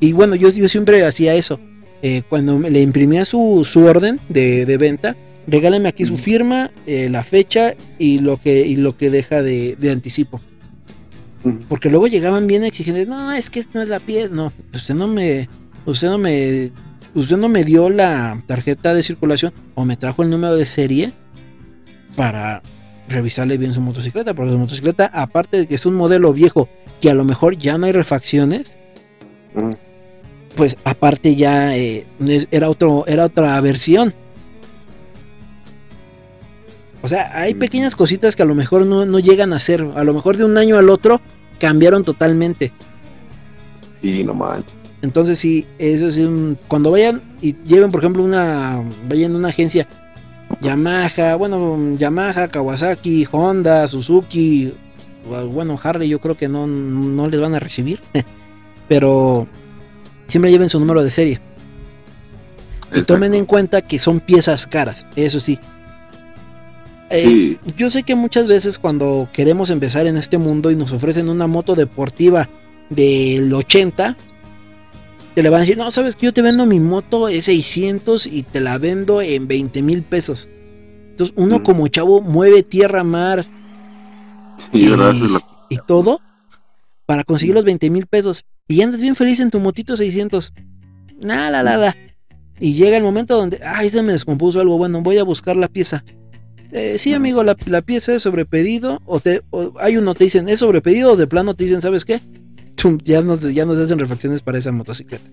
Y 0.00 0.12
bueno, 0.12 0.36
yo, 0.36 0.50
yo 0.50 0.68
siempre 0.68 1.04
hacía 1.04 1.34
eso. 1.34 1.60
Eh, 2.06 2.20
cuando 2.28 2.58
le 2.58 2.82
imprimía 2.82 3.24
su, 3.24 3.64
orden 3.76 4.20
de, 4.28 4.76
venta, 4.78 5.16
regálame 5.46 5.88
aquí 5.88 6.04
su 6.04 6.18
firma, 6.18 6.70
eh, 6.86 7.08
la 7.08 7.24
fecha 7.24 7.74
y 7.98 8.18
lo 8.18 8.36
que, 8.38 8.66
y 8.66 8.76
lo 8.76 8.94
que 8.94 9.08
deja 9.08 9.42
de, 9.42 9.76
anticipo. 9.90 10.42
Porque 11.66 11.88
luego 11.88 12.06
llegaban 12.06 12.46
bien 12.46 12.62
exigentes, 12.62 13.08
no, 13.08 13.32
es 13.32 13.48
que 13.48 13.64
no 13.72 13.80
es 13.80 13.88
la 13.88 14.00
pieza, 14.00 14.34
no, 14.34 14.52
usted 14.74 14.94
no 14.94 15.08
me, 15.08 15.48
usted 15.86 16.08
no 16.08 16.18
me, 16.18 16.72
usted 17.14 17.36
no 17.36 17.48
me 17.48 17.64
dio 17.64 17.90
la 17.90 18.42
tarjeta 18.46 18.94
de 18.94 19.02
circulación 19.02 19.52
o 19.74 19.84
me 19.84 19.96
trajo 19.96 20.22
el 20.22 20.30
número 20.30 20.56
de 20.56 20.66
serie 20.66 21.12
para 22.16 22.62
revisarle 23.08 23.58
bien 23.58 23.72
su 23.72 23.80
motocicleta, 23.80 24.34
porque 24.34 24.52
su 24.52 24.58
motocicleta, 24.58 25.10
aparte 25.12 25.58
de 25.58 25.66
que 25.66 25.74
es 25.74 25.86
un 25.86 25.94
modelo 25.94 26.32
viejo 26.32 26.68
que 27.00 27.10
a 27.10 27.14
lo 27.14 27.24
mejor 27.24 27.56
ya 27.56 27.76
no 27.78 27.86
hay 27.86 27.92
refacciones, 27.92 28.78
pues 30.56 30.78
aparte 30.84 31.34
ya 31.34 31.76
eh, 31.76 32.06
era, 32.50 32.70
otro, 32.70 33.04
era 33.06 33.24
otra 33.24 33.60
versión. 33.60 34.14
O 37.02 37.08
sea, 37.08 37.38
hay 37.38 37.54
pequeñas 37.54 37.94
cositas 37.96 38.34
que 38.34 38.42
a 38.42 38.46
lo 38.46 38.54
mejor 38.54 38.86
no, 38.86 39.18
llegan 39.18 39.52
a 39.52 39.58
ser. 39.58 39.82
A 39.94 40.04
lo 40.04 40.14
mejor 40.14 40.38
de 40.38 40.44
un 40.46 40.56
año 40.56 40.78
al 40.78 40.88
otro 40.88 41.20
cambiaron 41.58 42.02
totalmente. 42.02 42.72
Sí, 44.00 44.24
no 44.24 44.32
manches. 44.32 44.83
Entonces 45.04 45.38
sí, 45.38 45.66
eso 45.78 46.08
es 46.08 46.16
un... 46.16 46.58
Cuando 46.66 46.90
vayan 46.90 47.22
y 47.42 47.54
lleven, 47.64 47.90
por 47.90 48.00
ejemplo, 48.00 48.24
una... 48.24 48.82
Vayan 49.06 49.34
a 49.34 49.36
una 49.36 49.48
agencia 49.48 49.86
Yamaha, 50.62 51.34
bueno, 51.36 51.94
Yamaha, 51.96 52.48
Kawasaki, 52.48 53.28
Honda, 53.30 53.86
Suzuki, 53.86 54.72
bueno, 55.52 55.78
Harley 55.82 56.08
yo 56.08 56.20
creo 56.20 56.38
que 56.38 56.48
no, 56.48 56.66
no 56.66 57.28
les 57.28 57.38
van 57.38 57.54
a 57.54 57.60
recibir. 57.60 58.00
Pero 58.88 59.46
siempre 60.26 60.50
lleven 60.50 60.70
su 60.70 60.80
número 60.80 61.04
de 61.04 61.10
serie. 61.10 61.38
Y 62.94 63.02
tomen 63.02 63.34
en 63.34 63.44
cuenta 63.44 63.82
que 63.82 63.98
son 63.98 64.20
piezas 64.20 64.66
caras, 64.66 65.04
eso 65.16 65.38
eh, 65.38 65.40
sí. 65.40 65.58
Yo 67.76 67.90
sé 67.90 68.04
que 68.04 68.14
muchas 68.14 68.46
veces 68.46 68.78
cuando 68.78 69.28
queremos 69.34 69.68
empezar 69.68 70.06
en 70.06 70.16
este 70.16 70.38
mundo 70.38 70.70
y 70.70 70.76
nos 70.76 70.92
ofrecen 70.92 71.28
una 71.28 71.46
moto 71.46 71.74
deportiva 71.74 72.48
del 72.88 73.52
80, 73.52 74.16
te 75.34 75.42
le 75.42 75.50
van 75.50 75.58
a 75.58 75.60
decir, 75.62 75.76
no, 75.76 75.90
sabes 75.90 76.16
que 76.16 76.26
yo 76.26 76.32
te 76.32 76.42
vendo 76.42 76.66
mi 76.66 76.80
moto 76.80 77.28
e 77.28 77.42
600 77.42 78.26
y 78.26 78.42
te 78.44 78.60
la 78.60 78.78
vendo 78.78 79.20
en 79.20 79.48
20 79.48 79.82
mil 79.82 80.02
pesos. 80.02 80.48
Entonces 81.10 81.34
uno 81.36 81.58
mm. 81.58 81.62
como 81.62 81.88
chavo 81.88 82.20
mueve 82.20 82.62
tierra, 82.62 83.04
mar 83.04 83.46
y, 84.72 84.88
y 85.70 85.78
todo 85.86 86.20
para 87.06 87.24
conseguir 87.24 87.54
los 87.54 87.64
20 87.64 87.90
mil 87.90 88.06
pesos 88.06 88.44
y 88.68 88.82
andas 88.82 89.00
bien 89.00 89.14
feliz 89.14 89.40
en 89.40 89.50
tu 89.50 89.60
motito 89.60 89.96
600. 89.96 90.52
Nada, 91.20 91.62
la, 91.62 91.76
la, 91.76 91.96
Y 92.58 92.74
llega 92.74 92.96
el 92.96 93.02
momento 93.02 93.36
donde, 93.36 93.60
ay, 93.64 93.90
se 93.90 94.02
me 94.02 94.12
descompuso 94.12 94.60
algo, 94.60 94.78
bueno, 94.78 95.02
voy 95.02 95.18
a 95.18 95.24
buscar 95.24 95.56
la 95.56 95.68
pieza. 95.68 96.04
Eh, 96.72 96.98
sí, 96.98 97.14
amigo, 97.14 97.44
la, 97.44 97.82
pieza 97.82 98.14
es 98.14 98.22
sobrepedido, 98.22 99.00
o, 99.04 99.20
te, 99.20 99.42
hay 99.78 99.96
uno 99.96 100.14
te 100.14 100.24
dicen, 100.24 100.48
es 100.48 100.60
sobrepedido, 100.60 101.12
o 101.12 101.16
de 101.16 101.26
plano 101.26 101.54
te 101.54 101.64
dicen, 101.64 101.80
¿sabes 101.80 102.04
qué? 102.04 102.20
Ya 103.02 103.22
nos, 103.22 103.52
ya 103.52 103.64
nos 103.64 103.78
hacen 103.78 103.98
refacciones 103.98 104.42
para 104.42 104.58
esa 104.58 104.72
motocicleta. 104.72 105.24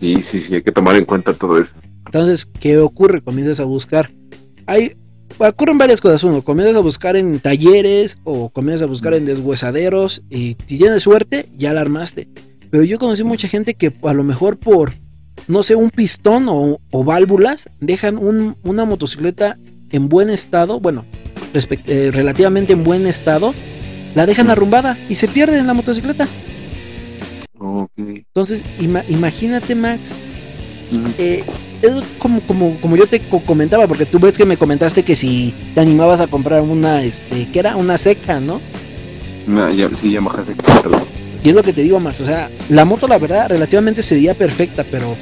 Sí, 0.00 0.22
sí, 0.22 0.40
sí, 0.40 0.54
hay 0.56 0.62
que 0.62 0.72
tomar 0.72 0.96
en 0.96 1.04
cuenta 1.04 1.32
todo 1.32 1.58
eso. 1.58 1.72
Entonces, 2.06 2.44
¿qué 2.44 2.78
ocurre? 2.78 3.22
Comienzas 3.22 3.60
a 3.60 3.64
buscar. 3.64 4.10
Hay, 4.66 4.96
ocurren 5.38 5.78
varias 5.78 6.00
cosas. 6.00 6.24
Uno, 6.24 6.42
comienzas 6.42 6.76
a 6.76 6.80
buscar 6.80 7.16
en 7.16 7.38
talleres 7.38 8.18
o 8.24 8.50
comienzas 8.50 8.82
a 8.82 8.86
buscar 8.86 9.14
en 9.14 9.24
deshuesaderos 9.24 10.22
y 10.28 10.56
si 10.66 10.78
tienes 10.78 11.02
suerte, 11.02 11.46
ya 11.56 11.72
la 11.72 11.82
armaste. 11.82 12.28
Pero 12.70 12.84
yo 12.84 12.98
conocí 12.98 13.22
mucha 13.22 13.48
gente 13.48 13.74
que 13.74 13.92
a 14.02 14.14
lo 14.14 14.24
mejor 14.24 14.56
por, 14.56 14.94
no 15.46 15.62
sé, 15.62 15.76
un 15.76 15.90
pistón 15.90 16.46
o, 16.48 16.78
válvulas, 17.04 17.68
dejan 17.80 18.18
una 18.18 18.84
motocicleta 18.84 19.56
en 19.90 20.08
buen 20.08 20.30
estado, 20.30 20.80
bueno, 20.80 21.04
eh, 21.54 22.10
relativamente 22.12 22.72
en 22.72 22.82
buen 22.82 23.06
estado, 23.06 23.54
la 24.14 24.26
dejan 24.26 24.50
arrumbada 24.50 24.98
y 25.08 25.16
se 25.16 25.28
pierde 25.28 25.58
en 25.58 25.66
la 25.66 25.74
motocicleta. 25.74 26.28
Entonces, 27.96 28.64
imagínate, 28.78 29.74
Max. 29.74 30.14
Eh, 31.18 31.44
es 31.80 32.02
como, 32.18 32.40
como, 32.42 32.76
como 32.80 32.96
yo 32.96 33.06
te 33.06 33.20
comentaba, 33.20 33.86
porque 33.86 34.06
tú 34.06 34.18
ves 34.18 34.36
que 34.36 34.44
me 34.44 34.56
comentaste 34.56 35.02
que 35.02 35.16
si 35.16 35.54
te 35.74 35.80
animabas 35.80 36.20
a 36.20 36.26
comprar 36.26 36.60
una, 36.60 37.02
este, 37.02 37.50
que 37.50 37.58
era 37.58 37.76
una 37.76 37.98
seca, 37.98 38.40
¿no? 38.40 38.60
ya, 39.74 39.88
sí, 40.00 40.12
Yamaha 40.12 40.44
seca. 40.44 40.62
Y 41.42 41.48
es 41.48 41.54
lo 41.54 41.62
que 41.62 41.72
te 41.72 41.82
digo, 41.82 41.98
Max. 41.98 42.20
O 42.20 42.24
sea, 42.24 42.48
la 42.68 42.84
moto, 42.84 43.08
la 43.08 43.18
verdad, 43.18 43.48
relativamente 43.48 44.02
sería 44.02 44.34
perfecta, 44.34 44.84
pero 44.88 45.16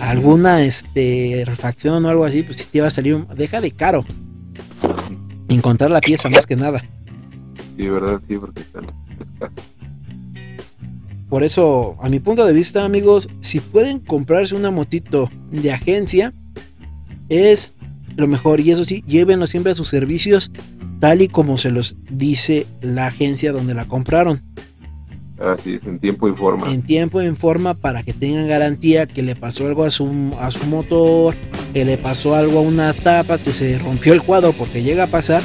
alguna 0.00 0.60
este 0.60 1.44
refacción 1.46 2.04
o 2.04 2.08
algo 2.10 2.24
así, 2.24 2.42
pues 2.42 2.58
si 2.58 2.64
te 2.64 2.78
iba 2.78 2.86
a 2.86 2.90
salir, 2.90 3.26
deja 3.34 3.60
de 3.60 3.70
caro. 3.70 4.04
Encontrar 5.48 5.90
la 5.90 6.00
pieza 6.00 6.28
más 6.28 6.46
que 6.46 6.56
nada. 6.56 6.82
Sí, 7.76 7.88
verdad, 7.88 8.20
sí, 8.26 8.36
porque 8.38 8.60
están 8.60 8.86
Por 11.28 11.42
eso, 11.42 11.96
a 12.00 12.08
mi 12.08 12.20
punto 12.20 12.46
de 12.46 12.52
vista, 12.52 12.84
amigos, 12.84 13.28
si 13.40 13.60
pueden 13.60 14.00
comprarse 14.00 14.54
una 14.54 14.70
motito 14.70 15.30
de 15.50 15.72
agencia, 15.72 16.32
es 17.28 17.74
lo 18.16 18.26
mejor. 18.26 18.60
Y 18.60 18.70
eso 18.70 18.84
sí, 18.84 19.02
llévenlo 19.06 19.46
siempre 19.46 19.72
a 19.72 19.74
sus 19.74 19.88
servicios, 19.88 20.50
tal 21.00 21.22
y 21.22 21.28
como 21.28 21.58
se 21.58 21.70
los 21.70 21.96
dice 22.10 22.66
la 22.80 23.08
agencia 23.08 23.52
donde 23.52 23.74
la 23.74 23.84
compraron. 23.84 24.42
Así 25.38 25.74
es, 25.74 25.84
en 25.84 25.98
tiempo 25.98 26.28
y 26.28 26.34
forma. 26.34 26.72
En 26.72 26.80
tiempo 26.80 27.20
y 27.20 27.26
en 27.26 27.36
forma 27.36 27.74
para 27.74 28.02
que 28.02 28.14
tengan 28.14 28.48
garantía 28.48 29.06
que 29.06 29.22
le 29.22 29.36
pasó 29.36 29.66
algo 29.66 29.84
a 29.84 29.90
su, 29.90 30.34
a 30.40 30.50
su 30.50 30.64
motor, 30.66 31.34
que 31.74 31.84
le 31.84 31.98
pasó 31.98 32.34
algo 32.34 32.60
a 32.60 32.62
unas 32.62 32.96
tapas, 32.96 33.42
que 33.42 33.52
se 33.52 33.78
rompió 33.78 34.14
el 34.14 34.22
cuadro 34.22 34.52
porque 34.52 34.82
llega 34.82 35.04
a 35.04 35.08
pasar. 35.08 35.42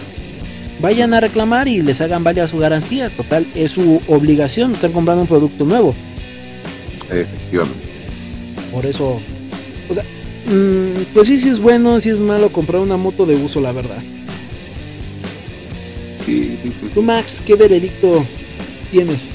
Vayan 0.81 1.13
a 1.13 1.19
reclamar 1.19 1.67
y 1.67 1.81
les 1.81 2.01
hagan 2.01 2.23
valer 2.23 2.47
su 2.47 2.57
garantía. 2.57 3.09
Total, 3.09 3.45
es 3.55 3.71
su 3.71 4.01
obligación, 4.07 4.73
están 4.73 4.91
comprando 4.91 5.21
un 5.21 5.27
producto 5.27 5.63
nuevo. 5.63 5.93
Efectivamente. 7.09 7.79
Por 8.71 8.85
eso, 8.85 9.19
o 9.89 9.93
sea, 9.93 10.03
mm, 10.47 11.03
pues 11.13 11.27
sí, 11.27 11.37
sí 11.37 11.49
es 11.49 11.59
bueno, 11.59 11.99
sí 11.99 12.09
es 12.09 12.19
malo 12.19 12.51
comprar 12.51 12.81
una 12.81 12.97
moto 12.97 13.25
de 13.25 13.35
uso, 13.35 13.61
la 13.61 13.73
verdad. 13.73 14.01
Sí, 16.25 16.57
sí, 16.63 16.71
Tú, 16.93 17.01
Max, 17.01 17.41
¿qué 17.45 17.55
veredicto 17.55 18.25
tienes? 18.91 19.33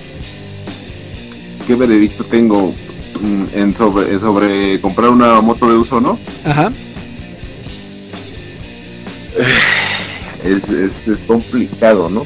qué 1.67 1.75
veredicto 1.75 2.25
tengo 2.25 2.73
mm, 3.21 3.45
en 3.59 3.77
sobre, 3.77 4.19
sobre 4.21 4.81
comprar 4.81 5.11
una 5.11 5.41
moto 5.41 5.69
de 5.69 5.77
uso, 5.77 6.01
¿no? 6.01 6.19
Ajá. 6.45 6.73
Es, 10.47 11.07
es, 11.07 11.19
complicado, 11.27 12.09
¿no? 12.09 12.25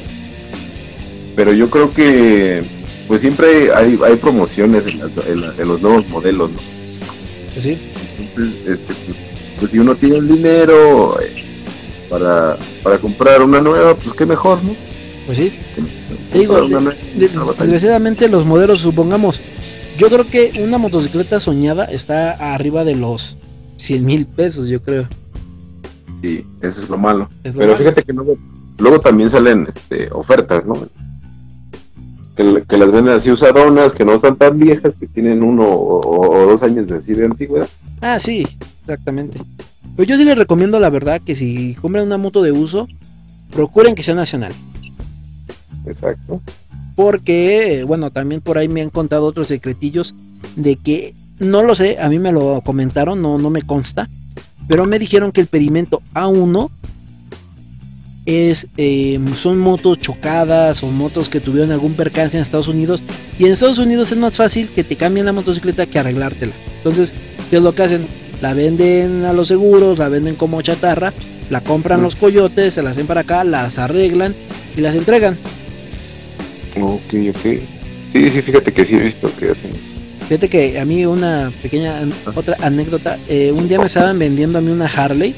Pero 1.35 1.53
yo 1.53 1.69
creo 1.69 1.91
que 1.91 2.63
pues 3.07 3.21
siempre 3.21 3.73
hay, 3.73 3.99
hay 4.05 4.15
promociones 4.15 4.85
en, 4.85 5.41
los 5.67 5.81
nuevos 5.81 6.07
modelos, 6.07 6.51
¿no? 6.51 6.59
Pues 7.53 7.63
sí. 7.63 7.77
Este, 8.67 8.93
pues 9.59 9.71
si 9.71 9.79
uno 9.79 9.95
tiene 9.95 10.17
el 10.17 10.27
dinero 10.27 11.19
eh, 11.19 11.43
para, 12.09 12.57
para 12.83 12.97
comprar 12.99 13.41
una 13.41 13.59
nueva, 13.59 13.95
pues 13.95 14.15
qué 14.15 14.25
mejor, 14.25 14.63
¿no? 14.63 14.75
Pues 15.25 15.37
sí. 15.37 15.51
digo, 16.33 16.67
desgraciadamente 17.59 18.27
los 18.27 18.45
modelos, 18.45 18.79
supongamos, 18.79 19.39
yo 19.97 20.09
creo 20.09 20.27
que 20.27 20.61
una 20.63 20.77
motocicleta 20.77 21.39
soñada 21.39 21.85
está 21.85 22.31
arriba 22.53 22.83
de 22.83 22.95
los 22.95 23.37
100 23.77 24.05
mil 24.05 24.25
pesos, 24.25 24.67
yo 24.67 24.81
creo. 24.81 25.07
Sí, 26.21 26.45
eso 26.61 26.83
es 26.83 26.89
lo 26.89 26.97
malo. 26.97 27.29
Pero 27.41 27.75
fíjate 27.75 28.03
que 28.03 28.13
luego, 28.13 28.99
también 28.99 29.29
salen 29.29 29.67
este, 29.73 30.09
ofertas, 30.11 30.65
¿no? 30.65 30.75
Que, 32.35 32.77
las 32.77 32.91
venden 32.91 33.15
así 33.15 33.31
usadonas, 33.31 33.93
que 33.93 34.05
no 34.05 34.13
están 34.13 34.35
tan 34.35 34.57
viejas, 34.57 34.95
que 34.95 35.07
tienen 35.07 35.43
uno 35.43 35.63
o, 35.67 36.47
dos 36.47 36.63
años 36.63 36.87
de 36.87 36.97
así 36.97 37.13
de 37.13 37.25
antigüedad. 37.25 37.67
Ah, 38.01 38.19
sí, 38.19 38.47
exactamente. 38.81 39.39
Pues 39.95 40.07
yo 40.07 40.17
sí 40.17 40.25
les 40.25 40.37
recomiendo 40.37 40.79
la 40.79 40.89
verdad 40.89 41.21
que 41.21 41.35
si 41.35 41.75
compran 41.75 42.05
una 42.05 42.17
moto 42.17 42.41
de 42.41 42.51
uso, 42.51 42.87
procuren 43.51 43.95
que 43.95 44.03
sea 44.03 44.15
nacional. 44.15 44.53
Exacto. 45.85 46.41
Porque, 46.95 47.83
bueno, 47.87 48.11
también 48.11 48.41
por 48.41 48.57
ahí 48.57 48.67
me 48.67 48.81
han 48.81 48.89
contado 48.89 49.25
otros 49.25 49.47
secretillos 49.47 50.15
de 50.55 50.75
que, 50.75 51.13
no 51.39 51.63
lo 51.63 51.75
sé, 51.75 51.99
a 51.99 52.09
mí 52.09 52.19
me 52.19 52.31
lo 52.31 52.61
comentaron, 52.61 53.21
no, 53.21 53.37
no 53.37 53.49
me 53.49 53.61
consta, 53.61 54.09
pero 54.71 54.85
me 54.85 54.99
dijeron 54.99 55.33
que 55.33 55.41
el 55.41 55.47
pedimento 55.47 56.01
A1 56.13 56.69
es, 58.25 58.67
em, 58.77 59.35
son 59.35 59.57
motos 59.57 59.99
chocadas 59.99 60.81
o 60.81 60.87
motos 60.87 61.27
que 61.27 61.41
tuvieron 61.41 61.73
algún 61.73 61.93
percance 61.93 62.37
en 62.37 62.41
Estados 62.41 62.69
Unidos. 62.69 63.03
Y 63.37 63.47
en 63.47 63.51
Estados 63.51 63.79
Unidos 63.79 64.13
es 64.13 64.17
más 64.17 64.37
fácil 64.37 64.69
que 64.73 64.85
te 64.85 64.95
cambien 64.95 65.25
la 65.25 65.33
motocicleta 65.33 65.87
que 65.87 65.99
arreglártela. 65.99 66.53
Entonces, 66.77 67.13
¿qué 67.49 67.57
es 67.57 67.61
lo 67.61 67.75
que 67.75 67.83
hacen? 67.83 68.07
La 68.41 68.53
venden 68.53 69.25
a 69.25 69.33
los 69.33 69.49
seguros, 69.49 69.97
la 69.97 70.07
venden 70.07 70.35
como 70.35 70.61
chatarra, 70.61 71.11
la 71.49 71.59
compran 71.59 72.01
los 72.01 72.15
coyotes, 72.15 72.75
se 72.75 72.81
la 72.81 72.91
hacen 72.91 73.07
para 73.07 73.21
acá, 73.21 73.43
las 73.43 73.77
arreglan 73.77 74.33
y 74.77 74.79
las 74.79 74.95
entregan. 74.95 75.37
Ok, 76.79 77.13
ok. 77.35 77.43
Sí, 78.13 78.29
sí, 78.31 78.41
fíjate 78.41 78.71
que 78.71 78.85
sí 78.85 78.95
he 78.95 79.01
visto 79.01 79.29
que 79.37 79.49
hacen. 79.49 79.90
Fíjate 80.31 80.47
que 80.47 80.79
a 80.79 80.85
mí 80.85 81.05
una 81.05 81.51
pequeña, 81.61 82.07
otra 82.33 82.55
anécdota, 82.61 83.19
eh, 83.27 83.51
un 83.51 83.67
día 83.67 83.79
me 83.79 83.87
estaban 83.87 84.17
vendiendo 84.17 84.59
a 84.59 84.61
mí 84.61 84.71
una 84.71 84.85
Harley. 84.85 85.35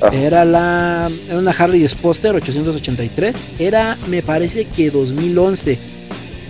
Ah. 0.00 0.08
Era 0.14 0.46
la 0.46 1.10
era 1.28 1.38
una 1.38 1.50
Harley 1.50 1.86
Sposter 1.86 2.34
883. 2.34 3.36
Era, 3.58 3.98
me 4.08 4.22
parece 4.22 4.64
que 4.64 4.90
2011. 4.90 5.78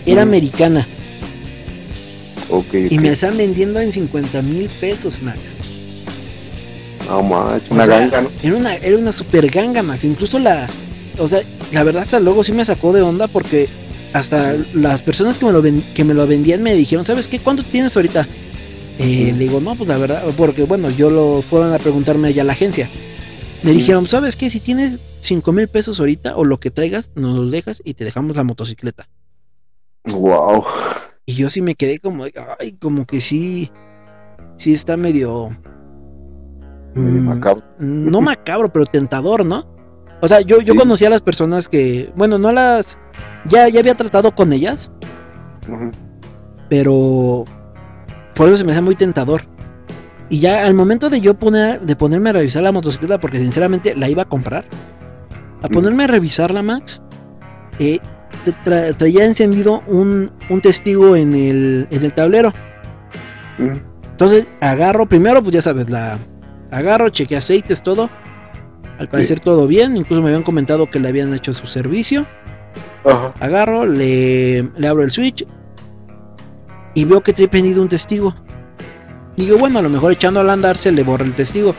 Era 0.06 0.24
mm. 0.24 0.28
americana. 0.28 0.86
Okay, 2.48 2.86
Y 2.93 2.98
me 3.01 3.09
estaban 3.09 3.36
vendiendo 3.36 3.80
en 3.80 3.90
50 3.90 4.40
mil 4.43 4.68
pesos, 4.80 5.20
Max. 5.20 5.56
No, 7.09 7.24
Max, 7.24 7.64
una 7.70 7.86
ganga, 7.86 8.20
¿no? 8.20 8.30
Era 8.40 8.55
una, 8.55 8.74
era 8.76 8.97
una 8.97 9.10
super 9.10 9.51
ganga, 9.51 9.82
Max. 9.82 10.05
Incluso 10.05 10.39
la, 10.39 10.68
o 11.18 11.26
sea, 11.26 11.40
la 11.72 11.82
verdad 11.82 12.02
hasta 12.02 12.20
luego 12.20 12.44
sí 12.44 12.52
me 12.52 12.64
sacó 12.64 12.93
de 12.93 13.02
onda 13.02 13.26
porque 13.26 13.68
hasta 14.12 14.56
las 14.74 15.02
personas 15.02 15.39
que 15.39 15.47
me 15.47 15.52
lo, 15.52 15.62
que 15.62 16.05
me 16.05 16.14
lo 16.14 16.26
vendían 16.26 16.62
me 16.62 16.74
dijeron, 16.74 17.05
¿sabes 17.05 17.28
qué? 17.28 17.39
¿Cuánto 17.39 17.62
tienes 17.62 17.94
ahorita? 17.97 18.26
Eh, 18.98 19.32
le 19.36 19.44
digo, 19.44 19.60
no, 19.60 19.74
pues 19.74 19.89
la 19.89 19.97
verdad, 19.97 20.24
porque 20.36 20.64
bueno, 20.64 20.90
yo 20.90 21.10
lo 21.10 21.43
fueron 21.43 21.72
a 21.72 21.78
preguntarme 21.78 22.28
allá 22.28 22.43
a 22.43 22.44
la 22.47 22.52
agencia. 22.52 22.89
Me 23.62 23.72
dijeron, 23.72 24.09
¿sabes 24.09 24.36
qué? 24.36 24.51
Si 24.51 24.60
tienes 24.60 24.98
5 25.20 25.52
mil 25.52 25.68
pesos 25.68 26.01
ahorita 26.01 26.36
o 26.36 26.44
lo 26.44 26.59
que 26.59 26.70
traigas, 26.70 27.10
nos 27.14 27.36
lo 27.36 27.51
dejas 27.51 27.82
y 27.85 27.94
te 27.94 28.05
dejamos 28.05 28.36
la 28.36 28.44
motocicleta. 28.44 29.09
Wow. 30.05 30.64
Y 31.26 31.35
yo 31.35 31.51
sí 31.51 31.60
me 31.60 31.74
quedé 31.74 31.98
como, 31.98 32.24
ay, 32.59 32.72
como 32.72 33.06
que 33.06 33.20
sí, 33.20 33.70
sí 34.56 34.72
está 34.72 34.97
medio... 34.97 35.51
macabro. 36.94 37.64
Mm, 37.78 38.10
no 38.10 38.20
macabro, 38.22 38.72
pero 38.72 38.86
tentador, 38.86 39.44
¿no? 39.44 39.66
O 40.20 40.26
sea, 40.26 40.40
yo, 40.40 40.60
yo 40.60 40.74
conocí 40.74 41.05
a 41.05 41.10
las 41.10 41.22
personas 41.22 41.68
que, 41.68 42.12
bueno, 42.16 42.39
no 42.39 42.51
las 42.51 42.98
ya, 43.47 43.69
ya 43.69 43.81
había 43.81 43.95
tratado 43.95 44.35
con 44.35 44.53
ellas. 44.53 44.90
Pero 46.69 47.45
por 48.35 48.49
eso 48.49 48.57
se 48.57 48.65
me 48.65 48.73
hace 48.73 48.81
muy 48.81 48.95
tentador. 48.95 49.43
Y 50.31 50.40
ya 50.40 50.66
al 50.66 50.74
momento 50.74 51.09
de 51.09 51.20
yo 51.20 51.35
poner, 51.35 51.81
de 51.81 51.97
ponerme 51.97 52.31
a 52.31 52.35
revisar 52.35 52.62
la 52.62 52.73
motocicleta, 52.73 53.19
porque 53.19 53.39
sinceramente 53.39 53.97
la 53.97 54.09
iba 54.09 54.23
a 54.23 54.28
comprar, 54.28 54.66
a 55.62 55.69
ponerme 55.69 56.05
a 56.05 56.07
revisarla, 56.07 56.62
Max, 56.62 57.03
eh, 57.78 57.99
traía 58.99 59.24
encendido 59.24 59.82
un, 59.86 60.31
un, 60.51 60.61
testigo 60.61 61.16
en 61.16 61.35
el, 61.35 61.89
en 61.90 62.05
el 62.05 62.12
tablero. 62.12 62.53
Entonces 64.11 64.47
agarro, 64.61 65.09
primero, 65.09 65.43
pues 65.43 65.55
ya 65.55 65.62
sabes, 65.62 65.89
la 65.89 66.19
agarro, 66.70 67.09
cheque 67.09 67.36
aceites, 67.36 67.82
todo. 67.82 68.11
Al 68.99 69.09
parecer 69.09 69.40
todo 69.40 69.66
bien, 69.66 69.97
incluso 69.97 70.23
me 70.23 70.28
habían 70.28 70.43
comentado 70.43 70.90
que 70.90 70.99
le 70.99 71.09
habían 71.09 71.32
hecho 71.32 71.55
su 71.55 71.66
servicio. 71.66 72.27
Agarro, 73.05 73.87
le, 73.87 74.69
le 74.77 74.89
abro 74.89 75.03
el 75.03 75.11
switch 75.11 75.47
y 76.95 77.05
veo 77.05 77.20
que 77.20 77.33
trae 77.33 77.49
prendido 77.49 77.81
un 77.81 77.89
testigo. 77.89 78.35
Digo, 79.37 79.57
bueno, 79.57 79.79
a 79.79 79.83
lo 79.83 79.89
mejor 79.89 80.12
echando 80.12 80.41
al 80.41 80.51
andar 80.51 80.77
se 80.77 80.91
le 80.91 81.05
borra 81.05 81.25
el 81.25 81.35
testigo. 81.35 81.75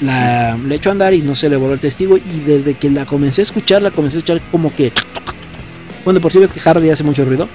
La, 0.00 0.56
le 0.56 0.74
echo 0.74 0.88
a 0.88 0.92
andar 0.92 1.14
y 1.14 1.22
no 1.22 1.36
se 1.36 1.48
le 1.48 1.56
borró 1.56 1.74
el 1.74 1.78
testigo. 1.78 2.16
Y 2.16 2.40
desde 2.44 2.74
que 2.74 2.90
la 2.90 3.06
comencé 3.06 3.42
a 3.42 3.44
escuchar, 3.44 3.82
la 3.82 3.92
comencé 3.92 4.16
a 4.16 4.18
escuchar 4.18 4.40
como 4.50 4.74
que. 4.74 4.92
Bueno, 6.04 6.20
por 6.20 6.32
si 6.32 6.40
ves 6.40 6.52
que 6.52 6.58
Hardy 6.58 6.90
hace 6.90 7.04
mucho 7.04 7.24
ruido. 7.24 7.48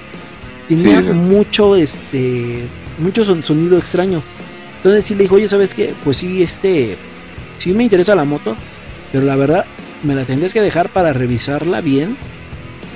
Tenía 0.70 1.02
mucho, 1.02 1.76
este. 1.76 2.70
Mucho 3.00 3.26
sonido 3.26 3.78
extraño. 3.78 4.24
Entonces 4.78 5.04
sí 5.04 5.16
le 5.16 5.24
dijo, 5.24 5.36
oye, 5.36 5.50
¿sabes 5.50 5.74
qué? 5.74 5.94
Pues 6.06 6.16
sí, 6.16 6.42
este. 6.42 6.96
Sí 7.58 7.74
me 7.74 7.84
interesa 7.84 8.16
la 8.16 8.24
moto. 8.24 8.56
Pero 9.12 9.26
la 9.26 9.36
verdad, 9.36 9.66
me 10.04 10.16
la 10.16 10.24
tendrías 10.24 10.54
que 10.54 10.62
dejar 10.62 10.88
para 10.88 11.12
revisarla 11.12 11.82
bien 11.82 12.16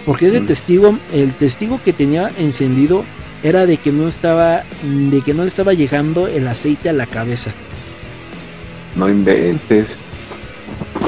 porque 0.06 0.28
ese 0.28 0.41
mm. 0.41 0.48
testigo, 0.48 0.99
el 1.14 1.34
testigo 1.34 1.80
que 1.84 1.94
tenía 1.94 2.32
encendido 2.38 3.03
era 3.44 3.65
de 3.65 3.78
que 3.78 3.91
no 3.91 4.07
estaba, 4.07 4.64
de 4.84 5.22
que 5.22 5.34
no 5.34 5.44
le 5.44 5.49
estaba 5.49 5.73
llegando 5.73 6.28
el 6.28 6.48
aceite 6.48 6.90
a 6.90 6.94
la 6.94 7.06
cabeza. 7.06 7.52
No 8.95 9.10
inventes. 9.10 9.98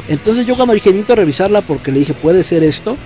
Entonces 0.08 0.46
yo 0.46 0.56
cuando 0.56 0.74
dije, 0.74 0.90
necesito 0.90 1.16
revisarla 1.16 1.60
porque 1.60 1.92
le 1.92 2.00
dije, 2.00 2.14
¿puede 2.14 2.44
ser 2.44 2.62
esto? 2.62 2.96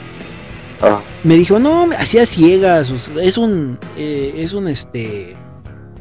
Ah. 0.80 1.00
me 1.24 1.34
dijo, 1.34 1.58
no, 1.58 1.88
hacía 1.98 2.24
ciegas, 2.24 2.92
es 3.20 3.36
un, 3.36 3.80
eh, 3.96 4.34
es 4.36 4.52
un, 4.52 4.68
este, 4.68 5.34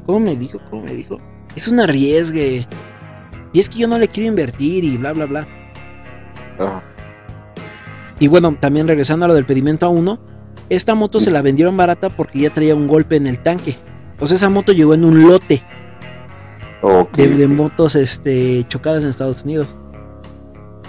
¿cómo 0.05 0.19
me 0.19 0.35
dijo? 0.35 0.59
¿Cómo 0.69 0.83
me 0.83 0.93
dijo? 0.93 1.19
Es 1.55 1.67
un 1.67 1.79
arriesgue. 1.79 2.67
Y 3.53 3.59
es 3.59 3.69
que 3.69 3.79
yo 3.79 3.87
no 3.87 3.97
le 3.97 4.07
quiero 4.07 4.29
invertir 4.29 4.83
y 4.83 4.97
bla, 4.97 5.13
bla, 5.13 5.25
bla. 5.25 5.47
Y 8.19 8.27
bueno, 8.27 8.55
también 8.59 8.87
regresando 8.87 9.25
a 9.25 9.27
lo 9.27 9.35
del 9.35 9.45
pedimento 9.45 9.85
a 9.85 9.89
uno, 9.89 10.19
esta 10.69 10.95
moto 10.95 11.19
se 11.19 11.31
la 11.31 11.41
vendieron 11.41 11.77
barata 11.77 12.09
porque 12.09 12.39
ya 12.39 12.49
traía 12.49 12.75
un 12.75 12.87
golpe 12.87 13.15
en 13.15 13.27
el 13.27 13.39
tanque. 13.39 13.77
O 14.19 14.27
sea, 14.27 14.35
esa 14.35 14.49
moto 14.49 14.73
llegó 14.73 14.93
en 14.93 15.05
un 15.05 15.27
lote 15.27 15.63
de, 17.15 17.47
motos 17.47 17.95
este, 17.95 18.63
chocadas 18.67 19.03
en 19.03 19.09
Estados 19.09 19.43
Unidos. 19.43 19.77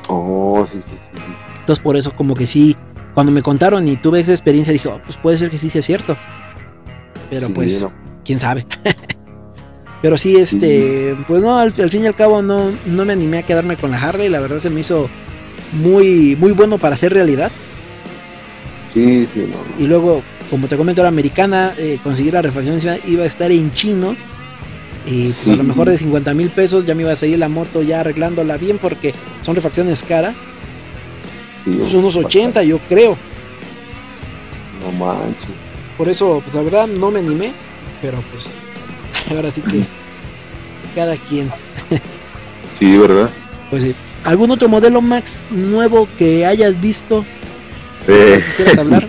Oh, 0.08 0.64
sí, 0.66 0.80
sí, 0.84 0.92
sí. 0.92 1.22
Entonces 1.60 1.82
por 1.82 1.96
eso 1.96 2.14
como 2.16 2.34
que 2.34 2.46
sí, 2.46 2.76
cuando 3.14 3.30
me 3.30 3.42
contaron 3.42 3.86
y 3.86 3.96
tuve 3.96 4.20
esa 4.20 4.32
experiencia 4.32 4.72
dije, 4.72 4.88
oh, 4.88 5.00
pues 5.04 5.16
puede 5.16 5.38
ser 5.38 5.50
que 5.50 5.58
sí 5.58 5.68
sea 5.68 5.82
cierto. 5.82 6.16
Pero 7.30 7.52
pues, 7.52 7.86
quién 8.24 8.38
sabe. 8.38 8.66
Pero 10.02 10.16
sí, 10.16 10.36
este, 10.36 11.16
pues 11.26 11.42
no, 11.42 11.58
al, 11.58 11.72
fin 11.72 12.04
y 12.04 12.06
al 12.06 12.14
cabo 12.14 12.40
no, 12.40 12.70
no 12.86 13.04
me 13.04 13.12
animé 13.12 13.38
a 13.38 13.42
quedarme 13.42 13.76
con 13.76 13.90
la 13.90 14.00
Harley, 14.00 14.28
la 14.28 14.38
verdad 14.38 14.58
se 14.58 14.70
me 14.70 14.80
hizo 14.80 15.10
muy, 15.72 16.36
muy 16.36 16.52
bueno 16.52 16.78
para 16.78 16.94
hacer 16.94 17.12
realidad. 17.12 17.50
Sí, 18.92 19.26
sí, 19.32 19.46
no. 19.50 19.82
Y 19.82 19.86
luego, 19.86 20.22
como 20.50 20.68
te 20.68 20.76
comento, 20.76 21.02
la 21.02 21.08
americana, 21.08 21.72
eh, 21.78 21.98
conseguir 22.02 22.34
la 22.34 22.42
refacción 22.42 22.78
iba 23.06 23.24
a 23.24 23.26
estar 23.26 23.50
en 23.52 23.72
chino. 23.74 24.16
Y 25.06 25.30
pues, 25.30 25.48
a 25.48 25.56
lo 25.56 25.64
mejor 25.64 25.88
de 25.88 25.96
50 25.96 26.34
mil 26.34 26.50
pesos 26.50 26.84
ya 26.84 26.94
me 26.94 27.02
iba 27.02 27.12
a 27.12 27.16
seguir 27.16 27.38
la 27.38 27.48
moto 27.48 27.80
ya 27.82 28.00
arreglándola 28.00 28.58
bien 28.58 28.78
porque 28.78 29.14
son 29.40 29.54
refacciones 29.54 30.02
caras. 30.02 30.34
pues 31.64 31.94
unos 31.94 32.16
80 32.16 32.62
yo 32.64 32.78
creo. 32.88 33.16
No 34.82 34.92
manches. 34.92 35.48
Por 35.96 36.08
eso, 36.08 36.40
pues 36.44 36.54
la 36.54 36.62
verdad 36.62 36.86
no 36.86 37.10
me 37.10 37.20
animé, 37.20 37.52
pero 38.02 38.22
pues 38.30 38.48
Ahora 39.30 39.50
sí 39.50 39.60
que 39.60 39.84
cada 40.94 41.16
quien. 41.16 41.50
Sí, 42.78 42.96
¿verdad? 42.96 43.30
Pues 43.70 43.84
sí. 43.84 43.94
¿Algún 44.24 44.50
otro 44.50 44.68
modelo 44.68 45.00
Max 45.00 45.42
nuevo 45.50 46.08
que 46.18 46.44
hayas 46.44 46.80
visto? 46.80 47.24
Eh, 48.06 48.42
¿Quisieras 48.44 48.78
hablar? 48.78 49.06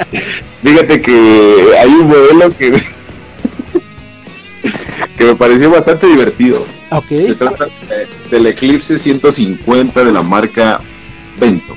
Fíjate 0.62 1.00
que 1.00 1.74
hay 1.78 1.88
un 1.88 2.08
modelo 2.08 2.50
que 2.56 2.72
que 5.16 5.24
me 5.24 5.34
pareció 5.34 5.70
bastante 5.70 6.06
divertido. 6.06 6.66
Ok. 6.90 7.08
Se 7.08 7.34
trata 7.34 7.66
del 8.30 8.46
Eclipse 8.46 8.98
150 8.98 10.04
de 10.04 10.12
la 10.12 10.22
marca 10.22 10.80
Vento. 11.38 11.74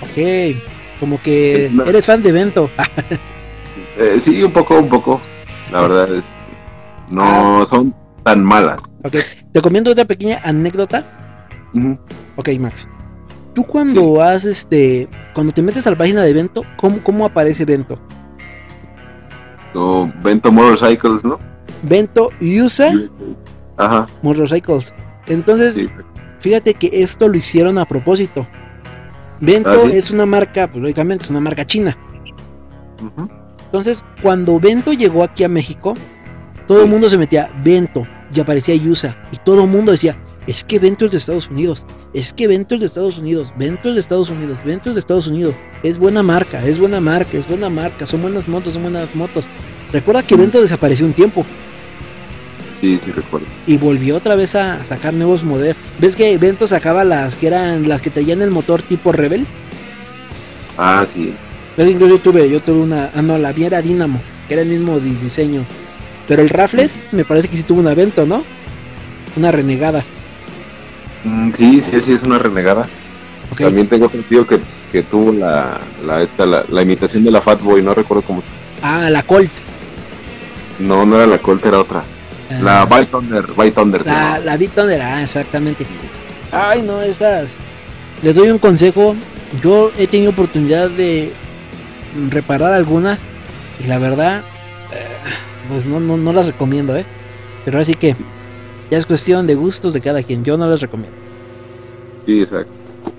Ok. 0.00 0.56
Como 0.98 1.20
que 1.22 1.70
eres 1.86 2.06
fan 2.06 2.22
de 2.22 2.32
Vento. 2.32 2.70
eh, 3.98 4.18
sí, 4.20 4.42
un 4.42 4.52
poco, 4.52 4.78
un 4.78 4.88
poco. 4.88 5.20
La 5.70 5.82
verdad 5.82 6.16
es 6.16 6.24
no 7.10 7.62
ah. 7.62 7.68
son 7.70 7.94
tan 8.24 8.44
malas. 8.44 8.80
Ok, 9.02 9.16
te 9.52 9.60
comiendo 9.60 9.90
otra 9.90 10.04
pequeña 10.04 10.40
anécdota. 10.44 11.04
Ok, 12.36 12.48
Max. 12.58 12.88
Tú 13.54 13.64
cuando 13.64 14.22
haces 14.22 14.58
este, 14.58 15.08
cuando 15.34 15.52
te 15.52 15.62
metes 15.62 15.86
a 15.86 15.90
la 15.90 15.98
página 15.98 16.22
de 16.22 16.32
Vento, 16.32 16.62
¿cómo, 16.76 16.98
cómo 17.02 17.24
aparece 17.24 17.64
Vento? 17.64 17.98
Vento 20.22 20.50
Motorcycles, 20.50 21.24
¿no? 21.24 21.38
Vento 21.82 22.30
USA 22.40 22.92
Ajá. 23.76 24.06
Motorcycles. 24.22 24.94
Entonces, 25.26 25.80
fíjate 26.38 26.74
que 26.74 26.90
esto 26.92 27.28
lo 27.28 27.36
hicieron 27.36 27.78
a 27.78 27.86
propósito. 27.86 28.46
Vento 29.40 29.70
ah, 29.70 29.90
es 29.90 30.10
una 30.10 30.26
marca, 30.26 30.70
pues 30.70 30.82
lógicamente 30.82 31.24
es 31.24 31.30
una 31.30 31.40
marca 31.40 31.64
china. 31.64 31.96
Entonces, 33.64 34.04
cuando 34.20 34.60
Vento 34.60 34.92
llegó 34.92 35.24
aquí 35.24 35.44
a 35.44 35.48
México, 35.48 35.94
todo 36.66 36.82
el 36.82 36.88
mundo 36.88 37.08
se 37.08 37.16
metía 37.16 37.50
Vento 37.64 38.06
y 38.34 38.40
aparecía 38.40 38.74
Yusa. 38.74 39.16
Y 39.32 39.36
todo 39.38 39.62
el 39.62 39.70
mundo 39.70 39.92
decía, 39.92 40.18
es 40.50 40.64
que 40.64 40.80
Vento 40.80 41.04
es 41.04 41.12
de 41.12 41.18
Estados 41.18 41.48
Unidos, 41.48 41.86
es 42.12 42.32
que 42.32 42.48
Vento 42.48 42.74
es 42.74 42.80
de 42.80 42.86
Estados 42.88 43.18
Unidos, 43.18 43.52
Vento 43.56 43.90
es 43.90 43.94
de 43.94 44.00
Estados 44.00 44.30
Unidos, 44.30 44.58
Vento 44.64 44.88
es 44.88 44.96
de 44.96 44.98
Estados 44.98 45.28
Unidos. 45.28 45.54
Es 45.84 45.96
buena 45.96 46.24
marca, 46.24 46.66
es 46.66 46.76
buena 46.76 46.98
marca, 46.98 47.38
es 47.38 47.46
buena 47.46 47.70
marca, 47.70 48.04
son 48.04 48.20
buenas 48.20 48.48
motos, 48.48 48.72
son 48.72 48.82
buenas 48.82 49.14
motos. 49.14 49.44
Recuerda 49.92 50.24
que 50.24 50.34
Vento 50.34 50.60
desapareció 50.60 51.06
un 51.06 51.12
tiempo. 51.12 51.46
Sí, 52.80 52.98
sí 53.04 53.12
recuerdo. 53.12 53.46
Y 53.68 53.76
volvió 53.76 54.16
otra 54.16 54.34
vez 54.34 54.56
a 54.56 54.84
sacar 54.84 55.14
nuevos 55.14 55.44
modelos. 55.44 55.76
¿Ves 56.00 56.16
que 56.16 56.36
Vento 56.36 56.66
sacaba 56.66 57.04
las 57.04 57.36
que 57.36 57.46
eran 57.46 57.88
las 57.88 58.02
que 58.02 58.10
traían 58.10 58.42
el 58.42 58.50
motor 58.50 58.82
tipo 58.82 59.12
Rebel? 59.12 59.46
Ah, 60.76 61.06
sí. 61.14 61.32
Pues 61.76 61.88
incluso 61.88 62.16
yo 62.16 62.20
tuve, 62.20 62.50
yo 62.50 62.58
tuve 62.58 62.80
una, 62.80 63.12
ah 63.14 63.22
no, 63.22 63.38
la 63.38 63.52
Viera 63.52 63.82
Dynamo, 63.82 64.20
que 64.48 64.54
era 64.54 64.64
el 64.64 64.68
mismo 64.68 64.98
diseño. 64.98 65.64
Pero 66.26 66.42
el 66.42 66.48
Raffles 66.48 66.98
me 67.12 67.24
parece 67.24 67.46
que 67.46 67.56
sí 67.56 67.62
tuvo 67.62 67.82
un 67.82 67.86
evento, 67.86 68.26
¿no? 68.26 68.42
Una 69.36 69.52
renegada. 69.52 70.02
Mm, 71.24 71.52
sí, 71.52 71.80
sí, 71.80 72.00
sí, 72.02 72.12
es 72.12 72.22
una 72.22 72.38
renegada. 72.38 72.86
También 73.56 73.88
tengo 73.88 74.08
sentido 74.08 74.46
que, 74.46 74.60
que 74.92 75.02
tuvo 75.02 75.32
la, 75.32 75.80
la, 76.06 76.22
esta, 76.22 76.46
la, 76.46 76.82
imitación 76.82 77.24
de 77.24 77.30
la 77.30 77.40
Fatboy, 77.40 77.82
no 77.82 77.94
recuerdo 77.94 78.22
cómo. 78.22 78.42
Ah, 78.82 79.10
la 79.10 79.22
Colt. 79.22 79.50
No, 80.78 81.04
no 81.04 81.16
era 81.16 81.26
la 81.26 81.38
Colt, 81.38 81.64
era 81.66 81.80
otra. 81.80 82.02
la 82.62 82.84
By 82.86 83.06
Thunder, 83.06 83.46
By 83.54 83.70
Thunder. 83.72 84.06
La, 84.06 84.38
la 84.38 84.56
Thunder, 84.56 85.02
ah, 85.02 85.22
exactamente. 85.22 85.84
Ay, 86.52 86.82
no, 86.82 87.00
estas. 87.00 87.50
Les 88.22 88.34
doy 88.34 88.50
un 88.50 88.58
consejo. 88.58 89.14
Yo 89.60 89.90
he 89.98 90.06
tenido 90.06 90.30
oportunidad 90.30 90.88
de 90.90 91.32
reparar 92.30 92.72
algunas 92.72 93.18
y 93.82 93.88
la 93.88 93.98
verdad 93.98 94.42
pues 95.70 95.86
no, 95.86 96.00
no, 96.00 96.16
no 96.16 96.32
las 96.32 96.46
recomiendo, 96.46 96.96
¿eh? 96.96 97.06
Pero 97.64 97.78
así 97.78 97.94
que 97.94 98.16
ya 98.90 98.98
es 98.98 99.06
cuestión 99.06 99.46
de 99.46 99.54
gustos 99.54 99.94
de 99.94 100.00
cada 100.00 100.22
quien. 100.22 100.44
Yo 100.44 100.58
no 100.58 100.66
las 100.66 100.80
recomiendo. 100.80 101.16
Sí, 102.26 102.40
exacto. 102.40 102.72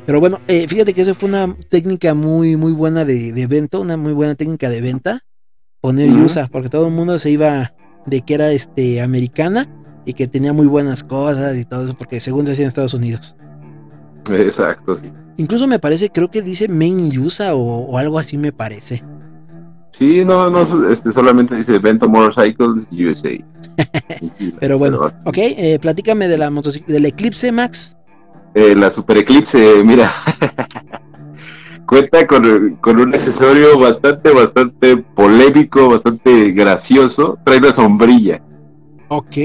Pero 0.06 0.20
bueno, 0.20 0.40
eh, 0.48 0.68
fíjate 0.68 0.94
que 0.94 1.02
esa 1.02 1.14
fue 1.14 1.30
una 1.30 1.56
técnica 1.70 2.14
muy, 2.14 2.58
muy 2.58 2.74
buena 2.74 3.06
de, 3.06 3.32
de 3.32 3.48
venta, 3.48 3.80
una 3.80 3.98
muy 3.98 4.14
buena 4.14 4.36
técnica 4.36 4.70
de 4.70 4.82
venta. 4.82 5.22
Poner 5.80 6.12
USA, 6.12 6.48
porque 6.48 6.70
todo 6.70 6.88
el 6.88 6.94
mundo 6.94 7.18
se 7.18 7.32
iba 7.32 7.74
de 8.06 8.22
que 8.22 8.36
era 8.36 8.52
este 8.52 9.02
americana 9.02 9.68
y 10.06 10.14
que 10.14 10.28
tenía 10.28 10.54
muy 10.54 10.68
buenas 10.68 11.04
cosas 11.04 11.58
y 11.58 11.66
todo 11.66 11.86
eso, 11.86 11.96
porque 11.98 12.20
según 12.20 12.46
decía 12.46 12.66
en 12.66 12.70
Estados 12.70 12.94
Unidos. 12.94 13.36
Exacto, 14.30 14.96
sí. 14.96 15.12
Incluso 15.38 15.68
me 15.68 15.80
parece, 15.80 16.10
creo 16.10 16.30
que 16.30 16.42
dice 16.42 16.68
Main 16.68 17.18
USA 17.18 17.56
o, 17.56 17.60
o 17.60 17.98
algo 17.98 18.20
así 18.20 18.38
me 18.38 18.52
parece. 18.52 19.04
Sí, 19.92 20.24
no, 20.24 20.50
no, 20.50 20.62
este, 20.90 21.12
solamente 21.12 21.56
dice 21.56 21.80
Vento 21.80 22.08
Motorcycles 22.08 22.88
USA. 22.92 23.44
Pero 24.60 24.78
bueno, 24.78 25.12
ok, 25.26 25.38
eh, 25.38 25.80
platícame 25.82 26.28
de 26.28 26.38
la 26.38 26.50
motocicleta, 26.50 26.94
del 26.94 27.06
Eclipse, 27.06 27.52
Max. 27.52 27.98
Eh, 28.54 28.76
la 28.76 28.92
Super 28.92 29.18
Eclipse, 29.18 29.84
mira, 29.84 30.12
cuenta 31.86 32.28
con, 32.28 32.76
con, 32.78 33.00
un 33.00 33.14
accesorio 33.14 33.80
bastante, 33.80 34.32
bastante 34.32 34.98
polémico, 34.98 35.90
bastante 35.90 36.52
gracioso. 36.52 37.40
Trae 37.44 37.60
una 37.60 37.74
sombrilla. 37.74 38.42
Ok 39.10 39.38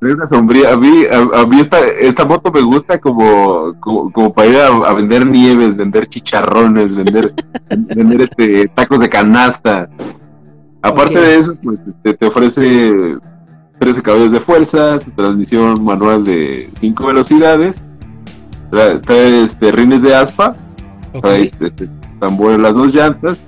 una 0.00 0.28
sombría. 0.28 0.72
A 0.72 0.76
mí, 0.76 1.04
a, 1.10 1.46
mí 1.46 1.60
esta, 1.60 1.86
esta 1.86 2.24
moto 2.24 2.52
me 2.52 2.62
gusta 2.62 2.98
como, 2.98 3.74
como, 3.80 4.32
para 4.32 4.48
ir 4.48 4.56
a, 4.58 4.94
vender 4.94 5.26
nieves, 5.26 5.76
vender 5.76 6.06
chicharrones, 6.06 6.94
vender, 6.94 7.32
vender 7.94 8.22
este, 8.22 8.68
tacos 8.68 9.00
de 9.00 9.08
canasta. 9.08 9.88
Aparte 10.82 11.18
de 11.18 11.38
eso, 11.38 11.56
pues 11.62 11.78
te, 12.02 12.14
te 12.14 12.26
ofrece 12.26 13.16
13 13.78 14.02
caballos 14.02 14.32
de 14.32 14.40
fuerza, 14.40 14.98
transmisión 15.16 15.82
manual 15.84 16.24
de 16.24 16.70
5 16.80 17.06
velocidades, 17.06 17.76
trae, 18.70 19.42
este, 19.42 19.72
rines 19.72 20.02
de 20.02 20.14
aspa, 20.14 20.56
trae 21.20 21.52
este, 21.60 21.88
tambor 22.18 22.52
en 22.52 22.62
las 22.62 22.74
dos 22.74 22.94
llantas 22.94 23.38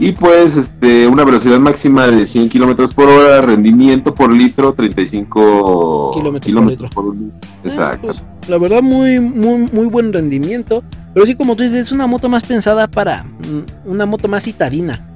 y 0.00 0.12
pues 0.12 0.56
este, 0.56 1.06
una 1.06 1.24
velocidad 1.24 1.58
máxima 1.58 2.06
de 2.06 2.26
100 2.26 2.48
kilómetros 2.48 2.94
por 2.94 3.06
hora, 3.06 3.42
rendimiento 3.42 4.14
por 4.14 4.32
litro 4.32 4.72
35 4.72 6.40
kilómetros 6.40 6.90
por 6.90 7.14
litro. 7.14 7.36
Eh, 7.36 7.68
Exacto. 7.68 8.06
Pues, 8.06 8.24
la 8.48 8.56
verdad, 8.56 8.80
muy, 8.80 9.20
muy, 9.20 9.68
muy 9.70 9.88
buen 9.88 10.10
rendimiento. 10.10 10.82
Pero 11.12 11.26
sí, 11.26 11.34
como 11.34 11.54
tú 11.54 11.64
dices, 11.64 11.80
es 11.80 11.92
una 11.92 12.06
moto 12.06 12.30
más 12.30 12.44
pensada 12.44 12.86
para 12.86 13.24
mm, 13.24 13.90
una 13.90 14.06
moto 14.06 14.26
más 14.26 14.44
citadina. 14.44 15.06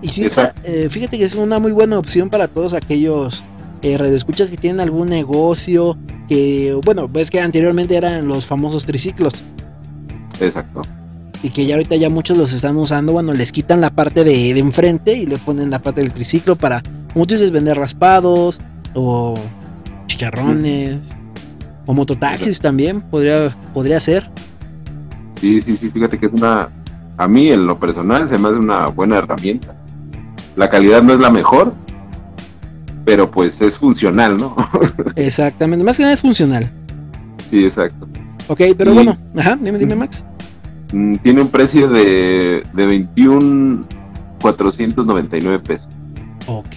Y 0.00 0.08
sí, 0.08 0.28
eh, 0.64 0.88
fíjate 0.90 1.18
que 1.18 1.24
es 1.24 1.34
una 1.34 1.58
muy 1.58 1.72
buena 1.72 1.98
opción 1.98 2.30
para 2.30 2.48
todos 2.48 2.74
aquellos 2.74 3.42
eh, 3.82 3.98
redescuchas 3.98 4.50
que 4.50 4.56
tienen 4.56 4.80
algún 4.80 5.08
negocio. 5.08 5.96
Que, 6.28 6.78
bueno, 6.84 7.08
ves 7.08 7.30
que 7.30 7.40
anteriormente 7.40 7.96
eran 7.96 8.28
los 8.28 8.46
famosos 8.46 8.84
triciclos. 8.84 9.42
Exacto 10.40 10.82
y 11.42 11.50
que 11.50 11.66
ya 11.66 11.76
ahorita 11.76 11.96
ya 11.96 12.10
muchos 12.10 12.36
los 12.36 12.52
están 12.52 12.76
usando, 12.76 13.12
bueno, 13.12 13.32
les 13.32 13.52
quitan 13.52 13.80
la 13.80 13.90
parte 13.90 14.24
de, 14.24 14.50
enfrente 14.58 15.16
y 15.16 15.26
le 15.26 15.38
ponen 15.38 15.70
la 15.70 15.78
parte 15.78 16.00
del 16.00 16.12
triciclo 16.12 16.56
para, 16.56 16.82
como 17.12 17.26
tú 17.26 17.34
dices, 17.34 17.50
vender 17.50 17.76
raspados 17.76 18.60
o 18.94 19.38
chicharrones 20.06 21.16
o 21.86 21.94
mototaxis 21.94 22.60
también, 22.60 23.00
podría, 23.00 23.56
podría 23.72 24.00
ser. 24.00 24.28
Sí, 25.40 25.62
sí, 25.62 25.76
sí, 25.76 25.90
fíjate 25.90 26.18
que 26.18 26.26
es 26.26 26.32
una, 26.32 26.68
a 27.16 27.28
mí 27.28 27.50
en 27.50 27.66
lo 27.66 27.78
personal 27.78 28.28
se 28.28 28.38
me 28.38 28.48
hace 28.48 28.58
una 28.58 28.88
buena 28.88 29.18
herramienta. 29.18 29.74
La 30.58 30.68
calidad 30.68 31.04
no 31.04 31.14
es 31.14 31.20
la 31.20 31.30
mejor, 31.30 31.72
pero 33.04 33.30
pues 33.30 33.60
es 33.60 33.78
funcional, 33.78 34.36
¿no? 34.36 34.56
Exactamente, 35.14 35.84
más 35.84 35.96
que 35.96 36.02
nada 36.02 36.14
es 36.14 36.20
funcional. 36.20 36.68
Sí, 37.48 37.64
exacto. 37.64 38.08
Ok, 38.48 38.62
pero 38.76 38.92
bueno, 38.92 39.16
ajá, 39.36 39.56
dime, 39.62 39.78
dime 39.78 39.94
Max. 39.94 40.24
Mm, 40.92 41.14
tiene 41.18 41.42
un 41.42 41.48
precio 41.48 41.88
de, 41.88 42.64
de 42.74 42.86
21 42.86 43.86
499 44.40 45.60
pesos. 45.60 45.88
Ok, 46.48 46.74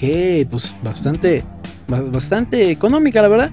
pues 0.52 0.76
bastante, 0.84 1.44
bastante 1.88 2.70
económica, 2.70 3.20
la 3.24 3.30
verdad. 3.30 3.52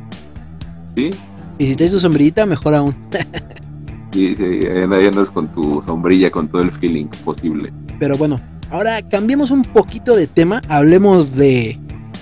Sí. 0.94 1.08
Y 1.56 1.68
si 1.68 1.74
tienes 1.74 1.94
tu 1.94 2.00
sombrillita, 2.00 2.44
mejor 2.44 2.74
aún. 2.74 2.94
sí, 4.12 4.36
sí, 4.36 4.44
ahí 4.44 5.06
andas 5.06 5.30
con 5.30 5.48
tu 5.48 5.82
sombrilla, 5.86 6.30
con 6.30 6.48
todo 6.48 6.60
el 6.60 6.72
feeling 6.72 7.06
posible. 7.24 7.72
Pero 7.98 8.18
bueno, 8.18 8.38
ahora 8.70 9.02
cambiemos 9.02 9.50
un 9.50 9.64
poquito 9.64 10.16
de 10.16 10.26
tema, 10.26 10.62
hablemos 10.68 11.34
de 11.34 11.78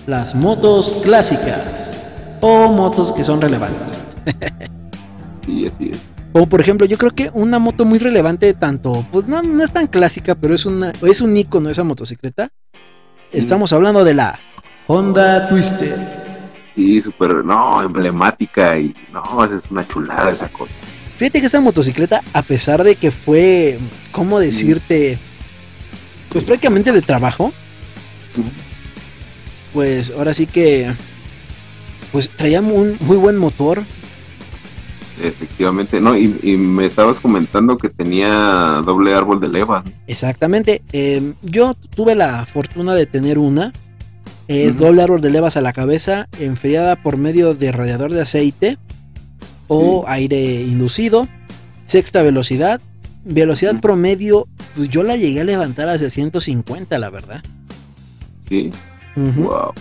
las 0.06 0.34
motos 0.34 0.96
clásicas 1.02 2.38
o 2.40 2.68
motos 2.68 3.12
que 3.12 3.24
son 3.24 3.40
relevantes. 3.40 4.00
sí, 5.46 5.66
así 5.66 5.90
es. 5.92 5.98
O 6.32 6.46
por 6.46 6.60
ejemplo, 6.60 6.86
yo 6.86 6.98
creo 6.98 7.12
que 7.12 7.30
una 7.32 7.58
moto 7.58 7.84
muy 7.84 7.98
relevante 7.98 8.52
tanto, 8.52 9.06
pues 9.10 9.26
no, 9.26 9.42
no 9.42 9.64
es 9.64 9.72
tan 9.72 9.86
clásica, 9.86 10.34
pero 10.34 10.54
es 10.54 10.66
una 10.66 10.92
es 11.02 11.20
un 11.20 11.36
icono 11.36 11.70
esa 11.70 11.82
motocicleta. 11.82 12.50
Estamos 13.32 13.72
hablando 13.72 14.04
de 14.04 14.14
la 14.14 14.38
Honda 14.86 15.48
Twister. 15.48 15.96
Sí, 16.74 17.00
súper, 17.00 17.42
no, 17.42 17.82
emblemática 17.82 18.78
y 18.78 18.94
no, 19.12 19.44
es 19.44 19.62
una 19.70 19.86
chulada 19.88 20.30
esa 20.30 20.48
cosa. 20.48 20.72
Fíjate 21.16 21.40
que 21.40 21.46
esta 21.46 21.60
motocicleta, 21.62 22.20
a 22.34 22.42
pesar 22.42 22.84
de 22.84 22.96
que 22.96 23.10
fue, 23.10 23.78
¿cómo 24.12 24.38
decirte? 24.38 25.18
Pues 26.36 26.44
prácticamente 26.44 26.92
de 26.92 27.00
trabajo. 27.00 27.50
Pues 29.72 30.12
ahora 30.14 30.34
sí 30.34 30.46
que, 30.46 30.92
pues 32.12 32.28
traía 32.28 32.60
un 32.60 32.98
muy 33.00 33.16
buen 33.16 33.38
motor, 33.38 33.82
Efectivamente, 35.22 35.98
no, 35.98 36.14
y, 36.14 36.28
me 36.58 36.84
estabas 36.84 37.20
comentando 37.20 37.78
que 37.78 37.88
tenía 37.88 38.82
doble 38.84 39.14
árbol 39.14 39.40
de 39.40 39.48
levas. 39.48 39.86
Exactamente, 40.08 40.82
em, 40.92 41.32
yo 41.40 41.72
tuve 41.72 42.14
la 42.14 42.44
fortuna 42.44 42.94
de 42.94 43.06
tener 43.06 43.38
una, 43.38 43.72
doble 44.46 45.00
árbol 45.00 45.22
de 45.22 45.30
levas 45.30 45.56
a 45.56 45.62
la 45.62 45.72
cabeza, 45.72 46.28
enfriada 46.38 46.96
por 46.96 47.16
medio 47.16 47.54
de 47.54 47.72
radiador 47.72 48.12
de 48.12 48.20
aceite 48.20 48.76
o 49.68 50.04
aire 50.06 50.60
inducido, 50.60 51.28
sexta 51.86 52.20
velocidad, 52.20 52.82
velocidad 53.26 53.80
promedio, 53.80 54.48
pues 54.74 54.88
yo 54.88 55.02
la 55.02 55.16
llegué 55.16 55.40
a 55.40 55.44
levantar 55.44 55.88
hacia 55.88 56.10
150, 56.10 56.98
la 56.98 57.10
verdad. 57.10 57.42
Sí, 58.48 58.70
wow. 59.16 59.72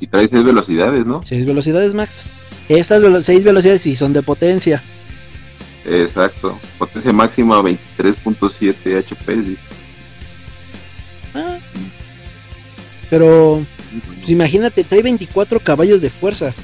Y 0.00 0.06
trae 0.06 0.28
seis 0.28 0.44
velocidades, 0.44 1.06
¿no? 1.06 1.20
Seis 1.24 1.46
velocidades, 1.46 1.94
Max. 1.94 2.24
Estas 2.68 3.24
seis 3.24 3.44
velocidades 3.44 3.82
sí 3.82 3.96
son 3.96 4.12
de 4.12 4.22
potencia. 4.22 4.82
Exacto. 5.84 6.58
Potencia 6.78 7.12
máxima 7.12 7.60
23.7 7.60 8.98
HP. 8.98 9.56
Ah. 11.34 11.58
Pero, 13.08 13.64
pues 14.18 14.30
imagínate, 14.30 14.84
trae 14.84 15.02
24 15.02 15.60
caballos 15.60 16.00
de 16.00 16.10
fuerza. 16.10 16.54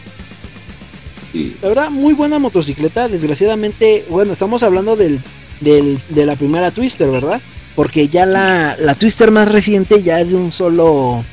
Sí. 1.33 1.57
La 1.61 1.69
verdad, 1.69 1.91
muy 1.91 2.15
buena 2.15 2.39
motocicleta. 2.39 3.09
Desgraciadamente, 3.09 4.05
bueno, 4.09 4.33
estamos 4.33 4.63
hablando 4.63 4.97
del, 4.97 5.21
del, 5.61 5.99
de 6.11 6.27
la 6.27 6.37
primera 6.37 6.71
Twister, 6.71 7.11
¿verdad? 7.11 7.41
Porque 7.75 8.09
ya 8.09 8.27
la, 8.27 8.77
la 8.79 8.95
Twister 8.95 9.31
más 9.31 9.51
reciente 9.51 10.03
ya 10.03 10.21
es 10.21 10.29
de 10.29 10.35
un 10.35 10.53
solo. 10.53 11.25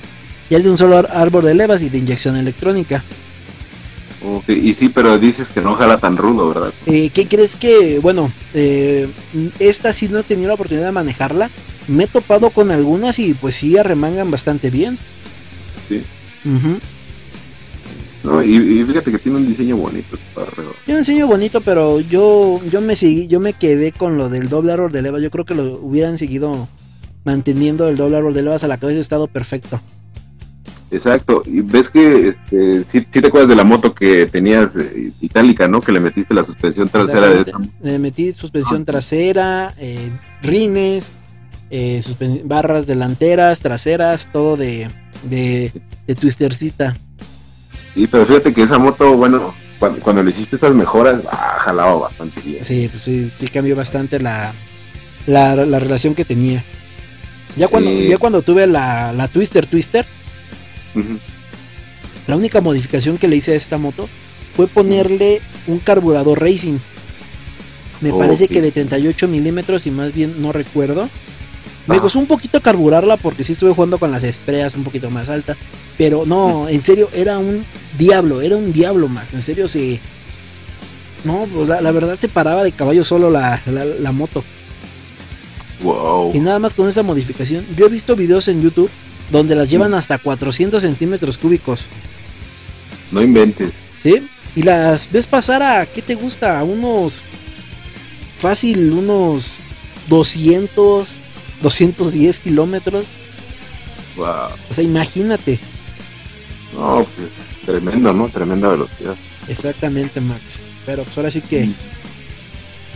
Ya 0.49 0.57
es 0.57 0.63
de 0.63 0.69
un 0.69 0.77
solo 0.77 0.97
árbol 1.09 1.45
de 1.45 1.55
levas 1.55 1.81
y 1.81 1.89
de 1.89 1.97
inyección 1.97 2.35
electrónica 2.35 3.03
y 4.47 4.73
sí, 4.73 4.89
pero 4.89 5.17
dices 5.19 5.47
que 5.47 5.61
no 5.61 5.75
jala 5.75 5.97
tan 5.97 6.17
rudo, 6.17 6.49
¿verdad? 6.49 6.73
Eh, 6.85 7.09
¿Qué 7.13 7.27
crees 7.27 7.55
que, 7.55 7.99
bueno, 7.99 8.31
eh, 8.53 9.07
esta 9.59 9.93
sí 9.93 10.07
no 10.07 10.19
he 10.19 10.23
tenido 10.23 10.47
la 10.47 10.53
oportunidad 10.53 10.87
de 10.87 10.91
manejarla. 10.91 11.49
Me 11.87 12.05
he 12.05 12.07
topado 12.07 12.49
con 12.49 12.71
algunas 12.71 13.19
y 13.19 13.33
pues 13.33 13.55
sí 13.55 13.77
arremangan 13.77 14.31
bastante 14.31 14.69
bien. 14.69 14.97
Sí. 15.89 16.03
No, 18.23 18.41
y, 18.41 18.83
fíjate 18.85 19.11
que 19.11 19.19
tiene 19.19 19.39
un 19.39 19.47
diseño 19.47 19.77
bonito. 19.77 20.17
Tiene 20.85 20.99
un 20.99 21.05
diseño 21.05 21.27
bonito, 21.27 21.61
pero 21.61 21.99
yo 21.99 22.61
yo 22.71 22.81
me 22.81 22.95
seguí, 22.95 23.27
yo 23.27 23.39
me 23.39 23.53
quedé 23.53 23.91
con 23.91 24.17
lo 24.17 24.29
del 24.29 24.49
doble 24.49 24.71
árbol 24.71 24.91
de 24.91 25.01
levas. 25.01 25.21
Yo 25.21 25.29
creo 25.29 25.45
que 25.45 25.55
lo 25.55 25.79
hubieran 25.81 26.17
seguido 26.17 26.67
manteniendo 27.25 27.87
el 27.87 27.97
doble 27.97 28.17
árbol 28.17 28.33
de 28.33 28.43
levas 28.43 28.63
a 28.63 28.67
la 28.67 28.77
cabeza 28.77 28.99
estado 28.99 29.27
perfecto. 29.27 29.81
Exacto, 30.93 31.41
y 31.45 31.61
ves 31.61 31.89
que 31.89 32.29
este, 32.29 32.83
sí, 32.83 33.01
te 33.01 33.25
acuerdas 33.25 33.49
de 33.49 33.55
la 33.55 33.63
moto 33.63 33.95
que 33.95 34.27
tenías 34.27 34.75
eh, 34.75 35.11
itálica, 35.21 35.67
¿no? 35.67 35.81
Que 35.81 35.91
le 35.91 35.99
metiste 35.99 36.35
la 36.35 36.43
suspensión 36.43 36.87
trasera 36.87 37.29
de 37.29 37.41
esa. 37.41 37.59
Le 37.81 37.97
metí 37.97 38.31
suspensión 38.31 38.83
ah. 38.83 38.85
trasera, 38.85 39.73
eh, 39.79 40.11
rines, 40.43 41.11
eh, 41.71 42.03
barras 42.45 42.85
delanteras, 42.85 43.61
traseras, 43.61 44.31
todo 44.31 44.55
de, 44.55 44.87
de, 45.23 45.71
twistercita. 46.19 46.95
Sí, 47.93 48.07
pero 48.07 48.25
fíjate 48.25 48.53
que 48.53 48.63
esa 48.63 48.79
moto, 48.79 49.15
bueno, 49.15 49.53
cuando, 49.79 50.23
le 50.23 50.29
hiciste 50.29 50.55
esas 50.55 50.73
mejoras, 50.73 51.21
ah, 51.31 51.57
jalaba 51.59 51.93
bastante 51.95 52.41
bien. 52.41 52.63
Sí, 52.63 52.87
pues 52.89 53.03
sí, 53.03 53.27
sí 53.29 53.47
cambió 53.47 53.75
bastante 53.75 54.19
la, 54.19 54.53
la, 55.27 55.79
relación 55.79 56.15
que 56.15 56.25
tenía. 56.25 56.63
Ya 57.55 57.67
cuando, 57.67 57.91
ya 57.91 58.17
cuando 58.17 58.41
tuve 58.41 58.65
la, 58.65 59.13
la 59.13 59.27
Twister 59.27 59.67
Twister, 59.67 60.05
la 62.27 62.35
única 62.35 62.61
modificación 62.61 63.17
que 63.17 63.27
le 63.27 63.35
hice 63.35 63.51
a 63.51 63.55
esta 63.55 63.77
moto 63.77 64.07
fue 64.55 64.67
ponerle 64.67 65.41
un 65.67 65.79
carburador 65.79 66.41
racing. 66.41 66.77
Me 68.01 68.11
parece 68.11 68.47
que 68.47 68.61
de 68.61 68.71
38 68.71 69.27
milímetros 69.27 69.85
y 69.85 69.91
más 69.91 70.13
bien 70.13 70.41
no 70.41 70.51
recuerdo. 70.51 71.09
Me 71.87 71.99
costó 71.99 72.19
un 72.19 72.27
poquito 72.27 72.61
carburarla 72.61 73.17
porque 73.17 73.43
sí 73.43 73.51
estuve 73.51 73.73
jugando 73.73 73.97
con 73.97 74.11
las 74.11 74.23
espreas 74.23 74.75
un 74.75 74.83
poquito 74.83 75.09
más 75.09 75.29
altas. 75.29 75.57
Pero 75.97 76.25
no, 76.25 76.69
en 76.69 76.83
serio, 76.83 77.09
era 77.13 77.37
un 77.39 77.65
diablo, 77.97 78.41
era 78.41 78.55
un 78.55 78.71
diablo, 78.71 79.07
Max. 79.09 79.33
En 79.33 79.41
serio, 79.41 79.67
sí. 79.67 79.99
No, 81.23 81.47
pues 81.53 81.67
la, 81.67 81.91
verdad 81.91 82.17
se 82.19 82.29
paraba 82.29 82.63
de 82.63 82.71
caballo 82.71 83.03
solo 83.03 83.29
la, 83.29 83.61
la, 83.65 84.11
moto. 84.11 84.43
Wow. 85.81 86.31
Y 86.33 86.39
nada 86.39 86.59
más 86.59 86.73
con 86.73 86.87
esta 86.87 87.03
modificación. 87.03 87.65
Yo 87.77 87.85
he 87.85 87.89
visto 87.89 88.15
videos 88.15 88.47
en 88.47 88.61
YouTube 88.61 88.89
donde 89.31 89.55
las 89.55 89.69
llevan 89.69 89.93
hasta 89.93 90.17
400 90.17 90.81
centímetros 90.81 91.37
cúbicos. 91.37 91.87
No 93.11 93.21
inventes. 93.21 93.71
¿Sí? 93.97 94.27
Y 94.55 94.63
las 94.63 95.11
ves 95.11 95.27
pasar 95.27 95.63
a, 95.63 95.85
¿qué 95.85 96.01
te 96.01 96.15
gusta? 96.15 96.59
A 96.59 96.63
unos, 96.63 97.23
fácil, 98.37 98.91
unos 98.91 99.57
200, 100.09 101.15
210 101.63 102.39
kilómetros. 102.39 103.05
Wow. 104.15 104.49
O 104.69 104.73
sea, 104.73 104.83
imagínate. 104.83 105.59
No, 106.75 107.05
pues 107.15 107.29
tremendo, 107.65 108.13
¿no? 108.13 108.29
Tremenda 108.29 108.67
velocidad. 108.69 109.15
Exactamente, 109.47 110.21
Max. 110.21 110.59
Pero 110.85 111.03
pues 111.03 111.17
ahora 111.17 111.31
sí 111.31 111.41
que... 111.41 111.65
Mm 111.65 111.73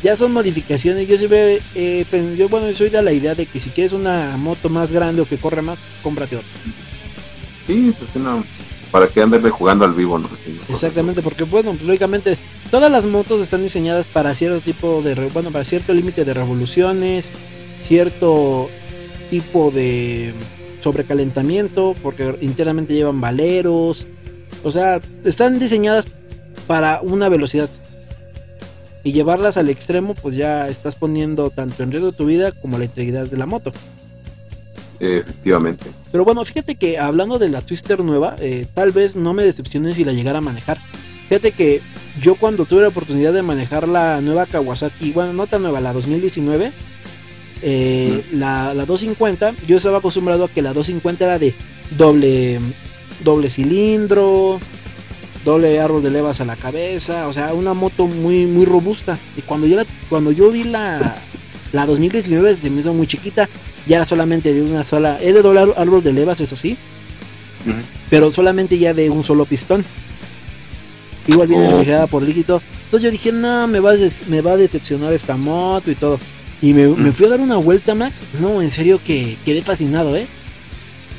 ya 0.04 0.16
son 0.16 0.32
modificaciones. 0.32 1.08
Yo 1.08 1.18
siempre 1.18 1.60
eh, 1.76 2.06
yo, 2.38 2.50
bueno, 2.50 2.72
soy 2.74 2.90
de 2.90 3.02
la 3.02 3.14
idea 3.14 3.36
de 3.36 3.46
que 3.46 3.60
si 3.60 3.70
quieres 3.70 3.94
una 3.94 4.38
moto 4.38 4.70
más 4.70 4.92
grande 4.92 5.22
o 5.22 5.26
que 5.26 5.38
corra 5.38 5.62
más, 5.62 5.80
cómprate 6.04 6.38
otra. 6.38 6.50
Sí, 7.66 7.94
pues 7.98 8.24
no, 8.24 8.44
para 8.92 9.08
que 9.08 9.22
andarle 9.22 9.50
jugando 9.50 9.86
al 9.86 9.94
vivo, 9.94 10.20
¿no? 10.20 10.30
Exactamente, 10.70 11.22
porque 11.22 11.44
bueno, 11.44 11.72
pues 11.72 11.84
lógicamente 11.84 12.38
todas 12.72 12.92
las 12.92 13.06
motos 13.06 13.42
están 13.42 13.64
diseñadas 13.64 14.06
para 14.06 14.34
cierto 14.36 14.62
tipo 14.62 15.02
de, 15.02 15.16
bueno, 15.30 15.52
para 15.52 15.66
cierto 15.66 15.94
límite 15.94 16.24
de 16.24 16.34
revoluciones, 16.34 17.32
cierto 17.88 18.70
tipo 19.30 19.72
de 19.72 20.34
sobrecalentamiento, 20.82 21.96
porque 22.04 22.38
internamente 22.42 22.94
llevan 22.94 23.22
valeros, 23.22 24.08
o 24.64 24.72
sea, 24.72 25.00
están 25.24 25.60
diseñadas 25.60 26.06
para 26.68 27.02
una 27.02 27.30
velocidad 27.30 27.70
y 29.04 29.14
llevarlas 29.14 29.56
al 29.56 29.70
extremo, 29.70 30.16
pues 30.16 30.36
ya 30.36 30.68
estás 30.68 30.96
poniendo 30.96 31.50
tanto 31.50 31.82
en 31.84 31.92
riesgo 31.92 32.12
tu 32.12 32.26
vida 32.26 32.52
como 32.52 32.78
la 32.78 32.86
integridad 32.86 33.26
de 33.28 33.38
la 33.38 33.46
moto. 33.46 33.72
Efectivamente. 35.00 35.86
Pero 36.12 36.26
bueno, 36.26 36.44
fíjate 36.44 36.76
que 36.76 36.98
hablando 36.98 37.40
de 37.40 37.50
la 37.50 37.62
Twister 37.62 38.04
nueva, 38.04 38.36
eh, 38.40 38.66
tal 38.74 38.92
vez 38.92 39.16
no 39.16 39.34
me 39.34 39.44
decepciones 39.44 39.96
si 39.96 40.04
la 40.04 40.12
llegara 40.12 40.40
a 40.40 40.42
manejar. 40.42 40.78
Fíjate 41.30 41.52
que 41.52 41.82
yo 42.22 42.36
cuando 42.36 42.66
tuve 42.66 42.82
la 42.82 42.88
oportunidad 42.88 43.32
de 43.32 43.44
manejar 43.44 43.88
la 43.88 44.20
nueva 44.22 44.46
Kawasaki, 44.46 45.12
bueno, 45.12 45.34
no 45.34 45.48
tan 45.48 45.62
nueva, 45.62 45.80
la 45.80 45.94
2019, 45.94 46.72
eh, 47.62 48.24
la, 48.32 48.74
la, 48.74 48.86
250, 48.86 49.54
yo 49.68 49.78
estaba 49.78 50.00
acostumbrado 50.00 50.46
a 50.46 50.50
que 50.50 50.62
la 50.62 50.74
250 50.74 51.26
era 51.26 51.40
de 51.40 51.54
doble, 51.98 52.60
doble 53.24 53.50
cilindro, 53.50 54.60
doble 55.46 55.80
árbol 55.80 56.04
de 56.04 56.12
levas 56.12 56.42
a 56.42 56.46
la 56.46 56.56
cabeza, 56.56 57.28
o 57.28 57.34
sea, 57.34 57.54
una 57.54 57.74
moto 57.74 58.08
muy 58.08 58.46
muy 58.46 58.66
robusta. 58.66 59.18
Y 59.36 59.42
cuando 59.42 59.68
yo 59.68 59.80
cuando 60.10 60.32
yo 60.32 60.52
vi 60.52 60.64
la 60.64 61.16
La 61.74 61.86
2019 61.86 62.56
se 62.56 62.70
me 62.70 62.80
hizo 62.80 62.94
muy 62.94 63.08
chiquita, 63.08 63.50
ya 63.86 63.98
era 63.98 64.06
solamente 64.06 64.54
de 64.54 64.62
una 64.62 64.84
sola, 64.84 65.20
es 65.22 65.34
de 65.34 65.42
doblar 65.42 65.74
árbol 65.78 66.02
de 66.04 66.14
levas, 66.14 66.40
eso 66.40 66.56
sí, 66.56 66.78
pero 68.10 68.32
solamente 68.32 68.78
ya 68.78 68.94
de 68.94 69.10
un 69.10 69.24
solo 69.24 69.46
pistón. 69.46 69.84
Igual 71.28 71.50
viene 71.50 71.68
oh. 71.68 71.72
refrigerada 71.72 72.08
por 72.08 72.24
líquido. 72.24 72.62
Entonces 72.86 73.04
yo 73.04 73.12
dije, 73.12 73.34
no, 73.34 73.68
me 73.68 73.82
va, 73.82 73.92
a 73.92 73.96
me 74.30 74.42
va 74.42 74.54
a 74.54 74.58
decepcionar 74.58 75.12
esta 75.12 75.36
moto 75.36 75.92
y 75.92 75.96
todo. 75.96 76.20
Y 76.62 76.74
me, 76.74 76.88
me, 76.88 77.12
fui 77.12 77.28
a 77.28 77.30
dar 77.30 77.40
una 77.40 77.58
vuelta, 77.58 77.94
Max. 77.94 78.24
No, 78.40 78.62
en 78.62 78.72
serio 78.72 79.00
que 79.04 79.38
quedé 79.46 79.62
fascinado, 79.62 80.16
¿eh? 80.16 80.28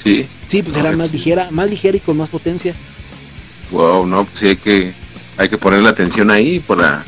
Sí. 0.03 0.27
Sí, 0.47 0.63
pues 0.63 0.77
era 0.77 0.93
más 0.93 1.13
ligera, 1.13 1.49
más 1.51 1.69
ligera 1.69 1.97
y 1.97 2.01
con 2.01 2.17
más 2.17 2.29
potencia. 2.29 2.75
Wow, 3.71 4.07
no, 4.07 4.25
pues 4.25 4.39
sí 4.39 4.49
hay 4.49 4.57
que, 4.57 4.93
hay 5.37 5.49
que 5.49 5.59
poner 5.59 5.83
la 5.83 5.91
atención 5.91 6.31
ahí 6.31 6.59
para, 6.59 7.05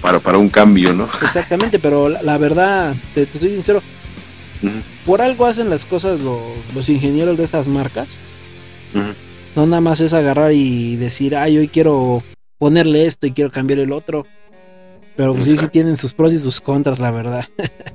para, 0.00 0.20
para 0.20 0.38
un 0.38 0.48
cambio, 0.48 0.92
¿no? 0.92 1.08
Exactamente, 1.22 1.78
pero 1.78 2.08
la, 2.08 2.38
verdad, 2.38 2.94
te, 3.14 3.26
soy 3.26 3.50
sincero, 3.50 3.82
por 5.04 5.20
algo 5.20 5.46
hacen 5.46 5.70
las 5.70 5.84
cosas 5.84 6.20
los 6.20 6.88
ingenieros 6.88 7.36
de 7.36 7.44
esas 7.44 7.68
marcas. 7.68 8.18
No 9.54 9.66
nada 9.66 9.80
más 9.80 10.00
es 10.00 10.12
agarrar 10.12 10.52
y 10.52 10.96
decir, 10.96 11.36
ay, 11.36 11.58
hoy 11.58 11.68
quiero 11.68 12.22
ponerle 12.58 13.06
esto 13.06 13.26
y 13.26 13.32
quiero 13.32 13.50
cambiar 13.50 13.80
el 13.80 13.92
otro. 13.92 14.26
Pero 15.18 15.32
pues 15.32 15.46
sí, 15.46 15.56
sí 15.56 15.66
tienen 15.66 15.96
sus 15.96 16.12
pros 16.12 16.32
y 16.32 16.38
sus 16.38 16.60
contras, 16.60 17.00
la 17.00 17.10
verdad. 17.10 17.44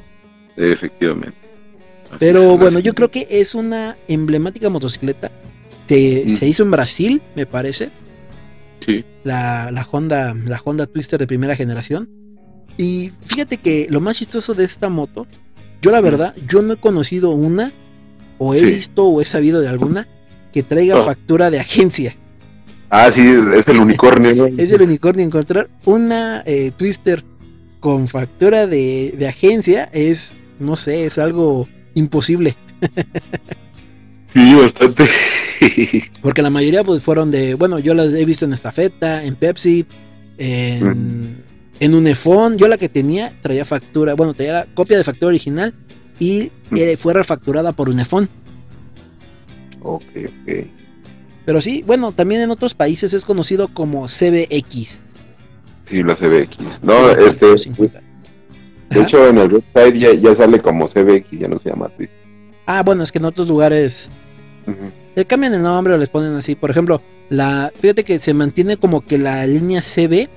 Efectivamente. 0.58 1.38
Pero 2.20 2.58
bueno, 2.58 2.80
yo 2.80 2.94
creo 2.94 3.12
que 3.12 3.26
es 3.30 3.56
una 3.56 3.98
emblemática 4.10 4.70
motocicleta. 4.70 5.32
que 5.88 6.28
Se 6.28 6.45
hizo 6.45 6.64
en 6.64 6.72
Brasil, 6.72 7.22
me 7.34 7.45
parece. 7.45 7.91
Sí. 8.86 9.06
La, 9.24 9.72
la, 9.72 9.88
Honda, 9.90 10.34
la 10.34 10.60
Honda 10.66 10.86
Twister 10.86 11.18
de 11.18 11.26
primera 11.26 11.56
generación. 11.56 12.10
Y 12.78 13.14
fíjate 13.26 13.56
que 13.56 13.88
lo 13.90 14.02
más 14.02 14.18
chistoso 14.18 14.54
de 14.54 14.66
esta 14.66 14.90
moto, 14.90 15.26
yo 15.82 15.91
la 15.91 16.02
verdad, 16.02 16.36
yo 16.45 16.62
no 16.62 16.74
he 16.74 16.78
conocido 16.78 17.32
una, 17.32 17.72
o 18.38 18.54
he 18.54 18.66
visto 18.66 19.06
o 19.06 19.22
he 19.22 19.26
sabido 19.26 19.62
de 19.62 19.70
alguna, 19.70 20.10
que 20.52 20.62
traiga 20.62 21.00
oh. 21.00 21.06
factura 21.06 21.50
de 21.50 21.62
agencia. 21.62 22.18
Ah, 22.95 23.11
sí, 23.11 23.22
es 23.56 23.68
el 23.68 23.80
unicornio. 23.80 24.45
es 24.57 24.72
el 24.72 24.84
unicornio. 24.84 25.26
Encontrar 25.26 25.68
una 25.84 26.44
eh, 26.45 26.70
Twister 26.78 27.26
con 27.80 28.07
factura 28.07 28.68
de, 28.68 29.15
de, 29.18 29.28
agencia 29.28 29.90
es, 29.91 30.36
no 30.60 30.76
sé, 30.76 31.06
es 31.06 31.18
algo 31.18 31.68
imposible. 31.95 32.56
sí, 34.32 34.53
bastante. 34.53 35.10
Porque 36.22 36.44
la 36.44 36.52
mayoría 36.52 36.84
pues 36.84 37.02
fueron 37.02 37.32
de, 37.32 37.56
bueno, 37.56 37.80
yo 37.80 37.95
las 37.95 38.14
he 38.14 38.26
visto 38.26 38.45
en 38.45 38.53
Estafeta, 38.53 39.24
en 39.24 39.38
Pepsi, 39.38 39.88
en, 40.38 41.44
en 41.80 41.95
Unifón. 41.95 42.60
Yo 42.60 42.68
la 42.68 42.78
que 42.78 42.90
tenía 42.90 43.34
traía 43.41 43.65
factura, 43.65 44.14
bueno, 44.14 44.36
traía 44.36 44.53
la 44.53 44.65
copia 44.76 44.99
de 44.99 45.03
factura 45.03 45.30
original 45.30 45.74
y 46.20 46.52
eh, 46.78 46.95
fue 46.95 47.15
refacturada 47.15 47.72
por 47.72 47.90
Unifón. 47.90 48.30
Ok, 49.82 50.03
ok. 50.15 50.82
Pero 51.45 51.61
sí, 51.61 51.84
bueno, 51.86 52.11
también 52.11 52.41
en 52.41 52.52
otros 52.52 52.74
países 52.74 53.14
es 53.14 53.26
conocido 53.26 53.68
como 53.68 54.07
CBX. 54.07 55.02
Sí, 55.86 56.03
la 56.03 56.15
CBX. 56.15 56.82
No, 56.82 57.10
este. 57.10 57.45
De 58.90 59.02
hecho, 59.02 59.28
en 59.28 59.38
el 59.38 59.53
website 59.53 60.22
ya, 60.22 60.36
sale 60.36 60.60
como 60.60 60.88
CBX, 60.88 61.32
ya 61.32 61.48
no 61.48 61.60
se 61.60 61.70
llama 61.70 61.90
Twist. 61.90 62.14
Ah, 62.65 62.84
bueno, 62.84 63.03
es 63.03 63.11
que 63.11 63.18
en 63.18 63.26
otros 63.26 63.48
lugares 63.48 64.10
le 65.15 65.26
cambian 65.26 65.53
el 65.53 65.61
nombre 65.61 65.94
o 65.94 65.98
les 65.98 66.10
ponen 66.10 66.34
así. 66.36 66.56
Por 66.56 66.72
ejemplo, 66.72 67.02
la 67.30 67.72
fíjate 67.80 68.03
que 68.03 68.20
se 68.20 68.34
mantiene 68.34 68.78
como 68.78 69.02
que 69.02 69.18
la 69.18 69.45
línea 69.45 69.82
CB. 69.82 70.30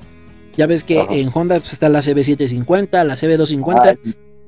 Ya 0.57 0.67
ves 0.67 0.85
que 0.85 1.05
en 1.11 1.29
Honda 1.33 1.59
pues, 1.59 1.75
está 1.75 1.91
la 1.91 2.01
CB750, 2.01 3.05
la 3.05 3.15
CB250. 3.15 3.75
Ah, 3.77 3.95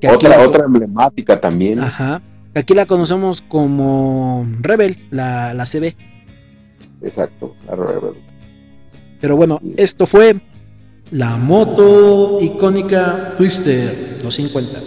que 0.01 0.09
otra, 0.09 0.40
otra 0.40 0.64
emblemática 0.64 1.39
también. 1.39 1.80
Ajá. 1.80 2.22
Aquí 2.55 2.72
la 2.72 2.86
conocemos 2.86 3.43
como 3.43 4.48
Rebel, 4.60 5.06
la, 5.10 5.52
la 5.52 5.64
CB. 5.64 5.94
Exacto. 7.02 7.54
Pero 9.20 9.36
bueno, 9.36 9.60
esto 9.76 10.06
fue 10.06 10.36
la 11.10 11.36
moto 11.36 12.38
icónica 12.40 13.34
Twister 13.36 14.20
250. 14.22 14.80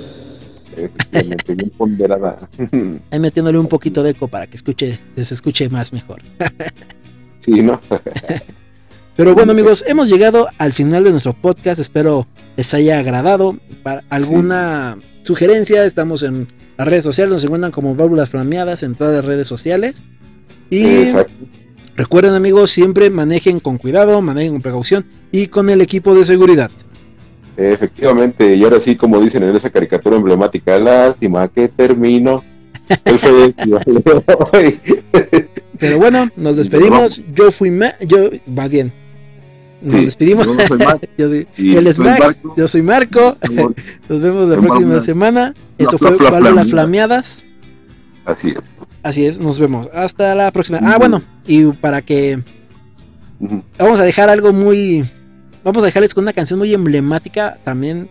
Ahí 3.12 3.20
metiéndole 3.20 3.58
un 3.58 3.68
poquito 3.68 4.04
de 4.04 4.12
eco 4.12 4.28
para 4.28 4.48
que 4.48 4.58
escuche, 4.58 5.00
se 5.16 5.34
escuche 5.34 5.70
más 5.70 5.92
mejor. 5.94 6.22
sí, 7.46 7.62
¿no? 7.62 7.80
Pero 9.18 9.36
bueno 9.36 9.52
amigos, 9.52 9.84
hemos 9.88 10.08
llegado 10.08 10.48
al 10.58 10.74
final 10.74 11.04
de 11.04 11.12
nuestro 11.12 11.34
podcast. 11.34 11.80
Espero 11.80 12.28
les 12.56 12.74
haya 12.74 13.00
agradado. 13.00 13.58
Para 13.84 14.04
alguna 14.10 14.98
sugerencia, 15.24 15.86
estamos 15.86 16.24
en 16.24 16.48
las 16.78 16.88
redes 16.88 17.04
sociales, 17.04 17.34
nos 17.34 17.44
encuentran 17.44 17.72
como 17.72 17.96
válvulas 17.96 18.30
flameadas 18.30 18.84
en 18.84 18.96
todas 18.96 19.16
las 19.16 19.26
redes 19.26 19.48
sociales. 19.48 20.04
Y 20.70 21.08
recuerden 22.02 22.34
amigos, 22.34 22.72
siempre 22.72 23.10
manejen 23.10 23.60
con 23.60 23.78
cuidado, 23.78 24.22
manejen 24.22 24.54
con 24.54 24.62
precaución 24.62 25.06
y 25.32 25.48
con 25.48 25.70
el 25.70 25.82
equipo 25.82 26.14
de 26.16 26.26
seguridad. 26.26 26.72
Efectivamente, 27.58 28.56
y 28.56 28.64
ahora 28.64 28.80
sí, 28.80 28.96
como 28.96 29.20
dicen 29.22 29.44
en 29.44 29.56
esa 29.56 29.70
caricatura 29.70 30.16
emblemática, 30.16 30.80
lástima 30.80 31.48
que 31.48 31.68
termino. 31.68 32.44
Pero 35.80 35.98
bueno, 35.98 36.30
nos 36.36 36.58
despedimos. 36.58 37.22
Yo 37.34 37.52
fui 37.52 37.72
Ma 37.72 37.94
yo, 38.02 38.30
más 38.48 38.70
bien, 38.70 38.92
nos 39.82 39.94
despedimos. 39.94 40.48
Yo 41.18 41.30
soy, 41.30 41.48
él 41.58 41.88
es 41.88 42.00
Max, 42.00 42.40
yo 42.56 42.68
soy 42.68 42.82
Marco. 42.82 43.38
Nos 44.10 44.22
vemos 44.22 44.50
la 44.50 44.58
próxima 44.58 45.00
semana. 45.02 45.54
Esto 45.78 45.98
fue 45.98 46.16
Válvulas 46.18 46.70
Flameadas. 46.70 47.44
Así 48.26 48.50
es. 48.50 48.81
Así 49.04 49.26
es, 49.26 49.40
nos 49.40 49.60
vemos. 49.60 49.90
Hasta 49.94 50.36
la 50.36 50.52
próxima. 50.52 50.80
Ah, 50.84 50.98
bueno, 50.98 51.24
y 51.46 51.66
para 51.66 52.02
que. 52.02 52.42
Vamos 53.80 54.00
a 54.00 54.04
dejar 54.04 54.30
algo 54.30 54.54
muy. 54.54 55.04
Vamos 55.64 55.84
a 55.84 55.88
dejarles 55.88 56.14
con 56.14 56.24
una 56.24 56.34
canción 56.34 56.60
muy 56.60 56.74
emblemática 56.74 57.60
también. 57.64 58.10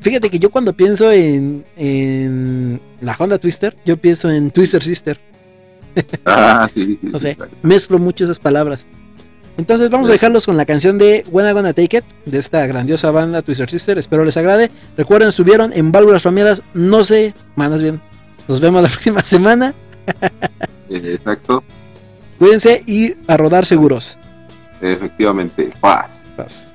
Fíjate 0.00 0.30
que 0.30 0.38
yo 0.38 0.50
cuando 0.50 0.74
pienso 0.74 1.10
en, 1.10 1.64
en 1.76 2.80
la 3.00 3.16
Honda 3.18 3.38
Twister, 3.38 3.76
yo 3.84 3.96
pienso 3.96 4.30
en 4.30 4.50
Twister 4.50 4.82
Sister. 4.82 5.20
Ah, 6.26 6.68
sí, 6.74 6.98
no 7.00 7.18
sé, 7.18 7.38
mezclo 7.62 7.98
mucho 7.98 8.24
esas 8.24 8.38
palabras. 8.38 8.86
Entonces 9.56 9.88
vamos 9.88 10.10
a 10.10 10.12
dejarlos 10.12 10.44
con 10.44 10.58
la 10.58 10.66
canción 10.66 10.98
de 10.98 11.24
When 11.30 11.48
I 11.48 11.52
Gonna 11.52 11.72
Take 11.72 11.98
It 11.98 12.04
de 12.26 12.38
esta 12.38 12.66
grandiosa 12.66 13.10
banda 13.10 13.40
Twister 13.40 13.70
Sister. 13.70 13.96
Espero 13.96 14.24
les 14.24 14.36
agrade. 14.36 14.70
Recuerden, 14.98 15.30
estuvieron 15.30 15.72
en 15.72 15.92
válvulas 15.92 16.22
flameadas. 16.22 16.62
No 16.74 17.04
sé, 17.04 17.34
manas 17.54 17.80
bien. 17.80 18.02
Nos 18.48 18.60
vemos 18.60 18.82
la 18.82 18.88
próxima 18.90 19.24
semana. 19.24 19.74
Exacto. 20.90 21.62
Cuídense 22.38 22.82
y 22.86 23.14
a 23.28 23.36
rodar 23.36 23.66
seguros. 23.66 24.18
Efectivamente. 24.80 25.70
Paz. 25.80 26.20
Paz. 26.36 26.74